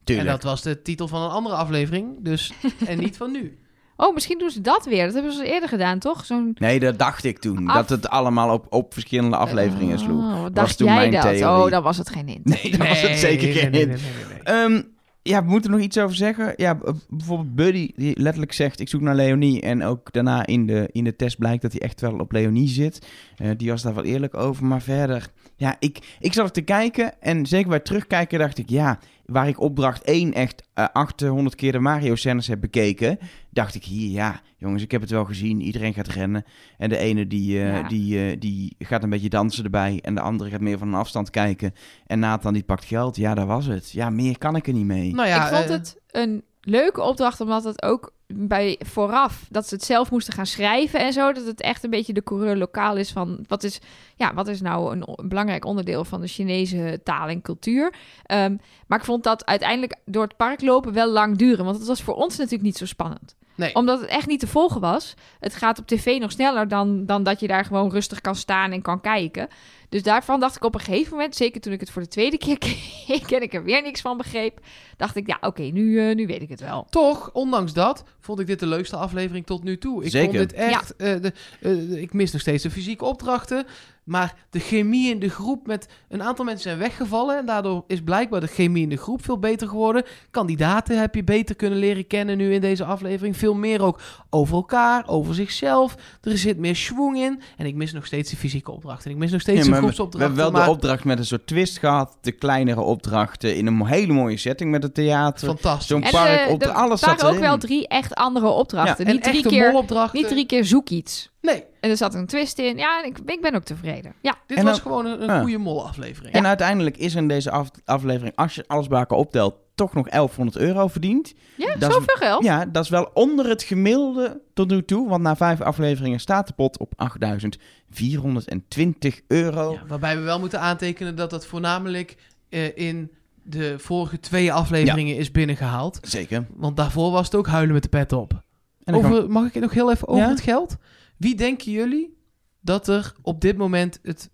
Tuurlijk. 0.05 0.29
En 0.29 0.35
dat 0.35 0.43
was 0.43 0.63
de 0.63 0.83
titel 0.83 1.09
van 1.09 1.23
een 1.23 1.31
andere 1.31 1.55
aflevering. 1.55 2.17
Dus, 2.21 2.53
en 2.87 2.99
niet 2.99 3.17
van 3.17 3.33
nu. 3.33 3.59
Oh, 4.01 4.15
misschien 4.15 4.39
doen 4.39 4.51
ze 4.51 4.61
dat 4.61 4.85
weer. 4.87 5.05
Dat 5.05 5.15
hebben 5.15 5.33
ze 5.33 5.47
eerder 5.53 5.69
gedaan, 5.69 5.99
toch? 5.99 6.25
Zo'n 6.25 6.57
Nee, 6.59 6.81
dat 6.81 6.99
dacht 6.99 7.25
ik 7.25 7.39
toen. 7.39 7.69
Af- 7.69 7.75
Dat 7.77 7.89
het 7.89 8.09
allemaal 8.09 8.53
op, 8.55 8.67
op 8.73 8.93
verschillende 8.93 9.37
afleveringen 9.37 9.99
sloeg. 9.99 10.23
Oh, 10.25 10.33
wat 10.33 10.41
Was 10.43 10.53
dacht 10.53 10.77
toen 10.79 10.87
jij 10.87 10.97
mijn 10.97 11.11
dat? 11.11 11.23
theorie. 11.23 11.65
Oh, 11.65 11.71
dan 11.71 11.83
was 11.83 11.97
het 11.99 12.11
geen 12.11 12.29
hint. 12.29 12.45
Nee, 12.45 12.71
dat 12.77 12.89
was 12.89 13.01
het 13.03 13.19
zeker 13.19 13.53
geen 13.53 13.61
hint. 13.61 13.73
nee, 13.73 13.87
nee, 13.87 14.25
nee, 14.29 14.35
nee. 14.35 14.43
Ehm, 14.43 14.83
ja, 15.23 15.45
we 15.45 15.51
moeten 15.51 15.71
nog 15.71 15.81
iets 15.81 15.99
over 15.99 16.17
zeggen. 16.17 16.53
Ja, 16.57 16.79
bijvoorbeeld 17.09 17.55
Buddy, 17.55 17.91
die 17.95 18.21
letterlijk 18.21 18.53
zegt... 18.53 18.81
ik 18.81 18.89
zoek 18.89 19.01
naar 19.01 19.15
Leonie. 19.15 19.61
En 19.61 19.85
ook 19.85 20.13
daarna 20.13 20.47
in 20.47 20.67
de, 20.67 20.89
in 20.93 21.05
de 21.05 21.17
test 21.17 21.39
blijkt 21.39 21.63
dat 21.63 21.73
hij 21.73 21.81
echt 21.81 22.01
wel 22.01 22.19
op 22.19 22.33
Leonie 22.33 22.69
zit. 22.69 23.07
Eh, 23.37 23.51
die 23.57 23.71
was 23.71 23.83
daar 23.83 23.95
wel 23.95 24.05
eerlijk 24.05 24.35
over. 24.35 24.65
Maar 24.65 24.83
verder... 24.83 25.31
Ja, 25.57 25.77
ik, 25.79 26.17
ik 26.21 26.33
zat 26.33 26.45
er 26.45 26.53
te 26.53 26.61
kijken. 26.61 27.21
En 27.21 27.47
zeker 27.47 27.69
bij 27.69 27.81
terugkijken 27.81 28.39
dacht 28.39 28.59
ik... 28.59 28.69
Ja, 28.69 28.99
waar 29.33 29.49
ik 29.49 29.61
opdracht 29.61 30.03
1 30.03 30.33
echt 30.35 30.63
eh 30.75 30.87
800 30.93 31.55
keer 31.55 31.73
de 31.73 31.79
Mario-scènes 31.79 32.47
heb 32.47 32.61
bekeken... 32.61 33.19
dacht 33.51 33.75
ik 33.75 33.85
hier, 33.85 34.11
ja, 34.11 34.41
jongens, 34.57 34.83
ik 34.83 34.91
heb 34.91 35.01
het 35.01 35.11
wel 35.11 35.25
gezien. 35.25 35.61
Iedereen 35.61 35.95
gaat 35.95 36.09
rennen. 36.09 36.45
En 36.79 36.89
de 36.89 36.97
ene 36.97 37.27
die, 37.27 37.59
eh, 37.63 37.73
Ja. 37.81 37.89
die, 37.89 38.31
eh, 38.31 38.41
die 38.41 38.75
gaat 38.79 39.03
een 39.03 39.11
beetje 39.11 39.29
dansen 39.29 39.65
erbij. 39.65 39.99
En 40.03 40.15
de 40.15 40.21
andere 40.21 40.51
gaat 40.51 40.61
meer 40.61 40.79
van 40.79 40.89
een 40.89 40.95
afstand 40.95 41.31
kijken. 41.31 41.75
En 42.07 42.19
Nathan 42.19 42.53
die 42.53 42.63
pakt 42.63 42.85
geld. 42.85 43.17
Ja, 43.17 43.35
dat 43.35 43.47
was 43.47 43.67
het. 43.67 43.91
Ja, 43.91 44.11
meer 44.11 44.39
kan 44.39 44.57
ik 44.57 44.67
er 44.67 44.73
niet 44.73 44.85
mee. 44.87 45.15
Nou 45.15 45.29
ja, 45.29 45.49
ik 45.49 45.55
vond 45.57 45.69
het 45.69 46.01
een 46.11 46.43
leuke 46.61 47.03
opdracht, 47.03 47.41
omdat 47.41 47.65
het 47.65 47.83
ook 47.83 48.13
bij 48.35 48.81
vooraf 48.85 49.47
dat 49.51 49.69
ze 49.69 49.75
het 49.75 49.85
zelf 49.85 50.11
moesten 50.11 50.35
gaan 50.35 50.47
schrijven 50.47 51.01
en 51.01 51.13
zo, 51.13 51.33
dat 51.33 51.47
het 51.47 51.61
echt 51.61 51.85
een 51.85 51.91
beetje 51.91 52.13
de 52.13 52.23
coureur 52.23 52.57
lokaal 52.57 52.97
is 52.97 53.11
van 53.11 53.45
wat 53.47 53.63
is, 53.63 53.81
ja, 54.17 54.35
wat 54.35 54.49
is 54.49 54.61
nou 54.61 54.93
een, 54.93 55.29
belangrijk 55.29 55.65
onderdeel 55.65 56.05
van 56.05 56.21
de 56.21 56.27
Chinese 56.27 57.01
taal 57.05 57.29
en 57.29 57.43
cultuur. 57.43 57.95
Ehm, 58.23 58.57
maar 58.87 58.99
ik 58.99 59.05
vond 59.05 59.25
dat 59.25 59.47
uiteindelijk 59.47 59.97
door 60.05 60.23
het 60.23 60.37
park 60.37 60.61
lopen 60.61 60.93
wel 60.93 61.11
lang 61.11 61.37
duren, 61.37 61.65
want 61.65 61.79
het 61.79 61.87
was 61.87 62.03
voor 62.03 62.15
ons 62.15 62.37
natuurlijk 62.37 62.65
niet 62.65 62.77
zo 62.77 62.87
spannend 62.87 63.37
Nee. 63.59 63.75
omdat 63.75 64.01
het 64.01 64.09
echt 64.09 64.27
niet 64.27 64.41
te 64.41 64.47
volgen 64.47 64.81
was. 64.81 65.15
Het 65.41 65.55
gaat 65.55 65.79
op 65.79 65.87
tv 65.87 66.19
nog 66.21 66.33
sneller 66.33 66.69
dan, 66.69 67.07
dan 67.07 67.23
dat 67.23 67.41
je 67.41 67.47
daar 67.47 67.65
gewoon 67.65 67.91
rustig 67.91 68.21
kan 68.21 68.37
staan 68.37 68.73
en 68.73 68.83
kan 68.83 69.01
kijken. 69.01 69.49
Dus 69.89 70.03
daarvan 70.03 70.41
dacht 70.41 70.57
ik 70.57 70.65
op 70.65 70.75
een 70.75 70.81
gegeven 70.81 71.13
moment, 71.17 71.37
zeker 71.37 71.61
toen 71.61 71.73
ik 71.73 71.81
het 71.81 71.91
voor 71.91 72.03
de 72.03 72.09
tweede 72.09 72.39
keer 72.39 72.59
keek 73.07 73.31
en 73.31 73.43
ik 73.43 73.55
er 73.55 73.65
weer 73.65 73.83
niks 73.83 74.01
van 74.01 74.17
begreep, 74.17 74.61
dacht 74.97 75.17
ik, 75.17 75.27
ja, 75.27 75.39
oké, 75.41 75.63
nu, 75.63 76.09
eh, 76.09 76.15
nu 76.15 76.27
weet 76.27 76.43
ik 76.43 76.49
het 76.49 76.61
wel. 76.61 76.87
Toch, 76.91 77.31
ondanks 77.33 77.73
dat, 77.73 78.05
vond 78.21 78.41
ik 78.41 78.47
dit 78.47 78.61
de 78.61 78.67
leukste 78.67 78.97
aflevering 78.97 79.47
tot 79.47 79.63
nu 79.65 79.79
toe. 79.79 80.05
Ik 80.05 80.11
Zeker. 80.11 80.37
vond 80.37 80.49
dit 80.49 80.59
echt... 80.59 80.97
eh, 80.97 81.15
de, 81.21 81.33
eh, 81.61 82.03
ik 82.03 82.13
mis 82.13 82.33
nog 82.33 82.41
steeds 82.41 82.63
de 82.63 82.71
fysieke 82.71 83.05
opdrachten. 83.05 83.67
Maar 84.09 84.35
de 84.51 84.59
chemie 84.59 85.11
in 85.11 85.19
de 85.19 85.29
groep 85.29 85.67
met... 85.67 85.89
Een 86.09 86.23
aantal 86.23 86.45
mensen 86.45 86.63
zijn 86.63 86.79
weggevallen. 86.79 87.39
En 87.39 87.47
daardoor 87.47 87.85
is 87.87 88.03
blijkbaar 88.03 88.41
de 88.41 88.47
chemie 88.47 88.83
in 88.83 88.89
de 88.89 88.97
groep 88.97 89.25
veel 89.25 89.39
beter 89.39 89.69
geworden. 89.69 90.05
Kandidaten 90.31 91.01
heb 91.01 91.15
je 91.15 91.25
beter 91.25 91.57
kunnen 91.57 91.79
leren 91.79 92.07
kennen 92.07 92.37
nu 92.37 92.53
in 92.53 92.61
deze 92.61 92.85
aflevering. 92.85 93.37
Veel 93.37 93.55
meer 93.55 93.83
ook 93.83 94.01
over 94.31 94.55
elkaar, 94.55 95.09
over 95.09 95.35
zichzelf. 95.35 95.95
Er 96.23 96.39
zit 96.39 96.59
meer 96.59 96.77
schwung 96.77 97.17
in. 97.17 97.41
En 97.57 97.67
ik 97.67 97.75
mis 97.75 97.93
nog 97.93 98.07
steeds 98.07 98.31
de 98.31 98.37
fysieke 98.37 98.71
opdrachten. 98.71 99.11
Ik 99.11 99.17
mis 99.17 99.31
nog 99.31 99.41
steeds 99.41 99.59
Ja, 99.59 99.65
de 99.65 99.71
maar 99.71 99.81
we, 99.81 100.19
hebben 100.19 100.37
wel 100.37 100.51
maar 100.51 100.65
de 100.65 100.71
opdracht 100.71 101.05
met 101.05 101.19
een 101.19 101.27
soort 101.27 101.47
twist 101.47 101.79
gehad. 101.79 102.19
De 102.21 102.33
kleinere 102.33 102.81
opdrachten 102.81 103.57
in 103.57 103.67
een 103.67 103.87
hele 103.87 104.13
mooie 104.13 104.37
setting 104.37 104.71
met 104.71 104.83
het 104.83 104.95
theater. 104.95 105.49
fantastisch. 105.49 105.87
Zo'n 105.87 106.03
En 106.03 106.45
eh, 106.47 106.51
op 106.51 106.63
er 106.63 106.69
alles 106.69 107.01
waren 107.01 107.19
zat 107.19 107.31
ook 107.31 107.39
wel 107.39 107.59
drie 107.59 107.89
echt 107.89 108.15
andere 108.15 108.49
opdrachten. 108.49 109.07
en 109.07 109.13
niet, 109.13 109.23
drie 109.23 109.47
keer, 109.47 109.85
niet 110.13 110.29
drie 110.29 110.47
keer 110.47 110.65
zoek 110.65 110.89
iets. 110.89 111.31
Nee, 111.41 111.65
En 111.81 111.91
er 111.91 111.97
zat 111.97 112.15
een 112.15 112.27
twist 112.27 112.59
in. 112.59 112.77
Ja, 112.77 113.03
en 113.03 113.09
ik, 113.11 113.19
ik 113.27 113.41
ben 113.41 113.55
ook 113.55 113.65
tevreden. 113.65 114.15
Ja, 114.23 114.35
dit 114.47 114.59
En 114.59 114.65
was 114.65 114.81
gewoon 114.81 115.07
een, 115.07 115.23
een 115.23 115.31
Ah. 115.31 115.41
goede 115.41 115.59
molaflevering. 115.59 116.35
En 116.35 116.47
uiteindelijk 116.47 116.97
is 116.97 117.13
er 117.15 117.21
in 117.21 117.29
deze 117.29 117.51
af- 117.51 117.71
aflevering, 117.85 118.37
als 118.37 118.55
je 118.55 118.65
alles 118.67 118.87
bij 118.87 118.99
elkaar 118.99 119.19
optelt, 119.19 119.55
toch 119.75 119.95
nog 119.95 120.09
1100 120.09 120.57
euro 120.57 120.89
verdiend. 120.89 121.35
ja 121.57 121.75
Dat 121.79 121.89
is- 121.91 121.95
zoveel 121.97 122.17
geld. 122.17 122.45
Ja, 122.45 122.67
dat 122.67 122.85
is 122.85 122.91
wel 122.91 123.11
onder 123.15 123.49
het 123.49 123.63
gemiddelde 123.63 124.41
tot 124.55 124.71
nu 124.71 124.85
toe. 124.85 125.09
Want 125.09 125.23
na 125.23 125.37
vijf 125.37 125.61
afleveringen 125.61 126.21
staat 126.21 126.47
de 126.47 126.53
pot 126.53 126.79
op 126.79 126.93
8420 126.97 129.21
euro. 129.29 129.73
Ja, 129.73 129.83
waarbij 129.87 130.17
we 130.17 130.23
wel 130.23 130.39
moeten 130.39 130.61
aantekenen 130.61 131.17
dat 131.17 131.31
dat 131.31 131.47
voornamelijk 131.47 132.17
eh, 132.49 132.77
in 132.77 133.11
de 133.43 133.79
vorige 133.79 134.21
twee 134.21 134.53
afleveringen 134.53 135.17
is 135.17 135.31
binnengehaald. 135.31 135.99
Zeker. 136.03 136.47
Want 136.55 136.77
daarvoor 136.77 137.11
was 137.11 137.25
het 137.27 137.35
ook 137.35 137.47
huilen 137.47 137.75
met 137.75 137.83
de 137.83 137.89
pet 137.89 138.13
op. 138.13 138.43
En 138.85 138.95
Over, 138.95 139.31
mag 139.31 139.47
ik 139.47 139.55
het 139.55 139.63
nog 139.63 139.73
heel 139.73 139.91
even 139.91 140.09
over 140.09 140.23
Ja? 140.25 140.29
het 140.31 140.41
geld? 140.41 140.77
Wie 141.19 141.35
denken 141.35 141.73
jullie 141.73 142.17
dat 142.61 142.89
er 142.89 143.13
op 143.23 143.41
dit 143.41 143.57
moment 143.57 143.99
het 144.03 144.31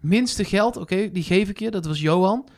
minste 0.00 0.44
geld... 0.44 0.76
Oké, 0.76 1.10
die 1.10 1.22
geef 1.22 1.48
ik 1.48 1.58
je, 1.58 1.70
dat 1.70 1.86
was 1.86 2.00
Johan. 2.00 2.48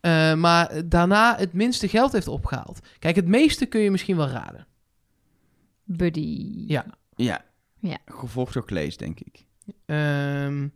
eh, 0.00 0.34
maar 0.34 0.88
daarna 0.88 1.36
het 1.36 1.52
minste 1.52 1.88
geld 1.88 2.12
heeft 2.12 2.28
opgehaald. 2.28 2.80
Kijk, 2.98 3.16
het 3.16 3.26
meeste 3.28 3.66
kun 3.66 3.80
je 3.80 3.90
misschien 3.90 4.16
wel 4.16 4.28
raden. 4.28 4.66
Buddy. 5.84 6.54
Ja. 6.66 6.86
ja. 7.16 7.44
Ja. 7.80 7.98
Gevolgd 8.06 8.54
door 8.54 8.64
Klees, 8.64 8.96
denk 8.96 9.20
ik. 9.20 9.44
Ehm, 9.86 10.68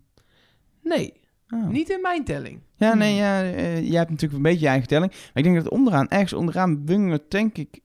nee, 0.83 1.21
Oh. 1.55 1.69
niet 1.69 1.91
in 1.91 2.01
mijn 2.01 2.25
telling. 2.25 2.61
Ja, 2.77 2.95
nee, 2.95 3.15
ja, 3.15 3.43
eh, 3.43 3.89
jij 3.89 3.99
hebt 3.99 4.11
natuurlijk 4.11 4.33
een 4.37 4.43
beetje 4.43 4.61
je 4.61 4.67
eigen 4.69 4.89
telling. 4.89 5.11
Maar 5.13 5.31
ik 5.35 5.43
denk 5.45 5.57
dat 5.57 5.69
onderaan, 5.69 6.09
ergens 6.09 6.33
onderaan 6.33 6.85
bungelt, 6.85 7.31
denk 7.31 7.59
ik, 7.59 7.81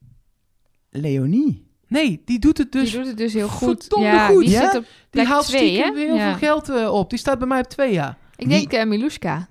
Leonie. 0.90 1.67
Nee, 1.88 2.22
die 2.24 2.38
doet 2.38 2.58
het 2.58 2.72
dus. 2.72 2.90
die 2.90 2.98
doet 2.98 3.08
het 3.08 3.16
dus 3.16 3.32
heel 3.32 3.48
goed. 3.48 3.80
verdomde 3.80 4.06
ja, 4.06 4.26
goed. 4.26 4.40
Die 4.44 4.50
Ja? 4.50 4.70
zit 4.70 4.80
op 4.80 4.84
Die 5.10 5.24
haalt 5.24 5.46
twee, 5.46 5.68
stiekem 5.68 5.94
hè? 5.94 6.00
heel 6.00 6.14
Ja. 6.16 6.28
veel 6.28 6.48
geld 6.48 6.68
eh, 6.68 6.92
op. 6.94 7.10
Die 7.10 7.18
staat 7.18 7.38
bij 7.38 7.48
mij 7.48 7.58
op 7.58 7.66
twee 7.66 7.92
jaar. 7.92 8.16
Ik 8.36 8.48
denk 8.48 8.84
Miluska. 8.86 9.48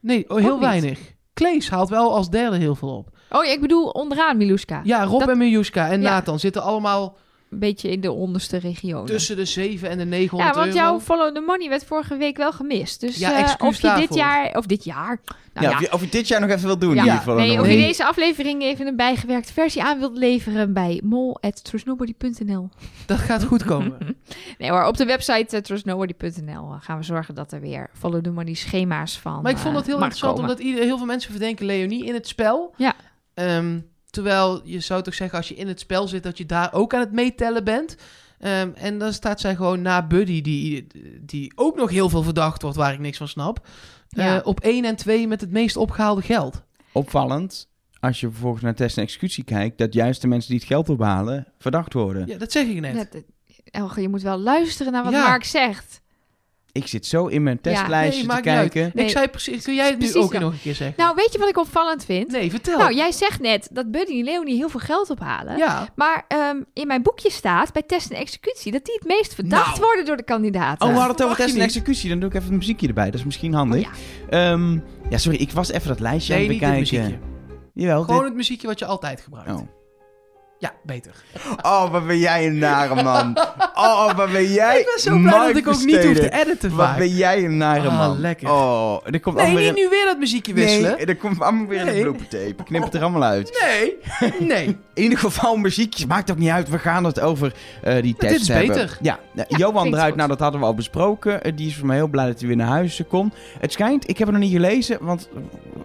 Nee, 0.00 0.30
oh, 0.30 0.38
heel 0.38 0.60
weinig. 0.60 0.98
Klees 1.34 1.70
haalt 1.70 1.88
wel 1.88 2.14
als 2.14 2.30
derde 2.30 2.56
heel 2.56 2.74
veel 2.74 2.96
op. 2.96 3.08
Oh, 3.30 3.44
ja, 3.44 3.52
ik 3.52 3.60
bedoel 3.60 3.88
onderaan 3.88 4.36
Miluska. 4.36 4.80
Ja, 4.84 5.04
Rob 5.04 5.20
Dat- 5.20 5.28
en 5.28 5.38
Miljuska 5.38 5.88
en 5.90 6.00
Ja. 6.00 6.10
Nathan 6.10 6.38
zitten 6.38 6.62
allemaal 6.62 7.16
Een 7.50 7.58
beetje 7.58 7.90
in 7.90 8.00
de 8.00 8.12
onderste 8.12 8.56
regionen. 8.56 9.06
tussen 9.06 9.36
de 9.36 9.44
7 9.44 9.88
en 9.90 9.98
de 9.98 10.04
900 10.04 10.50
ja, 10.54 10.60
want 10.60 10.74
euro. 10.74 10.86
jouw 10.88 11.00
Follow 11.00 11.34
the 11.34 11.40
Money 11.40 11.68
werd 11.68 11.84
vorige 11.84 12.16
week 12.16 12.36
wel 12.36 12.52
gemist. 12.52 13.00
Dus 13.00 13.18
Ja, 13.18 13.32
eh, 13.32 13.40
excuus 13.40 13.68
of 13.68 13.80
je 13.80 14.00
dit 14.06 14.14
jaar, 14.14 14.56
of 14.56 14.66
dit 14.66 14.84
jaar, 14.84 15.20
nou 15.54 15.66
ja, 15.66 15.70
ja, 15.70 15.74
Of, 15.76 15.80
je, 15.80 15.92
of 15.92 16.00
je 16.00 16.08
dit 16.08 16.28
jaar 16.28 16.40
nog 16.40 16.50
even 16.50 16.66
wil 16.66 16.78
doen. 16.78 16.94
Ja. 16.94 16.96
in 16.96 17.04
ieder 17.04 17.18
geval. 17.18 17.34
nee, 17.36 17.60
of 17.60 17.68
je 17.68 17.76
deze 17.76 18.04
aflevering 18.04 18.62
even 18.62 18.86
een 18.86 18.96
bijgewerkte 18.96 19.52
versie 19.52 19.82
aan 19.82 19.98
wilt 19.98 20.16
leveren 20.16 20.72
bij 20.72 21.00
mol.trustnobody.nl. 21.04 22.68
Dat 23.06 23.18
gaat 23.18 23.44
goed 23.44 23.64
komen. 23.64 23.98
Nee 24.58 24.70
hoor, 24.70 24.84
op 24.84 24.96
de 24.96 25.04
website 25.04 25.56
uh, 25.56 25.62
trustnobody.nl 25.62 26.76
gaan 26.80 26.98
we 26.98 27.04
zorgen 27.04 27.34
dat 27.34 27.52
er 27.52 27.60
weer 27.60 27.90
Follow 27.98 28.22
the 28.22 28.30
Money 28.30 28.54
schema's 28.54 29.18
van 29.18 29.42
Maar 29.42 29.50
ik 29.50 29.56
vond 29.58 29.70
eh, 29.72 29.76
het 29.78 29.86
heel 29.86 29.98
mag 29.98 30.04
interessant, 30.08 30.36
komen. 30.36 30.50
omdat 30.50 30.66
ieder, 30.66 30.84
heel 30.84 30.96
veel 30.96 31.06
mensen 31.06 31.30
verdenken 31.30 31.66
Leonie 31.66 32.04
in 32.04 32.14
het 32.14 32.28
spel. 32.28 32.74
Ja. 32.76 32.94
Ehm, 33.34 33.78
terwijl 34.10 34.60
je 34.64 34.80
zou 34.80 35.02
toch 35.02 35.14
zeggen, 35.14 35.38
als 35.38 35.48
je 35.48 35.54
in 35.54 35.68
het 35.68 35.80
spel 35.80 36.08
zit, 36.08 36.22
dat 36.22 36.38
je 36.38 36.46
daar 36.46 36.72
ook 36.72 36.94
aan 36.94 37.00
het 37.00 37.12
meetellen 37.12 37.64
bent. 37.64 37.96
Ehm, 38.38 38.70
en 38.74 38.98
dan 38.98 39.12
staat 39.12 39.40
zij 39.40 39.56
gewoon 39.56 39.82
na 39.82 40.06
Buddy, 40.06 40.40
die, 40.42 40.86
die 41.20 41.52
ook 41.54 41.76
nog 41.76 41.90
heel 41.90 42.08
veel 42.08 42.22
verdacht 42.22 42.62
wordt, 42.62 42.76
waar 42.76 42.92
ik 42.92 42.98
niks 42.98 43.18
van 43.18 43.28
snap. 43.28 43.66
Ja. 44.08 44.36
eh, 44.40 44.46
op 44.46 44.60
1 44.60 44.84
en 44.84 44.96
2 44.96 45.28
met 45.28 45.40
het 45.40 45.50
meest 45.50 45.76
opgehaalde 45.76 46.22
geld. 46.22 46.62
Opvallend, 46.92 47.68
als 48.00 48.20
je 48.20 48.30
vervolgens 48.30 48.62
naar 48.62 48.74
test 48.74 48.96
en 48.96 49.02
executie 49.02 49.44
kijkt, 49.44 49.78
dat 49.78 49.94
juist 49.94 50.20
de 50.20 50.28
mensen 50.28 50.50
die 50.50 50.58
het 50.58 50.68
geld 50.68 50.88
ophalen, 50.88 51.46
verdacht 51.58 51.92
worden. 51.92 52.26
Ja, 52.26 52.38
dat 52.38 52.52
zeg 52.52 52.66
ik 52.66 52.80
net. 52.80 52.94
Net, 52.94 53.14
eh, 53.14 53.20
Elge, 53.64 54.00
je 54.00 54.08
moet 54.08 54.22
wel 54.22 54.38
luisteren 54.38 54.92
naar 54.92 55.04
wat 55.04 55.12
Ja. 55.12 55.28
Mark 55.28 55.44
zegt. 55.44 55.99
Ik 56.72 56.86
zit 56.86 57.06
zo 57.06 57.26
in 57.26 57.42
mijn 57.42 57.60
testlijstje 57.60 58.26
Nee, 58.26 58.36
te 58.36 58.42
kijken. 58.42 58.90
Nee. 58.94 59.04
Ik 59.04 59.10
zei 59.10 59.28
precies, 59.28 59.62
kun 59.64 59.74
jij 59.74 59.90
het 59.90 59.98
nu 59.98 60.14
ook 60.14 60.32
nog 60.38 60.52
een 60.52 60.60
keer 60.60 60.74
zeggen? 60.74 60.94
Nou, 61.02 61.14
weet 61.16 61.32
je 61.32 61.38
wat 61.38 61.48
ik 61.48 61.58
opvallend 61.58 62.04
vind? 62.04 62.30
nee, 62.30 62.50
vertel. 62.50 62.78
Nou, 62.78 62.94
jij 62.94 63.12
zegt 63.12 63.40
net 63.40 63.68
dat 63.72 63.90
Buddy 63.90 64.18
en 64.18 64.24
Leonie 64.24 64.56
heel 64.56 64.68
veel 64.68 64.80
geld 64.80 65.10
ophalen. 65.10 65.56
ja. 65.56 65.88
Maar 65.94 66.24
ehm, 66.28 66.56
in 66.72 66.86
mijn 66.86 67.02
boekje 67.02 67.30
staat 67.30 67.72
bij 67.72 67.82
test 67.82 68.10
en 68.10 68.16
executie 68.16 68.72
dat 68.72 68.84
die 68.84 68.94
het 68.94 69.04
meest 69.04 69.34
verdacht 69.34 69.66
Nou. 69.66 69.80
worden 69.80 70.04
door 70.04 70.16
de 70.16 70.22
kandidaten. 70.24 70.86
Oh, 70.86 70.92
we 70.92 70.98
hadden 70.98 71.16
het 71.16 71.24
over 71.24 71.36
test 71.36 71.54
en 71.54 71.60
executie. 71.60 72.08
Dan 72.08 72.20
doe 72.20 72.28
ik 72.28 72.34
even 72.34 72.50
een 72.50 72.56
muziekje 72.58 72.88
erbij. 72.88 73.04
Dat 73.10 73.14
is 73.14 73.24
misschien 73.24 73.54
handig. 73.54 73.86
Oh, 73.86 73.92
Ehm, 74.30 74.78
ja, 75.08 75.18
sorry. 75.18 75.38
Ik 75.38 75.50
was 75.52 75.70
even 75.70 75.88
dat 75.88 76.00
lijstje 76.00 76.34
Nee, 76.34 76.42
aan 76.44 76.50
niet 76.50 76.60
het 76.60 76.70
bekijken. 76.70 77.00
muziekje. 77.02 77.28
Jawel, 77.74 78.02
Gewoon 78.02 78.16
dit- 78.18 78.28
het 78.28 78.36
muziekje 78.36 78.66
wat 78.66 78.78
je 78.78 78.84
altijd 78.84 79.20
gebruikt. 79.20 79.50
Oh. 79.50 79.68
Ja, 80.60 80.72
beter. 80.82 81.12
oh, 81.62 81.90
wat 81.90 82.06
ben 82.06 82.18
jij 82.18 82.46
een 82.46 82.58
nare 82.58 83.02
man. 83.02 83.36
Oh, 83.74 84.14
wat 84.16 84.32
ben 84.32 84.52
jij 84.52 84.78
ik 84.80 84.84
ben 84.86 85.00
zo 85.00 85.18
blij 85.18 85.46
dat 85.46 85.56
ik 85.56 85.68
ook 85.68 85.84
niet 85.84 86.04
hoef 86.04 86.16
te 86.18 86.40
editen 86.40 86.76
Wat 86.76 86.86
vaak. 86.86 86.98
ben 86.98 87.08
jij 87.08 87.44
een 87.44 87.56
nare 87.56 87.88
Ah, 87.88 87.98
man. 87.98 88.20
lekker. 88.20 88.50
Oh, 88.50 88.96
er 89.04 89.20
komt 89.20 89.36
Nee, 89.36 89.44
allemaal 89.44 89.62
niet 89.62 89.74
weer 89.74 89.82
nu 89.84 89.88
weer 89.90 90.04
dat 90.04 90.18
muziekje 90.18 90.54
wisselen. 90.54 90.96
Nee, 90.96 91.06
er 91.06 91.16
komt 91.16 91.40
allemaal 91.40 91.66
weer 91.66 91.84
Nee. 91.84 91.94
een 91.96 92.02
bloopertape. 92.02 92.44
Ik 92.46 92.56
knip 92.64 92.82
het 92.82 92.94
er 92.94 93.00
allemaal 93.02 93.22
uit. 93.22 93.64
Nee, 93.70 93.96
nee. 94.48 94.66
In 94.94 95.02
ieder 95.02 95.18
geval 95.18 95.56
muziekjes, 95.56 96.06
maakt 96.06 96.30
ook 96.30 96.36
niet 96.38 96.50
uit. 96.50 96.68
We 96.68 96.78
gaan 96.78 97.04
het 97.04 97.20
over 97.20 97.52
eh, 97.82 97.92
die 97.94 98.02
dit 98.02 98.18
test 98.18 98.40
is 98.40 98.48
hebben. 98.48 98.68
beter. 98.68 98.98
Ja, 99.02 99.18
Ja, 99.34 99.44
Johan 99.48 99.72
klinkt 99.74 99.92
eruit, 99.92 100.08
goed. 100.08 100.16
nou 100.16 100.28
dat 100.28 100.40
hadden 100.40 100.60
we 100.60 100.66
al 100.66 100.74
besproken. 100.74 101.42
Eh, 101.42 101.52
die 101.56 101.66
is 101.68 101.76
voor 101.76 101.86
mij 101.86 101.96
heel 101.96 102.08
blij 102.08 102.26
dat 102.26 102.38
hij 102.38 102.48
weer 102.48 102.56
naar 102.56 102.66
huis 102.68 103.00
kon. 103.08 103.32
Het 103.60 103.72
schijnt, 103.72 104.08
ik 104.08 104.18
heb 104.18 104.26
het 104.28 104.36
nog 104.36 104.44
niet 104.46 104.54
gelezen, 104.54 104.98
want 105.00 105.28
er 105.34 105.40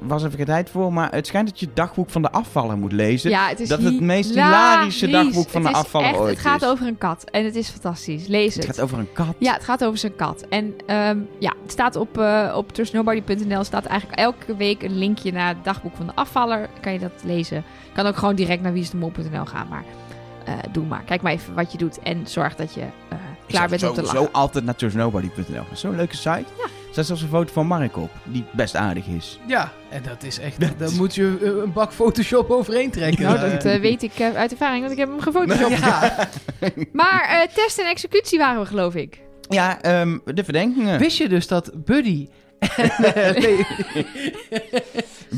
was 0.08 0.24
even 0.24 0.38
geen 0.38 0.46
tijd 0.46 0.70
voor. 0.70 0.94
Maar 0.94 1.12
het 1.12 1.28
schijnt 1.28 1.48
dat 1.50 1.60
je 1.60 1.66
het 1.66 1.76
dagboek 1.76 2.10
van 2.10 2.22
de 2.22 2.32
afvaller 2.32 2.78
moet 2.78 2.92
lezen. 2.92 3.30
Ja, 3.30 3.48
het 3.48 3.60
is 3.60 3.68
dat 3.68 3.82
het 3.82 4.00
meest 4.02 4.30
hilarisch. 4.30 4.64
Hilarische 4.72 5.08
dagboek 5.08 5.50
van 5.50 5.64
de 5.64 5.72
afvaller 5.72 6.08
echt, 6.08 6.18
ooit 6.18 6.30
Het 6.30 6.40
gaat 6.40 6.62
is. 6.62 6.68
over 6.68 6.88
een 6.88 6.98
kat 6.98 7.24
en 7.32 7.46
het 7.46 7.56
is 7.56 7.70
fantastisch. 7.70 8.28
Lees 8.28 8.56
Het 8.56 8.68
het. 8.68 8.76
gaat 8.76 8.84
over 8.86 9.00
een 9.00 9.14
kat. 9.14 9.36
Ja, 9.38 9.54
het 9.54 9.64
gaat 9.64 9.84
over 9.86 9.98
zijn 9.98 10.16
kat. 10.16 10.46
En 10.50 10.74
ehm, 10.86 11.18
ja, 11.40 11.54
het 11.62 11.72
staat 11.72 11.96
op, 11.96 12.18
eh 12.18 12.54
op 12.58 12.72
trustnobody.nl 12.74 13.64
staat 13.64 13.86
eigenlijk 13.86 14.20
elke 14.20 14.56
week 14.56 14.84
een 14.84 14.98
linkje 14.98 15.32
naar 15.32 15.48
het 15.48 15.64
dagboek 15.64 15.96
van 15.96 16.06
de 16.06 16.16
afvaller. 16.16 16.70
Kan 16.82 16.94
je 16.94 17.00
dat 17.00 17.12
lezen. 17.24 17.64
Kan 17.94 18.06
ook 18.06 18.18
gewoon 18.18 18.36
direct 18.36 18.62
naar 18.62 18.74
wieisdemol.nl 18.74 19.46
gaan, 19.46 19.68
maar 19.70 19.84
eh, 20.46 20.54
doe 20.72 20.86
maar. 20.86 21.04
Kijk 21.06 21.22
maar 21.22 21.32
even 21.32 21.54
wat 21.54 21.72
je 21.72 21.78
doet 21.78 22.00
en 22.00 22.28
zorg 22.28 22.56
dat 22.56 22.74
je 22.74 22.82
eh, 22.82 23.18
klaar 23.48 23.70
bent 23.70 23.84
om 23.84 23.94
te 23.94 24.02
lachen. 24.02 24.20
Zo 24.20 24.30
altijd 24.32 24.66
naar 24.66 24.76
trustnobody.nl. 24.76 25.64
Zo'n 25.74 25.96
leuke 25.96 26.16
site. 26.16 26.30
Ja. 26.58 26.66
Staat 26.96 27.08
zelfs 27.08 27.22
een 27.22 27.30
foto 27.30 27.54
van 27.54 27.68
Mark 27.68 27.98
op, 27.98 28.10
die 28.24 28.44
best 28.52 28.76
aardig 28.76 29.06
is. 29.08 29.40
Ja, 29.48 29.72
en 29.90 30.04
dat 30.04 30.24
is 30.24 30.40
echt... 30.40 30.60
Dat 30.60 30.80
Daar 30.80 30.88
is- 30.88 30.98
moet 30.98 31.16
je 31.16 31.38
een 31.64 31.74
bak 31.74 31.92
Photoshop 31.92 32.50
overheen 32.52 32.92
trekken. 32.92 33.24
Nou, 33.24 33.40
dat 33.52 33.66
eh, 33.66 33.80
weet 33.80 34.04
ik 34.04 34.12
eh, 34.20 34.36
uit 34.36 34.52
ervaring, 34.52 34.80
want 34.80 34.92
ik 34.92 34.98
heb 35.00 35.10
hem 35.10 35.20
gefotoshopt. 35.22 35.78
ja. 35.80 36.28
Maar 36.92 37.22
eh, 37.30 37.54
test 37.54 37.80
en 37.80 37.86
executie 37.86 38.40
waren 38.40 38.62
we, 38.62 38.68
geloof 38.68 38.96
ik. 38.96 39.20
Ja, 39.50 39.82
ehm, 39.82 40.18
de 40.26 40.44
verdenkingen. 40.44 41.00
Wist 41.00 41.18
je 41.18 41.30
dus 41.30 41.48
dat 41.48 41.72
Buddy... 41.86 42.28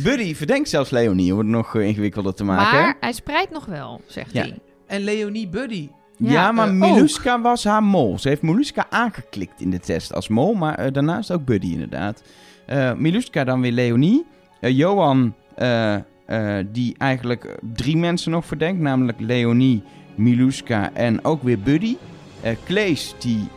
Buddy 0.03 0.35
verdenkt 0.35 0.69
zelfs 0.69 0.89
Leonie 0.89 1.31
om 1.33 1.37
het 1.39 1.47
nog 1.47 1.75
ingewikkelder 1.75 2.33
te 2.33 2.43
maken. 2.43 2.79
Maar 2.79 2.97
hij 2.99 3.13
spreidt 3.13 3.51
nog 3.51 3.65
wel, 3.65 4.01
zegt 4.05 4.33
Ja. 4.33 4.41
hij. 4.41 4.57
en 4.87 5.01
Leonie 5.01 5.47
Buddy. 5.47 5.89
Ja, 6.17 6.31
Ja, 6.31 6.51
maar 6.51 6.67
eh, 6.67 6.73
Miluska 6.73 7.41
was 7.41 7.63
haar 7.63 7.83
mol. 7.83 8.19
Ze 8.19 8.27
heeft 8.27 8.41
Miluska 8.41 8.85
aangeklikt 8.89 9.61
in 9.61 9.69
de 9.69 9.79
test 9.79 10.13
als 10.13 10.27
mol, 10.27 10.53
maar 10.53 10.75
eh, 10.75 10.93
daarnaast 10.93 11.31
ook 11.31 11.45
Buddy 11.45 11.71
inderdaad. 11.71 12.23
Eh 12.65 12.93
Miluska 12.93 13.43
dan 13.43 13.61
weer 13.61 13.71
Leonie. 13.71 14.25
Johan, 14.59 15.33
die 16.71 16.95
eigenlijk 16.97 17.57
drie 17.73 17.97
mensen 17.97 18.31
nog 18.31 18.45
verdenkt, 18.45 18.81
namelijk 18.81 19.19
Leonie, 19.19 19.83
Miluska 20.15 20.89
en 20.93 21.25
ook 21.25 21.43
weer 21.43 21.59
Buddy. 21.59 21.97
Klees, 22.63 23.15
die 23.19 23.47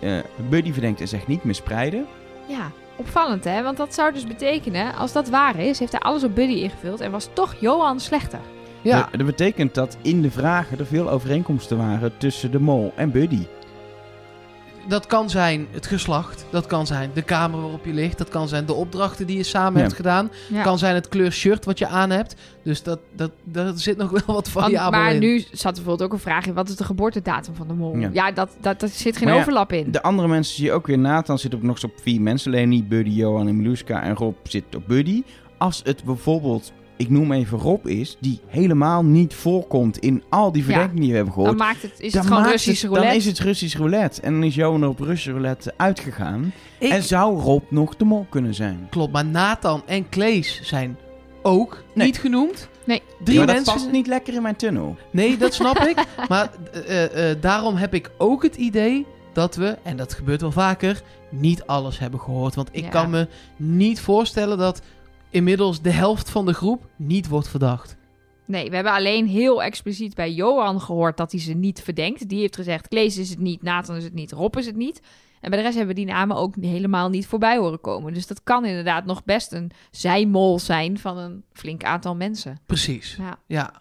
Buddy 0.50 0.72
verdenkt 0.72 1.00
en 1.00 1.08
zegt 1.08 1.26
niet 1.26 1.44
mispreiden. 1.44 2.06
Ja, 2.48 2.70
opvallend 2.96 3.44
hè, 3.44 3.62
want 3.62 3.76
dat 3.76 3.94
zou 3.94 4.12
dus 4.12 4.26
betekenen, 4.26 4.94
als 4.94 5.12
dat 5.12 5.28
waar 5.28 5.58
is, 5.58 5.78
heeft 5.78 5.92
hij 5.92 6.00
alles 6.00 6.24
op 6.24 6.34
Buddy 6.34 6.54
ingevuld 6.54 7.00
en 7.00 7.11
was 7.11 7.28
toch 7.32 7.54
Johan 7.61 8.00
slechter. 8.00 8.40
Ja, 8.82 9.00
Dat, 9.00 9.08
dat 9.18 9.26
betekent 9.26 9.74
dat 9.74 9.96
in 10.02 10.22
de 10.22 10.30
vragen 10.30 10.78
er 10.78 10.86
veel 10.86 11.10
overeenkomsten 11.10 11.76
waren 11.76 12.12
tussen 12.18 12.50
de 12.50 12.60
mol 12.60 12.92
en 12.96 13.10
Buddy. 13.10 13.46
dat 14.88 15.06
kan 15.06 15.30
zijn 15.30 15.66
het 15.70 15.86
geslacht. 15.86 16.46
Dat 16.50 16.66
kan 16.66 16.86
zijn 16.86 17.10
de 17.14 17.22
kamer 17.22 17.60
waarop 17.60 17.84
je 17.84 17.92
ligt. 17.92 18.18
Dat 18.18 18.28
kan 18.28 18.48
zijn 18.48 18.66
de 18.66 18.72
opdrachten 18.72 19.26
die 19.26 19.36
je 19.36 19.42
samen 19.42 19.72
Ja. 19.76 19.80
hebt 19.80 19.94
gedaan. 19.94 20.30
Ja. 20.52 20.62
kan 20.62 20.78
zijn 20.78 20.94
het 20.94 21.08
kleur 21.08 21.32
shirt 21.32 21.64
wat 21.64 21.78
je 21.78 21.86
aan 21.86 22.10
hebt. 22.10 22.34
Dus 22.62 22.82
dat, 22.82 22.98
dat, 23.16 23.30
daar 23.44 23.72
zit 23.74 23.96
nog 23.96 24.10
wel 24.10 24.20
wat 24.26 24.34
Want- 24.34 24.48
variabel 24.48 25.00
maar 25.00 25.12
in. 25.14 25.20
nu 25.20 25.38
zat 25.52 25.62
er 25.62 25.72
bijvoorbeeld 25.72 26.02
ook 26.02 26.12
een 26.12 26.18
vraag 26.22 26.46
in, 26.46 26.54
wat 26.54 26.68
is 26.68 26.76
de 26.76 26.84
geboortedatum 26.84 27.54
van 27.54 27.66
de 27.68 27.74
mol? 27.74 27.96
Ja. 27.96 28.10
Ja, 28.12 28.32
dat, 28.32 28.50
dat, 28.60 28.80
dat 28.80 28.90
zit 28.90 29.16
geen 29.16 29.24
Maar 29.26 29.34
ja, 29.34 29.40
overlap 29.40 29.72
in. 29.72 29.90
De 29.90 30.02
andere 30.02 30.28
mensen 30.28 30.54
zie 30.54 30.64
je 30.64 30.72
ook 30.72 30.86
weer. 30.86 30.98
Nathan 30.98 31.38
zit 31.38 31.54
op 31.54 31.62
nog 31.62 31.74
eens 31.74 31.84
op 31.84 31.92
vier 32.02 32.20
mensen. 32.20 32.50
Leonie, 32.50 32.82
Buddy, 32.82 33.10
Johan 33.10 33.48
en 33.48 33.56
Miluska. 33.56 34.02
En 34.02 34.14
Rob 34.14 34.34
zit 34.42 34.64
op 34.76 34.82
Buddy. 34.86 35.22
Als 35.58 35.80
het 35.84 36.04
bijvoorbeeld, 36.04 36.72
ik 37.01 37.11
noem 37.11 37.32
even 37.32 37.59
Rob 37.59 37.86
is, 37.86 38.16
die 38.20 38.40
helemaal 38.46 39.05
niet 39.05 39.34
voorkomt 39.34 39.98
in 39.98 40.22
al 40.28 40.53
die 40.53 40.62
Ja. 40.62 40.66
verdenkingen 40.68 41.01
die 41.03 41.11
we 41.11 41.16
hebben 41.16 41.34
dan 41.34 41.42
gehoord. 41.44 41.59
maakt 41.62 41.82
het, 41.82 41.92
is 42.01 42.12
dan 42.12 42.20
het 42.20 42.28
gewoon 42.30 42.42
maakt 42.42 42.55
Russisch 42.55 42.82
het- 42.82 42.90
roulette. 42.90 43.09
Dan 43.09 43.16
is 43.16 43.26
het 43.26 43.38
Russisch 43.38 43.76
roulette. 43.76 44.20
En 44.20 44.32
dan 44.32 44.42
is 44.42 44.55
Johan 44.55 44.86
op 44.86 44.98
Russisch 45.01 45.30
roulette 45.30 45.74
uitgegaan. 45.76 46.53
Ik- 46.78 46.90
En 46.90 47.03
zou 47.03 47.40
Rob 47.40 47.62
nog 47.70 47.96
de 47.96 48.05
mol 48.05 48.26
kunnen 48.30 48.55
zijn? 48.55 48.86
Klopt, 48.90 49.12
maar 49.12 49.24
Nathan 49.24 49.82
en 49.86 50.09
Klees 50.09 50.61
zijn 50.62 50.96
ook 51.42 51.82
Nee. 51.94 52.07
niet 52.07 52.18
genoemd. 52.18 52.68
Nee. 52.84 53.03
Drie 53.24 53.36
maar 53.36 53.46
mensen. 53.46 53.64
dat 53.64 53.74
past 53.74 53.90
niet 53.90 54.07
lekker 54.07 54.34
in 54.34 54.42
mijn 54.42 54.57
tunnel. 54.57 54.96
Nee, 55.11 55.36
dat 55.36 55.55
snap 55.55 55.78
ik. 55.78 56.05
Maar 56.28 56.51
eh, 56.72 57.05
eh, 57.05 57.30
eh, 57.30 57.36
daarom 57.40 57.76
heb 57.76 57.94
ik 57.94 58.11
ook 58.18 58.42
het 58.42 58.57
idee 58.57 59.07
dat 59.32 59.55
we, 59.57 59.76
en 59.82 59.96
dat 59.96 60.14
gebeurt 60.14 60.40
wel 60.40 60.53
vaker, 60.53 61.03
niet 61.30 61.66
alles 61.66 61.98
hebben 61.98 62.20
gehoord. 62.20 62.55
Want 62.55 62.68
ik 62.72 62.82
Ja. 62.84 62.88
kan 62.88 63.11
me 63.11 63.28
niet 63.57 64.01
voorstellen 64.01 64.59
dat 64.59 64.82
inmiddels 65.30 65.82
de 65.82 65.90
helft 65.90 66.30
van 66.30 66.46
de 66.46 66.54
groep 66.54 66.88
niet 66.96 67.28
wordt 67.28 67.48
verdacht. 67.48 67.96
Nee, 68.44 68.68
we 68.68 68.74
hebben 68.74 68.92
alleen 68.92 69.26
heel 69.26 69.62
expliciet 69.62 70.14
bij 70.14 70.32
Johan 70.32 70.80
gehoord 70.80 71.16
dat 71.16 71.32
hij 71.32 71.40
ze 71.40 71.52
niet 71.52 71.82
verdenkt. 71.82 72.28
Die 72.28 72.40
heeft 72.40 72.56
gezegd, 72.56 72.88
Klees 72.88 73.18
is 73.18 73.30
het 73.30 73.38
niet, 73.38 73.62
Nathan 73.62 73.96
is 73.96 74.04
het 74.04 74.14
niet, 74.14 74.32
Rob 74.32 74.56
is 74.56 74.66
het 74.66 74.76
niet. 74.76 75.00
En 75.40 75.50
bij 75.50 75.58
de 75.58 75.64
rest 75.64 75.76
hebben 75.76 75.94
we 75.94 76.00
die 76.02 76.12
namen 76.12 76.36
ook 76.36 76.54
helemaal 76.60 77.08
niet 77.08 77.26
voorbij 77.26 77.56
horen 77.56 77.80
komen. 77.80 78.14
Dus 78.14 78.26
dat 78.26 78.42
kan 78.42 78.64
inderdaad 78.64 79.04
nog 79.04 79.24
best 79.24 79.52
een 79.52 79.70
zijmol 79.90 80.58
zijn 80.58 80.98
van 80.98 81.18
een 81.18 81.44
flink 81.52 81.84
aantal 81.84 82.16
mensen. 82.16 82.60
Precies. 82.66 83.16
Ja. 83.18 83.38
Ja. 83.46 83.72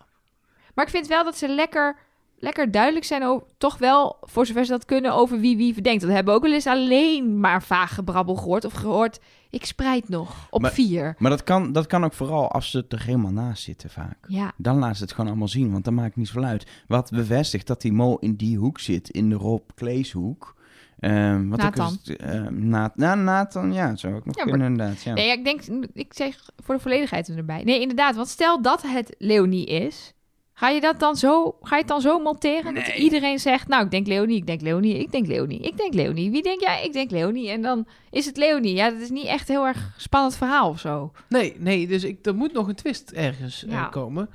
Maar 0.73 0.85
ik 0.85 0.91
vind 0.91 1.07
wel 1.07 1.23
dat 1.23 1.37
ze 1.37 1.47
lekker, 1.47 1.97
lekker 2.39 2.71
duidelijk 2.71 3.05
zijn, 3.05 3.23
over, 3.23 3.47
toch 3.57 3.77
wel, 3.77 4.17
voor 4.21 4.45
zover 4.45 4.65
ze 4.65 4.71
dat 4.71 4.85
kunnen, 4.85 5.13
over 5.13 5.39
wie 5.39 5.57
wie 5.57 5.73
verdenkt. 5.73 6.01
Dat 6.01 6.11
hebben 6.11 6.33
we 6.33 6.39
ook 6.39 6.45
wel 6.45 6.55
eens 6.55 6.67
alleen 6.67 7.39
maar 7.39 7.63
vaag 7.63 7.93
gebrabbel 7.93 8.35
gehoord. 8.35 8.65
Of 8.65 8.73
gehoord, 8.73 9.19
ik 9.49 9.65
spreid 9.65 10.09
nog 10.09 10.47
op 10.49 10.61
Maar- 10.61 10.71
vier. 10.71 11.15
Maar 11.17 11.31
dat 11.31 11.43
kan, 11.43 11.71
dat 11.71 11.87
kan 11.87 12.03
ook 12.03 12.13
vooral 12.13 12.51
als 12.51 12.71
ze 12.71 12.85
er 12.89 13.03
helemaal 13.03 13.31
naast 13.31 13.63
zitten 13.63 13.89
vaak. 13.89 14.17
Ja, 14.27 14.51
Dan 14.57 14.77
laat 14.77 14.95
ze 14.97 15.01
het 15.03 15.11
gewoon 15.11 15.29
allemaal 15.29 15.47
zien, 15.47 15.71
want 15.71 15.83
dan 15.85 15.93
maakt 15.93 16.07
het 16.07 16.15
niet 16.15 16.27
zoveel 16.27 16.43
uit. 16.49 16.67
Wat 16.87 17.11
bevestigt 17.11 17.67
dat 17.67 17.81
die 17.81 17.93
mol 17.93 18.19
in 18.19 18.35
die 18.35 18.57
hoek 18.57 18.79
zit, 18.79 19.09
in 19.09 19.29
de 19.29 19.35
Rob 19.35 19.61
Kleeshoek. 19.75 20.57
Ehm, 20.99 21.47
wat 21.49 21.59
ook 21.65 21.75
Nathan. 21.75 21.97
is, 22.03 22.15
ehm, 22.15 22.67
Na- 22.69 22.91
nou, 22.95 23.17
Nathan, 23.19 23.73
ja, 23.73 23.95
zou 23.95 24.15
ook 24.15 24.25
nog 24.25 24.35
Ja, 24.35 24.43
kunnen 24.43 24.67
inderdaad. 24.67 25.01
Ja. 25.03 25.13
Nee, 25.13 25.27
ja, 25.27 25.33
ik 25.33 25.43
denk, 25.43 25.61
ik 25.93 26.13
zeg 26.13 26.49
voor 26.63 26.75
de 26.75 26.81
volledigheid 26.81 27.29
erbij. 27.29 27.63
Nee, 27.63 27.81
inderdaad, 27.81 28.15
want 28.15 28.27
stel 28.27 28.61
dat 28.61 28.81
het 28.81 29.15
Leonie 29.17 29.65
is, 29.65 30.13
ga 30.59 30.69
je 30.69 30.81
dat 30.81 30.99
dan 30.99 31.15
zo, 31.15 31.55
ga 31.61 31.75
je 31.75 31.81
het 31.81 31.87
dan 31.87 32.01
zo 32.01 32.19
monteren 32.19 32.73
dat 32.73 32.87
iedereen 32.87 33.39
zegt, 33.39 33.67
nou, 33.67 33.83
ik 33.83 33.91
denk 33.91 34.07
Leonie, 34.07 34.37
ik 34.37 34.45
denk 34.45 34.61
Leonie, 34.61 34.99
ik 34.99 35.11
denk 35.11 35.27
Leonie, 35.27 35.59
ik 35.59 35.77
denk 35.77 35.93
Leonie. 35.93 36.31
Wie 36.31 36.43
denk 36.43 36.61
jij? 36.61 36.85
Ik 36.85 36.93
denk 36.93 37.11
Leonie. 37.11 37.49
En 37.49 37.61
dan 37.61 37.87
is 38.09 38.25
het 38.25 38.37
Leonie. 38.37 38.75
Ja, 38.75 38.89
dat 38.89 39.01
is 39.01 39.09
niet 39.09 39.25
echt 39.25 39.47
heel 39.47 39.67
erg 39.67 39.93
spannend 39.97 40.35
verhaal 40.35 40.69
of 40.69 40.79
zo. 40.79 41.11
Nee, 41.29 41.55
nee, 41.57 41.87
dus 41.87 42.03
ik, 42.03 42.25
er 42.25 42.35
moet 42.35 42.53
nog 42.53 42.67
een 42.67 42.75
twist 42.75 43.11
ergens 43.11 43.65
eh, 43.65 43.91
komen. 43.91 44.29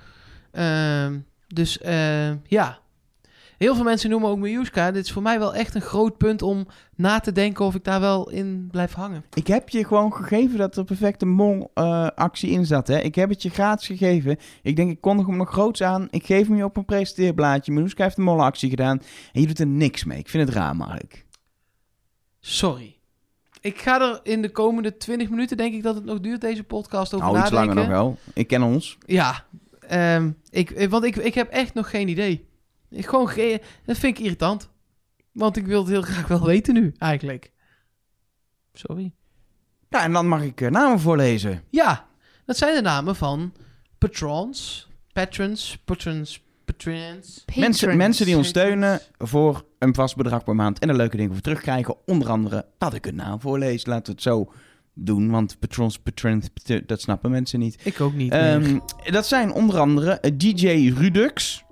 Ehm, 0.51 1.19
dus 1.47 1.79
eh, 1.79 2.31
ja. 2.47 2.79
Heel 3.59 3.75
veel 3.75 3.85
mensen 3.85 4.11
noemen 4.11 4.31
ook 4.31 4.39
Miljuska. 4.39 4.91
Dit 4.91 5.05
is 5.05 5.13
voor 5.13 5.23
mij 5.23 5.39
wel 5.39 5.55
echt 5.55 5.75
een 5.75 5.81
groot 5.81 6.17
punt 6.17 6.43
om 6.43 6.67
na 6.97 7.21
te 7.21 7.33
denken 7.33 7.65
of 7.65 7.75
ik 7.75 7.85
daar 7.85 8.01
wel 8.01 8.31
in 8.31 8.69
blijf 8.71 8.93
hangen. 8.93 9.25
Ik 9.35 9.47
heb 9.47 9.69
je 9.69 9.85
gewoon 9.85 10.13
gegeven 10.15 10.59
dat 10.59 10.77
er 10.77 10.85
perfecte 10.85 11.27
mol-actie 11.27 12.51
in 12.51 12.67
zat. 12.67 12.87
Hè? 12.87 12.99
Ik 12.99 13.15
heb 13.15 13.29
het 13.29 13.43
je 13.43 13.51
gratis 13.51 13.87
gegeven. 13.87 14.37
Ik 14.63 14.77
denk, 14.77 14.91
ik 14.91 15.01
kondig 15.01 15.27
hem 15.27 15.37
nog 15.37 15.51
groots 15.51 15.83
aan. 15.83 16.09
Ik 16.11 16.27
geef 16.27 16.47
hem 16.47 16.57
je 16.57 16.65
op 16.65 16.77
een 16.77 16.85
presenteerblaadje. 16.85 17.73
Meluska 17.73 18.05
heeft 18.05 18.19
een 18.19 18.25
mol-actie 18.25 18.71
gedaan. 18.71 19.03
En 19.33 19.41
je 19.41 19.47
doet 19.47 19.59
er 19.59 19.67
niks 19.67 20.05
mee. 20.05 20.19
Ik 20.19 20.29
vind 20.29 20.47
het 20.49 20.57
raar, 20.57 20.77
Mark. 20.77 21.25
Sorry. 22.41 22.97
Ik 23.61 23.79
ga 23.81 24.01
er 24.01 24.21
in 24.23 24.43
de 24.43 24.51
komende 24.51 24.97
20 24.97 25.31
minuten, 25.31 25.57
denk 25.57 25.75
ik 25.75 25.83
dat 25.83 25.95
het 25.95 26.05
nog 26.05 26.21
duurt, 26.21 26.41
deze 26.41 26.65
podcast 26.65 27.15
over 27.15 27.27
Nou, 27.27 27.39
iets 27.39 27.51
nadenken. 27.51 27.75
langer 27.77 27.91
nog 27.91 28.01
wel. 28.01 28.19
Ik 28.35 28.47
ken 28.47 28.63
ons. 28.63 28.99
Ja, 29.07 29.45
ehm, 29.89 30.31
ik, 30.51 30.71
eh, 30.71 30.89
want 30.89 31.05
ik, 31.05 31.17
ik 31.17 31.35
heb 31.35 31.51
echt 31.51 31.75
nog 31.75 31.91
geen 31.91 32.09
idee. 32.09 32.47
Ik 32.91 33.07
gewoon 33.07 33.29
ge- 33.29 33.61
dat 33.85 33.99
vind 33.99 34.19
ik 34.19 34.25
irritant. 34.25 34.69
Want 35.33 35.57
ik 35.57 35.67
wil 35.67 35.81
het 35.81 35.89
heel 35.89 36.03
graag 36.03 36.27
wel 36.29 36.45
weten 36.45 36.75
nu, 36.75 36.95
eigenlijk. 36.99 37.53
Sorry. 38.73 39.13
Ja, 39.89 40.03
en 40.03 40.13
dan 40.13 40.29
mag 40.29 40.43
ik 40.43 40.61
eh, 40.61 40.71
namen 40.71 41.01
voorlezen. 41.01 41.63
Ja, 41.71 42.07
dat 42.47 42.57
zijn 42.57 42.75
de 42.75 42.81
namen 42.83 43.17
van 43.17 43.53
patrons, 43.99 44.89
patrons, 45.13 45.79
patrons, 45.85 46.43
patrons. 46.65 47.45
Mensen, 47.47 47.73
Patrons. 47.73 47.97
mensen 47.97 48.27
die 48.27 48.37
ons 48.37 48.49
steunen 48.49 49.01
voor 49.19 49.65
een 49.79 49.95
vast 49.95 50.17
bedrag 50.17 50.45
per 50.45 50.55
maand 50.55 50.79
en 50.79 50.89
er 50.89 50.97
leuke 50.97 51.17
dingen 51.17 51.33
voor 51.33 51.41
terugkrijgen. 51.43 51.97
Onder 52.07 52.29
andere 52.29 52.67
dat 52.79 52.95
ik 52.95 53.07
een 53.07 53.15
naam 53.15 53.41
voorlees. 53.41 53.87
Laten 53.87 54.05
we 54.07 54.13
het 54.13 54.23
zo 54.23 54.53
doen, 54.95 55.31
want 55.31 55.59
patrons, 55.59 55.99
patrons, 55.99 56.49
pat- 56.49 56.89
dat 56.89 57.01
snappen 57.01 57.31
mensen 57.31 57.59
niet. 57.59 57.81
Ik 57.85 58.01
ook 58.01 58.15
niet. 58.15 58.33
Ehm, 58.33 58.79
dat 59.05 59.27
zijn 59.27 59.53
onder 59.53 59.79
andere 59.79 60.11
eh, 60.13 60.31
DJ 60.37 60.93
Rudux, 60.97 61.64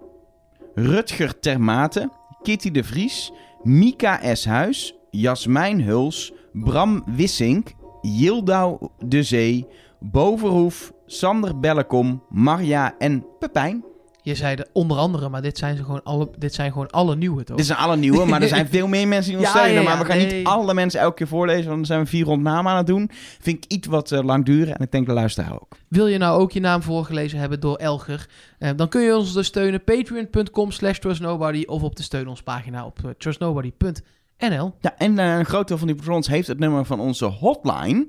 Rutger 0.75 1.41
Termate, 1.41 2.09
Kitty 2.43 2.71
de 2.71 2.83
Vries, 2.83 3.33
Mika 3.65 4.21
S. 4.35 4.47
Huis, 4.47 4.95
Jasmijn 5.11 5.81
Huls, 5.81 6.33
Bram 6.53 7.05
Wissink, 7.07 7.75
Yildau 8.03 8.91
de 8.99 9.23
Zee, 9.23 9.67
Boverhoef, 10.01 10.93
Sander 11.07 11.61
Bellekom, 11.61 12.23
Marja 12.31 12.95
en 12.99 13.25
Pepijn. 13.39 13.85
Je 14.25 14.35
zei 14.35 14.57
er 14.57 14.67
onder 14.73 14.97
andere, 14.97 15.29
maar 15.29 15.43
dit 15.43 15.59
zijn, 15.59 15.77
ze 15.77 15.85
gewoon 15.85 16.03
alle, 16.03 16.31
dit 16.39 16.55
zijn 16.55 16.73
gewoon 16.73 16.91
alle 16.91 17.17
nieuwe, 17.17 17.45
toch? 17.45 17.57
Dit 17.57 17.67
zijn 17.67 17.79
alle 17.79 17.97
nieuwe, 17.97 18.25
maar 18.25 18.43
er 18.43 18.49
zijn 18.49 18.69
veel 18.77 18.87
meer 18.87 19.09
mensen 19.09 19.31
die 19.31 19.41
ons 19.41 19.53
Ja, 19.53 19.59
steunen. 19.59 19.75
ja, 19.75 19.81
ja, 19.81 19.89
maar 19.89 19.99
we 19.99 20.11
gaan 20.13 20.17
nee. 20.23 20.37
niet 20.37 20.47
alle 20.47 20.75
mensen 20.75 21.01
elke 21.01 21.15
keer 21.15 21.27
voorlezen, 21.27 21.65
want 21.65 21.77
dan 21.77 21.87
zijn 21.87 22.01
we 22.01 22.07
400 22.07 22.55
namen 22.55 22.71
aan 22.73 22.77
het 22.77 22.87
doen. 22.87 23.11
Vind 23.41 23.65
ik 23.65 23.73
iets 23.73 23.87
wat 23.87 24.13
eh, 24.13 24.25
lang 24.25 24.45
duren 24.45 24.77
en 24.77 24.85
ik 24.85 24.91
denk 24.93 25.07
de 25.07 25.13
luisteraar 25.13 25.53
ook. 25.53 25.77
Wil 25.89 26.07
je 26.07 26.19
nou 26.19 26.41
ook 26.41 26.53
je 26.53 26.61
naam 26.61 26.83
voorgelezen 26.83 27.39
hebben 27.39 27.61
door 27.61 27.77
Elger? 27.77 28.29
Eh, 28.59 28.71
dan 28.77 28.89
kun 28.89 29.01
je 29.03 29.17
ons 29.17 29.33
dus 29.33 29.47
steunen. 29.47 29.85
Patreon.com 29.85 30.71
slash 30.71 30.99
trustnobody 30.99 31.63
of 31.67 31.83
op 31.83 31.97
de 31.97 32.03
steun 32.03 32.29
ons 32.29 32.43
pagina 32.43 32.85
op 32.85 32.99
eh, 33.05 33.11
trustnobody.nl. 33.19 34.75
Ja, 34.81 34.95
en 34.99 35.19
een 35.19 35.45
groot 35.45 35.69
deel 35.69 35.79
van 35.79 35.87
die 35.87 35.97
patrons 35.97 36.29
heeft 36.29 36.49
het 36.49 36.59
nummer 36.59 36.85
van 36.85 37.01
onze 37.01 37.25
hotline. 37.25 38.07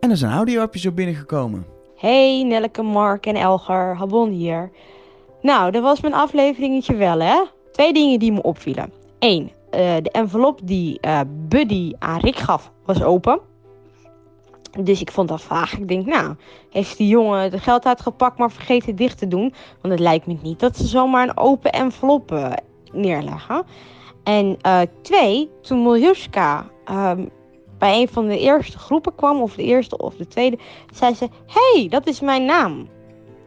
En 0.00 0.08
er 0.08 0.16
is 0.16 0.22
een 0.22 0.30
audio-appje 0.30 0.80
zo 0.80 0.92
binnengekomen. 0.92 1.66
Hey 1.98 2.42
Nelleke, 2.42 2.82
Mark 2.82 3.26
en 3.26 3.36
Elger, 3.36 3.96
Habon 3.96 4.30
hier. 4.30 4.70
Nou, 5.42 5.70
dat 5.70 5.82
was 5.82 6.00
mijn 6.00 6.14
afleveringetje 6.14 6.94
wel, 6.94 7.20
hè? 7.20 7.42
Twee 7.72 7.92
dingen 7.92 8.18
die 8.18 8.32
me 8.32 8.42
opvielen. 8.42 8.92
Eén, 9.18 9.50
eh, 9.70 9.96
de 10.02 10.10
envelop 10.10 10.60
die 10.62 11.00
eh, 11.00 11.20
Buddy 11.48 11.92
aan 11.98 12.20
Rick 12.20 12.36
gaf, 12.36 12.72
was 12.84 13.02
open. 13.02 13.40
Dus 14.80 15.00
ik 15.00 15.10
vond 15.10 15.28
dat 15.28 15.42
vaag. 15.42 15.78
Ik 15.78 15.88
denk, 15.88 16.06
nou, 16.06 16.34
heeft 16.70 16.96
die 16.96 17.08
jongen 17.08 17.40
het 17.40 17.60
geld 17.60 17.86
uitgepakt, 17.86 18.38
maar 18.38 18.50
vergeten 18.50 18.96
dicht 18.96 19.18
te 19.18 19.28
doen? 19.28 19.54
Want 19.80 19.94
het 19.94 20.02
lijkt 20.02 20.26
me 20.26 20.36
niet 20.42 20.60
dat 20.60 20.76
ze 20.76 20.86
zomaar 20.86 21.28
een 21.28 21.36
open 21.36 21.72
envelop 21.72 22.32
eh, 22.32 22.52
neerleggen. 22.92 23.64
En 24.24 24.58
twee, 25.02 25.50
toen 25.60 25.82
Miljuska 25.82 26.66
ehm, 26.84 27.26
bij 27.78 28.00
een 28.00 28.08
van 28.08 28.26
de 28.26 28.38
eerste 28.38 28.78
groepen 28.78 29.14
kwam, 29.14 29.42
of 29.42 29.54
de 29.54 29.62
eerste 29.62 29.96
of 29.96 30.14
de 30.14 30.26
tweede, 30.26 30.58
zei 30.94 31.14
ze: 31.14 31.28
hey, 31.46 31.88
dat 31.88 32.06
is 32.06 32.20
mijn 32.20 32.44
naam. 32.44 32.88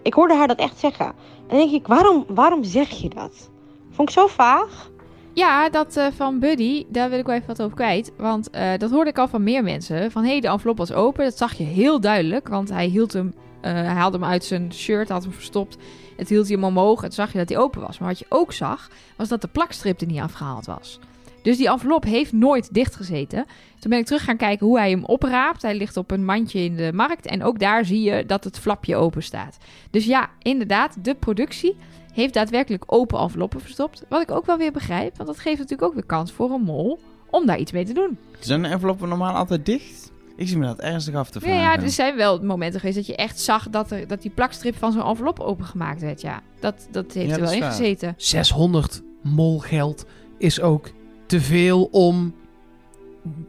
Ik 0.01 0.13
hoorde 0.13 0.33
haar 0.33 0.47
dat 0.47 0.59
echt 0.59 0.79
zeggen. 0.79 1.13
En 1.47 1.57
denk 1.57 1.71
ik: 1.71 1.87
waarom, 1.87 2.25
waarom 2.27 2.63
zeg 2.63 2.89
je 2.89 3.09
dat? 3.09 3.49
Vond 3.91 4.09
ik 4.09 4.15
zo 4.15 4.27
vaag. 4.27 4.89
Ja, 5.33 5.69
dat 5.69 5.95
eh, 5.97 6.07
van 6.15 6.39
Buddy, 6.39 6.85
daar 6.89 7.09
wil 7.09 7.19
ik 7.19 7.25
wel 7.25 7.35
even 7.35 7.47
wat 7.47 7.61
over 7.61 7.75
kwijt. 7.75 8.11
Want 8.17 8.49
eh, 8.49 8.77
dat 8.77 8.91
hoorde 8.91 9.09
ik 9.09 9.17
al 9.17 9.27
van 9.27 9.43
meer 9.43 9.63
mensen. 9.63 10.11
Van 10.11 10.23
hé, 10.23 10.29
hey, 10.29 10.39
de 10.39 10.47
envelop 10.47 10.77
was 10.77 10.91
open. 10.91 11.23
Dat 11.23 11.37
zag 11.37 11.53
je 11.53 11.63
heel 11.63 11.99
duidelijk. 11.99 12.47
Want 12.47 12.69
hij 12.69 12.85
hield 12.85 13.13
hem, 13.13 13.33
eh, 13.61 13.73
haalde 13.73 14.17
hem 14.17 14.27
uit 14.27 14.43
zijn 14.43 14.73
shirt, 14.73 15.09
had 15.09 15.23
hem 15.23 15.31
verstopt. 15.31 15.77
Het 16.17 16.29
hield 16.29 16.47
hij 16.47 16.55
hem 16.55 16.65
omhoog. 16.65 17.03
En 17.03 17.11
zag 17.11 17.31
je 17.31 17.37
dat 17.37 17.49
hij 17.49 17.57
open 17.57 17.81
was. 17.81 17.99
Maar 17.99 18.07
wat 18.07 18.19
je 18.19 18.25
ook 18.29 18.53
zag, 18.53 18.89
was 19.15 19.27
dat 19.27 19.41
de 19.41 19.47
plakstrip 19.47 20.01
er 20.01 20.07
niet 20.07 20.19
afgehaald 20.19 20.65
was. 20.65 20.99
Dus 21.41 21.57
die 21.57 21.69
envelop 21.69 22.03
heeft 22.03 22.31
nooit 22.33 22.73
dichtgezeten. 22.73 23.45
Toen 23.79 23.89
ben 23.89 23.99
ik 23.99 24.05
terug 24.05 24.23
gaan 24.23 24.37
kijken 24.37 24.67
hoe 24.67 24.77
hij 24.77 24.89
hem 24.89 25.05
opraapt. 25.05 25.61
Hij 25.61 25.75
ligt 25.75 25.97
op 25.97 26.11
een 26.11 26.25
mandje 26.25 26.59
in 26.59 26.75
de 26.75 26.91
markt. 26.93 27.25
En 27.25 27.43
ook 27.43 27.59
daar 27.59 27.85
zie 27.85 28.01
je 28.01 28.25
dat 28.25 28.43
het 28.43 28.59
flapje 28.59 28.95
open 28.95 29.23
staat. 29.23 29.57
Dus 29.91 30.05
ja, 30.05 30.29
inderdaad, 30.41 30.97
de 31.03 31.15
productie 31.15 31.75
heeft 32.13 32.33
daadwerkelijk 32.33 32.83
open 32.87 33.19
enveloppen 33.19 33.61
verstopt. 33.61 34.03
Wat 34.09 34.21
ik 34.21 34.31
ook 34.31 34.45
wel 34.45 34.57
weer 34.57 34.71
begrijp, 34.71 35.17
want 35.17 35.29
dat 35.29 35.39
geeft 35.39 35.57
natuurlijk 35.59 35.87
ook 35.87 35.93
weer 35.93 36.05
kans 36.05 36.31
voor 36.31 36.51
een 36.51 36.61
mol 36.61 36.99
om 37.29 37.45
daar 37.45 37.57
iets 37.59 37.71
mee 37.71 37.85
te 37.85 37.93
doen. 37.93 38.17
Zijn 38.39 38.61
de 38.61 38.67
enveloppen 38.67 39.09
normaal 39.09 39.33
altijd 39.35 39.65
dicht? 39.65 40.11
Ik 40.35 40.47
zie 40.47 40.57
me 40.57 40.65
dat 40.65 40.79
ernstig 40.79 41.15
af 41.15 41.29
te 41.29 41.39
Ja, 41.39 41.45
vragen. 41.45 41.61
ja, 41.79 41.83
er 41.85 41.89
zijn 41.89 42.15
wel 42.15 42.39
momenten 42.43 42.79
geweest 42.79 42.97
dat 42.97 43.07
je 43.07 43.15
echt 43.15 43.39
zag 43.39 43.69
dat, 43.69 43.91
er, 43.91 44.07
dat 44.07 44.21
die 44.21 44.31
plakstrip 44.31 44.75
van 44.75 44.91
zo'n 44.91 45.05
envelop 45.05 45.39
opengemaakt 45.39 46.01
werd. 46.01 46.21
Ja, 46.21 46.41
dat, 46.59 46.87
dat 46.91 47.13
heeft 47.13 47.29
Ja, 47.29 47.35
er 47.35 47.41
wel 47.41 47.51
in 47.51 47.63
gezeten. 47.63 48.13
600 48.17 49.01
mol 49.23 49.59
geld 49.59 50.05
is 50.37 50.61
ook 50.61 50.89
te 51.31 51.41
veel 51.41 51.83
om 51.83 52.33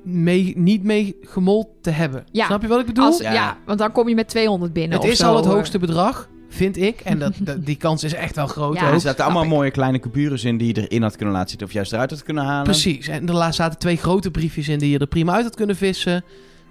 mee, 0.03 0.53
niet 0.57 0.83
mee 0.83 1.17
gemold 1.23 1.67
te 1.81 1.91
hebben. 1.91 2.25
Ja. 2.33 2.47
Snap 2.47 2.63
je 2.63 2.69
wat 2.69 2.81
ik 2.81 2.87
bedoel? 2.87 3.05
Als, 3.05 3.19
ja. 3.19 3.33
Ja. 3.33 3.57
want 3.67 3.79
dan 3.79 3.93
kom 3.93 4.09
je 4.09 4.15
met 4.15 4.29
200 4.29 4.73
binnen. 4.73 4.93
het 4.97 5.07
of 5.07 5.13
is 5.13 5.19
zo, 5.19 5.27
al 5.27 5.37
het 5.37 5.45
hoor. 5.45 5.55
hoogste 5.55 5.79
bedrag, 5.79 6.29
vind 6.49 6.77
ik. 6.77 7.01
En 7.01 7.19
dat, 7.19 7.33
dat- 7.39 7.67
die 7.67 7.77
kans 7.77 8.05
is 8.05 8.13
echt 8.15 8.37
wel 8.37 8.47
groot. 8.47 8.75
Ja, 8.75 8.93
er 8.93 9.01
zaten 9.01 9.25
allemaal 9.25 9.43
ik. 9.43 9.49
mooie 9.49 9.71
kleine 9.71 9.99
coupures 9.99 10.45
in 10.45 10.57
die 10.59 10.75
je 10.75 10.81
erin 10.89 11.03
had 11.03 11.17
kunnen 11.17 11.35
laten 11.35 11.49
zitten 11.51 11.67
of 11.67 11.73
juist 11.73 11.93
eruit 11.93 12.11
had 12.11 12.23
kunnen 12.23 12.45
halen. 12.45 12.65
Precies. 12.65 13.09
En 13.09 13.29
er 13.29 13.35
la- 13.35 13.53
zaten 13.53 13.79
twee 13.79 13.97
grote 13.97 14.31
briefjes 14.31 14.69
in 14.69 14.79
die 14.79 14.91
je 14.91 14.99
er 14.99 15.07
prima 15.07 15.33
uit 15.33 15.45
had 15.45 15.55
kunnen 15.55 15.77
vissen. 15.77 16.25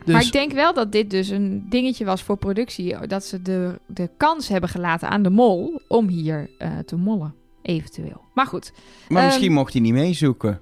Dus 0.06 0.14
Maar 0.14 0.24
ik 0.26 0.32
denk 0.32 0.52
wel 0.52 0.74
dat 0.74 0.92
dit 0.92 1.10
dus 1.10 1.30
een 1.30 1.66
dingetje 1.70 2.06
was 2.06 2.22
voor 2.24 2.38
productie. 2.38 3.08
Dat 3.08 3.26
ze 3.26 3.42
de, 3.42 3.80
de 3.88 4.10
kans 4.18 4.48
hebben 4.48 4.70
gelaten 4.70 5.10
aan 5.10 5.24
de 5.24 5.30
mol 5.30 5.82
om 5.88 6.08
hier 6.08 6.50
eh, 6.58 6.70
te 6.86 6.96
mollen. 6.96 7.34
Eventueel. 7.62 8.22
Maar 8.34 8.46
goed. 8.48 8.72
Maar 9.10 9.18
Ehm, 9.18 9.26
misschien 9.28 9.52
mocht 9.54 9.74
hij 9.74 9.82
niet 9.82 9.94
meezoeken. 9.94 10.60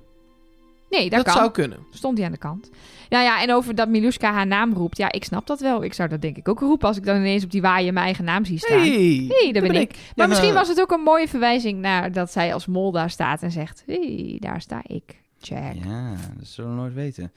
Nee, 0.90 1.10
dat, 1.10 1.12
dat 1.12 1.24
kan. 1.24 1.34
zou 1.34 1.52
kunnen. 1.52 1.78
Stond 1.92 2.18
hij 2.18 2.26
aan 2.26 2.32
de 2.32 2.38
kant. 2.38 2.70
Ja, 3.10 3.22
ja, 3.22 3.42
en 3.42 3.54
over 3.54 3.76
dat 3.76 3.90
Miluska 3.90 4.32
haar 4.34 4.48
naam 4.48 4.74
roept. 4.74 4.98
Ja, 4.98 5.12
ik 5.12 5.24
snap 5.24 5.48
dat 5.48 5.60
wel. 5.60 5.84
Ik 5.84 5.94
zou 5.94 6.10
dat 6.10 6.22
denk 6.22 6.38
ik 6.38 6.48
ook 6.50 6.60
roepen 6.60 6.88
als 6.88 6.98
ik 6.98 7.06
dan 7.06 7.16
ineens 7.16 7.44
op 7.44 7.52
die 7.52 7.62
waaien 7.62 7.94
mijn 7.94 8.06
eigen 8.06 8.24
naam 8.26 8.46
zie 8.46 8.58
staan. 8.58 8.80
Hey, 8.80 9.26
Hey, 9.28 9.52
daar 9.52 9.62
ben 9.62 9.76
ik. 9.76 9.92
Maar 9.92 10.02
Ja, 10.16 10.28
misschien 10.28 10.54
was 10.54 10.68
het 10.68 10.82
ook 10.82 10.92
een 10.92 11.02
mooie 11.02 11.28
verwijzing 11.28 11.80
naar 11.80 12.12
dat 12.12 12.32
zij 12.32 12.54
als 12.54 12.66
mol 12.66 12.92
daar 12.92 13.10
staat 13.10 13.42
en 13.42 13.52
zegt: 13.52 13.84
hey, 13.86 14.38
daar 14.40 14.62
sta 14.62 14.82
ik. 14.88 15.22
Check. 15.42 15.74
Ja, 15.86 16.10
dat 16.38 16.48
zullen 16.48 16.70
we 16.72 16.76
nooit 16.82 16.94
weten. 16.94 17.32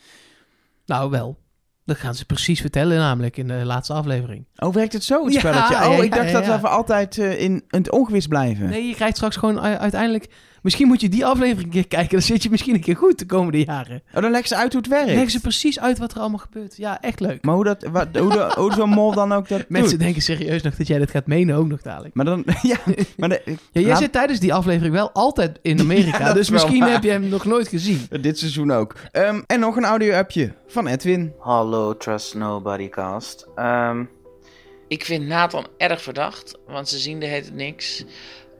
Nou, 0.86 1.10
wel. 1.10 1.38
Dat 1.84 1.96
gaan 1.96 2.14
ze 2.14 2.24
precies 2.24 2.60
vertellen, 2.60 2.98
namelijk 2.98 3.36
in 3.36 3.48
de 3.48 3.64
laatste 3.64 3.92
aflevering. 3.92 4.44
Oh, 4.56 4.74
werkt 4.74 4.92
het 4.92 5.04
zo, 5.04 5.24
het 5.24 5.32
Ja, 5.32 5.38
spelletje? 5.38 5.74
ja, 5.74 5.88
Oh, 5.90 5.96
ja, 5.96 6.02
ik 6.02 6.14
dacht 6.14 6.26
ja, 6.30 6.32
dat 6.32 6.44
ja. 6.44 6.60
we 6.60 6.68
altijd 6.68 7.18
eh, 7.18 7.40
in 7.40 7.62
het 7.68 7.90
ongewis 7.90 8.26
blijven. 8.26 8.68
Nee, 8.68 8.86
je 8.86 8.94
krijgt 8.94 9.16
straks 9.16 9.36
gewoon 9.36 9.60
uiteindelijk... 9.60 10.28
Misschien 10.62 10.86
moet 10.86 11.00
je 11.00 11.08
die 11.08 11.26
aflevering 11.26 11.64
een 11.64 11.70
keer 11.70 11.86
kijken. 11.88 12.10
Dan 12.10 12.22
zit 12.22 12.42
je 12.42 12.50
misschien 12.50 12.74
een 12.74 12.80
keer 12.80 12.96
goed 12.96 13.18
de 13.18 13.26
komende 13.26 13.64
jaren. 13.64 14.02
Oh, 14.14 14.22
dan 14.22 14.30
leg 14.30 14.46
ze 14.46 14.56
uit 14.56 14.72
hoe 14.72 14.80
het 14.82 14.90
werkt. 14.90 15.06
Leggen 15.10 15.30
ze 15.30 15.40
precies 15.40 15.80
uit 15.80 15.98
wat 15.98 16.12
er 16.12 16.18
allemaal 16.20 16.38
gebeurt. 16.38 16.76
Ja, 16.76 17.00
echt 17.00 17.20
leuk. 17.20 17.44
Maar 17.44 17.54
hoe, 17.54 17.64
dat, 17.64 17.82
wat, 17.92 18.16
hoe, 18.16 18.30
de, 18.32 18.52
hoe 18.56 18.72
zo'n 18.72 18.88
mol 18.90 19.12
dan 19.14 19.32
ook 19.32 19.48
dat 19.48 19.64
Mensen 19.68 19.90
doet. 19.90 20.00
denken 20.00 20.22
serieus 20.22 20.62
nog 20.62 20.74
dat 20.76 20.86
jij 20.86 20.98
dat 20.98 21.10
gaat 21.10 21.26
menen 21.26 21.56
ook 21.56 21.68
nog 21.68 21.82
dadelijk. 21.82 22.14
Maar 22.14 22.24
dan, 22.24 22.44
ja, 22.62 22.76
maar 23.16 23.28
de, 23.28 23.42
Ja, 23.44 23.54
jij 23.72 23.82
laat- 23.84 23.98
zit 23.98 24.12
tijdens 24.12 24.40
die 24.40 24.54
aflevering 24.54 24.94
wel 24.94 25.10
altijd 25.12 25.58
in 25.62 25.80
Amerika. 25.80 26.18
Ja, 26.18 26.32
dus 26.32 26.50
misschien 26.50 26.80
waar. 26.80 26.90
heb 26.92 27.02
je 27.02 27.10
hem 27.10 27.28
nog 27.28 27.44
nooit 27.44 27.68
gezien. 27.68 28.06
dit 28.20 28.38
seizoen 28.38 28.72
ook. 28.72 28.94
Ehm, 29.12 29.42
en 29.46 29.60
nog 29.60 29.76
een 29.76 29.84
audio-appje 29.84 30.52
van 30.66 30.86
Edwin. 30.86 31.32
Hallo 31.38 31.96
Trust 31.96 32.34
Nobody 32.34 32.88
cast. 32.88 33.46
Ehm, 33.54 34.04
Ik 34.88 35.04
vind 35.04 35.26
Nathan 35.26 35.66
erg 35.76 36.02
verdacht, 36.02 36.58
want 36.66 36.88
ze 36.88 36.98
zien 36.98 37.20
de 37.20 37.26
hele 37.26 37.50
niks. 37.52 38.04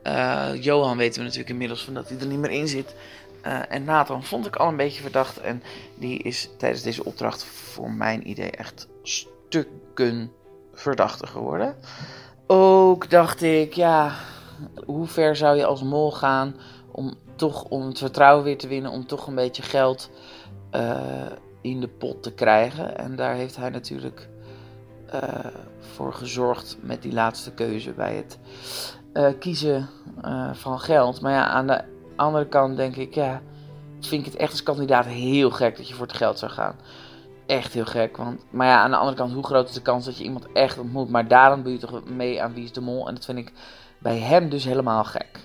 Eh, 0.03 0.51
Johan 0.61 0.97
weten 0.97 1.19
we 1.19 1.23
natuurlijk 1.23 1.51
inmiddels 1.51 1.85
van 1.85 1.95
dat 1.95 2.09
hij 2.09 2.19
er 2.19 2.27
niet 2.27 2.39
meer 2.39 2.51
in 2.51 2.69
zit. 2.69 2.95
Eh, 3.41 3.61
en 3.69 3.85
Nathan 3.85 4.25
vond 4.25 4.47
ik 4.47 4.57
al 4.57 4.69
een 4.69 4.77
beetje 4.77 5.03
verdacht. 5.03 5.41
En 5.41 5.63
die 5.95 6.19
is 6.19 6.49
tijdens 6.59 6.83
deze 6.83 7.05
opdracht 7.05 7.45
voor 7.45 7.91
mijn 7.91 8.29
idee 8.29 8.51
echt 8.51 8.89
stukken 9.03 10.33
verdachter 10.73 11.29
geworden. 11.29 11.77
Ook 12.47 13.11
dacht 13.11 13.43
ik, 13.43 13.73
ja, 13.73 14.15
hoe 14.87 15.07
ver 15.07 15.37
zou 15.37 15.57
je 15.57 15.65
als 15.65 15.83
mol 15.83 16.13
gaan 16.13 16.55
om 16.91 17.15
toch 17.37 17.65
om 17.65 17.87
het 17.87 17.99
vertrouwen 17.99 18.45
weer 18.45 18.59
te 18.59 18.69
winnen, 18.69 18.91
om 18.91 19.07
toch 19.07 19.27
een 19.27 19.35
beetje 19.35 19.63
geld 19.63 20.11
eh, 20.71 21.27
in 21.61 21.81
de 21.81 21.89
pot 21.89 22.23
te 22.23 22.33
krijgen. 22.33 22.99
En 22.99 23.17
daar 23.17 23.35
heeft 23.35 23.57
hij 23.57 23.71
natuurlijk 23.71 24.29
voor 25.79 26.13
gezorgd 26.13 26.77
met 26.81 27.03
die 27.03 27.13
laatste 27.13 27.53
keuze 27.53 27.91
bij 27.91 28.15
het 28.15 28.39
eh, 29.13 29.33
kiezen 29.39 29.89
van 30.53 30.81
geld. 30.81 31.21
Maar 31.21 31.33
ja, 31.33 31.47
aan 31.47 31.67
de 31.67 31.81
andere 32.17 32.47
kant 32.47 32.77
denk 32.77 32.97
ik, 32.97 33.15
ja, 33.15 33.43
vind 34.01 34.27
ik 34.27 34.33
het 34.33 34.41
echt 34.41 34.51
als 34.51 34.63
kandidaat 34.63 35.07
heel 35.07 35.51
gek 35.51 35.77
dat 35.77 35.89
je 35.89 35.95
voor 35.95 36.07
het 36.07 36.17
geld 36.17 36.39
zou 36.39 36.53
gaan. 36.53 36.77
Echt 37.47 37.73
heel 37.73 37.85
gek. 37.85 38.17
Want, 38.17 38.45
maar 38.51 38.67
ja, 38.67 38.83
aan 38.83 38.91
de 38.91 38.97
andere 38.97 39.17
kant, 39.17 39.33
hoe 39.33 39.45
groot 39.45 39.69
is 39.69 39.75
de 39.75 39.83
kans 39.83 40.05
dat 40.05 40.19
je 40.19 40.25
iemand 40.25 40.53
echt 40.53 40.79
ontmoet? 40.79 41.11
Maar 41.11 41.29
daarom 41.29 41.63
doe 41.63 41.73
je 41.73 41.79
toch 41.79 42.05
mee 42.05 42.43
aan 42.43 42.55
Wie 42.55 42.65
is 42.65 42.73
de 42.73 42.81
Mol. 42.81 43.09
En 43.09 43.15
dat 43.15 43.25
vind 43.25 43.39
ik 43.39 43.53
bij 43.99 44.19
hem 44.19 44.49
dus 44.49 44.65
helemaal 44.65 45.05
gek. 45.05 45.41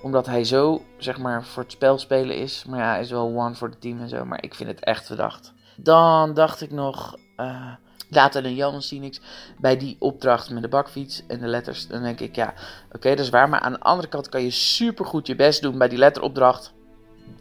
Omdat 0.00 0.26
hij 0.26 0.44
zo, 0.44 0.82
zeg 0.98 1.18
maar, 1.18 1.44
voor 1.44 1.62
het 1.62 1.72
spel 1.72 1.98
spelen 1.98 2.36
is. 2.36 2.64
Maar 2.64 2.78
ja, 2.78 2.90
hij 2.90 3.00
is 3.00 3.10
wel 3.10 3.36
one 3.36 3.54
voor 3.54 3.68
het 3.68 3.80
team 3.80 4.00
en 4.00 4.08
zo. 4.08 4.24
Maar 4.24 4.42
ik 4.42 4.54
vind 4.54 4.70
het 4.70 4.80
echt 4.84 5.06
verdacht. 5.06 5.52
Dan 5.76 6.34
dacht 6.34 6.60
ik 6.60 6.70
nog, 6.70 7.16
uh, 7.36 7.72
later 8.08 8.42
dan 8.42 8.54
Janus 8.54 8.88
zie 8.88 9.00
niks. 9.00 9.20
Bij 9.58 9.76
die 9.76 9.96
opdracht 9.98 10.50
met 10.50 10.62
de 10.62 10.68
bakfiets 10.68 11.22
en 11.26 11.40
de 11.40 11.46
letters. 11.46 11.86
Dan 11.86 12.02
denk 12.02 12.20
ik, 12.20 12.36
ja, 12.36 12.54
oké, 12.92 13.08
dat 13.08 13.18
is 13.18 13.30
waar. 13.30 13.48
Maar 13.48 13.60
aan 13.60 13.72
de 13.72 13.80
andere 13.80 14.08
kant 14.08 14.28
kan 14.28 14.42
je 14.42 14.50
super 14.50 15.04
goed 15.04 15.26
je 15.26 15.36
best 15.36 15.62
doen 15.62 15.78
bij 15.78 15.88
die 15.88 15.98
letteropdracht. 15.98 16.72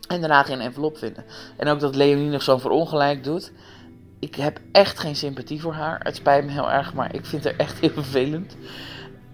En 0.07 0.20
daarna 0.20 0.43
geen 0.43 0.61
envelop 0.61 0.97
vinden. 0.97 1.26
En 1.57 1.68
ook 1.68 1.80
dat 1.80 1.95
Leonie 1.95 2.30
nog 2.30 2.41
zo'n 2.41 2.59
verongelijk 2.59 3.24
doet. 3.24 3.51
Ik 4.20 4.36
heb 4.36 4.59
echt 4.72 4.99
geen 4.99 5.16
sympathie 5.16 5.61
voor 5.61 5.74
haar. 5.74 5.99
Het 6.03 6.16
spijt 6.16 6.45
me 6.45 6.51
heel 6.51 6.72
erg, 6.72 6.93
maar 6.93 7.16
ik 7.16 7.26
vind 7.26 7.43
haar 7.43 7.55
echt 7.57 7.80
heel 7.80 7.89
vervelend. 7.89 8.55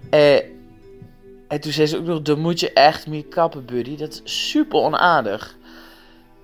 Eh, 0.09 0.36
en 1.47 1.59
toen 1.61 1.71
zei 1.71 1.88
ze 1.88 1.97
ook 1.97 2.05
nog, 2.05 2.21
dan 2.21 2.39
moet 2.39 2.59
je 2.59 2.73
echt 2.73 3.07
mee 3.07 3.23
kappen, 3.23 3.65
buddy. 3.65 3.97
Dat 3.97 4.21
is 4.23 4.49
super 4.49 4.79
onaardig. 4.79 5.57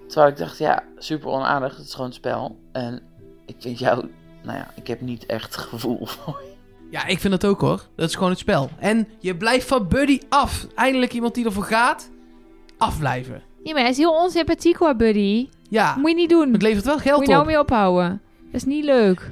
Terwijl 0.08 0.32
ik 0.32 0.38
dacht, 0.38 0.58
ja, 0.58 0.84
super 0.98 1.30
onaardig. 1.30 1.78
Het 1.78 1.86
is 1.86 1.94
gewoon 1.94 2.14
spel. 2.14 2.60
En 2.72 3.02
ik 3.46 3.56
vind 3.60 3.80
jou, 3.80 4.10
nou 4.48 4.60
ja, 4.60 4.72
ik 4.76 4.88
heb 4.88 5.02
niet 5.02 5.26
echt 5.26 5.58
gevoel 5.58 6.06
voor 6.16 6.42
je. 6.44 6.56
Ja, 6.90 7.06
ik 7.06 7.20
vind 7.20 7.34
het 7.34 7.46
ook 7.46 7.62
hoor. 7.62 7.88
Dat 7.96 8.10
is 8.10 8.16
gewoon 8.16 8.30
het 8.30 8.40
spel. 8.40 8.70
En 8.80 9.08
je 9.20 9.36
blijft 9.36 9.68
van 9.68 9.88
Buddy 9.88 10.20
af. 10.30 10.68
Eindelijk 10.76 11.14
iemand 11.14 11.36
die 11.36 11.46
ervoor 11.46 11.64
gaat. 11.64 12.10
Afblijven. 12.78 13.44
Ja, 13.64 13.74
maar 13.74 13.82
hij 13.82 13.92
is 13.92 13.98
heel 13.98 14.22
onsympathiek 14.24 14.78
hoor, 14.78 14.96
buddy. 14.96 15.50
Ja, 15.70 15.96
Moet 15.96 16.10
je 16.10 16.16
niet 16.16 16.30
doen. 16.30 16.54
het 16.54 16.62
levert 16.62 16.86
wel 16.86 16.98
geld 16.98 17.18
Moet 17.18 17.26
je 17.26 17.32
nou 17.32 17.44
op. 17.44 17.50
mee 17.50 17.60
ophouden. 17.60 18.22
Dat 18.46 18.56
is 18.56 18.64
niet 18.64 18.84
leuk. 18.84 19.32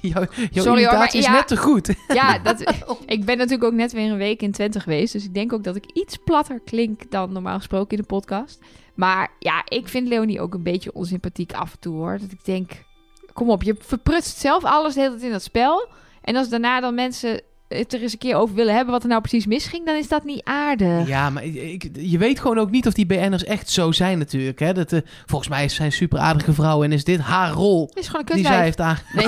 Jouw, 0.00 0.24
jouw 0.50 0.64
Sorry 0.64 0.84
hoor, 0.84 0.98
maar 0.98 1.14
is 1.14 1.24
ja. 1.24 1.32
net 1.32 1.48
te 1.48 1.56
goed. 1.56 1.94
Ja, 2.08 2.38
dat, 2.44 2.60
ik 3.06 3.24
ben 3.24 3.36
natuurlijk 3.36 3.64
ook 3.64 3.72
net 3.72 3.92
weer 3.92 4.10
een 4.10 4.16
week 4.16 4.42
in 4.42 4.52
Twente 4.52 4.80
geweest. 4.80 5.12
Dus 5.12 5.24
ik 5.24 5.34
denk 5.34 5.52
ook 5.52 5.64
dat 5.64 5.76
ik 5.76 5.84
iets 5.92 6.16
platter 6.16 6.60
klink 6.64 7.10
dan 7.10 7.32
normaal 7.32 7.56
gesproken 7.56 7.96
in 7.96 8.02
de 8.02 8.08
podcast. 8.08 8.60
Maar 8.94 9.30
ja, 9.38 9.62
ik 9.68 9.88
vind 9.88 10.08
Leonie 10.08 10.40
ook 10.40 10.54
een 10.54 10.62
beetje 10.62 10.92
onsympathiek 10.92 11.52
af 11.52 11.72
en 11.72 11.78
toe 11.78 11.94
hoor. 11.94 12.18
Dat 12.18 12.30
ik 12.30 12.44
denk, 12.44 12.70
kom 13.34 13.50
op, 13.50 13.62
je 13.62 13.76
verprutst 13.78 14.38
zelf 14.38 14.64
alles 14.64 14.94
de 14.94 15.00
hele 15.00 15.12
tijd 15.12 15.22
in 15.24 15.30
dat 15.32 15.42
spel. 15.42 15.88
En 16.22 16.36
als 16.36 16.48
daarna 16.48 16.80
dan 16.80 16.94
mensen 16.94 17.40
het 17.68 17.92
er 17.92 18.02
eens 18.02 18.12
een 18.12 18.18
keer 18.18 18.36
over 18.36 18.54
willen 18.54 18.74
hebben 18.74 18.92
wat 18.92 19.02
er 19.02 19.08
nou 19.08 19.20
precies 19.20 19.46
misging, 19.46 19.86
dan 19.86 19.94
is 19.96 20.08
dat 20.08 20.24
niet 20.24 20.44
aardig. 20.44 21.08
Ja, 21.08 21.30
maar 21.30 21.44
ik, 21.44 21.88
je 21.92 22.18
weet 22.18 22.40
gewoon 22.40 22.58
ook 22.58 22.70
niet 22.70 22.86
of 22.86 22.92
die 22.92 23.06
BN'ers 23.06 23.44
echt 23.44 23.70
zo 23.70 23.92
zijn 23.92 24.18
natuurlijk. 24.18 24.58
Hè? 24.58 24.72
Dat, 24.72 24.92
eh, 24.92 25.00
volgens 25.26 25.50
mij 25.50 25.64
is 25.64 25.74
zij 25.74 25.86
een 25.86 25.92
super 25.92 26.18
aardige 26.18 26.52
vrouw 26.52 26.82
en 26.82 26.92
is 26.92 27.04
dit 27.04 27.20
haar 27.20 27.50
rol 27.52 27.90
is 27.94 28.08
gewoon 28.08 28.24
een 28.28 28.36
die 28.36 28.46
zij 28.46 28.62
heeft 28.62 28.80
aan... 28.80 28.98
Nee. 29.12 29.26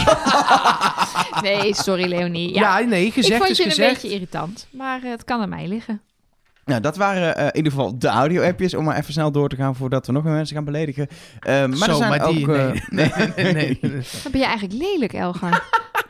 nee, 1.62 1.74
sorry 1.74 2.08
Leonie. 2.08 2.54
Ja, 2.54 2.78
Ja, 2.78 2.86
nee, 2.86 3.06
ik 3.06 3.12
gezegd 3.12 3.38
vond 3.38 3.50
is 3.50 3.56
je 3.56 3.64
een 3.64 3.70
gezegd. 3.70 3.92
beetje 3.92 4.14
irritant. 4.14 4.66
Maar 4.70 5.02
eh, 5.02 5.10
het 5.10 5.24
kan 5.24 5.40
aan 5.40 5.48
mij 5.48 5.68
liggen. 5.68 6.00
Nou, 6.66 6.80
dat 6.80 6.96
waren 6.96 7.36
eh, 7.36 7.44
in 7.46 7.56
ieder 7.56 7.72
geval 7.72 7.98
de 7.98 8.08
audio-appjes. 8.08 8.74
Om 8.74 8.84
maar 8.84 8.96
even 8.96 9.12
snel 9.12 9.30
door 9.32 9.48
te 9.48 9.56
gaan 9.56 9.76
voordat 9.76 10.06
we 10.06 10.12
nog 10.12 10.22
meer 10.24 10.32
mensen 10.32 10.56
gaan 10.56 10.64
beledigen. 10.64 11.06
Eh, 11.40 11.52
maar 11.54 11.88
er 11.88 11.94
Zo, 11.94 11.94
zijn 11.94 12.10
maar 12.10 12.26
ook... 12.26 12.34
eh, 12.48 12.70
nee, 12.90 13.12
nee, 13.16 13.32
nee, 13.36 13.52
nee, 13.52 13.78
nee. 13.80 13.80
Dan 14.22 14.32
ben 14.32 14.40
je 14.40 14.46
eigenlijk 14.46 14.82
lelijk, 14.82 15.12
Elgar. 15.12 15.62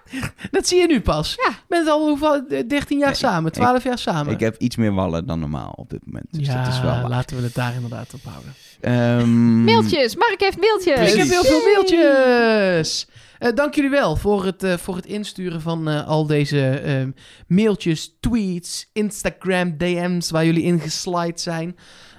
Dat 0.50 0.66
zie 0.68 0.78
je 0.80 0.86
nu 0.86 1.00
pas. 1.00 1.34
Ja. 1.44 1.48
Je 1.50 1.56
bent 1.68 1.88
al 1.88 2.08
hoeveel, 2.08 2.46
eh, 2.48 2.68
13 2.68 2.98
jaar 2.98 3.06
Nee, 3.08 3.16
samen, 3.16 3.52
12 3.52 3.84
jaar 3.84 3.98
samen. 3.98 4.32
Ik 4.32 4.40
heb 4.40 4.56
iets 4.58 4.76
meer 4.76 4.92
wallen 4.94 5.26
dan 5.26 5.40
normaal 5.40 5.72
op 5.76 5.90
dit 5.90 6.00
moment. 6.06 6.26
Dus 6.30 6.46
ja, 6.46 6.64
dat 6.64 6.72
is 6.72 6.80
wel 6.80 7.08
laten 7.08 7.36
we 7.36 7.42
het 7.42 7.54
daar 7.54 7.74
inderdaad 7.74 8.14
op 8.14 8.20
houden. 8.24 8.54
Ehm, 8.80 9.64
Mailtjes. 9.64 10.16
Mark 10.16 10.40
heeft 10.40 10.60
mailtjes. 10.60 11.12
Ik 11.12 11.18
heb 11.18 11.26
Precies. 11.26 11.30
heel 11.30 11.44
veel 11.44 11.72
mailtjes. 11.72 13.06
Eh, 13.38 13.54
dank 13.54 13.74
jullie 13.74 13.90
wel 13.90 14.16
voor 14.16 14.44
het, 14.44 14.62
eh, 14.62 14.76
voor 14.76 14.96
het 14.96 15.06
insturen 15.06 15.60
van 15.60 15.88
eh, 15.88 16.06
al 16.06 16.26
deze 16.26 16.68
ehm, 16.68 17.10
mailtjes, 17.46 18.16
tweets, 18.20 18.90
Instagram, 18.92 19.76
DM's 19.78 20.30
waar 20.30 20.44
jullie 20.44 20.62
in 20.62 20.80
geslide 20.80 21.38
zijn. 21.38 21.76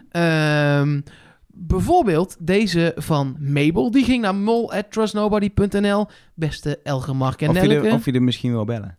Ehm, 0.10 1.02
bijvoorbeeld 1.48 2.36
deze 2.40 2.94
van 2.96 3.38
Mabel. 3.40 3.92
Die 3.92 4.04
ging 4.04 4.22
naar 4.22 4.36
mol.trustnobody.nl. 4.36 6.08
Beste 6.34 6.80
Elger, 6.84 7.16
Mark 7.16 7.42
en 7.42 7.50
of, 7.50 7.56
je 7.56 7.62
Nelleke. 7.62 7.88
er, 7.88 7.94
of 7.94 8.06
je 8.06 8.12
er 8.12 8.22
misschien 8.22 8.52
wil 8.52 8.66
bellen. 8.66 8.98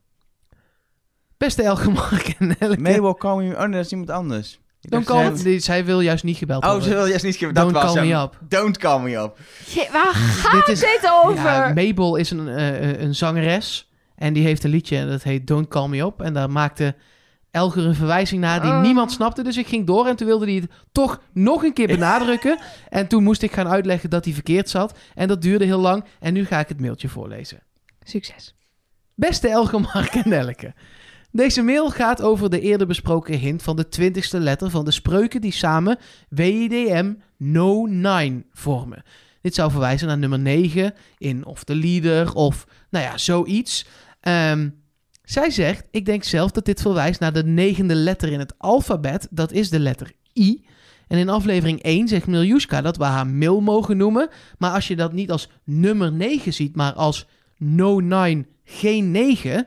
Beste 1.37 1.63
Elger, 1.63 1.93
Mark 1.93 2.35
en 2.39 2.57
Nelleke. 2.59 2.81
Mabel, 2.81 3.15
call 3.15 3.37
me... 3.37 3.55
Oh 3.55 3.61
nee, 3.61 3.71
dat 3.71 3.85
is 3.85 3.91
iemand 3.91 4.11
anders. 4.11 4.61
Don't 4.91 5.05
call 5.05 5.37
zij- 5.37 5.45
die- 5.45 5.59
zij 5.59 5.85
wil 5.85 6.01
juist 6.01 6.25
niet 6.25 6.37
gebeld 6.37 6.63
Oh, 6.65 6.71
worden. 6.71 6.89
ze 6.89 6.95
wil 6.95 7.07
juist 7.07 7.25
niet 7.25 7.37
geven. 7.37 7.55
Don't 7.55 7.73
dat 7.75 7.83
was 7.83 7.95
call 7.95 8.07
me 8.07 8.15
up. 8.15 8.39
Don't 8.49 8.79
call 8.79 9.01
me 9.01 9.17
up. 9.17 9.39
Je- 9.67 9.89
waar 9.93 10.15
gaat 10.15 10.67
Dit 10.67 10.69
is- 10.69 10.81
dit 10.81 11.11
over? 11.25 11.45
Ja, 11.45 11.73
Mabel 11.75 12.17
is 12.17 12.31
een, 12.31 12.49
eh, 12.49 13.01
een 13.01 13.15
zangeres. 13.15 13.91
En 14.17 14.33
die 14.33 14.45
heeft 14.45 14.65
een 14.65 14.71
liedje 14.71 14.97
en 14.97 15.09
dat 15.09 15.23
heet 15.23 15.47
Don't 15.47 15.69
Call 15.69 15.89
Me 15.89 16.03
Up. 16.03 16.21
En 16.21 16.33
daar 16.35 16.51
maakte 16.51 16.95
Elger 17.51 17.87
een 17.87 17.95
verwijzing 17.95 18.41
naar 18.41 18.63
die 18.63 18.71
Oh. 18.71 18.81
niemand 18.81 19.13
snapte. 19.13 19.43
Dus 19.43 19.57
ik 19.57 19.67
ging 19.67 19.87
door 19.87 20.07
en 20.07 20.17
toen 20.17 20.27
wilde 20.27 20.45
hij 20.45 20.55
het 20.55 20.71
toch 20.93 21.21
nog 21.33 21.63
een 21.65 21.73
keer 21.73 21.87
benadrukken. 21.87 22.59
en 22.89 23.07
toen 23.07 23.23
moest 23.23 23.43
ik 23.43 23.53
gaan 23.53 23.69
uitleggen 23.69 24.11
dat 24.11 24.25
hij 24.25 24.35
verkeerd 24.35 24.69
zat. 24.69 24.99
En 25.15 25.29
dat 25.29 25.43
duurde 25.43 25.65
heel 25.65 25.79
lang. 25.79 26.05
En 26.21 26.33
nu 26.33 26.45
ga 26.45 26.59
ik 26.61 26.69
het 26.69 26.81
mailtje 26.81 27.09
voorlezen. 27.09 27.63
Succes. 28.03 28.55
Beste 29.15 29.49
Elger, 29.49 29.81
Mark 29.81 30.15
en 30.15 30.29
Nelke. 30.29 30.75
Deze 31.39 31.63
mail 31.63 31.91
gaat 31.91 32.23
over 32.23 32.51
de 32.51 32.61
eerder 32.61 32.87
besproken 32.87 33.39
hint 33.39 33.63
van 33.63 33.77
de 33.77 33.89
twintigste 33.89 34.41
letter 34.41 34.71
van 34.71 34.85
de 34.85 34.91
spreuken 34.91 35.41
die 35.41 35.53
samen 35.53 35.99
WIDM 36.29 37.13
No 37.37 37.87
9 37.87 38.45
vormen. 38.53 39.03
Dit 39.41 39.55
zou 39.55 39.71
verwijzen 39.71 40.07
naar 40.07 40.19
nummer 40.19 40.39
9 40.39 40.95
in 41.19 41.45
of 41.45 41.65
de 41.65 41.75
leader 41.75 42.35
of 42.35 42.67
nou 42.91 43.05
ja, 43.05 43.19
zoiets. 43.19 43.87
Ehm, 44.21 44.69
zij 45.23 45.51
zegt, 45.51 45.85
ik 45.91 46.07
denk 46.07 46.25
zelf 46.25 46.51
dat 46.51 46.65
dit 46.65 46.81
verwijst 46.81 47.21
naar 47.21 47.33
de 47.33 47.45
negende 47.45 47.95
letter 47.95 48.33
in 48.33 48.39
het 48.39 48.55
alfabet. 48.57 49.29
Dat 49.31 49.53
is 49.53 49.71
de 49.71 49.81
letter 49.81 50.13
I. 50.37 50.65
En 51.09 51.19
in 51.19 51.29
aflevering 51.29 51.83
1 51.83 52.09
zegt 52.09 52.27
Miljuska 52.27 52.81
dat 52.81 52.97
we 52.97 53.05
haar 53.05 53.27
Mil 53.27 53.61
mogen 53.61 53.97
noemen. 53.97 54.29
Maar 54.59 54.73
als 54.73 54.89
je 54.89 54.97
dat 54.97 55.13
niet 55.13 55.31
als 55.31 55.49
nummer 55.65 56.13
9 56.13 56.53
ziet, 56.53 56.77
maar 56.77 56.93
als 56.93 57.27
no 57.57 58.01
9, 58.01 58.47
geen 58.65 59.11
9, 59.11 59.67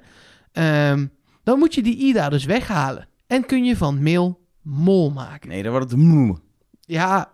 ehm, 0.51 1.05
dan 1.43 1.59
moet 1.59 1.73
je 1.75 1.81
die 1.83 1.97
i 2.03 2.13
daar 2.13 2.29
dus 2.29 2.45
weghalen. 2.45 3.07
En 3.27 3.45
kun 3.45 3.63
je 3.63 3.77
van 3.77 4.03
Mil 4.03 4.39
Mol 4.61 5.09
maken. 5.11 5.49
Nee, 5.49 5.63
dan 5.63 5.71
wordt 5.71 5.91
het 5.91 5.99
moe. 5.99 6.37
Ja, 6.81 7.31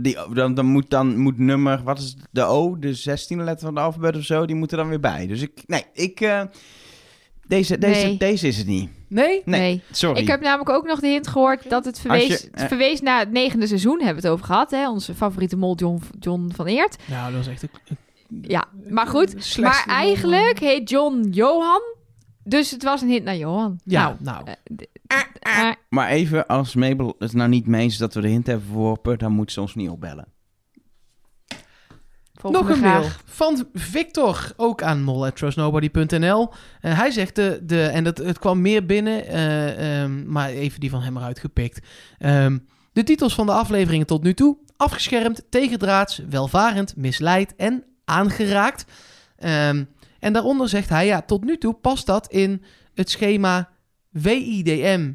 Die, 0.00 0.16
dan, 0.34 0.54
dan, 0.54 0.66
moet 0.66 0.90
dan 0.90 1.18
moet 1.18 1.38
nummer, 1.38 1.82
wat 1.82 1.98
is 1.98 2.16
de 2.30 2.42
O, 2.42 2.78
de 2.78 2.98
16e 2.98 3.36
letter 3.36 3.58
van 3.66 3.74
het 3.76 3.84
alfabet 3.84 4.16
of 4.16 4.22
zo, 4.24 4.46
die 4.46 4.56
moeten 4.56 4.76
dan 4.78 4.88
weer 4.88 5.00
bij. 5.00 5.26
Dus 5.26 5.40
ik, 5.42 5.62
nee, 5.66 5.84
ik, 5.92 6.20
eh, 6.20 6.42
deze, 7.46 7.78
deze, 7.78 8.06
Nee. 8.06 8.16
deze 8.16 8.46
is 8.46 8.56
het 8.56 8.66
niet. 8.66 8.90
nee? 9.08 9.42
Nee, 9.44 9.60
Nee. 9.60 9.82
sorry. 9.90 10.20
Ik 10.20 10.26
heb 10.26 10.40
namelijk 10.40 10.70
ook 10.70 10.86
nog 10.86 11.00
de 11.00 11.06
hint 11.06 11.26
gehoord 11.28 11.70
dat 11.70 11.84
het 11.84 12.00
verwees, 12.00 12.26
je- 12.26 12.48
het 12.52 12.68
verwees 12.68 13.00
naar 13.00 13.18
het 13.18 13.30
negende 13.30 13.66
seizoen. 13.66 13.96
Hebben 14.02 14.22
we 14.22 14.28
het 14.28 14.30
over 14.36 14.46
gehad, 14.46 14.70
hè? 14.70 14.88
Onze 14.90 15.14
favoriete 15.14 15.56
mol 15.56 15.76
John, 15.76 16.02
John 16.20 16.50
van 16.54 16.66
Eert. 16.66 16.96
Nou, 17.06 17.32
dat 17.32 17.44
was 17.46 17.52
echt 17.54 17.62
een... 17.62 17.96
Ja, 18.42 18.64
maar 18.90 19.06
goed. 19.06 19.58
Maar 19.60 19.84
eigenlijk 19.88 20.58
heet 20.58 20.90
John 20.90 21.28
Johan. 21.30 21.80
Dus 22.48 22.70
het 22.70 22.82
was 22.82 23.00
een 23.02 23.08
hint 23.08 23.24
naar 23.24 23.36
Johan. 23.36 23.80
Ja, 23.84 24.02
Nou, 24.02 24.16
nou. 24.20 24.46
eh, 24.46 24.76
d- 24.76 24.88
eh, 25.42 25.70
Maar 25.88 26.08
even, 26.08 26.46
als 26.46 26.74
Mabel 26.74 27.14
het 27.18 27.32
nou 27.32 27.48
niet 27.48 27.66
mee 27.66 27.86
is 27.86 27.96
dat 27.96 28.14
we 28.14 28.20
de 28.20 28.28
hint 28.28 28.46
hebben 28.46 28.66
verworpen, 28.66 29.18
dan 29.18 29.32
moet 29.32 29.52
ze 29.52 29.60
ons 29.60 29.74
niet 29.74 29.88
opbellen. 29.88 30.26
volgende 32.34 32.68
Nog 32.68 32.76
een 32.76 32.82
mail 32.82 33.08
van 33.24 33.68
Victor, 33.74 34.52
ook 34.56 34.82
aan 34.82 35.02
mol.trustnobody.nl. 35.02 36.52
Eh, 36.80 36.98
hij 36.98 37.10
zegt, 37.10 37.34
de, 37.34 37.60
de, 37.62 37.82
en 37.82 38.04
dat, 38.04 38.18
het 38.18 38.38
kwam 38.38 38.60
meer 38.60 38.86
binnen, 38.86 39.26
eh, 39.26 40.02
ehm, 40.02 40.30
maar 40.32 40.48
even 40.48 40.80
die 40.80 40.90
van 40.90 41.02
hem 41.02 41.16
eruit 41.16 41.38
gepikt. 41.38 41.86
Ehm, 42.18 42.58
de 42.92 43.02
titels 43.02 43.34
van 43.34 43.46
de 43.46 43.52
afleveringen 43.52 44.06
tot 44.06 44.22
nu 44.22 44.34
toe. 44.34 44.56
Afgeschermd, 44.76 45.42
tegendraads, 45.50 46.22
welvarend, 46.28 46.96
misleid 46.96 47.54
en 47.56 47.84
aangeraakt. 48.04 48.84
Ehm, 49.36 49.84
en 50.18 50.32
daaronder 50.32 50.68
zegt 50.68 50.88
hij, 50.88 51.06
ja, 51.06 51.22
tot 51.22 51.44
nu 51.44 51.58
toe 51.58 51.74
past 51.74 52.06
dat 52.06 52.32
in 52.32 52.62
het 52.94 53.10
schema 53.10 53.68
WIDM 54.10 55.12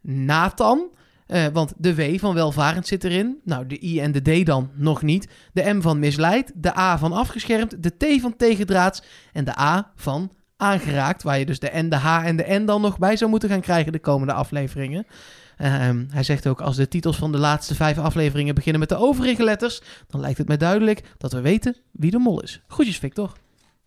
Nathan. 0.00 0.94
Eh, 1.26 1.46
want 1.46 1.72
de 1.76 1.94
W 1.94 2.18
van 2.18 2.34
welvarend 2.34 2.86
zit 2.86 3.04
erin. 3.04 3.40
Nou, 3.44 3.66
de 3.66 3.84
I 3.84 4.00
en 4.00 4.12
de 4.12 4.42
D 4.42 4.46
dan 4.46 4.70
nog 4.74 5.02
niet. 5.02 5.28
De 5.52 5.72
M 5.74 5.80
van 5.80 5.98
misleid. 5.98 6.52
De 6.54 6.78
A 6.78 6.98
van 6.98 7.12
afgeschermd. 7.12 7.82
De 7.82 7.96
T 7.96 8.20
van 8.20 8.36
tegendraads. 8.36 9.02
En 9.32 9.44
de 9.44 9.58
A 9.58 9.92
van 9.96 10.32
aangeraakt. 10.56 11.22
Waar 11.22 11.38
je 11.38 11.46
dus 11.46 11.58
de 11.58 11.70
N, 11.72 11.88
de 11.88 11.96
H 11.96 12.24
en 12.24 12.36
de 12.36 12.44
N 12.48 12.64
dan 12.64 12.80
nog 12.80 12.98
bij 12.98 13.16
zou 13.16 13.30
moeten 13.30 13.48
gaan 13.48 13.60
krijgen 13.60 13.92
de 13.92 13.98
komende 13.98 14.32
afleveringen. 14.32 15.06
Ehm, 15.56 16.04
hij 16.10 16.22
zegt 16.22 16.46
ook, 16.46 16.60
als 16.60 16.76
de 16.76 16.88
titels 16.88 17.16
van 17.16 17.32
de 17.32 17.38
laatste 17.38 17.74
vijf 17.74 17.98
afleveringen 17.98 18.54
beginnen 18.54 18.80
met 18.80 18.88
de 18.88 18.96
overige 18.96 19.44
letters, 19.44 19.80
dan 20.06 20.20
lijkt 20.20 20.38
het 20.38 20.48
mij 20.48 20.56
duidelijk 20.56 21.02
dat 21.18 21.32
we 21.32 21.40
weten 21.40 21.76
wie 21.92 22.10
de 22.10 22.18
mol 22.18 22.42
is. 22.42 22.60
Groetjes, 22.66 22.98
Victor. 22.98 23.32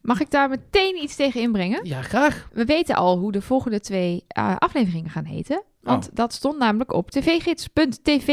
Mag 0.02 0.20
ik 0.22 0.32
daar 0.32 0.50
meteen 0.50 0.96
iets 1.04 1.16
tegen 1.16 1.42
inbrengen? 1.42 1.86
Ja, 1.86 2.02
graag. 2.02 2.50
We 2.54 2.66
weten 2.66 2.96
al 2.96 3.18
hoe 3.18 3.32
de 3.32 3.42
volgende 3.42 3.80
twee 3.80 4.24
eh, 4.28 4.56
afleveringen 4.58 5.10
gaan 5.10 5.26
heten. 5.26 5.64
Want 5.82 6.10
Oh. 6.10 6.16
dat 6.16 6.34
stond 6.34 6.58
namelijk 6.58 6.94
op 6.94 7.12
tvgids.tv. 7.12 8.28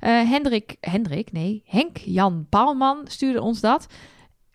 Eh 0.00 0.30
Hendrik, 0.30 0.76
Hendrik, 0.80 1.32
nee, 1.32 1.62
Henk 1.66 1.96
Jan 1.96 2.46
Paalman 2.48 3.00
stuurde 3.04 3.40
ons 3.40 3.60
dat. 3.60 3.86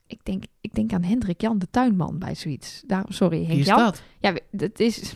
Ik 0.07 0.19
denk, 0.25 0.43
ik 0.61 0.73
denk 0.75 0.93
aan 0.93 1.03
Hendrik 1.03 1.41
Jan 1.41 1.59
de 1.59 1.67
tuinman 1.71 2.19
bij 2.19 2.35
zoiets. 2.35 2.83
Daarom, 2.87 3.11
sorry, 3.11 3.45
Henk 3.45 3.63
Jan. 3.63 3.77
dat? 3.77 4.01
Ja, 4.19 4.33
dat 4.51 4.79
is 4.79 5.13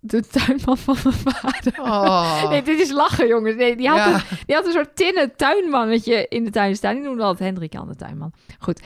de 0.00 0.20
tuinman 0.26 0.78
van 0.78 0.96
mijn 1.04 1.14
vader. 1.16 1.80
Oh. 1.80 2.48
Nee, 2.48 2.62
dit 2.62 2.80
is 2.80 2.90
lachen, 2.90 3.26
jongens. 3.28 3.56
Nee, 3.56 3.76
die, 3.76 3.88
had 3.88 3.98
Ja. 3.98 4.14
een, 4.14 4.22
die 4.46 4.54
had 4.54 4.66
een 4.66 4.72
soort 4.72 4.96
tinnen 4.96 5.36
tuinmannetje 5.36 6.26
in 6.28 6.44
de 6.44 6.50
tuin 6.50 6.76
staan. 6.76 6.94
Die 6.94 7.04
noemde 7.04 7.22
altijd 7.22 7.48
Hendrik 7.48 7.72
Jan 7.72 7.88
de 7.88 7.94
tuinman. 7.96 8.32
Goed. 8.58 8.80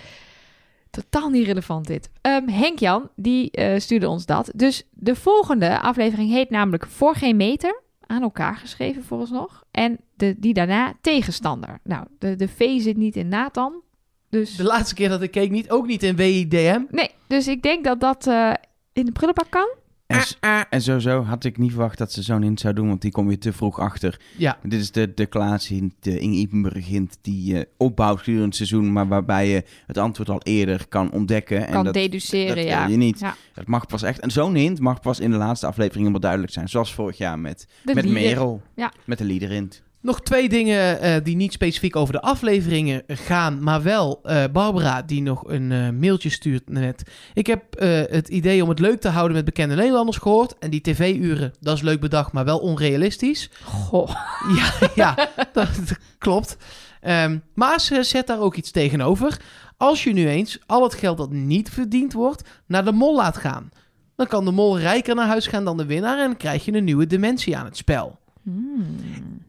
Totaal 1.00 1.28
niet 1.28 1.46
relevant 1.46 1.86
dit. 1.86 2.10
Ehm, 2.20 2.48
Henk 2.48 2.78
Jan, 2.78 3.08
die 3.16 3.50
eh, 3.50 3.78
stuurde 3.78 4.08
ons 4.08 4.26
dat. 4.26 4.50
Dus 4.54 4.82
de 4.90 5.14
volgende 5.14 5.80
aflevering 5.80 6.30
heet 6.30 6.50
namelijk 6.50 6.86
Voor 6.86 7.14
geen 7.14 7.36
meter. 7.36 7.80
Aan 8.06 8.22
elkaar 8.22 8.56
geschreven 8.56 9.04
vooralsnog. 9.04 9.64
En 9.70 9.98
de, 10.16 10.34
die 10.38 10.54
daarna 10.54 10.94
tegenstander. 11.00 11.78
Nou, 11.84 12.06
de, 12.18 12.36
de 12.36 12.48
V 12.48 12.80
zit 12.80 12.96
niet 12.96 13.16
in 13.16 13.28
Nathan. 13.28 13.82
Dus 14.30 14.56
De 14.56 14.62
laatste 14.64 14.94
keer 14.94 15.08
dat 15.08 15.22
ik 15.22 15.30
keek 15.30 15.50
niet, 15.50 15.70
ook 15.70 15.86
niet 15.86 16.02
in 16.02 16.16
WIDM. 16.16 16.80
nee, 16.90 17.10
dus 17.26 17.48
ik 17.48 17.62
denk 17.62 17.84
dat 17.84 18.00
dat 18.00 18.26
eh, 18.26 18.52
in 18.92 19.04
de 19.04 19.12
prullenbak 19.12 19.50
kan. 19.50 19.68
En, 20.08 20.20
s- 20.22 20.38
en 20.70 20.82
sowieso 20.82 21.22
had 21.22 21.44
ik 21.44 21.58
niet 21.58 21.70
verwacht 21.70 21.98
dat 21.98 22.12
ze 22.12 22.22
zo'n 22.22 22.42
hint 22.42 22.60
zou 22.60 22.74
doen, 22.74 22.88
want 22.88 23.02
die 23.02 23.10
kom 23.10 23.30
je 23.30 23.38
te 23.38 23.52
vroeg 23.52 23.78
achter. 23.80 24.20
Ja, 24.36 24.58
Dit 24.62 24.80
is 24.80 24.90
de 24.90 25.14
declaratie, 25.14 25.92
de 26.00 26.18
Inge 26.18 26.34
Ipenburg 26.36 26.86
hint 26.86 27.18
die 27.22 27.44
je 27.54 27.68
opbouwt 27.76 28.18
gedurende 28.18 28.46
het 28.46 28.56
seizoen, 28.56 28.92
maar 28.92 29.08
waarbij 29.08 29.48
je 29.48 29.64
het 29.86 29.98
antwoord 29.98 30.28
al 30.28 30.40
eerder 30.42 30.88
kan 30.88 31.10
ontdekken. 31.12 31.66
en 31.66 31.72
Kan 31.72 31.84
dat, 31.84 31.94
deduceren, 31.94 32.46
dat 32.46 32.54
wil 32.64 32.64
ja. 32.66 32.86
je 32.86 32.96
niet. 32.96 33.18
Ja. 33.20 33.34
Het 33.54 33.66
mag 33.66 33.86
pas 33.86 34.02
echt, 34.02 34.20
en 34.20 34.30
zo'n 34.30 34.54
hint 34.54 34.80
mag 34.80 35.00
pas 35.00 35.20
in 35.20 35.30
de 35.30 35.36
laatste 35.36 35.66
aflevering 35.66 35.98
helemaal 36.00 36.20
duidelijk 36.20 36.52
zijn. 36.52 36.68
Zoals 36.68 36.94
vorig 36.94 37.18
jaar 37.18 37.38
met, 37.38 37.66
De 37.84 37.94
met 37.94 38.04
lieder. 38.04 38.22
Merel, 38.22 38.62
Ja. 38.76 38.92
met 39.04 39.18
de 39.18 39.24
liederhint. 39.24 39.82
Nog 40.08 40.20
twee 40.20 40.48
dingen 40.48 41.00
eh, 41.00 41.24
die 41.24 41.36
niet 41.36 41.52
specifiek 41.52 41.96
over 41.96 42.12
de 42.12 42.20
afleveringen 42.20 43.02
gaan, 43.06 43.62
maar 43.62 43.82
wel 43.82 44.20
eh, 44.22 44.44
Barbara 44.52 45.02
die 45.02 45.22
nog 45.22 45.48
een 45.48 45.72
eh, 45.72 45.90
mailtje 45.90 46.28
stuurt 46.28 46.68
net. 46.68 47.02
Ik 47.34 47.46
heb 47.46 47.62
het 48.10 48.28
idee 48.28 48.62
om 48.62 48.68
het 48.68 48.78
leuk 48.78 49.00
te 49.00 49.08
houden 49.08 49.36
met 49.36 49.44
bekende 49.44 49.74
Nederlanders 49.74 50.16
gehoord. 50.16 50.58
En 50.58 50.70
die 50.70 50.80
tv-uren, 50.80 51.52
dat 51.60 51.76
is 51.76 51.82
leuk 51.82 52.00
bedacht, 52.00 52.32
maar 52.32 52.44
wel 52.44 52.58
onrealistisch. 52.58 53.50
Goh. 53.62 54.10
Ja, 54.56 54.72
ja 54.94 55.14
dat, 55.34 55.48
dat 55.52 55.98
klopt. 56.18 56.56
Ehm, 57.00 57.38
maar 57.54 57.80
ze 57.80 58.02
zet 58.02 58.26
daar 58.26 58.40
ook 58.40 58.54
iets 58.54 58.70
tegenover. 58.70 59.40
Als 59.76 60.04
je 60.04 60.12
nu 60.12 60.28
eens 60.28 60.58
al 60.66 60.82
het 60.82 60.94
geld 60.94 61.18
dat 61.18 61.32
niet 61.32 61.70
verdiend 61.70 62.12
wordt 62.12 62.48
naar 62.66 62.84
de 62.84 62.92
mol 62.92 63.16
laat 63.16 63.36
gaan. 63.36 63.70
Dan 64.16 64.26
kan 64.26 64.44
de 64.44 64.50
mol 64.50 64.78
rijker 64.78 65.14
naar 65.14 65.26
huis 65.26 65.46
gaan 65.46 65.64
dan 65.64 65.76
de 65.76 65.86
winnaar 65.86 66.18
en 66.18 66.36
krijg 66.36 66.64
je 66.64 66.72
een 66.72 66.84
nieuwe 66.84 67.06
dimensie 67.06 67.56
aan 67.56 67.64
het 67.64 67.76
spel. 67.76 68.18
Hmm. 68.42 69.46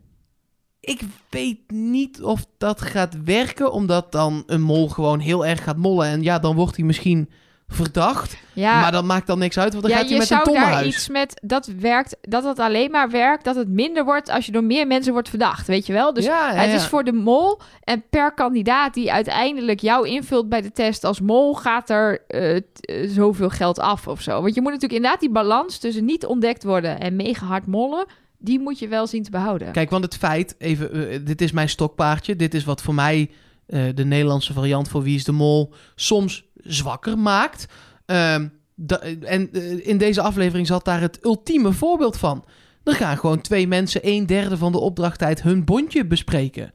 Ik 0.89 1.01
weet 1.29 1.71
niet 1.71 2.21
of 2.21 2.45
dat 2.57 2.81
gaat 2.81 3.23
werken, 3.23 3.71
omdat 3.71 4.11
dan 4.11 4.43
een 4.45 4.61
mol 4.61 4.89
gewoon 4.89 5.19
heel 5.19 5.45
erg 5.45 5.63
gaat 5.63 5.77
mollen. 5.77 6.07
En 6.07 6.23
ja, 6.23 6.39
dan 6.39 6.55
wordt 6.55 6.75
hij 6.75 6.85
misschien 6.85 7.29
verdacht. 7.67 8.37
Ja, 8.53 8.79
Maar 8.79 8.91
dat 8.91 9.03
maakt 9.03 9.27
dan 9.27 9.39
niks 9.39 9.57
uit, 9.57 9.71
want 9.71 9.83
dan 9.83 9.91
ja, 9.91 9.97
gaat 9.97 10.09
hij 10.09 10.13
je 10.13 10.19
met 10.19 10.31
een 10.31 10.35
zou 10.37 10.47
ton 10.47 10.61
naar 10.61 10.71
daar 10.71 10.85
iets 10.85 11.09
met 11.09 11.39
dat 11.43 11.65
werkt, 11.65 12.17
dat 12.21 12.43
het 12.43 12.59
alleen 12.59 12.91
maar 12.91 13.09
werkt, 13.09 13.43
dat 13.43 13.55
het 13.55 13.67
minder 13.67 14.05
wordt 14.05 14.29
als 14.29 14.45
je 14.45 14.51
door 14.51 14.63
meer 14.63 14.87
mensen 14.87 15.13
wordt 15.13 15.29
verdacht, 15.29 15.67
weet 15.67 15.85
je 15.85 15.93
wel? 15.93 16.13
Dus 16.13 16.25
ja, 16.25 16.51
ja, 16.51 16.59
het 16.59 16.69
ja. 16.69 16.75
is 16.75 16.85
voor 16.85 17.03
de 17.03 17.11
mol 17.11 17.59
en 17.83 18.03
per 18.09 18.33
kandidaat 18.33 18.93
die 18.93 19.11
uiteindelijk 19.11 19.79
jou 19.79 20.07
invult 20.07 20.49
bij 20.49 20.61
de 20.61 20.71
test 20.71 21.03
als 21.03 21.21
mol, 21.21 21.53
gaat 21.53 21.89
er 21.89 22.23
eh, 22.27 22.55
eh, 22.55 22.61
zoveel 23.09 23.49
geld 23.49 23.79
af 23.79 24.07
of 24.07 24.21
zo. 24.21 24.41
Want 24.41 24.55
je 24.55 24.61
moet 24.61 24.71
natuurlijk 24.71 24.99
inderdaad 24.99 25.21
die 25.21 25.31
balans 25.31 25.77
tussen 25.77 26.05
niet 26.05 26.25
ontdekt 26.25 26.63
worden 26.63 26.99
en 26.99 27.15
mega 27.15 27.45
hard 27.45 27.65
mollen, 27.65 28.05
die 28.39 28.59
moet 28.59 28.79
je 28.79 28.87
wel 28.87 29.07
zien 29.07 29.23
te 29.23 29.31
behouden. 29.31 29.71
Kijk, 29.71 29.89
want 29.89 30.03
het 30.03 30.15
feit, 30.17 30.55
even, 30.57 31.09
eh, 31.09 31.19
dit 31.23 31.41
is 31.41 31.51
mijn 31.51 31.69
stokpaardje. 31.69 32.35
Dit 32.35 32.53
is 32.53 32.63
wat 32.63 32.81
voor 32.81 32.93
mij 32.93 33.29
eh, 33.65 33.83
de 33.95 34.05
Nederlandse 34.05 34.53
variant 34.53 34.87
voor 34.89 35.03
Wie 35.03 35.15
is 35.15 35.23
de 35.23 35.31
Mol 35.31 35.73
soms 35.95 36.43
zwakker 36.63 37.17
maakt. 37.17 37.65
Ehm, 38.05 38.47
da- 38.75 38.99
en 39.21 39.49
eh, 39.53 39.87
in 39.87 39.97
deze 39.97 40.21
aflevering 40.21 40.67
zat 40.67 40.85
daar 40.85 41.01
het 41.01 41.19
ultieme 41.25 41.71
voorbeeld 41.71 42.17
van. 42.17 42.45
Er 42.83 42.93
gaan 42.95 43.17
gewoon 43.17 43.41
twee 43.41 43.67
mensen 43.67 44.01
een 44.03 44.25
derde 44.25 44.57
van 44.57 44.71
de 44.71 44.79
opdrachttijd 44.79 45.41
hun 45.41 45.65
bondje 45.65 46.05
bespreken. 46.05 46.73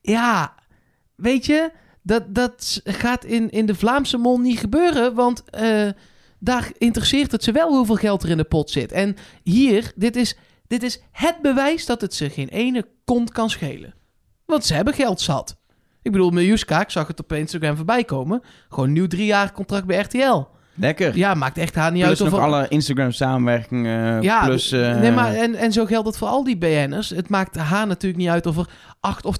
Ja, 0.00 0.54
weet 1.14 1.46
je, 1.46 1.70
dat, 2.02 2.34
dat 2.34 2.80
gaat 2.84 3.24
in, 3.24 3.50
in 3.50 3.66
de 3.66 3.74
Vlaamse 3.74 4.16
mol 4.16 4.38
niet 4.38 4.58
gebeuren, 4.58 5.14
want 5.14 5.44
eh, 5.50 5.88
daar 6.38 6.70
interesseert 6.78 7.32
het 7.32 7.44
ze 7.44 7.52
wel 7.52 7.76
hoeveel 7.76 7.94
geld 7.96 8.22
er 8.22 8.28
in 8.30 8.36
de 8.36 8.44
pot 8.44 8.70
zit. 8.70 8.92
En 8.92 9.16
hier, 9.42 9.92
dit 9.94 10.16
is, 10.16 10.36
dit 10.66 10.82
is 10.82 11.02
het 11.12 11.36
bewijs 11.42 11.86
dat 11.86 12.00
het 12.00 12.14
ze 12.14 12.30
geen 12.30 12.48
ene 12.48 12.86
kont 13.04 13.32
kan 13.32 13.50
schelen. 13.50 13.94
Want 14.46 14.64
ze 14.64 14.74
hebben 14.74 14.94
geld 14.94 15.20
zat. 15.20 15.56
Ik 16.02 16.12
bedoel, 16.12 16.30
Miljuska, 16.30 16.80
ik 16.80 16.90
zag 16.90 17.06
het 17.06 17.20
op 17.20 17.32
Instagram 17.32 17.76
voorbij 17.76 18.04
komen. 18.04 18.42
Gewoon 18.68 18.92
nieuw 18.92 19.06
drie 19.06 19.26
jaar 19.26 19.52
contract 19.52 19.86
bij 19.86 20.00
RTL. 20.00 20.42
Lekker. 20.74 21.16
Ja, 21.16 21.34
maakt 21.34 21.58
echt 21.58 21.74
haar 21.74 21.92
niet 21.92 22.04
plus 22.04 22.22
uit 22.22 22.30
nog 22.30 22.40
of... 22.40 22.46
alle 22.46 22.68
Instagram 22.68 23.12
samenwerkingen, 23.12 24.22
Ja, 24.22 24.44
plus... 24.44 24.72
eh, 24.72 24.98
nee, 24.98 25.10
maar 25.10 25.34
en, 25.34 25.54
en 25.54 25.72
zo 25.72 25.84
geldt 25.84 26.06
het 26.06 26.16
voor 26.16 26.28
al 26.28 26.44
die 26.44 26.56
BN'ers. 26.58 27.10
Het 27.10 27.28
maakt 27.28 27.56
haar 27.56 27.86
natuurlijk 27.86 28.22
niet 28.22 28.30
uit 28.30 28.46
of 28.46 28.56
er 28.58 28.68
8 29.00 29.24
of 29.24 29.36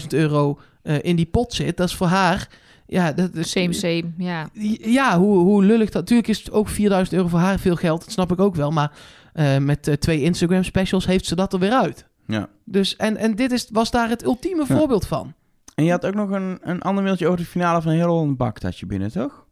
12.000 0.00 0.06
euro 0.08 0.60
eh, 0.82 0.96
in 1.02 1.16
die 1.16 1.26
pot 1.26 1.52
zit. 1.54 1.76
Dat 1.76 1.88
is 1.88 1.94
voor 1.94 2.06
haar... 2.06 2.48
Ja, 2.86 3.12
dat 3.12 3.34
is, 3.34 3.50
Same, 3.50 3.72
same, 3.72 4.04
ja. 4.18 4.48
Ja, 4.80 5.18
hoe, 5.18 5.38
hoe 5.38 5.64
lullig 5.64 5.90
dat... 5.90 6.00
Natuurlijk 6.00 6.28
is 6.28 6.38
het 6.38 6.52
ook 6.52 6.68
4000 6.68 7.16
euro 7.16 7.28
voor 7.28 7.38
haar 7.38 7.58
veel 7.58 7.76
geld. 7.76 8.00
Dat 8.00 8.12
snap 8.12 8.32
ik 8.32 8.40
ook 8.40 8.54
wel. 8.54 8.70
Maar 8.70 8.90
eh, 9.38 9.56
met 9.58 9.88
eh, 9.88 9.94
twee 9.94 10.22
Instagram 10.22 10.62
specials 10.64 11.06
heeft 11.06 11.26
ze 11.26 11.34
dat 11.34 11.52
er 11.52 11.58
weer 11.58 11.72
uit. 11.72 12.06
Ja. 12.26 12.48
Dus, 12.64 12.96
en, 12.96 13.16
en 13.16 13.34
dit 13.36 13.52
is, 13.52 13.68
was 13.72 13.90
daar 13.90 14.08
het 14.08 14.24
ultieme 14.24 14.64
Ja. 14.68 14.76
voorbeeld 14.76 15.06
van. 15.06 15.32
En 15.74 15.84
je 15.84 15.90
had 15.90 16.06
ook 16.06 16.14
nog 16.14 16.30
een, 16.30 16.58
een 16.62 16.82
ander 16.82 17.04
mailtje 17.04 17.26
over 17.26 17.38
de 17.38 17.46
finale 17.46 17.82
van 17.82 17.92
Heel 17.92 18.06
Holland 18.08 18.36
Bakt 18.36 18.62
had 18.62 18.78
je 18.78 18.86
binnen, 18.86 19.12
toch? 19.12 19.46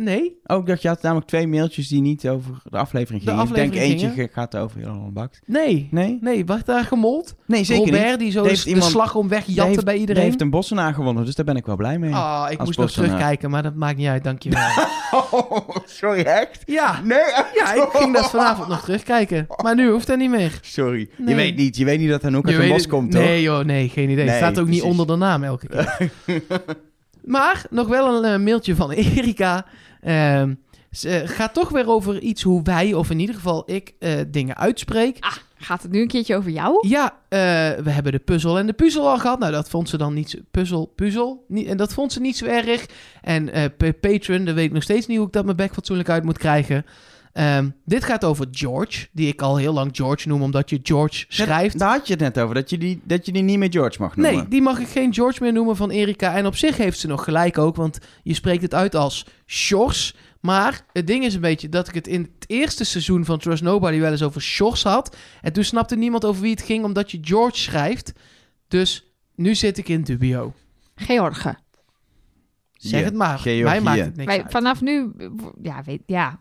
Nee, 0.00 0.38
Ook 0.46 0.66
dat 0.66 0.82
je 0.82 0.88
had 0.88 1.02
namelijk 1.02 1.26
twee 1.28 1.46
mailtjes 1.46 1.88
die 1.88 2.00
niet 2.00 2.28
over 2.28 2.54
de 2.64 2.76
aflevering 2.78 3.24
De 3.24 3.30
gingen. 3.30 3.46
Ik 3.48 3.54
denk 3.54 3.74
eentje 3.74 4.28
gaat 4.32 4.56
over 4.56 4.86
Holland 4.88 5.12
Bakt. 5.14 5.40
nee, 5.46 5.88
Nee? 5.90 6.18
nee. 6.20 6.44
Werd 6.44 6.66
daar 6.66 6.84
gemold? 6.84 7.34
Nee, 7.46 7.64
zeker 7.64 7.84
Robert, 7.84 8.08
niet. 8.10 8.18
die 8.18 8.30
zo 8.30 8.42
de, 8.42 8.48
heeft 8.48 8.62
de 8.64 8.68
iemand- 8.70 8.90
slag 8.90 9.14
om 9.14 9.28
weg 9.28 9.44
Die 9.44 9.54
jatten 9.54 9.72
heeft, 9.72 9.84
bij 9.84 9.96
iedereen. 9.96 10.22
heeft 10.22 10.40
een 10.40 10.50
Bossenaar 10.50 10.94
gewonnen, 10.94 11.24
dus 11.24 11.34
daar 11.34 11.44
ben 11.44 11.56
ik 11.56 11.66
wel 11.66 11.76
blij 11.76 11.98
mee. 11.98 12.14
Ah, 12.14 12.46
ik 12.50 12.58
Als 12.58 12.66
moest 12.66 12.78
nog 12.78 12.90
terugkijken, 12.90 13.50
maar 13.50 13.62
dat 13.62 13.74
maakt 13.74 13.96
niet 13.96 14.06
uit, 14.08 14.24
dankjewel. 14.24 14.60
Oh, 15.10 15.68
sorry, 15.84 16.20
echt? 16.22 16.62
ja, 16.66 17.00
Nee, 17.04 17.18
ja, 17.54 17.74
ik 17.74 17.88
ging 17.92 18.14
dat 18.14 18.30
vanavond 18.36 18.68
nog 18.68 18.84
terugkijken. 18.84 19.46
Maar 19.62 19.74
nu 19.74 19.90
hoeft 19.90 20.06
dat 20.06 20.18
niet 20.18 20.30
meer. 20.30 20.58
Sorry. 20.62 21.08
Nee. 21.16 21.28
Je 21.28 21.34
weet 21.34 21.56
niet, 21.56 21.76
je 21.76 21.84
weet 21.84 21.98
niet 21.98 22.08
dat 22.10 22.24
Anouk 22.24 22.46
uit 22.46 22.56
Je 22.56 22.62
een 22.62 22.68
bos 22.68 22.86
komt, 22.86 23.10
toch? 23.12 23.20
Nee 23.20 23.42
joh, 23.42 23.64
nee, 23.64 23.88
geen 23.88 24.10
idee. 24.10 24.24
Nee, 24.24 24.36
Staat 24.36 24.58
ook 24.58 24.68
niet 24.68 24.82
onder 24.82 25.06
de 25.06 25.16
naam 25.16 25.42
elke 25.44 25.66
keer. 25.66 26.10
maar 27.24 27.66
nog 27.70 27.88
wel 27.88 28.24
een 28.24 28.32
eh, 28.32 28.44
mailtje 28.44 28.74
van 28.74 28.90
Erika. 28.90 29.64
Ehm, 30.00 30.54
ze 30.90 31.22
gaat 31.26 31.54
toch 31.54 31.68
weer 31.68 31.88
over 31.88 32.20
iets 32.20 32.42
hoe 32.42 32.62
wij, 32.62 32.94
of 32.94 33.10
in 33.10 33.18
ieder 33.18 33.34
geval 33.34 33.62
ik, 33.66 33.92
eh, 33.98 34.12
dingen 34.28 34.56
uitspreek. 34.56 35.16
Ah, 35.20 35.32
gaat 35.56 35.82
het 35.82 35.90
nu 35.90 36.00
een 36.00 36.08
keertje 36.08 36.36
over 36.36 36.50
jou? 36.50 36.88
Ja, 36.88 37.14
eh, 37.28 37.38
we 37.84 37.90
hebben 37.90 38.12
de 38.12 38.18
puzzel 38.18 38.58
en 38.58 38.66
de 38.66 38.72
puzzel 38.72 39.08
al 39.08 39.18
gehad. 39.18 39.38
Nou, 39.38 39.52
dat 39.52 39.68
vond 39.68 39.88
ze 39.88 39.96
dan 39.96 40.14
niet 40.14 40.30
zo... 40.30 40.38
Puzzel, 40.50 40.86
puzzel? 40.86 41.44
Niet, 41.48 41.66
en 41.66 41.76
dat 41.76 41.92
vond 41.92 42.12
ze 42.12 42.20
niet 42.20 42.36
zo 42.36 42.46
erg. 42.46 42.86
En 43.22 43.52
eh 43.52 43.64
pa- 43.76 43.92
Patreon, 44.00 44.44
daar 44.44 44.54
weet 44.54 44.64
ik 44.66 44.72
nog 44.72 44.82
steeds 44.82 45.06
niet 45.06 45.16
hoe 45.16 45.26
ik 45.26 45.32
dat 45.32 45.44
mijn 45.44 45.56
bek 45.56 45.72
fatsoenlijk 45.74 46.08
uit 46.08 46.24
moet 46.24 46.38
krijgen. 46.38 46.84
Ehm, 47.38 47.68
dit 47.84 48.04
gaat 48.04 48.24
over 48.24 48.46
George, 48.50 49.06
die 49.12 49.28
ik 49.28 49.42
al 49.42 49.56
heel 49.56 49.72
lang 49.72 49.90
George 49.96 50.28
noem, 50.28 50.42
omdat 50.42 50.70
je 50.70 50.80
George 50.82 51.24
schrijft. 51.28 51.78
Daar 51.78 51.90
had 51.90 52.06
je 52.06 52.12
het 52.12 52.22
net 52.22 52.38
over, 52.38 52.54
dat 52.54 52.70
je 52.70 52.78
die, 52.78 53.00
dat 53.04 53.26
je 53.26 53.32
die 53.32 53.42
niet 53.42 53.58
meer 53.58 53.70
George 53.70 53.96
mag 54.00 54.16
noemen. 54.16 54.34
Nee, 54.34 54.48
die 54.48 54.62
mag 54.62 54.78
ik 54.78 54.88
geen 54.88 55.14
George 55.14 55.42
meer 55.42 55.52
noemen 55.52 55.76
van 55.76 55.90
Erika. 55.90 56.34
En 56.36 56.46
op 56.46 56.56
zich 56.56 56.76
heeft 56.76 56.98
ze 56.98 57.06
nog 57.06 57.24
gelijk 57.24 57.58
ook, 57.58 57.76
want 57.76 57.98
je 58.22 58.34
spreekt 58.34 58.62
het 58.62 58.74
uit 58.74 58.94
als 58.94 59.26
Shores. 59.46 60.14
Maar 60.40 60.84
het 60.92 61.06
ding 61.06 61.24
is 61.24 61.34
een 61.34 61.40
beetje 61.40 61.68
dat 61.68 61.88
ik 61.88 61.94
het 61.94 62.06
in 62.06 62.20
het 62.20 62.50
eerste 62.50 62.84
seizoen 62.84 63.24
van 63.24 63.38
Trust 63.38 63.62
Nobody 63.62 63.98
wel 63.98 64.10
eens 64.10 64.22
over 64.22 64.40
Shores 64.40 64.82
had. 64.82 65.16
En 65.40 65.52
toen 65.52 65.64
snapte 65.64 65.96
niemand 65.96 66.24
over 66.24 66.42
wie 66.42 66.50
het 66.50 66.62
ging, 66.62 66.84
omdat 66.84 67.10
je 67.10 67.18
George 67.20 67.58
schrijft. 67.58 68.12
Dus 68.68 69.12
nu 69.34 69.54
zit 69.54 69.78
ik 69.78 69.88
in 69.88 70.02
dubio. 70.02 70.54
George. 70.94 71.56
Zeg 72.78 73.04
het 73.04 73.14
maar. 73.14 73.38
Georgië. 73.38 73.62
Mij 73.62 73.80
maakt 73.80 73.98
het 74.00 74.16
niks 74.16 74.26
Wij, 74.28 74.42
uit. 74.42 74.50
vanaf 74.50 74.80
nu, 74.80 75.12
ja, 75.62 75.82
weet, 75.84 76.02
ja. 76.06 76.38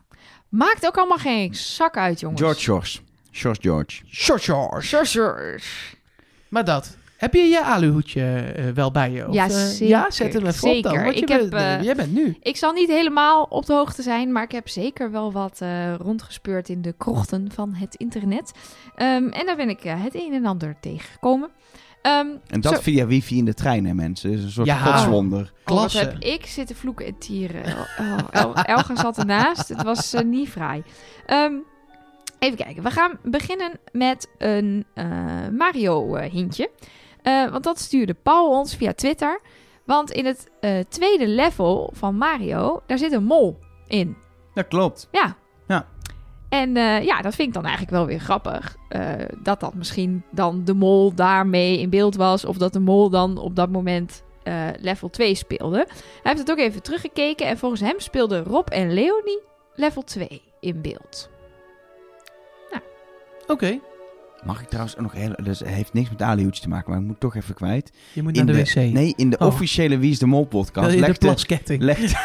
Maakt 0.49 0.85
ook 0.85 0.97
allemaal 0.97 1.17
geen 1.17 1.55
zak 1.55 1.97
uit, 1.97 2.19
jongens. 2.19 2.41
George. 2.41 2.99
George 3.31 3.61
George. 3.61 4.01
Short 4.11 4.43
George. 4.43 4.87
George 4.87 5.11
George. 5.19 5.67
Maar 6.49 6.65
dat. 6.65 6.97
Heb 7.17 7.33
je 7.33 7.39
je 7.41 7.63
aluhoedje 7.63 8.23
eh, 8.23 8.69
wel 8.69 8.91
bij 8.91 9.11
je? 9.11 9.27
Of, 9.27 9.33
Ja, 9.33 9.43
eh, 9.45 9.49
zeker. 9.51 9.87
Ja, 9.87 10.11
zet 10.11 10.33
hem 10.33 10.45
even 10.45 10.69
op 10.69 10.83
dan. 10.83 10.91
Zeker. 10.91 11.03
Want 11.03 11.15
je 11.15 11.21
Ik 11.21 11.27
bent, 11.27 11.41
heb, 11.41 11.53
eh, 11.53 11.83
jij 11.83 11.95
bent 11.95 12.13
nu. 12.13 12.37
Ik 12.41 12.57
zal 12.57 12.71
niet 12.71 12.89
helemaal 12.89 13.43
op 13.43 13.65
de 13.65 13.73
hoogte 13.73 14.01
zijn, 14.01 14.31
maar 14.31 14.43
ik 14.43 14.51
heb 14.51 14.67
zeker 14.69 15.11
wel 15.11 15.31
wat 15.31 15.61
eh, 15.61 15.95
rondgespeurd 15.95 16.69
in 16.69 16.81
de 16.81 16.93
krochten 16.97 17.51
van 17.53 17.73
het 17.73 17.95
internet. 17.95 18.51
Ehm, 18.95 19.27
en 19.27 19.45
daar 19.45 19.55
ben 19.55 19.69
ik 19.69 19.83
eh, 19.83 20.03
het 20.03 20.15
een 20.15 20.33
en 20.33 20.45
ander 20.45 20.75
tegengekomen. 20.81 21.49
Ehm, 22.01 22.27
En 22.47 22.61
dat 22.61 22.73
zo- 22.75 22.81
via 22.81 23.05
wifi 23.05 23.37
in 23.37 23.45
de 23.45 23.53
trein, 23.53 23.85
hè 23.85 23.93
mensen. 23.93 24.29
Dat 24.29 24.39
is 24.39 24.45
een 24.45 24.51
soort 24.51 24.67
Ja. 24.67 24.77
godswonder. 24.77 25.39
Oh, 25.39 25.45
wat 25.45 25.63
Klasse. 25.63 25.97
heb 25.97 26.17
ik 26.19 26.45
zitten 26.45 26.75
vloeken 26.75 27.05
en 27.05 27.17
tieren. 27.17 27.63
Oh, 27.99 28.17
El- 28.31 28.53
Elga 28.55 28.95
zat 28.95 29.17
ernaast. 29.17 29.67
Het 29.67 29.83
was 29.83 30.13
eh, 30.13 30.21
niet 30.21 30.49
fraai. 30.49 30.83
Ehm, 31.25 31.53
even 32.39 32.57
kijken. 32.57 32.83
We 32.83 32.91
gaan 32.91 33.19
beginnen 33.23 33.71
met 33.91 34.29
een 34.37 34.85
eh, 34.93 35.05
Mario-hintje. 35.57 36.69
want 37.23 37.63
dat 37.63 37.79
stuurde 37.79 38.13
Paul 38.13 38.49
ons 38.49 38.75
via 38.75 38.93
Twitter. 38.93 39.41
Want 39.85 40.11
in 40.11 40.25
het 40.25 40.49
eh, 40.59 40.79
tweede 40.89 41.27
level 41.27 41.89
van 41.93 42.15
Mario, 42.17 42.81
daar 42.87 42.97
zit 42.97 43.11
een 43.11 43.23
mol 43.23 43.59
in. 43.87 44.17
Dat 44.53 44.67
klopt. 44.67 45.07
Ja. 45.11 45.35
En 46.49 46.77
eh, 46.77 47.03
ja, 47.03 47.21
dat 47.21 47.35
vind 47.35 47.47
ik 47.47 47.53
dan 47.53 47.63
eigenlijk 47.63 47.93
wel 47.93 48.05
weer 48.05 48.19
grappig. 48.19 48.75
eh, 48.89 49.11
dat 49.43 49.59
dat 49.59 49.73
misschien 49.73 50.23
dan 50.31 50.63
de 50.63 50.73
mol 50.73 51.13
daarmee 51.13 51.79
in 51.79 51.89
beeld 51.89 52.15
was. 52.15 52.45
Of 52.45 52.57
dat 52.57 52.73
de 52.73 52.79
mol 52.79 53.09
dan 53.09 53.37
op 53.37 53.55
dat 53.55 53.69
moment 53.69 54.23
eh, 54.43 54.67
level 54.79 55.09
2 55.09 55.35
speelde. 55.35 55.77
Hij 55.87 55.97
heeft 56.21 56.39
het 56.39 56.51
ook 56.51 56.57
even 56.57 56.81
teruggekeken. 56.81 57.47
En 57.47 57.57
volgens 57.57 57.81
hem 57.81 57.99
speelden 57.99 58.43
Rob 58.43 58.67
en 58.67 58.93
Leonie 58.93 59.41
level 59.75 60.03
2 60.03 60.41
in 60.59 60.81
beeld. 60.81 61.29
Oké, 63.47 63.79
Mag 64.45 64.61
ik 64.61 64.67
trouwens 64.67 64.95
ook 64.95 65.01
nog 65.01 65.11
heel... 65.13 65.33
Dus 65.43 65.59
het 65.59 65.67
heeft 65.67 65.93
niks 65.93 66.09
met 66.09 66.21
alihoedjes 66.21 66.61
te 66.63 66.69
maken, 66.69 66.91
maar 66.91 66.99
ik 66.99 67.05
moet 67.05 67.19
toch 67.19 67.35
even 67.35 67.55
kwijt. 67.55 67.91
je 68.13 68.23
moet 68.23 68.31
naar 68.35 68.41
In 68.47 68.51
de, 68.53 68.63
de, 68.63 68.81
wc. 68.87 68.93
Nee, 68.93 69.13
in 69.15 69.29
de 69.29 69.37
Oh. 69.37 69.47
officiële 69.47 69.97
Wie 69.97 70.11
is 70.11 70.19
de 70.19 70.25
Mol 70.25 70.45
podcast 70.45 70.89
je 70.89 70.95
de 70.95 70.99
legde, 71.01 71.25
plasketting. 71.25 71.81
legde, 71.91 72.15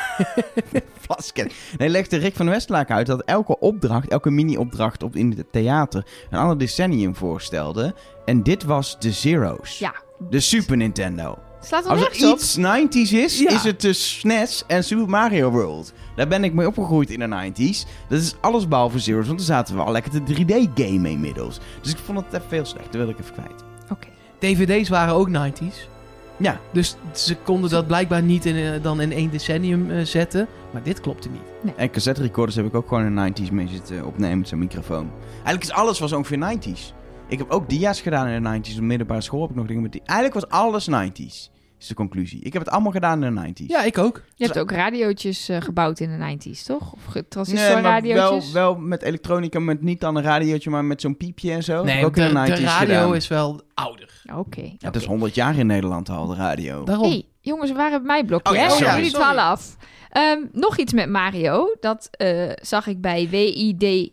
Plasket. 1.06 1.54
nee, 1.78 1.88
legde 1.88 2.16
Rick 2.16 2.36
van 2.36 2.48
Westlaak 2.48 2.90
uit 2.90 3.06
dat 3.06 3.22
elke 3.22 3.58
opdracht, 3.58 4.08
elke 4.08 4.30
mini-opdracht 4.30 5.02
op, 5.02 5.16
in 5.16 5.34
het 5.36 5.52
theater 5.52 6.06
een 6.30 6.38
ander 6.38 6.58
decennium 6.58 7.16
voorstelde. 7.16 7.94
En 8.24 8.42
dit 8.42 8.64
was 8.64 8.98
de 9.00 9.12
Zero's. 9.12 9.78
Ja. 9.78 9.94
De 10.30 10.40
Super 10.40 10.76
Nintendo. 10.76 11.38
Slaat 11.64 11.86
Als 11.86 12.00
er 12.00 12.04
nergens 12.08 12.24
op. 12.32 12.38
iets 12.38 12.56
90s 12.56 13.12
is, 13.12 13.38
Ja. 13.38 13.50
is 13.50 13.62
het 13.62 13.80
de 13.80 13.92
SNES 13.92 14.64
en 14.66 14.84
Super 14.84 15.08
Mario 15.08 15.50
World. 15.50 15.92
Daar 16.16 16.28
ben 16.28 16.44
ik 16.44 16.52
mee 16.52 16.66
opgegroeid 16.66 17.10
in 17.10 17.18
de 17.18 17.26
90s. 17.26 17.86
Dat 18.08 18.20
is 18.20 18.34
alles 18.40 18.68
behalve 18.68 18.98
Zero's, 18.98 19.26
want 19.26 19.38
toen 19.38 19.46
zaten 19.46 19.74
we 19.76 19.82
al 19.82 19.92
lekker 19.92 20.10
te 20.12 20.20
3D-game 20.34 21.10
inmiddels. 21.10 21.58
Dus 21.82 21.92
ik 21.92 21.98
vond 22.04 22.18
het 22.18 22.26
even 22.32 22.48
veel 22.48 22.64
slecht, 22.64 22.84
dat 22.92 22.94
wil 23.00 23.08
ik 23.08 23.18
even 23.18 23.32
kwijt. 23.32 23.64
Oké. 23.90 24.06
DVD's 24.38 24.88
waren 24.88 25.14
ook 25.14 25.28
90s. 25.28 25.88
Ja, 26.36 26.60
Dus 26.72 26.96
ze 27.12 27.34
konden 27.36 27.70
dat 27.70 27.86
blijkbaar 27.86 28.22
niet 28.22 28.44
in, 28.46 28.56
eh, 28.56 28.82
dan 28.82 29.00
in 29.00 29.12
één 29.12 29.30
decennium 29.30 29.90
eh, 29.90 30.04
zetten. 30.04 30.46
Maar 30.72 30.82
dit 30.82 31.00
klopte 31.00 31.28
niet. 31.28 31.74
en 31.76 31.90
cassette 31.90 32.22
recorders 32.22 32.56
heb 32.56 32.66
ik 32.66 32.74
ook 32.74 32.88
gewoon 32.88 33.04
in 33.04 33.14
de 33.14 33.42
90s 33.42 33.50
mee 33.50 33.68
zitten 33.68 34.06
opnemen 34.06 34.38
met 34.38 34.48
zo'n 34.48 34.58
microfoon. 34.58 35.10
Eigenlijk 35.34 35.62
is 35.64 35.70
alles 35.70 35.98
was 35.98 36.12
ongeveer 36.12 36.38
90s. 36.58 36.92
Ik 37.28 37.38
heb 37.38 37.50
ook 37.50 37.68
dia's 37.68 38.00
gedaan 38.00 38.26
in 38.26 38.42
de 38.42 38.48
90s. 38.60 38.76
Op 38.76 38.82
middelbare 38.82 39.20
school 39.20 39.40
heb 39.40 39.50
ik 39.50 39.56
nog 39.56 39.66
dingen 39.66 39.82
met 39.82 39.92
die... 39.92 40.02
Eigenlijk 40.04 40.48
was 40.48 40.58
alles 40.60 40.88
90s, 40.90 41.50
is 41.82 41.88
de 41.88 41.94
conclusie. 41.94 42.40
Ik 42.40 42.52
heb 42.52 42.62
het 42.62 42.70
allemaal 42.70 42.92
gedaan 42.92 43.24
in 43.24 43.34
de 43.34 43.52
90s. 43.62 43.66
Ja, 43.66 43.82
ik 43.82 43.98
ook. 43.98 44.22
Je 44.34 44.44
hebt 44.44 44.58
ook 44.58 44.70
radiootjes 44.70 45.48
eh, 45.48 45.60
gebouwd 45.60 46.00
in 46.00 46.18
de 46.18 46.36
90s, 46.50 46.62
toch? 46.66 46.92
Of 46.92 47.04
ge- 47.04 47.10
Nee, 47.12 47.22
maar 47.22 47.28
transistorradiootjes? 47.28 48.52
wel, 48.52 48.72
wel 48.74 48.80
met 48.80 49.02
elektronica, 49.02 49.58
met 49.58 49.82
niet 49.82 50.00
dan 50.00 50.16
een 50.16 50.22
radiootje, 50.22 50.70
maar 50.70 50.84
met 50.84 51.00
zo'n 51.00 51.16
piepje 51.16 51.52
en 51.52 51.62
zo. 51.62 51.84
Nee, 51.84 52.04
ook 52.04 52.14
de, 52.14 52.20
in 52.22 52.34
de 52.34 52.40
90s 52.40 52.54
de 52.54 52.64
radio 52.64 52.84
gedaan. 52.84 53.14
is 53.14 53.28
wel 53.28 53.60
ouder. 53.74 54.22
Oké. 54.36 54.60
Ja, 54.62 54.74
het 54.78 54.96
is 54.96 55.04
100 55.04 55.34
jaar 55.34 55.58
in 55.58 55.66
Nederland 55.66 56.08
al, 56.08 56.26
de 56.26 56.34
radio. 56.34 56.84
Daarom. 56.84 57.08
hey, 57.10 57.24
jongens, 57.40 57.70
we 57.70 57.76
waren 57.76 57.98
bij 57.98 58.06
mijn 58.06 58.26
blokje, 58.26 58.52
Oh 58.52 58.58
ja, 58.58 58.68
sorry. 58.68 58.94
Jullie 58.94 59.10
dwalen 59.12 59.44
af. 59.44 59.76
Ehm, 60.10 60.38
nog 60.52 60.78
iets 60.78 60.92
met 60.92 61.08
Mario. 61.08 61.76
Dat 61.80 62.08
eh, 62.10 62.50
zag 62.62 62.86
ik 62.86 63.00
bij 63.00 63.28
WID 63.30 64.10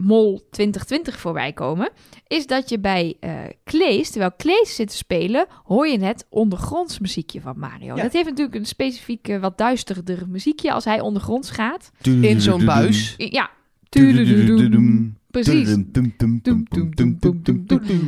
Mol 0.00 0.46
2020 0.50 1.20
voorbij 1.20 1.52
komen. 1.52 1.90
Is 2.26 2.46
dat 2.46 2.68
je 2.68 2.78
bij 2.78 3.16
eh 3.20 3.32
Klees, 3.64 4.10
terwijl 4.10 4.32
Klees 4.36 4.74
zit 4.74 4.88
te 4.88 4.96
spelen, 4.96 5.46
hoor 5.64 5.88
je 5.88 6.00
het 6.00 6.26
ondergronds 6.28 6.98
muziekje 6.98 7.40
van 7.40 7.58
Mario. 7.58 7.96
Ja. 7.96 8.02
Dat 8.02 8.12
heeft 8.12 8.28
natuurlijk 8.28 8.56
een 8.56 8.66
specifiek 8.66 9.28
eh, 9.28 9.40
wat 9.40 9.58
duisterder 9.58 10.28
muziekje 10.28 10.72
als 10.72 10.84
hij 10.84 11.00
ondergronds 11.00 11.50
gaat. 11.50 11.90
In 12.02 12.40
zo'n 12.40 12.64
buis. 12.64 13.14
Ja. 13.16 13.50
Precies. 15.30 15.76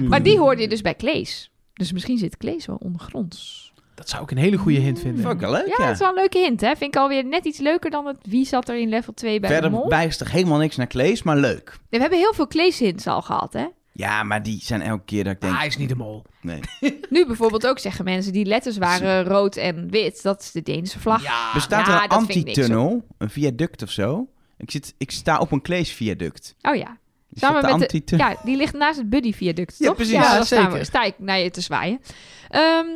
Maar 0.09 0.23
die 0.23 0.39
hoorde 0.39 0.63
je 0.63 0.69
dus 0.69 0.81
bij 0.81 0.95
Klees. 0.95 1.51
Dus 1.73 1.93
misschien 1.93 2.19
zit 2.19 2.37
Klees 2.37 2.67
wel 2.67 2.77
ondergronds. 2.77 3.72
Dat 3.95 4.09
zou 4.09 4.23
ik 4.23 4.31
een 4.31 4.37
hele 4.37 4.57
goede 4.57 4.79
hint 4.79 4.99
vinden. 5.01 5.23
Vond 5.23 5.35
ik 5.35 5.41
wel 5.41 5.51
leuk, 5.51 5.67
Ja, 5.67 5.75
ja. 5.79 5.85
dat 5.85 5.93
is 5.93 5.99
wel 5.99 6.09
een 6.09 6.15
leuke 6.15 6.39
hint, 6.39 6.61
hè? 6.61 6.69
Vind 6.77 6.95
ik 6.95 7.01
alweer 7.01 7.25
net 7.25 7.45
iets 7.45 7.59
leuker 7.59 7.91
dan 7.91 8.07
het 8.07 8.17
wie 8.23 8.47
zat 8.47 8.69
er 8.69 8.77
in 8.81 8.89
level 8.89 9.15
2 9.15 9.41
bij 9.41 9.49
de 9.49 9.55
Verder 9.55 9.71
mol. 9.71 9.89
wijst 9.89 10.21
er 10.21 10.31
helemaal 10.31 10.59
niks 10.59 10.77
naar 10.77 10.87
Klees, 10.87 11.23
maar 11.23 11.37
leuk. 11.37 11.69
Nee, 11.71 11.79
we 11.89 11.99
hebben 11.99 12.19
heel 12.19 12.35
veel 12.35 12.47
Klees-hints 12.47 13.07
al 13.07 13.23
gehad, 13.23 13.53
hè? 13.53 13.67
Ja, 13.95 14.23
maar 14.23 14.43
die 14.43 14.61
zijn 14.63 14.83
elke 14.83 15.05
keer 15.05 15.25
dat 15.25 15.33
ik 15.33 15.41
denk... 15.41 15.53
Ah, 15.53 15.59
hij 15.59 15.69
is 15.69 15.77
niet 15.77 15.89
de 15.89 15.97
mol. 15.97 16.23
Nee. 16.41 16.61
Nu 17.11 17.27
bijvoorbeeld 17.27 17.67
ook 17.67 17.79
zeggen 17.79 18.05
mensen 18.05 18.33
die 18.33 18.45
letters 18.45 18.77
waren 18.79 19.25
rood 19.25 19.57
en 19.57 19.91
wit. 19.91 20.23
Dat 20.23 20.41
is 20.41 20.51
de 20.53 20.63
Deense 20.63 21.01
vlag. 21.01 21.23
Ja. 21.23 21.51
Bestaat 21.55 21.87
ja, 21.87 21.97
er 21.97 22.03
een 22.03 22.09
dat 22.09 22.19
vind 22.19 22.29
ik 22.31 22.35
niks, 22.45 22.59
antitunnel, 22.59 23.05
een 23.19 23.31
viaduct 23.31 23.83
of 23.83 23.91
zo? 23.91 24.29
Ik, 24.57 24.71
zit, 24.71 24.95
ik 24.99 25.11
sta 25.11 25.39
op 25.39 25.53
een 25.53 25.63
Klees 25.63 25.93
viaduct. 25.93 26.55
Oh 26.63 26.75
ja. 26.77 26.97
Is 27.35 27.41
Samen 27.41 27.63
dat 27.63 27.71
de 27.71 27.79
met 27.79 27.89
de, 27.91 27.95
antitunnel? 27.97 28.29
ja, 28.29 28.37
die 28.45 28.57
ligt 28.57 28.75
naast 28.75 28.99
het 28.99 29.11
Buddy-viaduct, 29.11 29.75
Ja, 29.79 29.87
toch? 29.87 29.95
precies. 29.97 30.13
Ja, 30.15 30.23
Ja, 30.23 30.35
daar 30.35 30.47
staan 30.47 30.65
we, 30.65 30.71
zeker. 30.71 30.85
sta 30.87 31.03
ik 31.03 31.15
naar 31.19 31.39
je 31.39 31.51
te 31.51 31.61
zwaaien. 31.61 32.01
Ehm, 32.49 32.87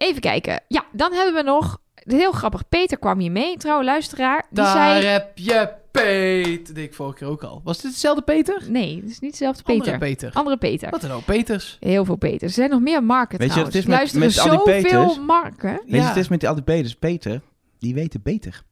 even 0.00 0.20
kijken. 0.20 0.62
Ja, 0.68 0.84
dan 0.92 1.12
hebben 1.12 1.34
we 1.34 1.42
nog... 1.42 1.78
Heel 1.94 2.32
grappig, 2.32 2.68
Peter 2.68 2.98
kwam 2.98 3.18
hier 3.18 3.30
mee, 3.32 3.56
trouwe 3.56 3.84
luisteraar. 3.84 4.38
Die 4.50 4.62
Daar 4.64 4.72
zei... 4.72 5.04
heb 5.04 5.38
je 5.38 5.72
Peter. 5.90 6.64
Dat 6.64 6.74
deed 6.74 6.84
ik 6.84 6.94
vorige 6.94 7.16
keer 7.18 7.26
ook 7.28 7.42
al. 7.44 7.60
Was 7.64 7.80
dit 7.80 7.92
dezelfde 7.92 8.22
Peter? 8.22 8.62
Nee, 8.68 9.00
het 9.00 9.10
is 9.10 9.18
niet 9.20 9.30
dezelfde 9.30 9.62
Peter. 9.62 9.80
Andere 9.92 9.98
Peter. 9.98 10.32
Andere 10.32 10.56
Peter. 10.56 10.90
Wat 10.90 11.00
dan 11.00 11.10
ook, 11.10 11.24
Peters. 11.24 11.76
Heel 11.80 12.04
veel 12.04 12.16
Peters. 12.16 12.42
Er 12.42 12.50
zijn 12.50 12.70
nog 12.70 12.80
meer 12.80 13.04
marken 13.04 13.38
Weet 13.38 13.48
je 13.48 13.54
wat 13.56 13.66
het 13.66 13.74
is 13.74 13.84
met- 13.86 13.96
Luisteren 13.96 14.26
met 14.26 14.38
al 14.38 14.44
die 14.48 14.58
zoveel 14.58 14.82
Peters? 14.82 15.18
marken. 15.26 15.70
Weet 15.72 15.90
je, 15.90 15.96
Ja. 15.96 16.06
het 16.08 16.16
is 16.16 16.28
met 16.28 16.40
die 16.40 16.48
Adepeders, 16.48 16.94
Peter, 16.94 17.40
die 17.78 17.94
weten 17.94 18.22
beter. 18.22 18.62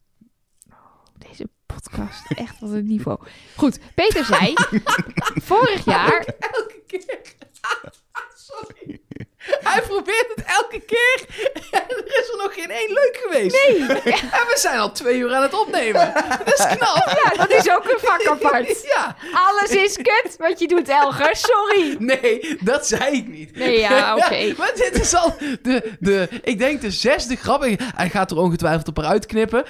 Deze 1.30 1.48
podcast, 1.66 2.30
echt 2.30 2.60
wat 2.60 2.70
een 2.70 2.86
niveau. 2.86 3.18
Goed, 3.56 3.78
Peter 3.94 4.24
zei... 4.24 4.52
vorig 5.50 5.84
jaar... 5.84 6.24
Elke 6.38 6.82
keer. 6.86 7.20
Sorry. 8.48 9.00
Hij 9.62 9.82
probeert 9.82 10.26
het 10.34 10.44
elke 10.46 10.80
keer. 10.80 11.20
En 11.70 11.82
er 11.88 12.20
is 12.20 12.28
er 12.32 12.36
nog 12.36 12.54
geen 12.54 12.70
één 12.70 12.92
leuk 12.92 13.20
geweest. 13.22 13.66
Nee. 13.66 13.86
En 14.10 14.46
we 14.46 14.54
zijn 14.56 14.78
al 14.78 14.92
twee 14.92 15.18
uur 15.18 15.34
aan 15.34 15.42
het 15.42 15.60
opnemen. 15.60 16.12
Dat 16.44 16.58
is 16.58 16.66
knap. 16.76 17.18
Ja, 17.24 17.44
dat 17.44 17.50
is 17.50 17.70
ook 17.70 17.84
een 17.84 17.98
vak 17.98 18.26
apart. 18.26 18.66
Ja. 18.88 19.16
Alles 19.32 19.70
is 19.70 19.96
kut 19.96 20.36
wat 20.38 20.58
je 20.60 20.68
doet, 20.68 20.88
Elger. 20.88 21.36
Sorry. 21.36 21.96
Nee, 21.98 22.58
dat 22.60 22.86
zei 22.86 23.16
ik 23.16 23.28
niet. 23.28 23.56
Nee, 23.56 23.78
ja, 23.88 24.16
oké. 24.16 24.54
maar 24.56 24.72
dit 24.74 25.00
is 25.00 25.14
al 25.14 25.36
de, 25.62 25.92
de, 26.00 26.28
ik 26.42 26.58
denk 26.58 26.80
de 26.80 26.90
zesde 26.90 27.36
grap. 27.36 27.66
Hij 27.94 28.08
gaat 28.08 28.30
er 28.30 28.36
ongetwijfeld 28.36 28.88
op 28.88 28.98
eruit 28.98 29.26
knippen. 29.26 29.64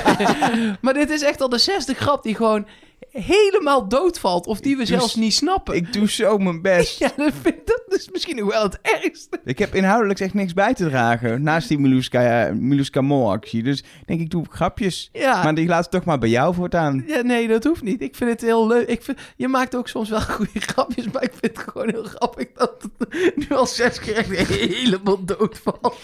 maar 0.80 0.94
dit 0.94 1.10
is 1.10 1.22
echt 1.22 1.40
al 1.40 1.48
de 1.48 1.58
zesde 1.58 1.94
grap 1.94 2.22
die 2.22 2.34
gewoon 2.34 2.66
helemaal 3.10 3.88
doodvalt. 3.88 4.46
Of 4.46 4.60
die 4.60 4.76
we 4.76 4.86
zelfs 4.86 5.14
doe- 5.14 5.22
niet 5.22 5.34
snappen. 5.34 5.74
Ik 5.74 5.92
doe 5.92 6.10
zo 6.10 6.38
mijn 6.38 6.62
best. 6.62 6.98
Ja, 7.04 7.10
dat, 7.16 7.32
vind, 7.42 7.56
dat 7.64 7.82
is 7.88 8.08
misschien 8.12 8.36
nog 8.36 8.50
wel 8.50 8.62
het 8.62 8.78
ergste. 8.82 9.40
Ik 9.44 9.58
heb 9.58 9.74
inhoudelijk 9.74 10.20
echt 10.20 10.34
niks 10.34 10.52
bij 10.52 10.74
te 10.74 10.88
dragen. 10.88 11.42
Naast 11.42 11.68
die 11.68 11.78
Miluska, 11.78 12.50
Miluska 12.54 13.00
Mol 13.00 13.30
actie. 13.30 13.62
Dus 13.62 13.84
denk 14.06 14.20
ik 14.20 14.30
doe 14.30 14.44
grapjes. 14.50 15.08
Ja. 15.12 15.42
Maar 15.42 15.54
die 15.54 15.66
laat 15.68 15.82
het 15.82 15.90
toch 15.90 16.04
maar 16.04 16.18
bij 16.18 16.28
jou 16.28 16.54
voortaan. 16.54 17.04
Ja, 17.06 17.20
nee, 17.22 17.48
dat 17.48 17.64
hoeft 17.64 17.82
niet. 17.82 18.02
Ik 18.02 18.14
vind 18.16 18.30
het 18.30 18.40
heel 18.40 18.66
leuk. 18.66 18.88
Ik 18.88 19.02
vind, 19.02 19.18
je 19.36 19.48
maakt 19.48 19.74
ook 19.76 19.88
soms 19.88 20.08
wel 20.08 20.20
goede 20.36 20.60
grapjes, 20.60 21.10
maar 21.10 21.22
ik 21.22 21.32
vind 21.40 21.56
het 21.56 21.68
gewoon 21.68 21.88
heel 21.90 22.04
grappig 22.04 22.46
dat 22.54 22.88
het 22.98 23.36
nu 23.36 23.48
al 23.48 23.66
zes 23.66 23.98
keer 24.00 24.16
echt 24.16 24.48
helemaal 24.74 25.24
doodvalt. 25.24 25.96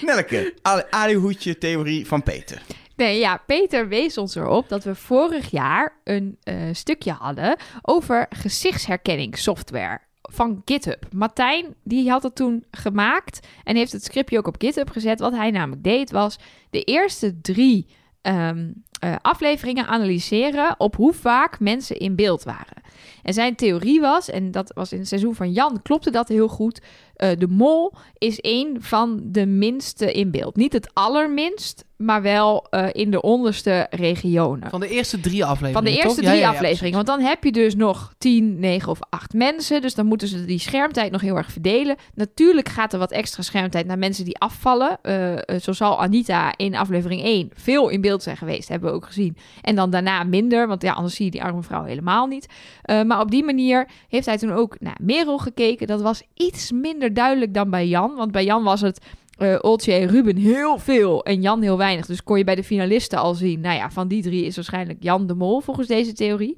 Nelke, 0.00 0.54
alihoedje 0.90 1.58
theorie 1.58 2.06
van 2.06 2.22
Peter. 2.22 2.62
Nee, 2.96 3.18
ja, 3.18 3.42
Peter 3.46 3.88
wees 3.88 4.18
ons 4.18 4.34
erop 4.34 4.68
dat 4.68 4.84
we 4.84 4.94
vorig 4.94 5.50
jaar 5.50 6.00
een 6.04 6.36
eh, 6.42 6.56
stukje 6.72 7.12
hadden 7.12 7.56
over 7.82 8.26
gezichtsherkenningssoftware 8.30 10.00
van 10.22 10.62
GitHub. 10.64 11.06
Martijn, 11.12 11.74
die 11.84 12.10
had 12.10 12.22
het 12.22 12.34
toen 12.34 12.64
gemaakt 12.70 13.46
en 13.64 13.76
heeft 13.76 13.92
het 13.92 14.04
scriptje 14.04 14.38
ook 14.38 14.46
op 14.46 14.56
GitHub 14.58 14.90
gezet. 14.90 15.20
Wat 15.20 15.32
hij 15.32 15.50
namelijk 15.50 15.84
deed 15.84 16.10
was 16.10 16.38
de 16.70 16.82
eerste 16.82 17.40
drie 17.40 17.86
ehm, 18.22 18.70
eh, 19.00 19.14
afleveringen 19.22 19.86
analyseren 19.86 20.74
op 20.78 20.96
hoe 20.96 21.12
vaak 21.12 21.60
mensen 21.60 21.96
in 21.96 22.16
beeld 22.16 22.42
waren. 22.42 22.82
En 23.22 23.32
zijn 23.32 23.54
theorie 23.54 24.00
was, 24.00 24.30
en 24.30 24.50
dat 24.50 24.72
was 24.74 24.92
in 24.92 24.98
het 24.98 25.08
seizoen 25.08 25.34
van 25.34 25.52
Jan, 25.52 25.82
klopte 25.82 26.10
dat 26.10 26.28
heel 26.28 26.48
goed. 26.48 26.80
Eh, 27.16 27.30
de 27.38 27.48
mol 27.48 27.92
is 28.18 28.38
een 28.40 28.76
van 28.80 29.20
de 29.24 29.46
minste 29.46 30.12
in 30.12 30.30
beeld. 30.30 30.56
Niet 30.56 30.72
het 30.72 30.90
allerminst, 30.92 31.84
maar 31.96 32.22
wel 32.22 32.66
eh, 32.70 32.86
in 32.92 33.10
de 33.10 33.22
onderste 33.22 33.86
regionen. 33.90 34.70
Van 34.70 34.80
de 34.80 34.88
eerste 34.88 35.20
drie 35.20 35.44
afleveringen, 35.44 35.72
Van 35.72 35.84
de 35.84 36.02
eerste 36.02 36.20
drie 36.20 36.34
ja, 36.34 36.40
ja, 36.40 36.48
afleveringen. 36.48 36.94
Want 36.94 37.06
dan 37.06 37.20
heb 37.20 37.44
je 37.44 37.52
dus 37.52 37.74
nog 37.74 38.14
10, 38.18 38.58
9 38.58 38.90
of 38.90 38.98
8 39.08 39.32
mensen. 39.32 39.80
Dus 39.80 39.94
dan 39.94 40.06
moeten 40.06 40.28
ze 40.28 40.44
die 40.44 40.58
schermtijd 40.58 41.12
nog 41.12 41.20
heel 41.20 41.36
erg 41.36 41.52
verdelen. 41.52 41.96
Natuurlijk 42.14 42.68
gaat 42.68 42.92
er 42.92 42.98
wat 42.98 43.12
extra 43.12 43.42
schermtijd 43.42 43.86
naar 43.86 43.98
mensen 43.98 44.24
die 44.24 44.38
afvallen. 44.38 44.98
Eh, 45.02 45.58
zo 45.60 45.72
zal 45.72 46.00
Anita 46.00 46.56
in 46.56 46.74
aflevering 46.74 47.22
1 47.24 47.50
veel 47.54 47.88
in 47.88 48.00
beeld 48.00 48.22
zijn 48.22 48.36
geweest. 48.36 48.68
Hebben 48.68 48.90
we 48.90 48.96
ook 48.96 49.06
gezien. 49.06 49.36
En 49.62 49.76
dan 49.76 49.90
daarna 49.90 50.24
minder. 50.24 50.66
Want 50.66 50.82
ja, 50.82 50.92
anders 50.92 51.14
zie 51.14 51.24
je 51.24 51.30
die 51.30 51.42
arme 51.42 51.62
vrouw 51.62 51.84
helemaal 51.84 52.26
niet. 52.26 52.46
Maar 52.82 53.20
op 53.20 53.30
die 53.30 53.44
manier 53.44 53.88
heeft 54.08 54.26
hij 54.26 54.38
toen 54.38 54.52
ook 54.52 54.80
naar 54.80 54.98
Merel 55.00 55.38
gekeken. 55.38 55.86
Dat 55.86 56.02
was 56.02 56.22
iets 56.34 56.72
minder 56.72 57.05
duidelijk 57.12 57.54
dan 57.54 57.70
bij 57.70 57.86
Jan. 57.86 58.14
Want 58.14 58.32
bij 58.32 58.44
Jan 58.44 58.62
was 58.62 58.80
het 58.80 59.00
eh 59.36 59.58
Oltje 59.60 59.92
en 59.92 60.08
Ruben 60.08 60.36
heel 60.36 60.78
veel 60.78 61.24
en 61.24 61.40
Jan 61.40 61.62
heel 61.62 61.78
weinig. 61.78 62.06
Dus 62.06 62.22
kon 62.22 62.38
je 62.38 62.44
bij 62.44 62.54
de 62.54 62.64
finalisten 62.64 63.18
al 63.18 63.34
zien, 63.34 63.60
nou 63.60 63.76
ja, 63.76 63.90
van 63.90 64.08
die 64.08 64.22
drie 64.22 64.44
is 64.44 64.54
waarschijnlijk 64.56 65.02
Jan 65.02 65.26
de 65.26 65.34
Mol 65.34 65.60
volgens 65.60 65.86
deze 65.86 66.12
theorie. 66.12 66.54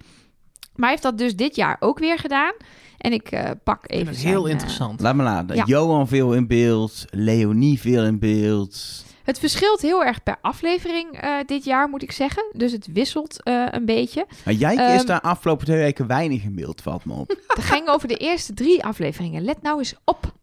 Maar 0.75 0.89
hij 0.89 0.91
heeft 0.91 1.03
dat 1.03 1.19
dus 1.19 1.37
dit 1.37 1.57
jaar 1.57 1.77
ook 1.81 1.99
weer 1.99 2.19
gedaan. 2.19 2.53
En 2.99 3.13
ik 3.13 3.31
eh, 3.31 3.51
pak 3.65 3.83
Ik 3.87 3.91
vind 3.91 4.01
even 4.01 4.13
het 4.15 4.23
heel 4.23 4.33
zijn, 4.33 4.45
eh, 4.45 4.51
interessant. 4.51 5.01
Laat 5.01 5.15
me 5.15 5.23
laten. 5.23 5.57
Ja. 5.57 5.65
Johan 5.67 6.09
veel 6.09 6.35
in 6.35 6.47
beeld. 6.47 7.05
Leonie 7.11 7.81
veel 7.81 8.05
in 8.05 8.19
beeld. 8.19 9.05
het 9.25 9.39
verschilt 9.39 9.81
heel 9.81 10.05
erg 10.05 10.23
per 10.23 10.37
aflevering 10.41 11.21
eh, 11.21 11.35
dit 11.47 11.65
jaar, 11.65 11.89
moet 11.89 12.03
ik 12.03 12.13
zeggen. 12.13 12.45
Dus 12.53 12.73
het 12.73 12.89
wisselt 12.93 13.43
eh, 13.43 13.67
een 13.71 13.85
beetje. 13.85 14.27
Maar 14.45 14.55
Jijke 14.55 14.83
is 14.83 14.99
Ehm, 14.99 15.07
daar 15.07 15.21
afgelopen 15.21 15.67
twee 15.67 15.79
weken 15.79 16.07
weinig 16.07 16.43
in 16.43 16.55
beeld, 16.55 16.83
valt 16.83 17.05
me 17.05 17.13
op. 17.13 17.29
Het 17.55 17.65
ging 17.65 17.89
over 17.89 18.09
de 18.09 18.17
eerste 18.17 18.55
drie 18.55 18.85
afleveringen. 18.85 19.45
Let 19.45 19.63
nou 19.63 19.79
eens 19.79 19.95
op. 20.05 20.37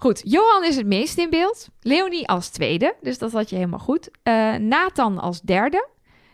Goed, 0.00 0.20
Johan 0.24 0.64
is 0.64 0.76
het 0.76 0.86
meest 0.86 1.18
in 1.18 1.30
beeld. 1.30 1.68
Leonie 1.80 2.28
als 2.28 2.48
tweede, 2.48 2.94
dus 3.00 3.18
dat 3.18 3.32
had 3.32 3.50
je 3.50 3.56
helemaal 3.56 3.78
goed. 3.78 4.10
Eh, 4.22 4.54
Nathan 4.54 5.18
als 5.18 5.40
derde. 5.40 5.88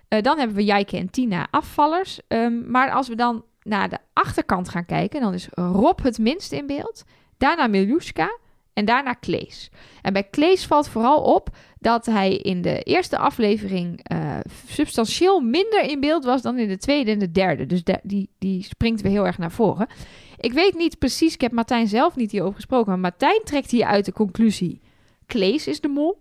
Eh, 0.09 0.23
dan 0.23 0.39
hebben 0.39 0.57
we 0.57 0.65
Jijke 0.65 0.97
en 0.97 1.11
Tina 1.11 1.47
afvallers. 1.51 2.21
Ehm, 2.29 2.71
maar 2.71 2.91
als 2.91 3.09
we 3.09 3.15
dan 3.15 3.45
naar 3.63 3.89
de 3.89 3.99
achterkant 4.13 4.69
gaan 4.69 4.85
kijken, 4.85 5.21
dan 5.21 5.35
is 5.35 5.49
Rob 5.51 6.03
het 6.03 6.19
minst 6.19 6.53
in 6.53 6.67
beeld. 6.67 7.05
Daarna 7.39 7.67
Miljuska 7.67 8.39
en 8.73 8.85
daarna 8.85 9.13
Klees. 9.13 9.71
En 10.03 10.13
bij 10.13 10.25
Klees 10.25 10.67
valt 10.67 10.89
vooral 10.89 11.23
op 11.23 11.49
dat 11.87 12.07
hij 12.07 12.37
in 12.37 12.63
de 12.63 12.83
eerste 12.83 13.19
aflevering 13.19 14.01
eh, 14.03 14.39
substantieel 14.69 15.41
minder 15.41 15.83
in 15.83 16.01
beeld 16.01 16.25
was 16.25 16.43
dan 16.43 16.59
in 16.59 16.69
de 16.69 16.79
tweede 16.79 17.11
en 17.11 17.19
de 17.19 17.31
derde. 17.31 17.67
Dus 17.67 17.83
die, 18.03 18.31
die 18.39 18.63
springt 18.63 19.01
weer 19.01 19.13
heel 19.13 19.27
erg 19.27 19.39
naar 19.39 19.53
voren. 19.53 19.87
Ik 20.39 20.53
weet 20.53 20.75
niet 20.75 20.99
precies, 20.99 21.35
ik 21.35 21.41
heb 21.41 21.53
Martijn 21.53 21.89
zelf 21.89 22.17
niet 22.17 22.31
hierover 22.31 22.55
gesproken, 22.55 22.87
maar 22.87 22.99
Martijn 22.99 23.41
trekt 23.45 23.71
hier 23.71 23.85
uit 23.85 24.05
de 24.05 24.13
conclusie: 24.13 24.81
Klees 25.27 25.67
is 25.67 25.81
de 25.81 25.89
mol. 25.89 26.19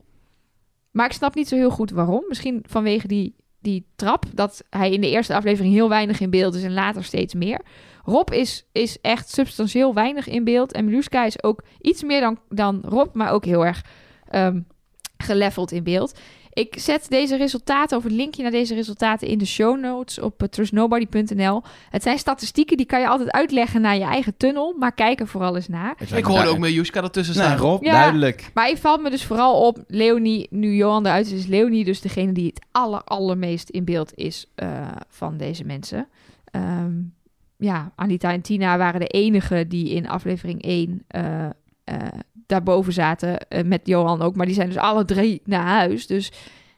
Maar 0.92 1.06
ik 1.06 1.12
snap 1.12 1.36
niet 1.36 1.48
zo 1.48 1.56
heel 1.56 1.70
goed 1.70 1.92
waarom. 1.92 2.24
Misschien 2.28 2.64
vanwege 2.68 3.08
die, 3.08 3.36
die 3.60 3.86
trap, 3.96 4.26
dat 4.34 4.64
hij 4.70 4.92
in 4.92 5.02
de 5.02 5.10
eerste 5.10 5.36
aflevering 5.36 5.74
heel 5.74 5.90
weinig 5.90 6.20
in 6.20 6.30
beeld 6.30 6.56
is 6.56 6.64
en 6.64 6.74
later 6.74 7.04
steeds 7.04 7.34
meer. 7.34 7.62
Rob 8.04 8.32
is, 8.32 8.66
is 8.72 9.02
echt 9.02 9.30
substantieel 9.30 9.94
weinig 9.94 10.28
in 10.28 10.44
beeld. 10.44 10.72
En 10.72 10.86
Miluska 10.86 11.26
is 11.26 11.44
ook 11.44 11.64
iets 11.82 12.04
meer 12.04 12.22
dan, 12.22 12.40
dan 12.50 12.82
Rob, 12.88 13.16
maar 13.16 13.32
ook 13.32 13.46
heel 13.46 13.66
erg 13.66 13.86
ehm 14.28 14.60
geleveld 15.26 15.72
in 15.72 15.84
beeld. 15.84 16.20
Ik 16.54 16.76
zet 16.80 17.06
deze 17.10 17.38
resultaten, 17.38 17.98
of 17.98 18.04
het 18.04 18.12
linkje 18.12 18.42
naar 18.42 18.52
deze 18.52 18.74
resultaten 18.74 19.28
in 19.28 19.38
de 19.38 19.46
show 19.46 19.80
notes 19.80 20.20
op 20.20 20.42
eh, 20.42 20.48
trustnobody.nl. 20.48 21.62
Het 21.90 22.04
zijn 22.04 22.18
statistieken, 22.18 22.78
die 22.78 22.86
kan 22.86 23.00
je 23.00 23.08
altijd 23.08 23.32
uitleggen 23.32 23.82
naar 23.82 23.96
je 23.96 24.04
eigen 24.04 24.38
tunnel, 24.38 24.76
maar 24.80 24.94
kijk 24.94 25.20
er 25.20 25.28
vooral 25.28 25.56
eens 25.56 25.68
naar. 25.68 25.96
Ik 26.16 26.26
hoorde 26.26 26.48
ook 26.48 26.58
Miljuska 26.58 27.02
ertussen 27.04 27.36
staan. 27.36 27.58
Rob, 27.58 27.84
Ja. 27.84 27.92
duidelijk. 27.92 28.52
Maar 28.54 28.70
ik 28.70 28.78
valt 28.78 29.02
me 29.02 29.10
dus 29.10 29.24
vooral 29.26 29.68
op, 29.68 29.84
Leonie, 29.88 30.48
nu 30.50 30.76
Johan 30.76 31.06
eruit 31.06 31.26
is, 31.26 31.32
is 31.32 31.46
Leonie 31.46 31.84
dus 31.86 32.02
degene 32.02 32.32
die 32.32 32.48
het 32.48 32.66
aller, 32.72 33.04
allermeest 33.04 33.70
in 33.70 33.86
beeld 33.86 34.12
is 34.16 34.46
eh, 34.56 34.88
van 35.10 35.38
deze 35.38 35.64
mensen. 35.64 36.08
Ehm, 36.52 36.92
ja, 37.58 37.92
Anita 37.96 38.32
en 38.32 38.42
Tina 38.42 38.78
waren 38.78 39.00
de 39.00 39.08
enigen 39.08 39.70
die 39.70 39.90
in 39.90 40.08
aflevering 40.10 40.62
1 40.64 41.04
eh, 41.08 41.46
eh, 41.84 41.98
daarboven 42.46 42.94
zaten, 42.94 43.48
eh, 43.48 43.64
met 43.64 43.88
Johan 43.88 44.22
ook. 44.22 44.36
Maar 44.36 44.46
die 44.46 44.56
zijn 44.56 44.68
dus 44.68 44.78
alle 44.78 45.06
drie 45.06 45.42
naar 45.46 45.66
huis. 45.66 46.08
Dus 46.08 46.32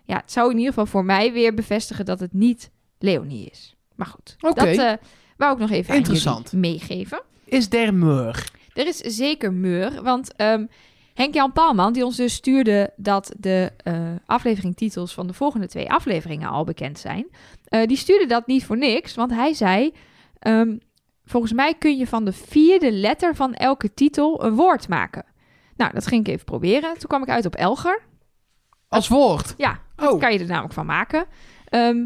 ja, 0.06 0.16
het 0.16 0.32
zou 0.32 0.52
in 0.52 0.58
ieder 0.58 0.74
geval 0.74 0.86
voor 0.86 1.06
mij 1.06 1.34
weer 1.34 1.54
bevestigen 1.54 2.06
dat 2.06 2.20
het 2.20 2.34
niet 2.34 2.72
Leonie 3.00 3.50
is. 3.52 3.76
Maar 3.96 4.08
goed, 4.08 4.36
dat 4.40 4.58
eh 4.58 4.94
wou 5.38 5.54
ik 5.54 5.60
nog 5.60 5.72
even 5.72 5.96
Interessant. 5.96 6.54
meegeven. 6.54 7.22
Is 7.46 7.70
der 7.70 7.94
meur? 7.94 8.52
Er 8.74 8.88
is 8.88 8.98
zeker 8.98 9.54
meur, 9.54 10.04
want 10.04 10.36
ehm, 10.36 10.66
Henk-Jan 11.14 11.52
Paalman, 11.52 11.94
die 11.94 12.06
ons 12.06 12.16
dus 12.16 12.34
stuurde 12.34 12.94
dat 12.96 13.34
de 13.38 13.72
eh 13.84 13.96
afleveringtitels 14.26 15.14
van 15.14 15.28
de 15.28 15.34
volgende 15.34 15.68
twee 15.68 15.92
afleveringen 15.92 16.50
al 16.50 16.64
bekend 16.64 17.00
zijn, 17.00 17.28
die 17.86 17.98
stuurde 17.98 18.26
dat 18.26 18.48
niet 18.48 18.66
voor 18.66 18.78
niks, 18.78 19.16
want 19.16 19.32
hij 19.32 19.54
zei, 19.54 19.94
ehm, 20.40 20.78
volgens 21.26 21.54
mij 21.54 21.74
kun 21.74 21.98
je 21.98 22.08
van 22.08 22.26
de 22.26 22.34
vierde 22.34 22.92
letter 22.92 23.36
van 23.36 23.54
elke 23.54 23.94
titel 23.94 24.44
een 24.44 24.56
woord 24.56 24.88
maken. 24.88 25.26
Nou, 25.78 25.94
dat 25.94 26.08
ging 26.08 26.28
ik 26.28 26.34
even 26.34 26.46
proberen. 26.46 26.94
Toen 26.98 27.08
kwam 27.10 27.22
ik 27.22 27.30
uit 27.30 27.46
op 27.46 27.56
Elger. 27.56 28.02
Als 28.88 29.08
woord? 29.08 29.54
Ja, 29.58 29.80
dat 29.96 30.12
Oh. 30.12 30.20
kan 30.20 30.34
je 30.34 30.40
er 30.40 30.46
namelijk 30.46 30.74
van 30.74 30.86
maken. 30.86 31.26
Ehm, 31.70 31.98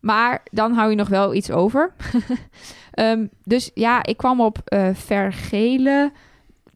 maar 0.00 0.42
dan 0.50 0.72
hou 0.72 0.90
je 0.90 0.96
nog 0.96 1.08
wel 1.08 1.34
iets 1.34 1.50
over. 1.50 1.92
Ehm, 2.92 3.26
dus 3.42 3.70
ja, 3.74 4.02
ik 4.04 4.16
kwam 4.16 4.40
op 4.40 4.58
eh 4.64 4.88
vergelen. 4.92 6.12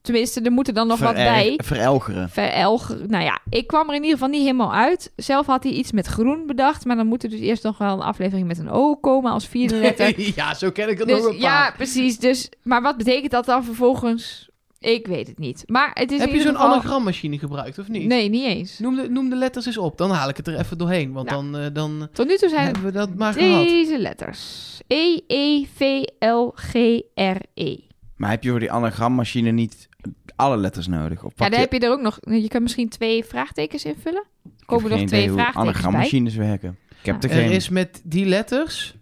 Tenminste, 0.02 0.40
er 0.40 0.52
moet 0.52 0.68
er 0.68 0.74
dan 0.74 0.86
nog 0.86 0.98
wat 0.98 1.14
bij. 1.14 1.60
Verelgeren. 1.64 2.28
Verelgen. 2.30 3.10
Nou 3.10 3.24
ja, 3.24 3.38
ik 3.50 3.66
kwam 3.66 3.88
er 3.88 3.94
in 3.94 4.02
ieder 4.02 4.12
geval 4.18 4.28
niet 4.28 4.42
helemaal 4.42 4.74
uit. 4.74 5.12
Zelf 5.16 5.46
had 5.46 5.62
hij 5.62 5.72
iets 5.72 5.92
met 5.92 6.06
groen 6.06 6.46
bedacht. 6.46 6.84
Maar 6.84 6.96
dan 6.96 7.06
moet 7.06 7.22
er 7.22 7.30
dus 7.30 7.40
eerst 7.40 7.62
nog 7.62 7.78
wel 7.78 7.92
een 7.92 8.00
aflevering 8.02 8.46
met 8.46 8.58
een 8.58 8.70
O 8.70 8.94
komen 8.96 9.32
als 9.32 9.46
vierde 9.48 9.74
letter. 9.76 10.20
ja, 10.36 10.54
zo 10.54 10.70
ken 10.70 10.88
ik 10.88 10.98
het 10.98 11.08
nog 11.08 11.18
een 11.24 11.30
paar. 11.30 11.38
ja, 11.40 11.70
precies. 11.76 12.18
Dus, 12.18 12.48
maar 12.62 12.82
wat 12.82 12.96
betekent 12.96 13.30
dat 13.30 13.44
dan 13.44 13.64
vervolgens? 13.64 14.47
Ik 14.80 15.06
weet 15.06 15.26
het 15.26 15.38
niet. 15.38 15.62
Maar 15.66 15.90
het 15.94 16.10
is 16.12 16.20
Heb 16.20 16.30
je 16.32 16.40
zo'n 16.40 16.52
geval... 16.55 16.70
anagrammachine 16.72 17.38
gebruikt 17.38 17.78
of 17.78 17.88
niet? 17.88 18.06
Nee, 18.06 18.28
niet 18.28 18.44
eens. 18.44 18.78
Noem 18.78 18.96
de, 18.96 19.09
noem 19.09 19.28
de 19.30 19.36
letters 19.36 19.66
eens 19.66 19.78
op, 19.78 19.98
dan 19.98 20.10
haal 20.10 20.28
ik 20.28 20.36
het 20.36 20.46
er 20.46 20.59
even 20.59 20.78
doorheen. 20.78 21.12
Want 21.12 21.30
Nou. 21.30 21.50
dan, 21.50 21.60
eh, 21.60 21.66
dan 21.72 22.09
Tot 22.12 22.26
nu 22.26 22.36
toe 22.36 22.48
zijn 22.48 22.64
hebben 22.64 22.82
we 22.84 22.90
dat 22.92 23.14
maar 23.14 23.32
gehad. 23.32 23.64
Deze 23.66 23.98
letters. 23.98 24.80
E, 24.86 25.18
E, 25.26 25.64
V, 25.74 26.02
L, 26.18 26.48
G, 26.55 26.72
R, 27.14 27.36
E. 27.55 27.76
Maar 28.16 28.30
heb 28.30 28.42
je 28.42 28.50
voor 28.50 28.60
die 28.60 28.72
anagrammachine 28.72 29.50
niet 29.50 29.88
alle 30.36 30.56
letters 30.56 30.86
nodig? 30.86 31.24
Of 31.24 31.32
Ja, 31.36 31.44
dan 31.48 31.50
je... 31.60 31.64
heb 31.68 31.72
je 31.72 31.78
er 31.86 31.90
ook 31.92 32.00
nog... 32.00 32.18
Je 32.20 32.48
kan 32.48 32.62
misschien 32.62 32.88
twee 32.88 33.24
vraagtekens 33.24 33.84
invullen. 33.84 34.24
Ik 34.44 34.50
heb 34.59 34.66
Komen 34.66 34.84
er 34.84 34.90
geen 34.90 35.00
nog 35.00 35.09
twee 35.09 35.30
vraagtekens 35.30 35.55
bij? 35.55 35.62
anagrammachines 35.72 36.34
werken. 36.34 36.78
Ik 37.00 37.06
heb 37.06 37.22
er 37.24 37.30
Er 37.30 37.36
geen... 37.36 37.50
is 37.50 37.68
met 37.68 38.00
die 38.05 38.26
letters 38.26 38.94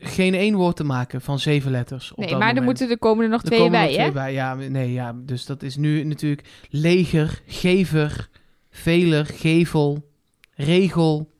geen 0.00 0.34
één 0.34 0.54
woord 0.54 0.76
te 0.76 0.84
maken 0.84 1.20
van 1.20 1.38
zeven 1.38 1.70
letters. 1.70 2.10
Op 2.10 2.18
Nee, 2.18 2.28
dat 2.28 2.38
maar 2.38 2.56
er, 2.56 2.62
moeten, 2.62 2.90
er 2.90 2.98
komen 2.98 3.24
er 3.24 3.30
nog 3.30 3.40
Er 3.40 3.46
twee 3.46 3.58
komen 3.58 3.80
bij, 3.80 3.88
hè? 3.88 3.94
twee 3.94 4.12
bij. 4.12 4.32
Ja, 4.32 4.54
nee, 4.54 4.92
ja, 4.92 5.14
dus 5.16 5.46
dat 5.46 5.62
is 5.62 5.76
nu 5.76 6.04
natuurlijk 6.04 6.48
leger, 6.70 7.42
gever, 7.46 8.28
veler, 8.70 9.26
gevel, 9.26 10.08
regel. 10.54 11.30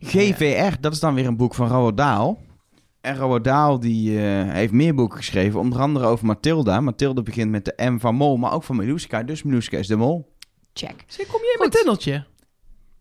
GVR, 0.00 0.80
dat 0.80 0.92
is 0.92 1.00
dan 1.00 1.14
weer 1.14 1.26
een 1.26 1.36
boek 1.36 1.54
van 1.54 1.68
Roald 1.68 1.96
Dahl. 1.96 2.36
En 3.00 3.16
Roald 3.16 3.44
Dahl 3.44 3.78
die, 3.78 4.18
eh, 4.18 4.52
heeft 4.52 4.72
meer 4.72 4.94
boeken 4.94 5.16
geschreven, 5.18 5.60
onder 5.60 5.80
andere 5.80 6.06
over 6.06 6.26
Mathilda. 6.26 6.80
Mathilda 6.80 7.22
begint 7.22 7.50
met 7.50 7.64
de 7.64 7.74
M 7.90 7.98
van 7.98 8.14
Mol, 8.14 8.36
maar 8.36 8.52
ook 8.52 8.62
van 8.62 8.76
Miluska. 8.76 9.22
Dus 9.22 9.42
Miluska 9.42 9.78
is 9.78 9.86
de 9.86 9.96
mol. 9.96 10.32
Check. 10.72 11.04
Zeg, 11.06 11.26
kom 11.26 11.40
je 11.40 11.46
in 11.46 11.50
Goed. 11.50 11.58
mijn 11.58 11.70
tunneltje? 11.70 12.24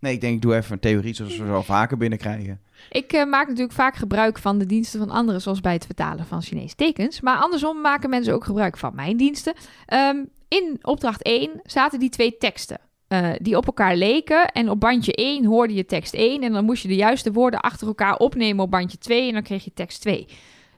Nee, 0.03 0.13
ik 0.13 0.21
denk 0.21 0.35
ik 0.35 0.41
doe 0.41 0.55
even 0.55 0.71
een 0.71 0.79
theorie 0.79 1.13
zoals 1.13 1.37
we 1.37 1.45
zo 1.45 1.61
vaker 1.61 1.97
binnenkrijgen. 1.97 2.61
Ik 2.89 3.13
eh, 3.13 3.25
maak 3.25 3.47
natuurlijk 3.47 3.73
vaak 3.73 3.95
gebruik 3.95 4.37
van 4.37 4.57
de 4.57 4.65
diensten 4.65 4.99
van 4.99 5.09
anderen, 5.09 5.41
zoals 5.41 5.61
bij 5.61 5.73
het 5.73 5.85
vertalen 5.85 6.25
van 6.25 6.41
Chinese 6.41 6.75
tekens. 6.75 7.21
Maar 7.21 7.37
andersom 7.37 7.81
maken 7.81 8.09
mensen 8.09 8.33
ook 8.33 8.43
gebruik 8.43 8.77
van 8.77 8.95
mijn 8.95 9.17
diensten. 9.17 9.53
Ehm, 9.85 10.17
in 10.47 10.79
opdracht 10.81 11.23
1 11.23 11.61
zaten 11.63 11.99
die 11.99 12.09
twee 12.09 12.37
teksten. 12.37 12.77
eh, 13.07 13.29
die 13.41 13.57
op 13.57 13.65
elkaar 13.65 13.95
leken. 13.95 14.47
En 14.51 14.69
op 14.69 14.79
bandje 14.79 15.11
1 15.15 15.45
hoorde 15.45 15.73
je 15.73 15.85
tekst 15.85 16.13
1. 16.13 16.41
En 16.43 16.53
dan 16.53 16.65
moest 16.65 16.81
je 16.81 16.87
de 16.87 16.95
juiste 16.95 17.31
woorden 17.31 17.59
achter 17.59 17.87
elkaar 17.87 18.17
opnemen 18.17 18.63
op 18.63 18.71
bandje 18.71 18.97
2. 18.97 19.27
En 19.27 19.33
dan 19.33 19.43
kreeg 19.43 19.63
je 19.63 19.73
tekst 19.73 20.01
2. 20.01 20.27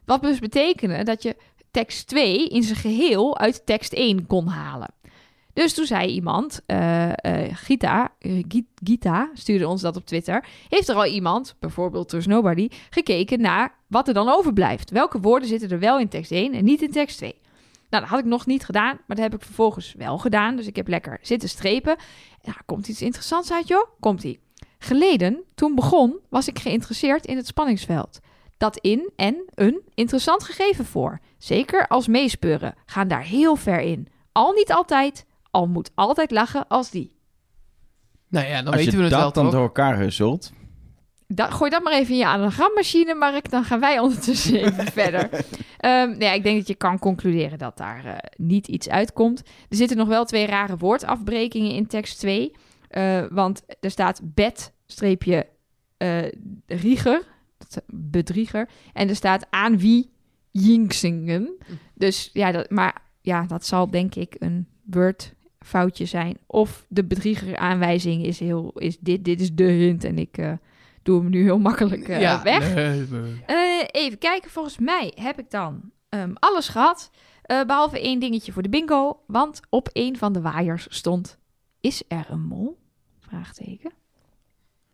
Wat 0.04 0.22
dus 0.22 0.38
betekende 0.38 1.02
dat 1.02 1.22
je 1.22 1.36
tekst 1.70 2.06
2 2.06 2.48
in 2.48 2.62
zijn 2.62 2.78
geheel 2.78 3.38
uit 3.38 3.66
tekst 3.66 3.92
1 3.92 4.26
kon 4.26 4.46
halen. 4.46 4.88
Dus 5.56 5.74
toen 5.74 5.86
zei 5.86 6.08
iemand, 6.12 6.60
eh, 6.66 7.10
eh, 7.12 7.54
Gita, 7.56 8.12
eh, 8.18 8.44
Gi- 8.48 8.66
Gita 8.84 9.30
stuurde 9.34 9.68
ons 9.68 9.80
dat 9.82 9.96
op 9.96 10.06
Twitter. 10.06 10.44
Heeft 10.68 10.88
er 10.88 10.94
al 10.94 11.06
iemand, 11.06 11.54
bijvoorbeeld 11.58 12.08
Trust 12.08 12.28
Nobody, 12.28 12.68
gekeken 12.90 13.40
naar 13.40 13.74
wat 13.86 14.08
er 14.08 14.14
dan 14.14 14.28
overblijft? 14.28 14.90
Welke 14.90 15.20
woorden 15.20 15.48
zitten 15.48 15.70
er 15.70 15.78
wel 15.78 15.98
in 15.98 16.08
tekst 16.08 16.30
1 16.30 16.52
en 16.54 16.64
niet 16.64 16.82
in 16.82 16.90
tekst 16.90 17.16
2? 17.16 17.34
Nou, 17.90 18.02
dat 18.02 18.10
had 18.12 18.18
ik 18.18 18.24
nog 18.24 18.46
niet 18.46 18.64
gedaan, 18.64 18.94
maar 19.06 19.16
dat 19.16 19.18
heb 19.30 19.34
ik 19.34 19.42
vervolgens 19.42 19.94
wel 19.98 20.18
gedaan. 20.18 20.56
Dus 20.56 20.66
ik 20.66 20.76
heb 20.76 20.88
lekker 20.88 21.18
zitten 21.22 21.48
strepen. 21.48 21.96
Ja, 22.42 22.54
komt 22.66 22.88
iets 22.88 23.02
interessants 23.02 23.52
uit, 23.52 23.68
joh? 23.68 23.86
Komt-ie. 24.00 24.40
Geleden, 24.78 25.42
toen 25.54 25.74
begon, 25.74 26.16
was 26.28 26.48
ik 26.48 26.58
geïnteresseerd 26.58 27.26
in 27.26 27.36
het 27.36 27.46
spanningsveld. 27.46 28.18
dat 28.58 28.76
in 28.78 29.10
en 29.16 29.42
een 29.54 29.80
interessant 29.94 30.44
gegeven 30.44 30.84
voor. 30.84 31.20
Zeker 31.38 31.86
als 31.88 32.06
meespeuren 32.08 32.74
gaan 32.86 33.08
daar 33.08 33.22
heel 33.22 33.56
ver 33.56 33.80
in. 33.80 34.08
Al 34.32 34.52
niet 34.52 34.72
altijd, 34.72 35.25
al 35.56 35.66
moet 35.66 35.90
altijd 35.94 36.30
lachen 36.30 36.68
als 36.68 36.90
die. 36.90 37.14
Nou 38.28 38.46
ja, 38.46 38.62
dan 38.62 38.66
Als 38.72 38.76
weten 38.76 38.90
je 38.92 38.96
we 38.96 39.02
het 39.02 39.12
dat 39.12 39.20
wel, 39.20 39.32
dan 39.32 39.44
toch? 39.44 39.52
door 39.52 39.62
elkaar 39.62 39.98
husselt. 39.98 40.52
Da 41.28 41.50
gooi 41.50 41.70
dat 41.70 41.82
maar 41.82 41.92
even 41.92 42.12
in 42.12 42.18
je 42.18 42.26
anagrammachine, 42.26 43.14
Mark. 43.14 43.50
Dan 43.50 43.64
gaan 43.64 43.80
wij 43.80 43.98
ondertussen 44.04 44.54
even 44.64 44.86
verder. 44.92 45.30
Ehm, 45.78 46.08
nou 46.08 46.18
ja, 46.24 46.32
ik 46.32 46.42
denk 46.42 46.58
dat 46.58 46.68
je 46.68 46.74
kan 46.74 46.98
concluderen 46.98 47.58
dat 47.58 47.76
daar 47.76 48.04
eh, 48.04 48.16
niet 48.36 48.68
iets 48.68 48.88
uitkomt. 48.88 49.42
Er 49.68 49.76
zitten 49.76 49.96
nog 49.96 50.08
wel 50.08 50.24
twee 50.24 50.46
rare 50.46 50.76
woordafbrekingen 50.76 51.70
in 51.70 51.86
tekst 51.86 52.18
2. 52.18 52.52
eh, 52.88 53.24
want 53.30 53.62
er 53.80 53.90
staat 53.90 54.20
bed, 54.22 54.72
streepje, 54.86 55.46
eh, 55.96 56.24
rieger, 56.66 57.22
dat- 57.58 57.82
bedrieger. 57.86 58.68
En 58.92 59.08
er 59.08 59.16
staat 59.16 59.46
aan 59.50 59.78
wie 59.78 60.10
jinxingen. 60.50 61.56
Dus 61.94 62.30
ja, 62.32 62.52
dat, 62.52 62.70
maar 62.70 63.02
ja, 63.20 63.42
dat 63.42 63.66
zal 63.66 63.90
denk 63.90 64.14
ik 64.14 64.36
een 64.38 64.68
wordfoutje 65.70 66.04
zijn. 66.04 66.36
Of 66.46 66.84
de 66.88 67.04
bedrieger 67.04 67.56
aanwijzing 67.56 68.24
is 68.24 68.38
heel, 68.40 68.72
is 68.74 68.98
dit, 68.98 69.24
dit 69.24 69.40
is 69.40 69.52
de 69.52 69.64
hint 69.64 70.04
en 70.04 70.18
ik... 70.18 70.38
eh, 70.38 70.52
doe 71.02 71.20
hem 71.20 71.30
nu 71.30 71.42
heel 71.42 71.58
makkelijk 71.58 72.08
eh, 72.08 72.42
weg. 72.42 72.74
nee, 72.74 73.06
nee. 73.10 73.42
Eh, 73.46 73.84
even 73.90 74.18
kijken, 74.18 74.50
volgens 74.50 74.78
mij 74.78 75.12
heb 75.14 75.38
ik 75.38 75.50
dan 75.50 75.80
ehm, 76.08 76.32
alles 76.34 76.68
gehad. 76.68 77.10
eh, 77.42 77.62
behalve 77.64 78.00
één 78.00 78.18
dingetje 78.20 78.52
voor 78.52 78.62
de 78.62 78.68
bingo. 78.68 79.20
Want 79.26 79.60
op 79.70 79.88
een 79.92 80.16
van 80.18 80.32
de 80.32 80.40
waaiers 80.40 80.86
stond... 80.90 81.38
Is 81.80 82.02
er 82.08 82.26
een 82.30 82.40
mol? 82.46 82.78
Vraagteken. 83.20 83.92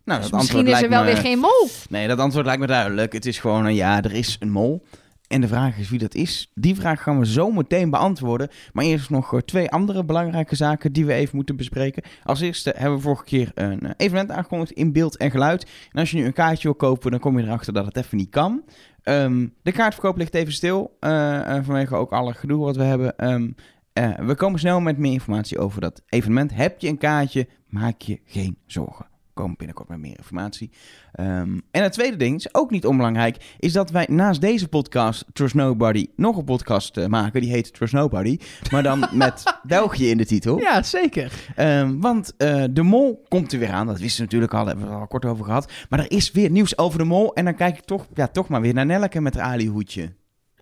Nou, 0.05 0.21
Dus 0.21 0.31
dat 0.31 0.41
misschien 0.41 0.67
is 0.67 0.83
er 0.83 0.89
wel 0.89 1.01
me- 1.05 1.07
weer 1.13 1.17
geen 1.17 1.39
mol. 1.39 1.69
Nee, 1.89 2.09
dat 2.09 2.19
antwoord 2.19 2.45
lijkt 2.47 2.61
me 2.61 2.67
duidelijk. 2.67 3.13
Het 3.13 3.27
is 3.27 3.39
gewoon 3.39 3.65
een 3.65 3.75
ja, 3.75 4.03
er 4.03 4.13
is 4.13 4.37
een 4.41 4.51
mol. 4.51 4.85
En 5.33 5.41
de 5.41 5.49
vraag 5.49 5.79
is 5.79 5.91
wie 5.91 5.99
dat 5.99 6.15
is. 6.15 6.51
Die 6.55 6.75
vraag 6.75 7.03
gaan 7.03 7.19
we 7.19 7.27
zo 7.27 7.51
meteen 7.51 7.91
beantwoorden. 7.91 8.49
Maar 8.73 8.85
eerst 8.85 9.11
nog 9.11 9.35
eh, 9.35 9.41
twee 9.41 9.71
andere 9.71 10.05
belangrijke 10.05 10.57
zaken 10.57 10.93
die 10.93 11.07
we 11.07 11.13
even 11.13 11.37
moeten 11.37 11.57
bespreken. 11.57 12.03
Als 12.25 12.41
eerste 12.41 12.75
hebben 12.77 12.97
we 12.97 13.03
vorige 13.03 13.25
keer 13.25 13.51
een 13.55 13.81
eh, 13.81 13.91
evenement 13.97 14.31
aangekondigd 14.31 14.73
in 14.73 14.93
beeld 14.93 15.17
en 15.17 15.31
geluid. 15.31 15.67
En 15.93 15.99
als 16.01 16.11
je 16.11 16.17
nu 16.17 16.25
een 16.25 16.33
kaartje 16.33 16.63
wil 16.63 16.75
kopen, 16.75 17.11
dan 17.11 17.21
kom 17.21 17.39
je 17.39 17.45
erachter 17.45 17.73
dat 17.73 17.85
het 17.85 17.97
even 17.97 18.17
niet 18.17 18.31
kan. 18.31 18.63
Ehm, 19.03 19.47
de 19.63 19.73
kaartverkoop 19.73 20.17
ligt 20.17 20.35
even 20.35 20.53
stil. 20.53 20.97
eh, 21.01 21.59
vanwege 21.63 21.95
ook 21.95 22.13
alle 22.13 22.33
gedoe 22.35 22.65
wat 22.65 22.77
we 22.77 22.83
hebben. 22.83 23.17
Ehm, 23.17 23.51
eh, 23.93 24.19
we 24.19 24.35
komen 24.35 24.59
snel 24.59 24.81
met 24.81 24.99
meer 24.99 25.13
informatie 25.13 25.59
over 25.59 25.81
dat 25.81 26.03
evenement. 26.09 26.55
Heb 26.55 26.81
je 26.81 26.89
een 26.89 26.99
kaartje, 26.99 27.49
maak 27.69 28.01
je 28.01 28.21
geen 28.25 28.59
zorgen. 28.67 29.12
We 29.35 29.41
komen 29.41 29.57
binnenkort 29.57 29.89
met 29.89 29.99
meer 29.99 30.17
informatie. 30.17 30.71
Ehm, 31.13 31.59
en 31.71 31.83
het 31.83 31.93
tweede 31.93 32.17
ding, 32.17 32.37
is 32.37 32.55
ook 32.55 32.71
niet 32.71 32.87
onbelangrijk, 32.87 33.55
is 33.59 33.73
dat 33.73 33.91
wij 33.91 34.07
naast 34.11 34.41
deze 34.41 34.69
podcast, 34.69 35.25
Trust 35.33 35.55
Nobody, 35.55 36.07
nog 36.17 36.37
een 36.37 36.45
podcast 36.45 36.97
eh, 36.97 37.07
maken. 37.07 37.41
Die 37.41 37.51
heet 37.51 37.75
Trust 37.75 37.93
Nobody, 37.93 38.39
maar 38.71 38.83
dan 38.83 39.09
met 39.13 39.43
België 39.63 40.11
in 40.11 40.17
de 40.17 40.27
titel. 40.27 40.59
Ja, 40.59 40.83
zeker. 40.83 41.33
Ehm, 41.57 41.99
want 41.99 42.37
eh, 42.37 42.65
de 42.71 42.83
mol 42.83 43.25
komt 43.29 43.53
er 43.53 43.59
weer 43.59 43.73
aan. 43.73 43.87
Dat 43.87 43.99
wisten 43.99 44.17
we 44.17 44.25
natuurlijk 44.25 44.55
al, 44.55 44.67
hebben 44.67 44.85
we 44.85 44.91
het 44.91 45.01
al 45.01 45.07
kort 45.07 45.25
over 45.25 45.45
gehad. 45.45 45.73
Maar 45.89 45.99
er 45.99 46.11
is 46.11 46.33
weer 46.33 46.51
nieuws 46.51 46.79
over 46.79 46.99
de 46.99 47.05
mol. 47.05 47.35
En 47.35 47.45
dan 47.45 47.55
kijk 47.55 47.79
ik 47.79 47.85
toch, 47.85 48.07
ja, 48.15 48.27
toch 48.29 48.49
maar 48.49 48.61
weer 48.61 48.75
naar 48.75 48.87
Nelleke 48.87 49.21
met 49.21 49.35
haar 49.35 49.45
Ali-hoedje. 49.45 50.13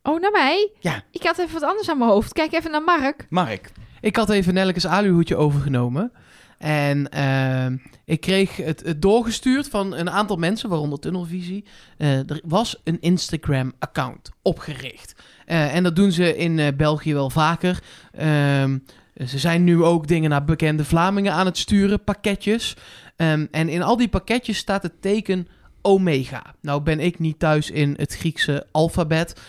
Oh, 0.02 0.20
naar 0.20 0.32
mij? 0.32 0.72
Ja. 0.80 1.02
Ik 1.10 1.22
had 1.22 1.38
even 1.38 1.52
wat 1.60 1.68
anders 1.68 1.90
aan 1.90 1.98
mijn 1.98 2.10
hoofd. 2.10 2.32
Kijk 2.32 2.52
even 2.52 2.70
naar 2.70 2.82
Mark. 2.82 3.26
Mark. 3.28 3.72
Ik 4.00 4.16
had 4.16 4.30
even 4.30 4.54
Nelleke's 4.54 4.86
aluhoedje 4.86 5.36
overgenomen. 5.36 6.12
En 6.60 7.08
ehm, 7.08 7.76
ik 8.04 8.20
kreeg 8.20 8.56
het, 8.56 8.82
het 8.84 9.02
doorgestuurd 9.02 9.68
van 9.68 9.94
een 9.94 10.10
aantal 10.10 10.36
mensen, 10.36 10.68
waaronder 10.68 10.98
Tunnelvisie. 10.98 11.64
Eh, 11.96 12.30
er 12.30 12.40
was 12.44 12.80
een 12.84 13.00
Instagram-account 13.00 14.30
opgericht. 14.42 15.14
Eh, 15.46 15.74
en 15.74 15.82
dat 15.82 15.96
doen 15.96 16.12
ze 16.12 16.36
in 16.36 16.58
eh, 16.58 16.66
België 16.76 17.14
wel 17.14 17.30
vaker. 17.30 17.82
Ehm, 18.12 18.78
ze 19.26 19.38
zijn 19.38 19.64
nu 19.64 19.82
ook 19.82 20.06
dingen 20.06 20.30
naar 20.30 20.44
bekende 20.44 20.84
Vlamingen 20.84 21.32
aan 21.32 21.46
het 21.46 21.58
sturen, 21.58 22.04
pakketjes. 22.04 22.76
Ehm, 23.16 23.46
en 23.50 23.68
in 23.68 23.82
al 23.82 23.96
die 23.96 24.08
pakketjes 24.08 24.58
staat 24.58 24.82
het 24.82 25.02
teken 25.02 25.48
Omega. 25.82 26.54
Nou 26.60 26.82
ben 26.82 27.00
ik 27.00 27.18
niet 27.18 27.38
thuis 27.38 27.70
in 27.70 27.94
het 27.96 28.16
Griekse 28.16 28.66
alfabet, 28.70 29.40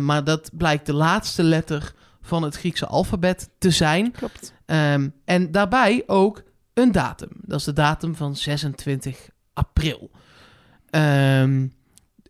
maar 0.00 0.24
dat 0.24 0.50
blijkt 0.52 0.86
de 0.86 0.94
laatste 0.94 1.42
letter 1.42 1.92
van 2.22 2.42
het 2.42 2.56
Griekse 2.56 2.86
alfabet 2.86 3.48
te 3.58 3.70
zijn. 3.70 4.12
Klopt. 4.12 4.54
En 5.24 5.50
daarbij 5.50 6.02
ook 6.06 6.42
een 6.74 6.92
datum. 6.92 7.30
Dat 7.32 7.58
is 7.58 7.64
de 7.64 7.72
datum 7.72 8.14
van 8.14 8.36
26 8.36 9.28
april. 9.52 10.10
Ehm, 10.90 11.66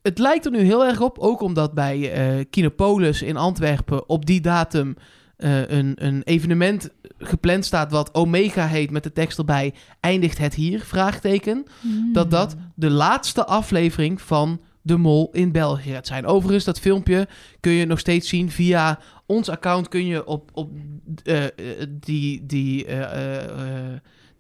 het 0.03 0.19
lijkt 0.19 0.45
er 0.45 0.51
nu 0.51 0.61
heel 0.61 0.87
erg 0.87 1.01
op, 1.01 1.19
ook 1.19 1.41
omdat 1.41 1.75
bij 1.75 2.12
eh 2.12 2.45
Kinopolis 2.51 3.23
in 3.23 3.37
Antwerpen 3.37 4.09
op 4.09 4.27
die 4.27 4.41
datum 4.41 4.97
eh, 5.37 5.69
een, 5.69 5.93
een 6.05 6.23
evenement 6.23 6.91
gepland 7.19 7.65
staat 7.65 7.91
wat 7.91 8.15
Omega 8.15 8.67
heet 8.67 8.91
met 8.91 9.03
de 9.03 9.12
tekst 9.12 9.39
erbij, 9.39 9.75
eindigt 10.01 10.39
het 10.39 10.55
hier? 10.55 10.81
Vraagteken. 10.81 11.65
Dat 12.12 12.31
dat 12.31 12.57
de 12.75 12.91
laatste 12.91 13.47
aflevering 13.47 14.21
van 14.21 14.61
De 14.83 14.97
Mol 14.97 15.29
in 15.33 15.53
België 15.53 15.91
gaat 15.91 16.07
zijn. 16.07 16.27
Overigens, 16.27 16.65
dat 16.65 16.81
filmpje 16.81 17.29
kun 17.61 17.73
je 17.73 17.87
nog 17.87 17.99
steeds 17.99 18.29
zien 18.29 18.51
via 18.51 18.99
ons 19.27 19.49
account. 19.49 19.89
Kun 19.89 20.07
je 20.07 20.27
op, 20.27 20.51
op 20.53 20.71
eh, 21.25 21.45
die, 21.89 22.47
die, 22.47 22.87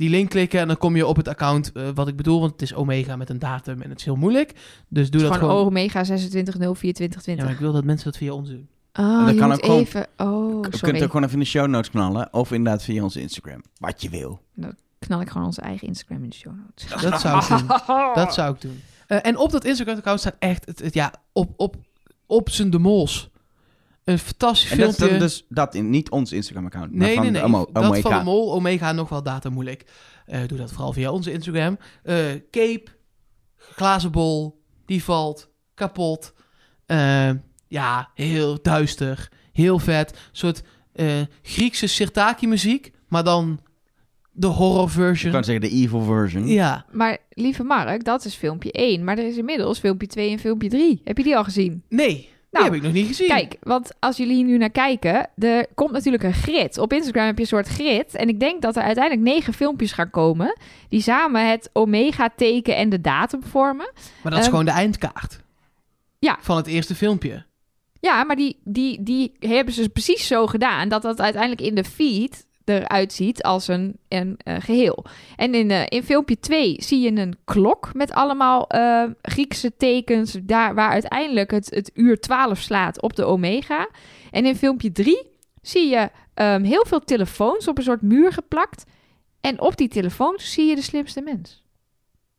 die 0.00 0.10
link 0.10 0.30
klikken 0.30 0.60
en 0.60 0.66
dan 0.66 0.76
kom 0.76 0.96
je 0.96 1.06
op 1.06 1.16
het 1.16 1.28
account 1.28 1.72
eh, 1.72 1.88
wat 1.94 2.08
ik 2.08 2.16
bedoel. 2.16 2.40
Want 2.40 2.52
het 2.52 2.62
is 2.62 2.74
Omega 2.74 3.16
met 3.16 3.30
een 3.30 3.38
datum 3.38 3.82
en 3.82 3.88
het 3.90 3.98
is 3.98 4.04
heel 4.04 4.16
moeilijk. 4.16 4.52
Dus 4.88 5.10
doe 5.10 5.20
dat 5.22 5.32
gewoon 5.34 5.50
gewoon. 5.50 5.66
Omega 5.66 6.04
26 6.04 6.54
04 6.54 6.72
2020. 6.92 7.36
Ja, 7.36 7.42
maar 7.44 7.52
ik 7.52 7.58
wil 7.58 7.72
dat 7.72 7.84
mensen 7.84 8.10
dat 8.10 8.16
via 8.16 8.32
ons 8.32 8.48
doen. 8.48 8.68
Oh, 8.92 9.24
dat 9.24 9.34
je 9.34 9.40
kan 9.40 9.48
moet 9.48 9.56
ook 9.56 9.64
gewoon- 9.64 9.80
even... 9.80 10.06
Oh, 10.16 10.54
Je 10.54 10.60
kunt 10.60 10.76
sorry. 10.76 11.02
ook 11.02 11.06
gewoon 11.10 11.22
even 11.22 11.32
in 11.34 11.38
de 11.40 11.44
show 11.50 11.66
notes 11.66 11.90
knallen. 11.90 12.28
Of 12.32 12.52
inderdaad 12.52 12.82
via 12.82 13.02
onze 13.02 13.20
Instagram. 13.20 13.62
Wat 13.78 14.02
je 14.02 14.08
wil. 14.10 14.40
Knal 14.98 15.20
ik 15.20 15.28
gewoon 15.30 15.46
onze 15.46 15.60
eigen 15.60 15.86
Instagram 15.88 16.22
in 16.22 16.28
de 16.28 16.36
show 16.36 16.52
notes. 16.66 17.02
Dat 17.10 17.20
zou 17.20 17.42
ik 17.42 17.48
doen. 17.48 17.66
Dat 18.24 18.34
zou 18.34 18.54
ik 18.54 18.60
doen. 18.60 18.80
Eh, 19.06 19.18
en 19.22 19.36
op 19.36 19.50
dat 19.50 19.64
Instagram-account 19.64 20.20
staat 20.20 20.36
echt, 20.38 20.66
het, 20.66 20.78
het- 20.78 20.94
ja, 20.94 21.12
op, 21.32 21.52
op, 21.56 21.76
op 22.26 22.50
zijn 22.50 22.70
de 22.70 22.78
mols. 22.78 23.30
Een 24.10 24.18
fantastisch 24.18 24.70
En 24.70 24.78
dat 24.78 24.88
is 24.88 24.94
filmpje. 24.96 25.18
dan 25.18 25.26
dus 25.28 25.44
dat 25.48 25.74
in, 25.74 25.90
niet 25.90 26.10
ons 26.10 26.32
Instagram-account. 26.32 26.90
maar 26.94 27.06
Nee, 27.06 27.14
van 27.14 27.22
nee, 27.24 27.32
de 27.32 27.38
nee. 27.38 27.46
Omo- 27.46 27.68
dat 27.72 27.84
Omega. 27.84 28.08
van 28.08 28.18
de 28.18 28.24
mol, 28.24 28.52
Omega 28.52 28.92
nog 28.92 29.08
wel 29.08 29.22
data 29.22 29.50
moeilijk. 29.50 29.84
Eh, 30.26 30.40
doe 30.46 30.58
dat 30.58 30.72
vooral 30.72 30.92
via 30.92 31.10
onze 31.12 31.32
Instagram. 31.32 31.78
Eh, 32.02 32.16
cape, 32.50 32.84
glazen 33.56 34.10
bol, 34.10 34.62
die 34.86 35.04
valt 35.04 35.50
kapot. 35.74 36.32
Eh, 36.86 37.30
ja, 37.68 38.10
heel 38.14 38.58
duister, 38.62 39.28
heel 39.52 39.78
vet. 39.78 40.10
Een 40.10 40.16
soort 40.32 40.62
eh, 40.92 41.06
Griekse 41.42 41.86
sirtaki 41.86 42.46
muziek, 42.46 42.92
maar 43.08 43.24
dan 43.24 43.60
de 44.32 44.46
horror 44.46 44.84
Ik 44.84 44.90
version. 44.90 45.32
kan 45.32 45.44
zeggen 45.44 45.68
de 45.70 45.76
evil 45.76 46.00
version. 46.02 46.46
Ja, 46.48 46.86
Maar 46.92 47.18
lieve 47.30 47.62
Mark, 47.62 48.04
dat 48.04 48.24
is 48.24 48.34
filmpje 48.34 48.72
1. 48.72 49.04
Maar 49.04 49.18
er 49.18 49.26
is 49.26 49.36
inmiddels 49.36 49.78
filmpje 49.78 50.06
2 50.06 50.30
en 50.30 50.38
filmpje 50.38 50.68
3. 50.68 51.00
Heb 51.04 51.16
je 51.16 51.22
die 51.24 51.36
al 51.36 51.44
gezien? 51.44 51.82
nee, 51.88 52.28
die 52.50 52.60
Nou, 52.60 52.64
heb 52.64 52.74
ik 52.74 52.82
nog 52.82 52.92
niet 52.92 53.06
gezien. 53.06 53.26
Kijk, 53.26 53.56
want 53.62 53.90
als 53.98 54.16
jullie 54.16 54.34
hier 54.34 54.44
nu 54.44 54.56
naar 54.58 54.70
kijken, 54.70 55.28
er 55.38 55.66
komt 55.74 55.90
natuurlijk 55.92 56.22
een 56.24 56.32
grid. 56.32 56.78
Op 56.78 56.92
Instagram 56.92 57.26
heb 57.26 57.34
je 57.36 57.40
een 57.42 57.48
soort 57.48 57.68
grid. 57.68 58.14
En 58.14 58.28
ik 58.28 58.40
denk 58.40 58.62
dat 58.62 58.76
er 58.76 58.82
uiteindelijk 58.82 59.26
negen 59.34 59.52
filmpjes 59.52 59.92
gaan 59.92 60.10
komen. 60.10 60.56
Die 60.88 61.00
samen 61.02 61.50
het 61.50 61.70
omega-teken 61.72 62.76
en 62.76 62.88
de 62.88 63.00
datum 63.00 63.42
vormen. 63.42 63.90
maar 64.22 64.30
dat 64.32 64.32
is 64.32 64.38
Ehm, 64.38 64.50
gewoon 64.50 64.64
de 64.64 64.70
eindkaart. 64.70 65.40
ja. 66.18 66.38
Van 66.40 66.56
het 66.56 66.66
eerste 66.66 66.94
filmpje. 66.94 67.44
Ja, 68.00 68.24
maar 68.24 68.36
die, 68.36 68.60
die, 68.64 69.02
die 69.02 69.36
hebben 69.38 69.74
ze 69.74 69.80
dus 69.80 69.88
precies 69.92 70.26
zo 70.26 70.46
gedaan 70.46 70.88
dat 70.88 71.02
dat 71.02 71.20
uiteindelijk 71.20 71.60
in 71.62 71.74
de 71.74 71.84
feed 71.84 72.46
eruit 72.70 73.12
ziet 73.12 73.42
als 73.42 73.68
een, 73.68 73.96
een 74.08 74.36
eh, 74.36 74.56
geheel. 74.60 75.04
En 75.36 75.54
in, 75.54 75.70
eh, 75.70 75.82
in 75.88 76.02
filmpje 76.02 76.40
2 76.40 76.76
zie 76.82 77.00
je 77.00 77.20
een 77.20 77.36
klok 77.44 77.94
met 77.94 78.12
allemaal 78.12 78.68
eh, 78.68 79.04
Griekse 79.22 79.76
tekens, 79.76 80.36
daar, 80.42 80.74
waar 80.74 80.90
uiteindelijk 80.90 81.50
het, 81.50 81.70
het 81.70 81.90
uur 81.94 82.20
12 82.20 82.58
slaat 82.58 83.02
op 83.02 83.16
de 83.16 83.24
omega. 83.24 83.88
En 84.30 84.46
in 84.46 84.56
filmpje 84.56 84.92
3 84.92 85.26
zie 85.62 85.88
je 85.88 86.10
ehm, 86.34 86.62
heel 86.62 86.84
veel 86.86 87.00
telefoons 87.00 87.68
op 87.68 87.78
een 87.78 87.84
soort 87.84 88.02
muur 88.02 88.32
geplakt. 88.32 88.84
En 89.40 89.60
op 89.60 89.76
die 89.76 89.88
telefoons 89.88 90.52
zie 90.52 90.66
je 90.66 90.74
de 90.74 90.82
slimste 90.82 91.20
mens. 91.20 91.64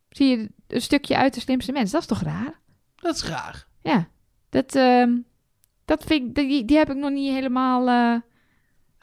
Zie 0.09 0.27
je 0.27 0.49
een 0.67 0.81
stukje 0.81 1.17
uit 1.17 1.33
de 1.33 1.39
slimste 1.39 1.71
mens. 1.71 1.91
Dat 1.91 2.01
is 2.01 2.07
toch 2.07 2.21
raar? 2.21 2.59
Dat 2.95 3.15
is 3.15 3.23
raar. 3.23 3.67
Ja, 3.81 4.07
dat, 4.49 4.75
ehm, 4.75 5.17
dat 5.85 6.03
vind 6.03 6.27
ik, 6.27 6.35
die, 6.35 6.65
die 6.65 6.77
heb 6.77 6.89
ik 6.89 6.97
nog 6.97 7.11
niet 7.11 7.33
helemaal 7.33 8.21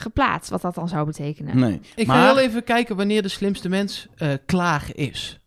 geplaatst, 0.01 0.51
wat 0.51 0.63
dat 0.63 0.75
dan 0.75 0.89
zou 0.89 1.07
betekenen. 1.07 1.59
Nee. 1.59 1.81
Ik 1.95 2.07
Maar- 2.07 2.17
ga 2.17 2.27
heel 2.35 2.39
even 2.39 2.65
kijken 2.65 2.97
wanneer 2.97 3.23
de 3.23 3.29
slimste 3.29 3.69
mens 3.69 4.07
eh, 4.17 4.33
klaar 4.47 4.85
is. 4.93 5.39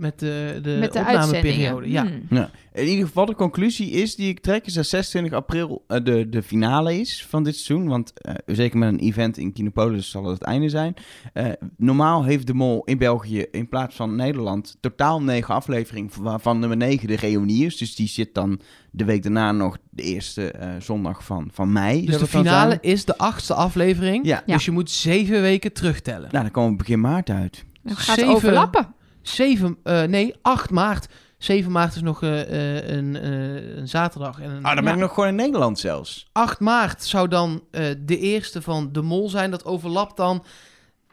Met 0.00 0.18
de, 0.18 0.58
de, 0.62 0.76
Met 0.80 0.92
de 0.92 0.98
opnameperiode. 0.98 1.90
Ja. 1.90 2.06
Hmm. 2.28 2.48
In 2.72 2.86
ieder 2.86 3.06
geval, 3.06 3.26
de 3.26 3.34
conclusie 3.34 3.90
is 3.90 4.16
die 4.16 4.28
ik 4.28 4.40
trek, 4.40 4.66
is 4.66 4.72
dat 4.72 4.86
26 4.86 5.32
april 5.32 5.84
eh, 5.86 6.04
de, 6.04 6.28
de 6.28 6.42
finale 6.42 6.98
is 7.00 7.26
van 7.28 7.42
dit 7.44 7.56
seizoen. 7.56 7.88
Want 7.88 8.12
eh, 8.20 8.34
zeker 8.46 8.78
met 8.78 8.88
een 8.88 8.98
event 8.98 9.36
in 9.38 9.52
Kinopolis 9.52 10.10
zal 10.10 10.24
het 10.24 10.38
het 10.38 10.42
einde 10.48 10.68
zijn. 10.68 10.94
Eh, 11.32 11.46
normaal 11.76 12.24
heeft 12.24 12.46
de 12.46 12.54
Mol 12.54 12.82
in 12.84 12.98
België 12.98 13.46
in 13.50 13.68
plaats 13.68 13.96
van 13.96 14.16
Nederland 14.16 14.76
totaal 14.80 15.22
negen 15.22 15.54
afleveringen, 15.54 16.10
waarvan 16.20 16.58
nummer 16.58 16.76
9 16.76 17.08
de 17.08 17.16
reunie 17.16 17.66
is. 17.66 17.76
Dus 17.76 17.94
die 17.94 18.08
zit 18.08 18.34
dan 18.34 18.60
de 18.90 19.04
week 19.04 19.22
daarna 19.22 19.52
nog 19.52 19.76
de 19.90 20.02
eerste 20.02 20.50
eh, 20.50 20.68
zondag 20.78 21.24
van, 21.24 21.48
van 21.52 21.72
mei. 21.72 22.04
Dus 22.06 22.14
de 22.14 22.20
het 22.20 22.30
finale 22.30 22.68
zijn. 22.68 22.82
is 22.82 23.04
de 23.04 23.18
achtste 23.18 23.54
aflevering. 23.54 24.26
Ja. 24.26 24.42
Ja. 24.46 24.54
Dus 24.54 24.64
je 24.64 24.70
moet 24.70 24.90
zeven 24.90 25.40
weken 25.42 25.72
terugtellen. 25.72 26.28
Nou, 26.30 26.42
dan 26.42 26.50
komen 26.50 26.70
we 26.70 26.76
begin 26.76 27.00
maart 27.00 27.30
uit. 27.30 27.64
Dan 27.82 27.96
gaat 27.96 28.18
Zeven- 28.18 28.34
overlappen. 28.34 28.94
7, 29.34 29.78
eh, 29.82 30.02
nee, 30.02 30.34
8 30.42 30.70
maart. 30.70 31.08
7 31.38 31.72
maart 31.72 31.94
is 31.94 32.02
nog 32.02 32.22
eh, 32.22 32.40
eh, 32.78 32.96
een, 32.96 33.16
eh, 33.16 33.76
een 33.76 33.88
zaterdag. 33.88 34.40
En 34.40 34.50
een, 34.50 34.64
Ah, 34.64 34.74
dan 34.74 34.84
ben 34.84 34.92
ik 34.94 34.98
nog 35.00 35.14
gewoon 35.14 35.28
in 35.28 35.34
Nederland 35.34 35.78
zelfs. 35.78 36.28
8 36.32 36.60
maart 36.60 37.04
zou 37.04 37.28
dan 37.28 37.62
eh, 37.70 37.84
de 37.98 38.18
eerste 38.18 38.62
van 38.62 38.92
de 38.92 39.02
Mol 39.02 39.28
zijn. 39.28 39.50
Dat 39.50 39.64
overlapt 39.64 40.16
dan 40.16 40.44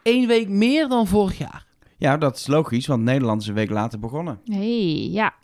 één 0.02 0.26
week 0.28 0.48
meer 0.48 0.88
dan 0.88 1.06
vorig 1.06 1.38
jaar. 1.38 1.66
Ja, 1.98 2.16
dat 2.16 2.36
is 2.36 2.46
logisch, 2.46 2.86
want 2.86 3.02
Nederland 3.02 3.42
is 3.42 3.48
een 3.48 3.54
week 3.54 3.70
later 3.70 3.98
begonnen. 3.98 4.40
hey, 4.44 5.08
ja. 5.10 5.34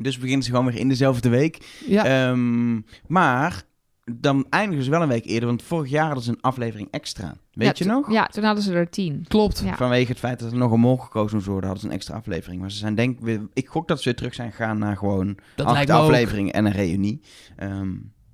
Dus 0.00 0.18
beginnen 0.18 0.44
ze 0.44 0.50
gewoon 0.50 0.66
weer 0.66 0.76
in 0.80 0.88
dezelfde 0.88 1.28
week. 1.28 1.80
Ja, 1.86 2.04
Ehm, 2.04 2.80
maar 3.06 3.62
dan 4.04 4.46
eindigen 4.50 4.84
ze 4.84 4.90
wel 4.90 5.02
een 5.02 5.08
week 5.08 5.24
eerder, 5.24 5.48
want 5.48 5.62
vorig 5.62 5.90
jaar 5.90 6.04
hadden 6.06 6.24
ze 6.24 6.30
een 6.30 6.40
aflevering 6.40 6.88
extra. 6.90 7.34
Weet 7.52 7.78
Ja, 7.78 7.84
je 7.86 7.90
nog? 7.92 8.12
Ja, 8.12 8.26
toen 8.26 8.44
hadden 8.44 8.62
ze 8.64 8.72
er 8.72 8.90
tien. 8.90 9.24
klopt. 9.28 9.62
Ja. 9.64 9.76
Vanwege 9.76 10.08
het 10.10 10.18
feit 10.18 10.38
dat 10.38 10.52
er 10.52 10.58
nog 10.58 10.72
een 10.72 10.80
mol 10.80 10.96
gekozen 10.96 11.36
moest 11.36 11.48
worden, 11.48 11.64
hadden 11.64 11.80
ze 11.82 11.88
een 11.90 11.94
extra 11.96 12.16
aflevering. 12.16 12.60
Maar 12.60 12.70
ze 12.70 12.76
zijn 12.78 12.94
denk 12.94 13.18
ik, 13.52 13.68
gok 13.68 13.88
dat 13.88 13.98
ze 13.98 14.04
weer 14.04 14.14
terug 14.16 14.34
zijn 14.34 14.50
gegaan 14.50 14.78
naar 14.78 14.96
gewoon 14.96 15.38
Dat 15.56 15.66
acht 15.66 15.90
afleveringen 15.90 16.52
en 16.52 16.64
een 16.64 16.72
reunie. 16.72 17.20
Ehm, 17.56 17.90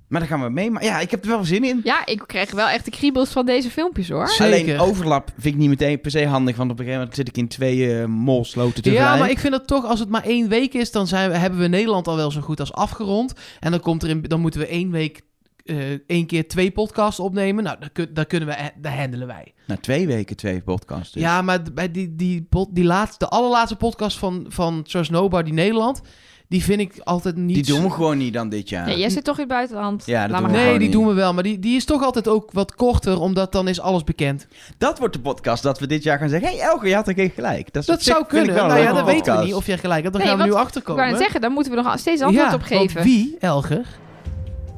maar 0.08 0.20
daar 0.20 0.28
gaan 0.28 0.42
we 0.42 0.48
mee. 0.50 0.70
Maar 0.70 0.84
ja, 0.84 1.00
ik 1.00 1.10
heb 1.10 1.22
er 1.22 1.28
wel 1.30 1.44
zin 1.44 1.64
in. 1.64 1.80
Ja, 1.84 2.06
ik 2.06 2.22
kreeg 2.26 2.50
wel 2.50 2.68
echt 2.68 2.84
de 2.84 2.90
kriebels 2.90 3.30
van 3.30 3.46
deze 3.46 3.70
filmpjes 3.70 4.08
hoor. 4.08 4.28
Zeker. 4.28 4.78
Alleen 4.78 4.90
overlap 4.90 5.30
vind 5.38 5.54
ik 5.54 5.60
niet 5.60 5.68
meteen 5.68 6.00
per 6.00 6.10
se 6.10 6.26
handig, 6.26 6.56
want 6.56 6.70
op 6.70 6.78
een 6.78 6.84
gegeven 6.84 7.00
moment 7.00 7.16
zit 7.18 7.28
ik 7.28 7.36
in 7.36 7.48
twee 7.48 7.98
eh 8.00 8.04
molsloten 8.06 8.82
tegelijk. 8.82 9.08
Ja, 9.08 9.16
maar 9.16 9.30
ik 9.30 9.38
vind 9.38 9.54
het 9.54 9.66
toch, 9.66 9.84
als 9.84 10.00
het 10.00 10.08
maar 10.08 10.24
één 10.24 10.48
week 10.48 10.74
is, 10.74 10.90
dan 10.92 11.06
zijn 11.06 11.30
we, 11.30 11.36
hebben 11.36 11.60
we 11.60 11.66
Nederland 11.66 12.08
al 12.08 12.16
wel 12.16 12.30
zo 12.30 12.40
goed 12.40 12.60
als 12.60 12.72
afgerond. 12.72 13.32
En 13.60 13.70
dan, 13.70 13.80
komt 13.80 14.02
er 14.02 14.08
in, 14.08 14.22
dan 14.22 14.40
moeten 14.40 14.60
we 14.60 14.66
één 14.66 14.90
week 14.90 15.20
eh, 15.68 15.76
één 16.06 16.26
keer 16.26 16.48
twee 16.48 16.70
podcasts 16.70 17.20
opnemen. 17.20 17.64
Nou, 17.64 17.76
dat, 17.80 17.92
kun- 17.92 18.10
dat 18.14 18.26
kunnen 18.26 18.48
we, 18.48 18.54
dat 18.80 18.92
handelen 18.92 19.26
wij. 19.26 19.54
Na 19.66 19.76
twee 19.76 20.06
weken 20.06 20.36
twee 20.36 20.60
podcasts. 20.62 21.12
dus. 21.12 21.22
Ja, 21.22 21.42
maar 21.42 21.62
bij 21.74 21.90
die, 21.90 22.14
die, 22.16 22.42
pod- 22.42 22.68
die 22.74 22.84
laatste, 22.84 23.18
de 23.18 23.28
allerlaatste 23.30 23.76
podcast 23.76 24.18
van, 24.18 24.46
van 24.48 24.82
Trust 24.82 25.10
Nobody 25.10 25.50
Nederland, 25.50 26.00
die 26.48 26.64
vind 26.64 26.80
ik 26.80 26.98
altijd 27.04 27.36
niet... 27.36 27.54
Die 27.54 27.64
doen 27.74 27.82
we 27.82 27.90
gewoon 27.90 28.18
niet 28.18 28.32
dan 28.32 28.48
dit 28.48 28.68
jaar. 28.68 28.90
Ja, 28.90 28.96
jij 28.96 29.10
zit 29.10 29.24
toch 29.24 29.34
in 29.34 29.40
het 29.40 29.50
buitenland. 29.52 30.02
Ja, 30.06 30.20
dat 30.22 30.30
Laat 30.30 30.40
doen 30.40 30.50
maar 30.50 30.58
we 30.58 30.64
gaan. 30.64 30.68
Nee, 30.68 30.78
die 30.78 30.90
doen 30.90 31.06
we 31.06 31.12
wel, 31.12 31.34
maar 31.34 31.42
die, 31.42 31.58
die 31.58 31.76
is 31.76 31.84
toch 31.84 32.02
altijd 32.02 32.28
ook 32.28 32.52
wat 32.52 32.74
korter, 32.74 33.20
omdat 33.20 33.52
dan 33.52 33.68
is 33.68 33.80
alles 33.80 34.04
bekend. 34.04 34.46
Dat 34.78 34.98
wordt 34.98 35.14
de 35.14 35.20
podcast 35.20 35.62
dat 35.62 35.78
we 35.78 35.86
dit 35.86 36.02
jaar 36.02 36.18
gaan 36.18 36.28
zeggen. 36.28 36.48
Hé, 36.48 36.56
hey, 36.56 36.64
Elke, 36.66 36.88
je 36.88 36.94
had 36.94 37.08
er 37.08 37.14
geen 37.14 37.30
gelijk. 37.30 37.72
Dat, 37.72 38.02
zou 38.02 38.26
kunnen. 38.26 38.54
Nou 38.54 38.78
ja, 38.78 38.92
dat 38.92 39.04
weten 39.04 39.38
we 39.38 39.44
niet 39.44 39.54
of 39.54 39.66
jij 39.66 39.78
gelijk 39.78 40.02
hebt. 40.02 40.12
Dan 40.14 40.22
Nee, 40.22 40.30
gaan 40.30 40.40
we 40.40 40.44
nu 40.46 40.50
want- 40.52 40.62
Ik 40.62 40.68
achterkomen. 40.68 41.04
wou 41.04 41.16
zeggen, 41.16 41.40
daar 41.40 41.50
moeten 41.50 41.72
we 41.74 41.82
nog 41.82 41.98
steeds 41.98 42.22
antwoord 42.22 42.48
ja, 42.48 42.54
op 42.54 42.62
geven. 42.62 42.94
want 42.94 43.06
wie, 43.06 43.36
Elger, 43.40 43.86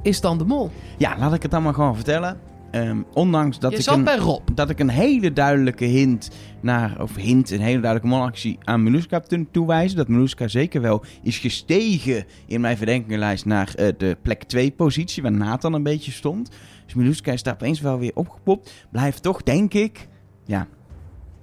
is 0.02 0.20
dan 0.20 0.38
de 0.38 0.44
mol? 0.44 0.70
Ja, 0.98 1.18
laat 1.18 1.34
ik 1.34 1.42
het 1.42 1.50
dan 1.50 1.62
maar 1.62 1.74
gewoon 1.74 1.94
vertellen. 1.94 2.40
Ehm, 2.70 3.02
ondanks 3.12 3.58
dat 3.58 3.72
je 3.72 3.78
ik, 3.78 3.86
een, 3.86 4.04
bij 4.04 4.16
Rob. 4.16 4.48
dat 4.54 4.70
ik 4.70 4.78
een 4.78 4.88
hele 4.88 5.32
duidelijke 5.32 5.84
hint 5.84 6.30
naar, 6.60 7.02
of 7.02 7.16
hint, 7.16 7.50
een 7.50 7.60
hele 7.60 7.80
duidelijke 7.80 8.16
monactie 8.16 8.58
aan 8.64 8.82
Meluska 8.82 9.16
heb 9.16 9.28
kunnen 9.28 9.50
toewijzen. 9.50 9.96
Dat 9.96 10.08
Meluska 10.08 10.48
zeker 10.48 10.80
wel 10.80 11.04
is 11.22 11.38
gestegen 11.38 12.24
in 12.46 12.60
mijn 12.60 12.76
verdenkingenlijst 12.76 13.44
naar 13.44 13.74
eh, 13.74 13.88
de 13.98 14.16
plek 14.22 14.42
2 14.42 14.70
positie, 14.70 15.22
waar 15.22 15.32
Nathan 15.32 15.72
een 15.72 15.82
beetje 15.82 16.12
stond. 16.12 16.50
Dus 16.84 16.94
Meluska 16.94 17.32
is 17.32 17.42
daar 17.42 17.54
opeens 17.54 17.80
wel 17.80 17.98
weer 17.98 18.12
opgepopt. 18.14 18.86
Blijft 18.90 19.22
toch, 19.22 19.42
denk 19.42 19.74
ik, 19.74 20.08
ja. 20.44 20.66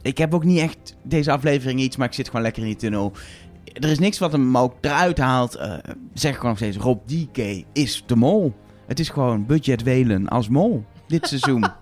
Ik 0.02 0.18
heb 0.18 0.34
ook 0.34 0.44
niet 0.44 0.60
echt 0.60 0.96
deze 1.04 1.32
aflevering 1.32 1.80
iets, 1.80 1.96
maar 1.96 2.08
ik 2.08 2.14
zit 2.14 2.28
gewoon 2.28 2.42
lekker 2.42 2.62
in 2.62 2.68
die 2.68 2.78
tunnel. 2.78 3.12
Er 3.80 3.90
is 3.90 4.00
niks 4.00 4.18
wat 4.20 4.32
hem 4.32 4.58
ook 4.58 4.74
eruit 4.82 5.18
haalt. 5.18 5.56
Eh, 5.56 5.74
zeg 6.14 6.34
gewoon 6.36 6.50
nog 6.50 6.58
steeds, 6.58 6.78
Rob 6.78 7.00
DK 7.08 7.64
is 7.74 8.04
de 8.06 8.16
mol. 8.16 8.54
Het 8.88 9.00
is 9.00 9.10
gewoon 9.10 9.46
budget 9.46 9.84
welen 9.84 10.28
als 10.28 10.50
mol 10.50 10.86
dit 11.08 11.28
seizoen. 11.28 11.66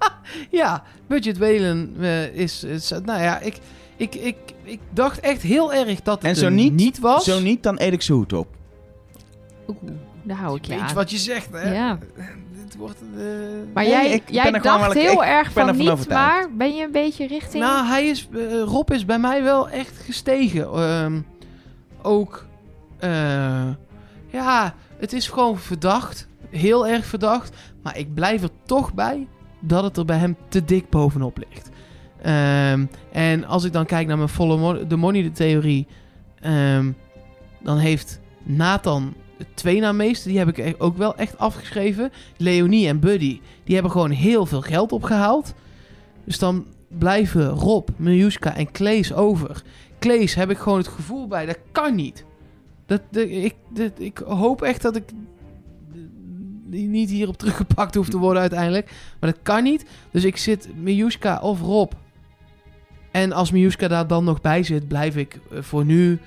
Ja, 0.51 0.83
budget 1.07 1.37
Welen 1.37 1.95
eh, 1.99 2.35
is, 2.35 2.63
is... 2.63 2.89
Nou 3.03 3.21
ja, 3.21 3.39
ik, 3.39 3.57
ik, 3.95 4.15
ik, 4.15 4.35
ik 4.63 4.79
dacht 4.89 5.19
echt 5.19 5.41
heel 5.41 5.73
erg 5.73 6.01
dat 6.01 6.15
het 6.21 6.25
En 6.31 6.35
zo 6.35 6.45
er 6.45 6.51
niet, 6.51 6.99
was. 6.99 7.23
Zo 7.23 7.39
niet, 7.39 7.63
dan 7.63 7.75
eet 7.79 7.93
ik 7.93 8.01
zijn 8.01 8.17
hoed 8.17 8.33
op. 8.33 8.47
Oeh, 9.67 9.77
daar 10.23 10.37
hou 10.37 10.55
ik 10.57 10.65
je 10.65 10.71
Weet 10.71 10.79
je 10.81 10.85
aan. 10.87 10.93
wat 10.95 11.11
je 11.11 11.17
zegt, 11.17 11.47
hè? 11.51 11.73
Ja. 11.73 11.97
Dit 12.65 12.75
wordt... 12.75 12.97
eh, 13.17 13.23
Maar 13.73 13.83
Nee, 13.83 13.91
jij, 13.91 14.09
ik 14.11 14.25
ben 14.25 14.33
jij 14.33 14.51
er 14.51 14.61
gewoon 14.61 14.79
dacht 14.79 14.93
wel- 14.93 15.03
heel 15.03 15.23
ik 15.23 15.29
erg 15.29 15.53
ben 15.53 15.67
van 15.67 15.77
niet, 15.77 15.89
overtuigd. 15.89 16.27
maar 16.27 16.55
ben 16.57 16.75
je 16.75 16.83
een 16.83 16.91
beetje 16.91 17.27
richting... 17.27 17.63
Nou, 17.63 17.85
hij 17.87 18.07
is, 18.07 18.27
Rob 18.65 18.91
is 18.91 19.05
bij 19.05 19.19
mij 19.19 19.43
wel 19.43 19.69
echt 19.69 19.97
gestegen. 19.97 20.63
Ehm, 20.73 21.19
ook, 22.05 22.45
eh, 22.97 23.69
ja, 24.27 24.73
het 24.97 25.13
is 25.13 25.27
gewoon 25.27 25.57
verdacht. 25.57 26.27
Heel 26.49 26.87
erg 26.87 27.05
verdacht. 27.05 27.55
Maar 27.83 27.97
ik 27.97 28.13
blijf 28.13 28.43
er 28.43 28.49
toch 28.65 28.93
bij 28.93 29.27
dat 29.59 29.83
het 29.83 29.97
er 29.97 30.05
bij 30.05 30.17
hem 30.17 30.37
te 30.47 30.65
dik 30.65 30.89
bovenop 30.89 31.37
ligt. 31.37 31.69
Ehm, 32.21 32.85
en 33.11 33.45
als 33.45 33.63
ik 33.63 33.73
dan 33.73 33.85
kijk 33.85 34.07
naar 34.07 34.17
mijn 34.17 34.29
mo- 34.37 34.87
the 34.87 34.95
money 34.95 35.29
theorie, 35.29 35.87
ehm, 36.39 36.91
dan 37.63 37.77
heeft 37.77 38.19
Nathan 38.43 39.13
twee 39.53 39.79
na 39.79 39.91
meeste. 39.91 40.29
Die 40.29 40.37
heb 40.37 40.57
ik 40.57 40.75
ook 40.77 40.97
wel 40.97 41.15
echt 41.15 41.37
afgeschreven. 41.37 42.11
Leonie 42.37 42.87
en 42.87 42.99
Buddy, 42.99 43.41
die 43.63 43.73
hebben 43.73 43.91
gewoon 43.91 44.11
heel 44.11 44.45
veel 44.45 44.61
geld 44.61 44.91
opgehaald. 44.91 45.53
Dus 46.23 46.39
dan 46.39 46.65
blijven 46.87 47.47
Rob, 47.49 47.89
Miljuska 47.95 48.55
en 48.55 48.71
Klees 48.71 49.13
over. 49.13 49.63
Klees 50.05 50.35
heb 50.35 50.49
ik 50.49 50.57
gewoon 50.57 50.77
het 50.77 50.87
gevoel 50.87 51.27
bij, 51.27 51.45
dat 51.45 51.57
kan 51.71 51.95
niet. 51.95 52.25
Dat, 52.85 53.01
de, 53.09 53.31
ik, 53.31 53.55
dat- 53.69 53.91
ik 53.99 54.17
hoop 54.17 54.61
echt 54.61 54.81
dat 54.81 54.95
ik 54.95 55.03
niet 56.69 57.09
hierop 57.09 57.37
teruggepakt 57.39 57.95
hoef 57.95 58.09
te 58.09 58.17
worden 58.17 58.41
uiteindelijk. 58.41 58.91
Maar 59.19 59.31
dat 59.31 59.39
kan 59.43 59.63
niet. 59.63 59.85
Dus 60.11 60.23
ik 60.23 60.37
zit 60.37 60.67
Miljuska 60.75 61.39
of 61.41 61.61
Rob. 61.61 61.91
En 63.11 63.31
als 63.31 63.51
Miljuska 63.51 63.87
daar 63.87 64.07
dan 64.07 64.23
nog 64.23 64.41
bij 64.41 64.63
zit, 64.63 64.87
blijf 64.87 65.15
ik 65.15 65.39
eh, 65.51 65.61
voor 65.61 65.85
nu 65.85 66.19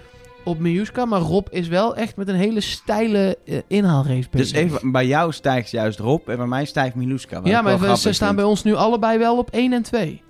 op 0.44 0.59
Miljuska. 0.59 1.05
Maar 1.05 1.20
Rob 1.20 1.46
is 1.50 1.68
wel 1.68 1.96
echt 1.96 2.16
met 2.16 2.28
een 2.28 2.34
hele 2.34 2.60
steile 2.60 3.38
eh, 3.44 3.59
inhaalrace 3.66 4.28
bezig. 4.30 4.30
Dus 4.30 4.52
even, 4.52 4.92
bij 4.92 5.06
jou 5.06 5.32
stijgt 5.32 5.70
juist 5.70 5.98
Rob 5.98 6.28
en 6.28 6.36
bij 6.36 6.46
mij 6.46 6.64
stijgt 6.64 6.94
Miluska. 6.94 7.40
wat 7.40 7.50
ja, 7.50 7.62
maar 7.62 7.78
we, 7.78 7.96
ze 7.96 8.12
staan 8.12 8.26
vind. 8.28 8.40
bij 8.40 8.48
ons 8.50 8.62
nu 8.62 8.74
allebei 8.74 9.18
wel 9.18 9.38
op 9.38 9.50
1 9.50 9.72
en 9.72 9.82
2. 9.82 10.22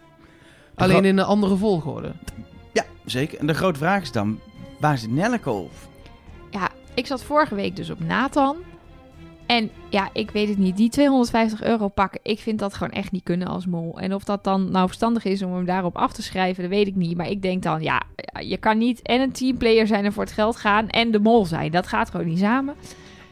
Alleen 0.75 1.05
in 1.05 1.19
een 1.19 1.25
andere 1.25 1.57
volgorde. 1.57 2.13
Zeker. 3.11 3.39
En 3.39 3.47
de 3.47 3.55
grote 3.55 3.79
vraag 3.79 4.03
is 4.03 4.13
dan, 4.13 4.39
waar 4.81 4.99
zit 4.99 5.11
Nelleke 5.11 5.51
op? 5.51 5.71
Ja, 6.51 6.69
ik 6.95 7.07
zat 7.07 7.23
vorige 7.23 7.55
week 7.55 7.77
dus 7.77 7.91
op 7.91 8.01
Nathan. 8.01 8.57
En 9.47 9.71
ja, 9.89 10.09
ik 10.13 10.31
weet 10.31 10.49
het 10.49 10.59
niet. 10.59 10.77
Die 10.77 10.89
250 10.89 11.63
euro 11.63 11.89
pakken, 11.89 12.21
ik 12.23 12.39
vind 12.39 12.59
dat 12.59 12.75
gewoon 12.75 12.93
echt 12.93 13.13
niet 13.13 13.23
kunnen 13.23 13.49
als 13.49 13.67
mol. 13.67 13.99
En 13.99 14.15
of 14.15 14.25
dat 14.25 14.45
dan 14.45 14.71
nou 14.71 14.87
verstandig 14.87 15.25
is 15.25 15.43
om 15.43 15.55
hem 15.55 15.65
daarop 15.65 15.97
af 15.97 16.13
te 16.13 16.23
schrijven, 16.23 16.63
dat 16.63 16.73
weet 16.73 16.87
ik 16.87 16.95
niet. 16.95 17.17
Maar 17.17 17.29
ik 17.29 17.43
denk 17.43 17.63
dan, 17.63 17.83
ja, 17.83 18.03
je 18.41 18.57
kan 18.57 18.79
niet 18.79 19.03
en 19.03 19.21
een 19.21 19.33
teamplayer 19.33 19.87
zijn 19.87 20.05
en 20.05 20.13
voor 20.13 20.23
het 20.23 20.33
geld 20.33 20.57
gaan 20.57 20.89
en 20.89 21.11
de 21.11 21.19
mol 21.19 21.45
zijn. 21.47 21.71
Dat 21.71 21.87
gaat 21.87 22.11
gewoon 22.11 22.27
niet 22.27 22.39
samen. 22.39 22.75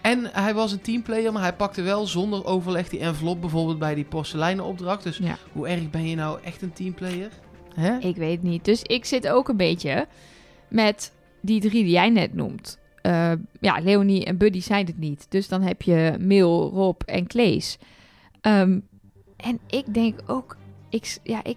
En 0.00 0.28
hij 0.32 0.54
was 0.54 0.72
een 0.72 0.80
teamplayer, 0.80 1.32
maar 1.32 1.42
hij 1.42 1.54
pakte 1.54 1.82
wel 1.82 2.06
zonder 2.06 2.44
overleg 2.44 2.88
die 2.88 3.00
envelop 3.00 3.40
bijvoorbeeld 3.40 3.78
bij 3.78 3.94
die 3.94 4.04
porseleinen 4.04 4.64
opdracht. 4.64 5.02
Dus 5.02 5.16
Ja. 5.18 5.36
hoe 5.52 5.68
erg 5.68 5.90
ben 5.90 6.08
je 6.08 6.16
nou 6.16 6.38
echt 6.44 6.62
een 6.62 6.72
teamplayer? 6.72 7.28
Hè? 7.76 7.98
Ik 7.98 8.16
weet 8.16 8.42
niet. 8.42 8.64
Dus 8.64 8.82
ik 8.82 9.04
zit 9.04 9.28
ook 9.28 9.48
een 9.48 9.56
beetje 9.56 10.06
met 10.68 11.12
die 11.40 11.60
drie 11.60 11.84
die 11.84 11.92
jij 11.92 12.10
net 12.10 12.34
noemt. 12.34 12.78
Eh, 13.02 13.32
ja, 13.60 13.80
Leonie 13.82 14.24
en 14.24 14.36
Buddy 14.36 14.60
zijn 14.60 14.86
het 14.86 14.98
niet. 14.98 15.26
Dus 15.28 15.48
dan 15.48 15.62
heb 15.62 15.82
je 15.82 16.16
Mil, 16.18 16.70
Rob 16.74 17.00
en 17.04 17.26
Klees. 17.26 17.78
Ehm, 18.40 18.78
en 19.36 19.58
ik 19.66 19.94
denk 19.94 20.20
ook... 20.26 20.56
Ik, 20.90 21.18
ja, 21.22 21.44
ik 21.44 21.56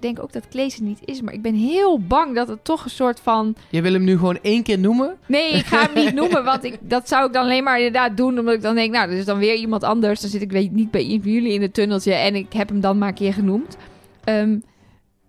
denk 0.00 0.22
ook 0.22 0.32
dat 0.32 0.48
Klees 0.48 0.74
het 0.74 0.82
niet 0.82 1.00
is. 1.04 1.20
Maar 1.20 1.34
ik 1.34 1.42
ben 1.42 1.54
heel 1.54 2.00
bang 2.00 2.34
dat 2.34 2.48
het 2.48 2.64
toch 2.64 2.84
een 2.84 2.90
soort 2.90 3.20
van... 3.20 3.54
Je 3.70 3.82
wil 3.82 3.92
hem 3.92 4.04
nu 4.04 4.16
gewoon 4.16 4.38
één 4.42 4.62
keer 4.62 4.78
noemen. 4.78 5.16
Nee, 5.26 5.52
ik 5.52 5.64
ga 5.64 5.88
hem 5.90 6.04
niet 6.04 6.14
noemen. 6.20 6.44
Want 6.44 6.64
ik, 6.64 6.78
dat 6.80 7.08
zou 7.08 7.26
ik 7.26 7.32
dan 7.32 7.44
alleen 7.44 7.64
maar 7.64 7.76
inderdaad 7.76 8.16
doen. 8.16 8.38
Omdat 8.38 8.54
ik 8.54 8.62
dan 8.62 8.74
denk, 8.74 8.92
nou, 8.92 9.10
er 9.10 9.16
is 9.16 9.24
dan 9.24 9.38
weer 9.38 9.54
iemand 9.54 9.82
anders. 9.82 10.20
Dan 10.20 10.30
zit 10.30 10.42
ik 10.42 10.52
weet, 10.52 10.72
niet 10.72 10.90
bij 10.90 11.04
een 11.04 11.22
van 11.22 11.30
jullie 11.30 11.52
in 11.52 11.62
het 11.62 11.74
tunneltje. 11.74 12.12
En 12.12 12.34
ik 12.34 12.52
heb 12.52 12.68
hem 12.68 12.80
dan 12.80 12.98
maar 12.98 13.08
een 13.08 13.14
keer 13.14 13.34
genoemd. 13.34 13.76
Ehm, 14.24 14.58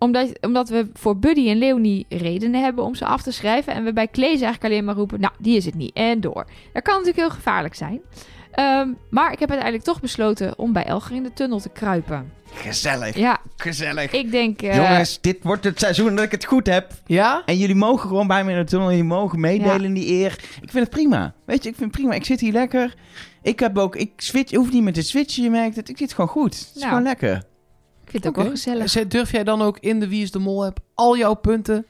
omdat, 0.02 0.32
omdat 0.42 0.70
we 0.70 0.88
voor 0.94 1.18
Buddy 1.20 1.50
en 1.50 1.58
Leonie 1.58 2.06
redenen 2.10 2.64
hebben 2.64 2.84
om 2.84 2.96
ze 2.96 3.06
af 3.06 3.22
te 3.22 3.32
schrijven. 3.32 3.74
En 3.74 3.84
we 3.84 3.94
bij 3.94 4.08
Klees 4.08 4.42
eigenlijk 4.42 4.64
alleen 4.64 4.86
maar 4.86 4.96
roepen, 4.96 5.20
nou, 5.20 5.34
die 5.40 5.58
is 5.58 5.66
het 5.66 5.76
niet. 5.76 5.94
En 5.94 6.22
door. 6.22 6.46
Dat 6.74 6.84
kan 6.84 6.94
natuurlijk 6.94 7.18
heel 7.20 7.30
gevaarlijk 7.30 7.76
zijn. 7.76 8.00
Ehm, 8.52 8.90
maar 9.10 9.32
ik 9.32 9.40
heb 9.40 9.50
uiteindelijk 9.50 9.84
toch 9.90 10.02
besloten 10.02 10.58
om 10.58 10.74
bij 10.74 10.84
Elger 10.86 11.16
in 11.16 11.24
de 11.24 11.34
tunnel 11.34 11.60
te 11.60 11.70
kruipen. 11.70 12.32
Gezellig, 12.54 13.18
Ja, 13.18 13.40
gezellig. 13.56 14.12
ik 14.12 14.32
denk... 14.32 14.62
eh, 14.62 14.76
Jongens, 14.76 15.22
dit 15.22 15.38
wordt 15.42 15.64
het 15.64 15.80
seizoen 15.80 16.16
dat 16.16 16.26
ik 16.26 16.32
het 16.32 16.46
goed 16.46 16.68
heb. 16.68 16.92
Ja? 17.06 17.42
En 17.46 17.58
jullie 17.58 17.76
mogen 17.76 18.08
gewoon 18.10 18.28
bij 18.28 18.44
me 18.44 18.52
in 18.52 18.58
de 18.58 18.64
tunnel. 18.64 18.90
Jullie 18.90 19.04
mogen 19.04 19.40
meedelen 19.40 19.80
Ja. 19.80 19.86
in 19.86 19.94
die 19.94 20.08
eer. 20.08 20.32
Ik 20.62 20.70
vind 20.70 20.74
het 20.84 20.90
prima. 20.90 21.34
Weet 21.46 21.64
je, 21.64 21.70
ik 21.70 21.76
vind 21.76 21.92
het 21.92 22.00
prima. 22.02 22.16
Ik 22.16 22.26
zit 22.26 22.40
hier 22.40 22.52
lekker. 22.52 22.94
Ik 23.42 23.60
heb 23.60 23.78
ook... 23.78 23.96
Ik 23.96 24.12
switch, 24.18 24.52
je 24.52 24.58
hoeft 24.58 24.74
niet 24.74 24.84
meer 24.84 24.94
te 24.94 25.02
switchen, 25.02 25.44
je 25.44 25.50
merkt 25.50 25.76
het. 25.76 25.90
Ik 25.90 25.98
zit 25.98 26.14
gewoon 26.14 26.30
goed. 26.30 26.54
Het 26.60 26.72
is 26.76 26.82
Nou. 26.82 26.88
gewoon 26.88 27.04
lekker. 27.04 27.44
Ik 28.14 28.22
vind 28.22 28.24
het 28.24 28.38
ook 28.38 28.42
wel 28.44 28.52
gezellig. 28.56 28.90
Zet- 28.90 29.12
Durf 29.12 29.32
jij 29.32 29.44
dan 29.44 29.62
ook 29.62 29.78
in 29.80 30.00
de 30.00 30.08
Wie 30.08 30.22
is 30.22 30.32
de 30.32 30.40
Mol 30.40 30.66
app 30.66 30.80
al 30.94 31.18
jouw 31.18 31.34
punten? 31.34 31.86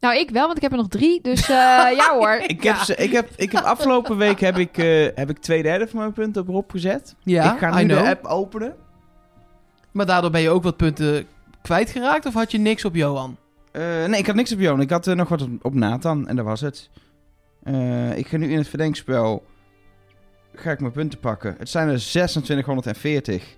Nou, 0.00 0.16
ik 0.18 0.30
wel, 0.30 0.44
want 0.46 0.56
ik 0.56 0.62
heb 0.62 0.70
er 0.72 0.76
nog 0.78 0.88
drie. 0.88 1.20
Dus 1.22 1.40
eh, 1.40 1.56
ja 1.96 2.12
hoor. 2.12 2.30
Ik 2.46 2.62
heb, 2.62 2.76
ze, 2.76 2.94
ik 2.96 3.12
heb, 3.12 3.28
ik 3.36 3.52
heb 3.52 3.64
afgelopen 3.64 4.16
week 4.16 4.40
heb 4.40 4.56
ik, 4.56 4.78
eh, 4.78 5.06
heb 5.14 5.30
ik 5.30 5.38
twee 5.38 5.62
derde 5.62 5.88
van 5.88 5.98
mijn 5.98 6.12
punten 6.12 6.42
op 6.42 6.48
Rob 6.48 6.70
gezet. 6.70 7.14
Ja, 7.22 7.52
ik 7.52 7.58
ga 7.58 7.78
I 7.78 7.82
nu 7.82 7.88
de 7.88 7.94
know. 7.94 8.06
app 8.08 8.24
openen. 8.24 8.74
Maar 9.92 10.06
daardoor 10.06 10.30
ben 10.30 10.40
je 10.40 10.50
ook 10.50 10.62
wat 10.62 10.76
punten 10.76 11.26
kwijtgeraakt 11.62 12.26
of 12.26 12.34
had 12.34 12.50
je 12.50 12.58
niks 12.58 12.84
op 12.84 12.94
Johan? 12.94 13.36
Eh, 13.72 13.82
nee, 14.04 14.20
ik 14.20 14.26
had 14.26 14.34
niks 14.34 14.52
op 14.52 14.58
Johan. 14.60 14.80
Ik 14.80 14.90
had 14.90 15.06
nog 15.06 15.28
wat 15.28 15.42
op, 15.42 15.50
op 15.62 15.74
Nathan 15.74 16.28
en 16.28 16.36
dat 16.36 16.44
was 16.44 16.60
het. 16.60 16.90
Eh, 17.62 18.16
ik 18.18 18.26
ga 18.26 18.36
nu 18.36 18.50
in 18.50 18.58
het 18.58 18.68
verdenkspel... 18.68 19.44
Ga 20.54 20.70
ik 20.70 20.80
mijn 20.80 20.92
punten 20.92 21.18
pakken. 21.18 21.54
Het 21.58 21.68
zijn 21.68 21.88
er 21.88 21.98
2640. 21.98 23.56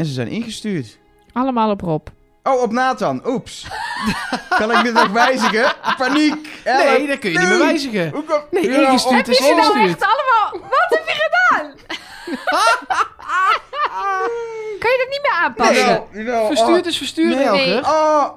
En 0.00 0.06
ze 0.06 0.12
zijn 0.12 0.28
ingestuurd. 0.28 0.98
Allemaal 1.32 1.70
op 1.70 1.80
Rob. 1.80 2.06
Oh, 2.42 2.62
op 2.62 2.72
Nathan. 2.72 3.22
Oeps. 3.26 3.66
kan 4.58 4.70
ik 4.70 4.82
dit 4.82 4.92
nog 4.92 5.08
wijzigen? 5.08 5.72
Paniek. 5.96 6.48
Help. 6.64 6.98
Nee, 6.98 7.06
dat 7.06 7.18
kun 7.18 7.30
je 7.30 7.38
niet 7.38 7.48
meer 7.48 7.58
Nee. 7.58 7.66
wijzigen. 7.66 8.10
Hoe 8.10 8.24
Nee, 8.50 8.70
Ja, 8.70 8.80
ingestuurd 8.86 9.16
Heb 9.16 9.28
is 9.28 9.38
je 9.38 9.44
ze 9.44 9.54
nou 9.54 9.78
ingestuurd. 9.78 9.88
echt 9.88 10.02
allemaal... 10.12 10.68
Wat 10.70 10.98
heb 10.98 11.06
je 11.06 11.14
gedaan? 11.28 11.74
kan 14.80 14.90
je 14.90 14.98
dat 14.98 15.08
niet 15.10 15.20
meer 15.22 15.32
aanpassen? 15.42 16.02
Nee, 16.12 16.24
nou, 16.24 16.46
Verstuurd 16.46 16.86
is 16.86 16.96
verstuurd, 16.98 17.34
Nee. 17.34 17.44
Elger. 17.44 17.84
Oh. 17.84 17.90
oh. 17.90 18.28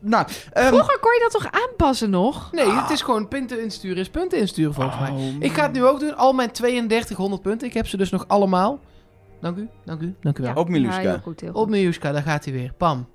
Nou, 0.00 0.26
ehm, 0.52 0.66
Vroeger 0.66 0.98
kon 1.00 1.12
je 1.12 1.28
dat 1.30 1.42
toch 1.42 1.50
aanpassen 1.62 2.10
nog? 2.10 2.48
Nee, 2.52 2.70
het 2.70 2.90
is 2.90 3.02
gewoon 3.02 3.28
punten 3.28 3.62
insturen 3.62 3.96
is 3.98 4.08
punten 4.10 4.38
insturen 4.38 4.74
volgens 4.74 4.98
mij. 5.00 5.10
Oh, 5.10 5.18
Ik 5.38 5.52
ga 5.52 5.62
het 5.62 5.72
nu 5.72 5.84
ook 5.84 6.00
doen. 6.00 6.16
Al 6.16 6.32
mijn 6.32 6.50
3200 6.50 7.42
punten. 7.42 7.68
Ik 7.68 7.74
heb 7.74 7.86
ze 7.86 7.96
dus 7.96 8.10
nog 8.10 8.24
allemaal. 8.28 8.78
Dank 9.40 9.56
u, 9.56 9.68
dank 9.84 10.00
u, 10.00 10.14
dank 10.20 10.38
u 10.38 10.42
wel. 10.42 10.54
Op 10.54 10.68
Miluska. 10.68 11.00
Ja, 11.00 11.08
heel 11.10 11.18
goed, 11.18 11.40
heel 11.40 11.52
goed. 11.52 11.60
Op 11.60 11.68
Miljuska, 11.68 12.12
daar 12.12 12.22
gaat 12.22 12.44
hij 12.44 12.54
weer. 12.54 12.72
Pam. 12.76 13.08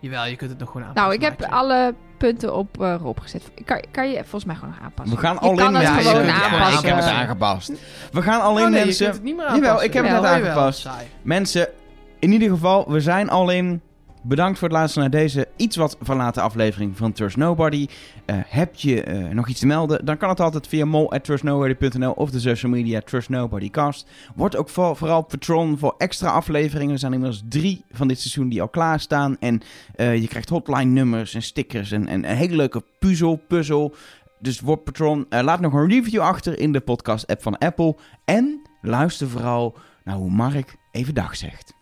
Jawel, 0.00 0.26
je 0.26 0.36
kunt 0.36 0.50
het 0.50 0.58
nog 0.60 0.70
gewoon 0.70 0.86
aanpassen. 0.86 1.10
Nou, 1.20 1.22
ik 1.32 1.38
heb 1.38 1.50
alle 1.50 1.94
punten 2.18 2.54
op 2.54 2.80
eh, 2.82 2.94
Rob 3.00 3.18
gezet. 3.20 3.50
Kan, 3.64 3.82
kan 3.90 4.10
je 4.10 4.18
volgens 4.20 4.44
mij 4.44 4.54
gewoon 4.54 4.70
nog 4.70 4.80
aanpassen. 4.84 5.16
we 5.16 5.20
gaan 5.22 5.34
Je 5.34 5.40
al 5.40 5.54
kan 5.54 5.68
in 5.68 5.74
het 5.74 5.82
mensen. 5.84 6.02
gewoon 6.10 6.26
Ja, 6.26 6.42
aanpassen. 6.42 6.78
ik 6.78 6.84
heb 6.86 6.96
het 6.96 7.04
aangepast. 7.14 7.72
We 8.12 8.22
gaan 8.22 8.40
al 8.40 8.56
uit. 8.56 8.58
in 8.58 8.64
Oh 8.64 8.70
nee, 8.70 8.78
je 8.78 8.84
mensen. 8.84 9.04
kunt 9.04 9.16
het 9.16 9.24
niet 9.24 9.36
meer 9.36 9.54
Jawel, 9.54 9.82
ik 9.82 9.92
heb 9.92 10.04
het 10.04 10.12
net 10.12 10.24
aangepast. 10.24 10.88
Mensen, 11.22 11.68
in 12.18 12.32
ieder 12.32 12.48
geval, 12.48 12.90
we 12.92 13.00
zijn 13.00 13.28
al 13.30 13.50
in. 13.50 13.82
Bedankt 14.28 14.58
voor 14.58 14.68
het 14.68 14.76
luisteren 14.76 15.10
naar 15.10 15.20
deze 15.20 15.48
iets 15.56 15.76
wat 15.76 15.96
verlaten 16.00 16.42
aflevering 16.42 16.96
van 16.96 17.12
Trust 17.12 17.36
Nobody. 17.36 17.86
Eh, 18.24 18.36
heb 18.46 18.74
je 18.74 19.02
eh, 19.02 19.28
nog 19.28 19.48
iets 19.48 19.60
te 19.60 19.66
melden? 19.66 20.04
Dan 20.04 20.16
kan 20.16 20.28
het 20.28 20.40
altijd 20.40 20.66
via 20.66 20.84
mol.trustnobody.nl 20.84 22.12
of 22.12 22.30
de 22.30 22.40
social 22.40 22.72
media 22.72 23.00
Trust 23.00 23.28
Nobody 23.28 23.70
Cast. 23.70 24.08
Word 24.34 24.56
ook 24.56 24.68
voor, 24.68 24.96
vooral 24.96 25.22
patron 25.22 25.78
voor 25.78 25.94
extra 25.98 26.30
afleveringen. 26.30 26.92
Er 26.92 26.98
zijn 26.98 27.12
inmiddels 27.12 27.42
drie 27.48 27.84
van 27.90 28.08
dit 28.08 28.20
seizoen 28.20 28.48
die 28.48 28.60
al 28.60 28.68
klaarstaan. 28.68 29.36
En 29.38 29.62
eh, 29.94 30.20
je 30.20 30.28
krijgt 30.28 30.48
hotline 30.48 30.90
nummers 30.90 31.34
en 31.34 31.42
stickers 31.42 31.90
en, 31.90 32.06
en 32.06 32.30
een 32.30 32.36
hele 32.36 32.56
leuke 32.56 32.82
puzzel, 32.98 33.40
puzzel. 33.48 33.94
Dus 34.38 34.60
word 34.60 34.84
patron. 34.84 35.26
Laat 35.28 35.60
nog 35.60 35.72
een 35.72 35.88
review 35.88 36.20
achter 36.20 36.58
in 36.58 36.72
de 36.72 36.80
podcast 36.80 37.26
app 37.26 37.42
van 37.42 37.58
Apple. 37.58 37.96
En 38.24 38.60
luister 38.82 39.28
vooral 39.28 39.76
naar 40.04 40.16
hoe 40.16 40.30
Mark 40.30 40.76
even 40.90 41.14
dag 41.14 41.36
zegt. 41.36 41.75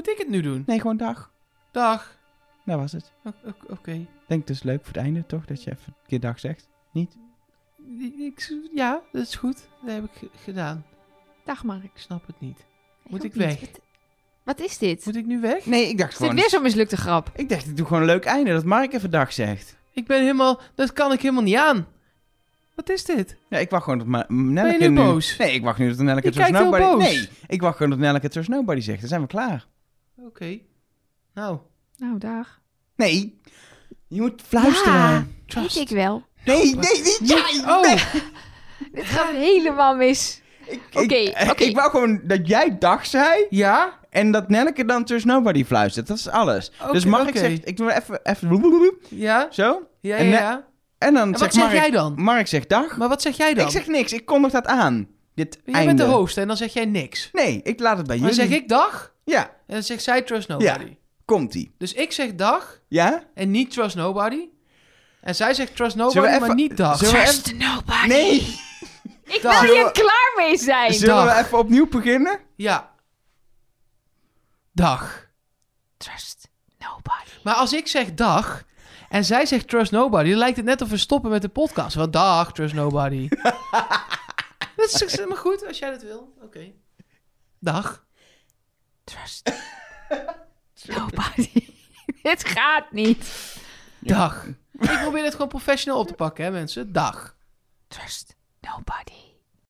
Moet 0.00 0.08
ik 0.10 0.18
het 0.18 0.28
nu 0.28 0.40
doen? 0.40 0.62
Nee, 0.66 0.80
gewoon 0.80 0.96
dag. 0.96 1.30
Dag. 1.70 2.16
Dat 2.64 2.78
was 2.78 2.92
het. 2.92 3.12
O- 3.24 3.32
o- 3.48 3.72
Oké. 3.72 4.06
Denk 4.26 4.46
dus 4.46 4.62
leuk 4.62 4.78
voor 4.84 4.94
het 4.94 5.02
einde, 5.02 5.26
toch? 5.26 5.44
Dat 5.44 5.62
je 5.64 5.70
even 5.70 5.82
een 5.86 5.94
keer 6.06 6.20
dag 6.20 6.38
zegt. 6.40 6.68
Niet? 6.92 7.16
Ik- 8.18 8.52
Ja, 8.74 9.00
dat 9.12 9.22
is 9.22 9.34
goed. 9.34 9.56
Dat 9.84 9.94
heb 9.94 10.04
ik 10.04 10.10
ge- 10.18 10.30
gedaan. 10.44 10.84
Dag 11.44 11.64
Mark. 11.64 11.84
Ik 11.84 11.90
snap 11.94 12.26
het 12.26 12.40
niet. 12.40 12.66
Moet 13.06 13.20
ook 13.20 13.26
ik 13.26 13.34
niet. 13.34 13.44
weg? 13.44 13.60
Wat, 13.60 13.80
wat 14.44 14.60
is 14.60 14.78
dit? 14.78 15.04
Moet 15.06 15.16
ik 15.16 15.26
nu 15.26 15.40
weg? 15.40 15.66
Nee, 15.66 15.88
ik 15.88 15.98
dacht 15.98 16.12
Is 16.12 16.18
dit 16.18 16.26
gewoon... 16.28 16.40
weer 16.40 16.50
zo'n 16.50 16.62
mislukte 16.62 16.96
grap? 16.96 17.30
Ik 17.34 17.48
dacht, 17.48 17.66
ik 17.66 17.76
doe 17.76 17.86
gewoon 17.86 18.02
een 18.02 18.08
leuk 18.08 18.24
einde. 18.24 18.52
Dat 18.52 18.64
Mark 18.64 18.92
even 18.92 19.10
dag 19.10 19.32
zegt. 19.32 19.76
Ik 19.92 20.06
ben 20.06 20.20
helemaal... 20.20 20.60
Dat 20.74 20.92
kan 20.92 21.12
ik 21.12 21.20
helemaal 21.20 21.42
niet 21.42 21.56
aan. 21.56 21.86
Wat 22.74 22.90
is 22.90 23.04
dit? 23.04 23.36
Ja, 23.48 23.58
ik 23.58 23.70
wacht 23.70 23.84
gewoon 23.84 23.98
dat 23.98 24.06
Ma- 24.08 24.24
Nelleke 24.28 24.78
Ben 24.78 24.86
je 24.86 24.94
nu 24.94 25.00
nu... 25.00 25.06
boos? 25.08 25.36
Nee, 25.36 25.52
ik 25.52 25.62
wacht 25.62 25.78
nu 25.78 25.88
dat 25.88 25.98
Nelleke 25.98 26.26
Je 26.26 26.32
Trust 26.32 26.50
kijkt 26.50 26.62
heel 26.64 26.78
Nobody... 26.78 27.04
boos. 27.04 27.12
Nee, 27.12 27.28
ik 27.46 27.60
wacht 27.60 27.76
gewoon 27.76 27.90
dat 27.90 27.98
Nelleke 28.00 28.28
Trust 28.28 28.48
Nobody 28.48 28.80
zegt. 28.80 29.00
Dan 29.00 29.08
zijn 29.08 29.20
we 29.20 29.26
klaar. 29.26 29.66
Oké. 30.26 30.58
Nou. 31.34 31.58
Nou, 31.96 32.18
dag. 32.18 32.60
Nee, 32.96 33.40
je 34.08 34.20
moet 34.20 34.42
fluisteren. 34.46 34.92
Ja, 34.94 35.26
Trust. 35.46 35.74
weet 35.74 35.90
ik 35.90 35.96
wel. 35.96 36.22
Nee, 36.44 36.64
nee, 36.74 37.02
niet 37.02 37.20
jij. 37.22 37.62
Oh. 37.66 37.82
Nee. 37.82 37.96
Dit 38.92 39.04
gaat 39.04 39.30
helemaal 39.30 39.96
mis. 39.96 40.40
Ik, 40.66 40.80
Oké, 40.92 41.14
ik, 41.14 41.50
oké. 41.50 41.62
ik 41.68 41.76
wou 41.76 41.90
gewoon 41.90 42.20
dat 42.24 42.46
jij 42.48 42.78
dag 42.78 43.06
zei 43.06 43.46
Ja? 43.50 43.98
en 44.10 44.30
dat 44.30 44.48
Nelleke 44.48 44.84
dan 44.84 45.04
Trust 45.04 45.24
Nobody 45.24 45.64
fluistert. 45.64 46.06
Dat 46.06 46.16
is 46.18 46.28
alles. 46.28 46.72
Oké, 46.82 46.92
dus 46.92 47.04
Mark 47.04 47.28
oké. 47.28 47.38
zegt... 47.38 47.68
Ik 47.68 47.76
doe 47.76 47.94
even... 47.94 48.20
even 48.22 48.98
Ja? 49.08 49.48
zo. 49.50 49.82
Ja, 50.00 50.16
ja. 50.16 50.66
En 50.98 51.14
dan 51.14 51.32
En 51.34 51.38
wat 51.38 51.54
zeg 51.54 51.62
Mark... 51.62 51.74
jij 51.74 51.90
dan? 51.90 52.14
Mark 52.16 52.46
zegt 52.46 52.68
dag. 52.68 52.96
Maar 52.96 53.08
wat 53.08 53.22
zeg 53.22 53.36
jij 53.36 53.54
dan? 53.54 53.64
Ik 53.64 53.70
zeg 53.70 53.86
niks. 53.86 54.12
Ik 54.12 54.24
kondig 54.24 54.50
dat 54.52 54.66
aan. 54.66 55.08
Dit 55.34 55.58
jij 55.64 55.74
einde. 55.74 55.94
bent 55.94 56.10
de 56.10 56.16
host 56.16 56.36
en 56.38 56.46
dan 56.46 56.56
zeg 56.56 56.72
jij 56.72 56.84
niks. 56.84 57.28
Nee, 57.32 57.60
ik 57.62 57.80
laat 57.80 57.96
het 57.96 58.06
bij 58.06 58.18
Dan 58.18 58.28
jullie. 58.28 58.48
zeg 58.48 58.58
ik 58.58 58.68
dag 58.68 59.14
Ja, 59.30 59.42
en 59.46 59.74
dan 59.74 59.82
zegt 59.82 60.02
zij 60.02 60.22
trust 60.22 60.48
nobody. 60.48 60.96
komt-ie. 61.24 61.74
Dus 61.78 61.92
ik 61.92 62.12
zeg 62.12 62.34
dag 62.34 62.80
Ja? 62.88 63.24
en 63.34 63.50
niet 63.50 63.70
trust 63.70 63.96
nobody. 63.96 64.48
En 65.20 65.34
zij 65.34 65.54
zegt 65.54 65.76
trust 65.76 65.92
Zullen 65.96 66.14
nobody, 66.14 66.32
we 66.34 66.40
maar 66.40 66.42
even- 66.42 66.56
niet 66.56 66.76
dag. 66.76 66.98
zullen 66.98 67.14
we 67.14 67.20
Trust 67.20 67.54
nobody. 67.54 68.06
Nee. 68.06 68.40
Ik 69.24 69.42
Dag. 69.42 69.60
wil 69.60 69.74
hier 69.74 69.90
klaar 69.92 70.32
mee 70.36 70.56
zijn. 70.56 70.92
Zullen 70.92 71.14
Dag. 71.14 71.34
we 71.38 71.44
even 71.44 71.58
opnieuw 71.58 71.88
beginnen? 71.88 72.40
Ja. 72.56 72.94
Dag. 74.72 75.26
Trust 75.96 76.48
nobody. 76.78 77.30
Maar 77.44 77.54
als 77.54 77.72
ik 77.72 77.86
zeg 77.86 78.14
dag 78.14 78.64
en 79.08 79.24
zij 79.24 79.46
zegt 79.46 79.68
trust 79.68 79.92
nobody, 79.92 80.28
dan 80.28 80.38
lijkt 80.38 80.56
het 80.56 80.64
net 80.66 80.80
of 80.82 80.88
we 80.88 80.96
stoppen 80.96 81.30
met 81.30 81.42
de 81.42 81.48
podcast. 81.48 81.94
Want 81.94 82.12
dag, 82.12 82.52
trust 82.52 82.74
nobody. 82.74 83.28
dat 84.76 85.02
is 85.02 85.26
maar 85.26 85.36
goed 85.36 85.66
als 85.66 85.78
jij 85.78 85.90
dat 85.90 86.02
wil. 86.02 86.34
Oké. 86.42 86.72
Dag. 87.58 88.04
Trust 89.10 89.52
nobody. 90.96 91.68
Dit 92.22 92.44
gaat 92.44 92.92
niet. 92.92 93.56
Dag. 93.98 94.46
Ik 94.78 94.98
probeer 95.00 95.24
het 95.24 95.32
gewoon 95.32 95.48
professioneel 95.48 96.00
op 96.00 96.06
te 96.06 96.14
pakken, 96.14 96.44
hè 96.44 96.50
mensen. 96.50 96.92
Dag. 96.92 97.36
Trust 97.88 98.36
nobody. 98.60 99.29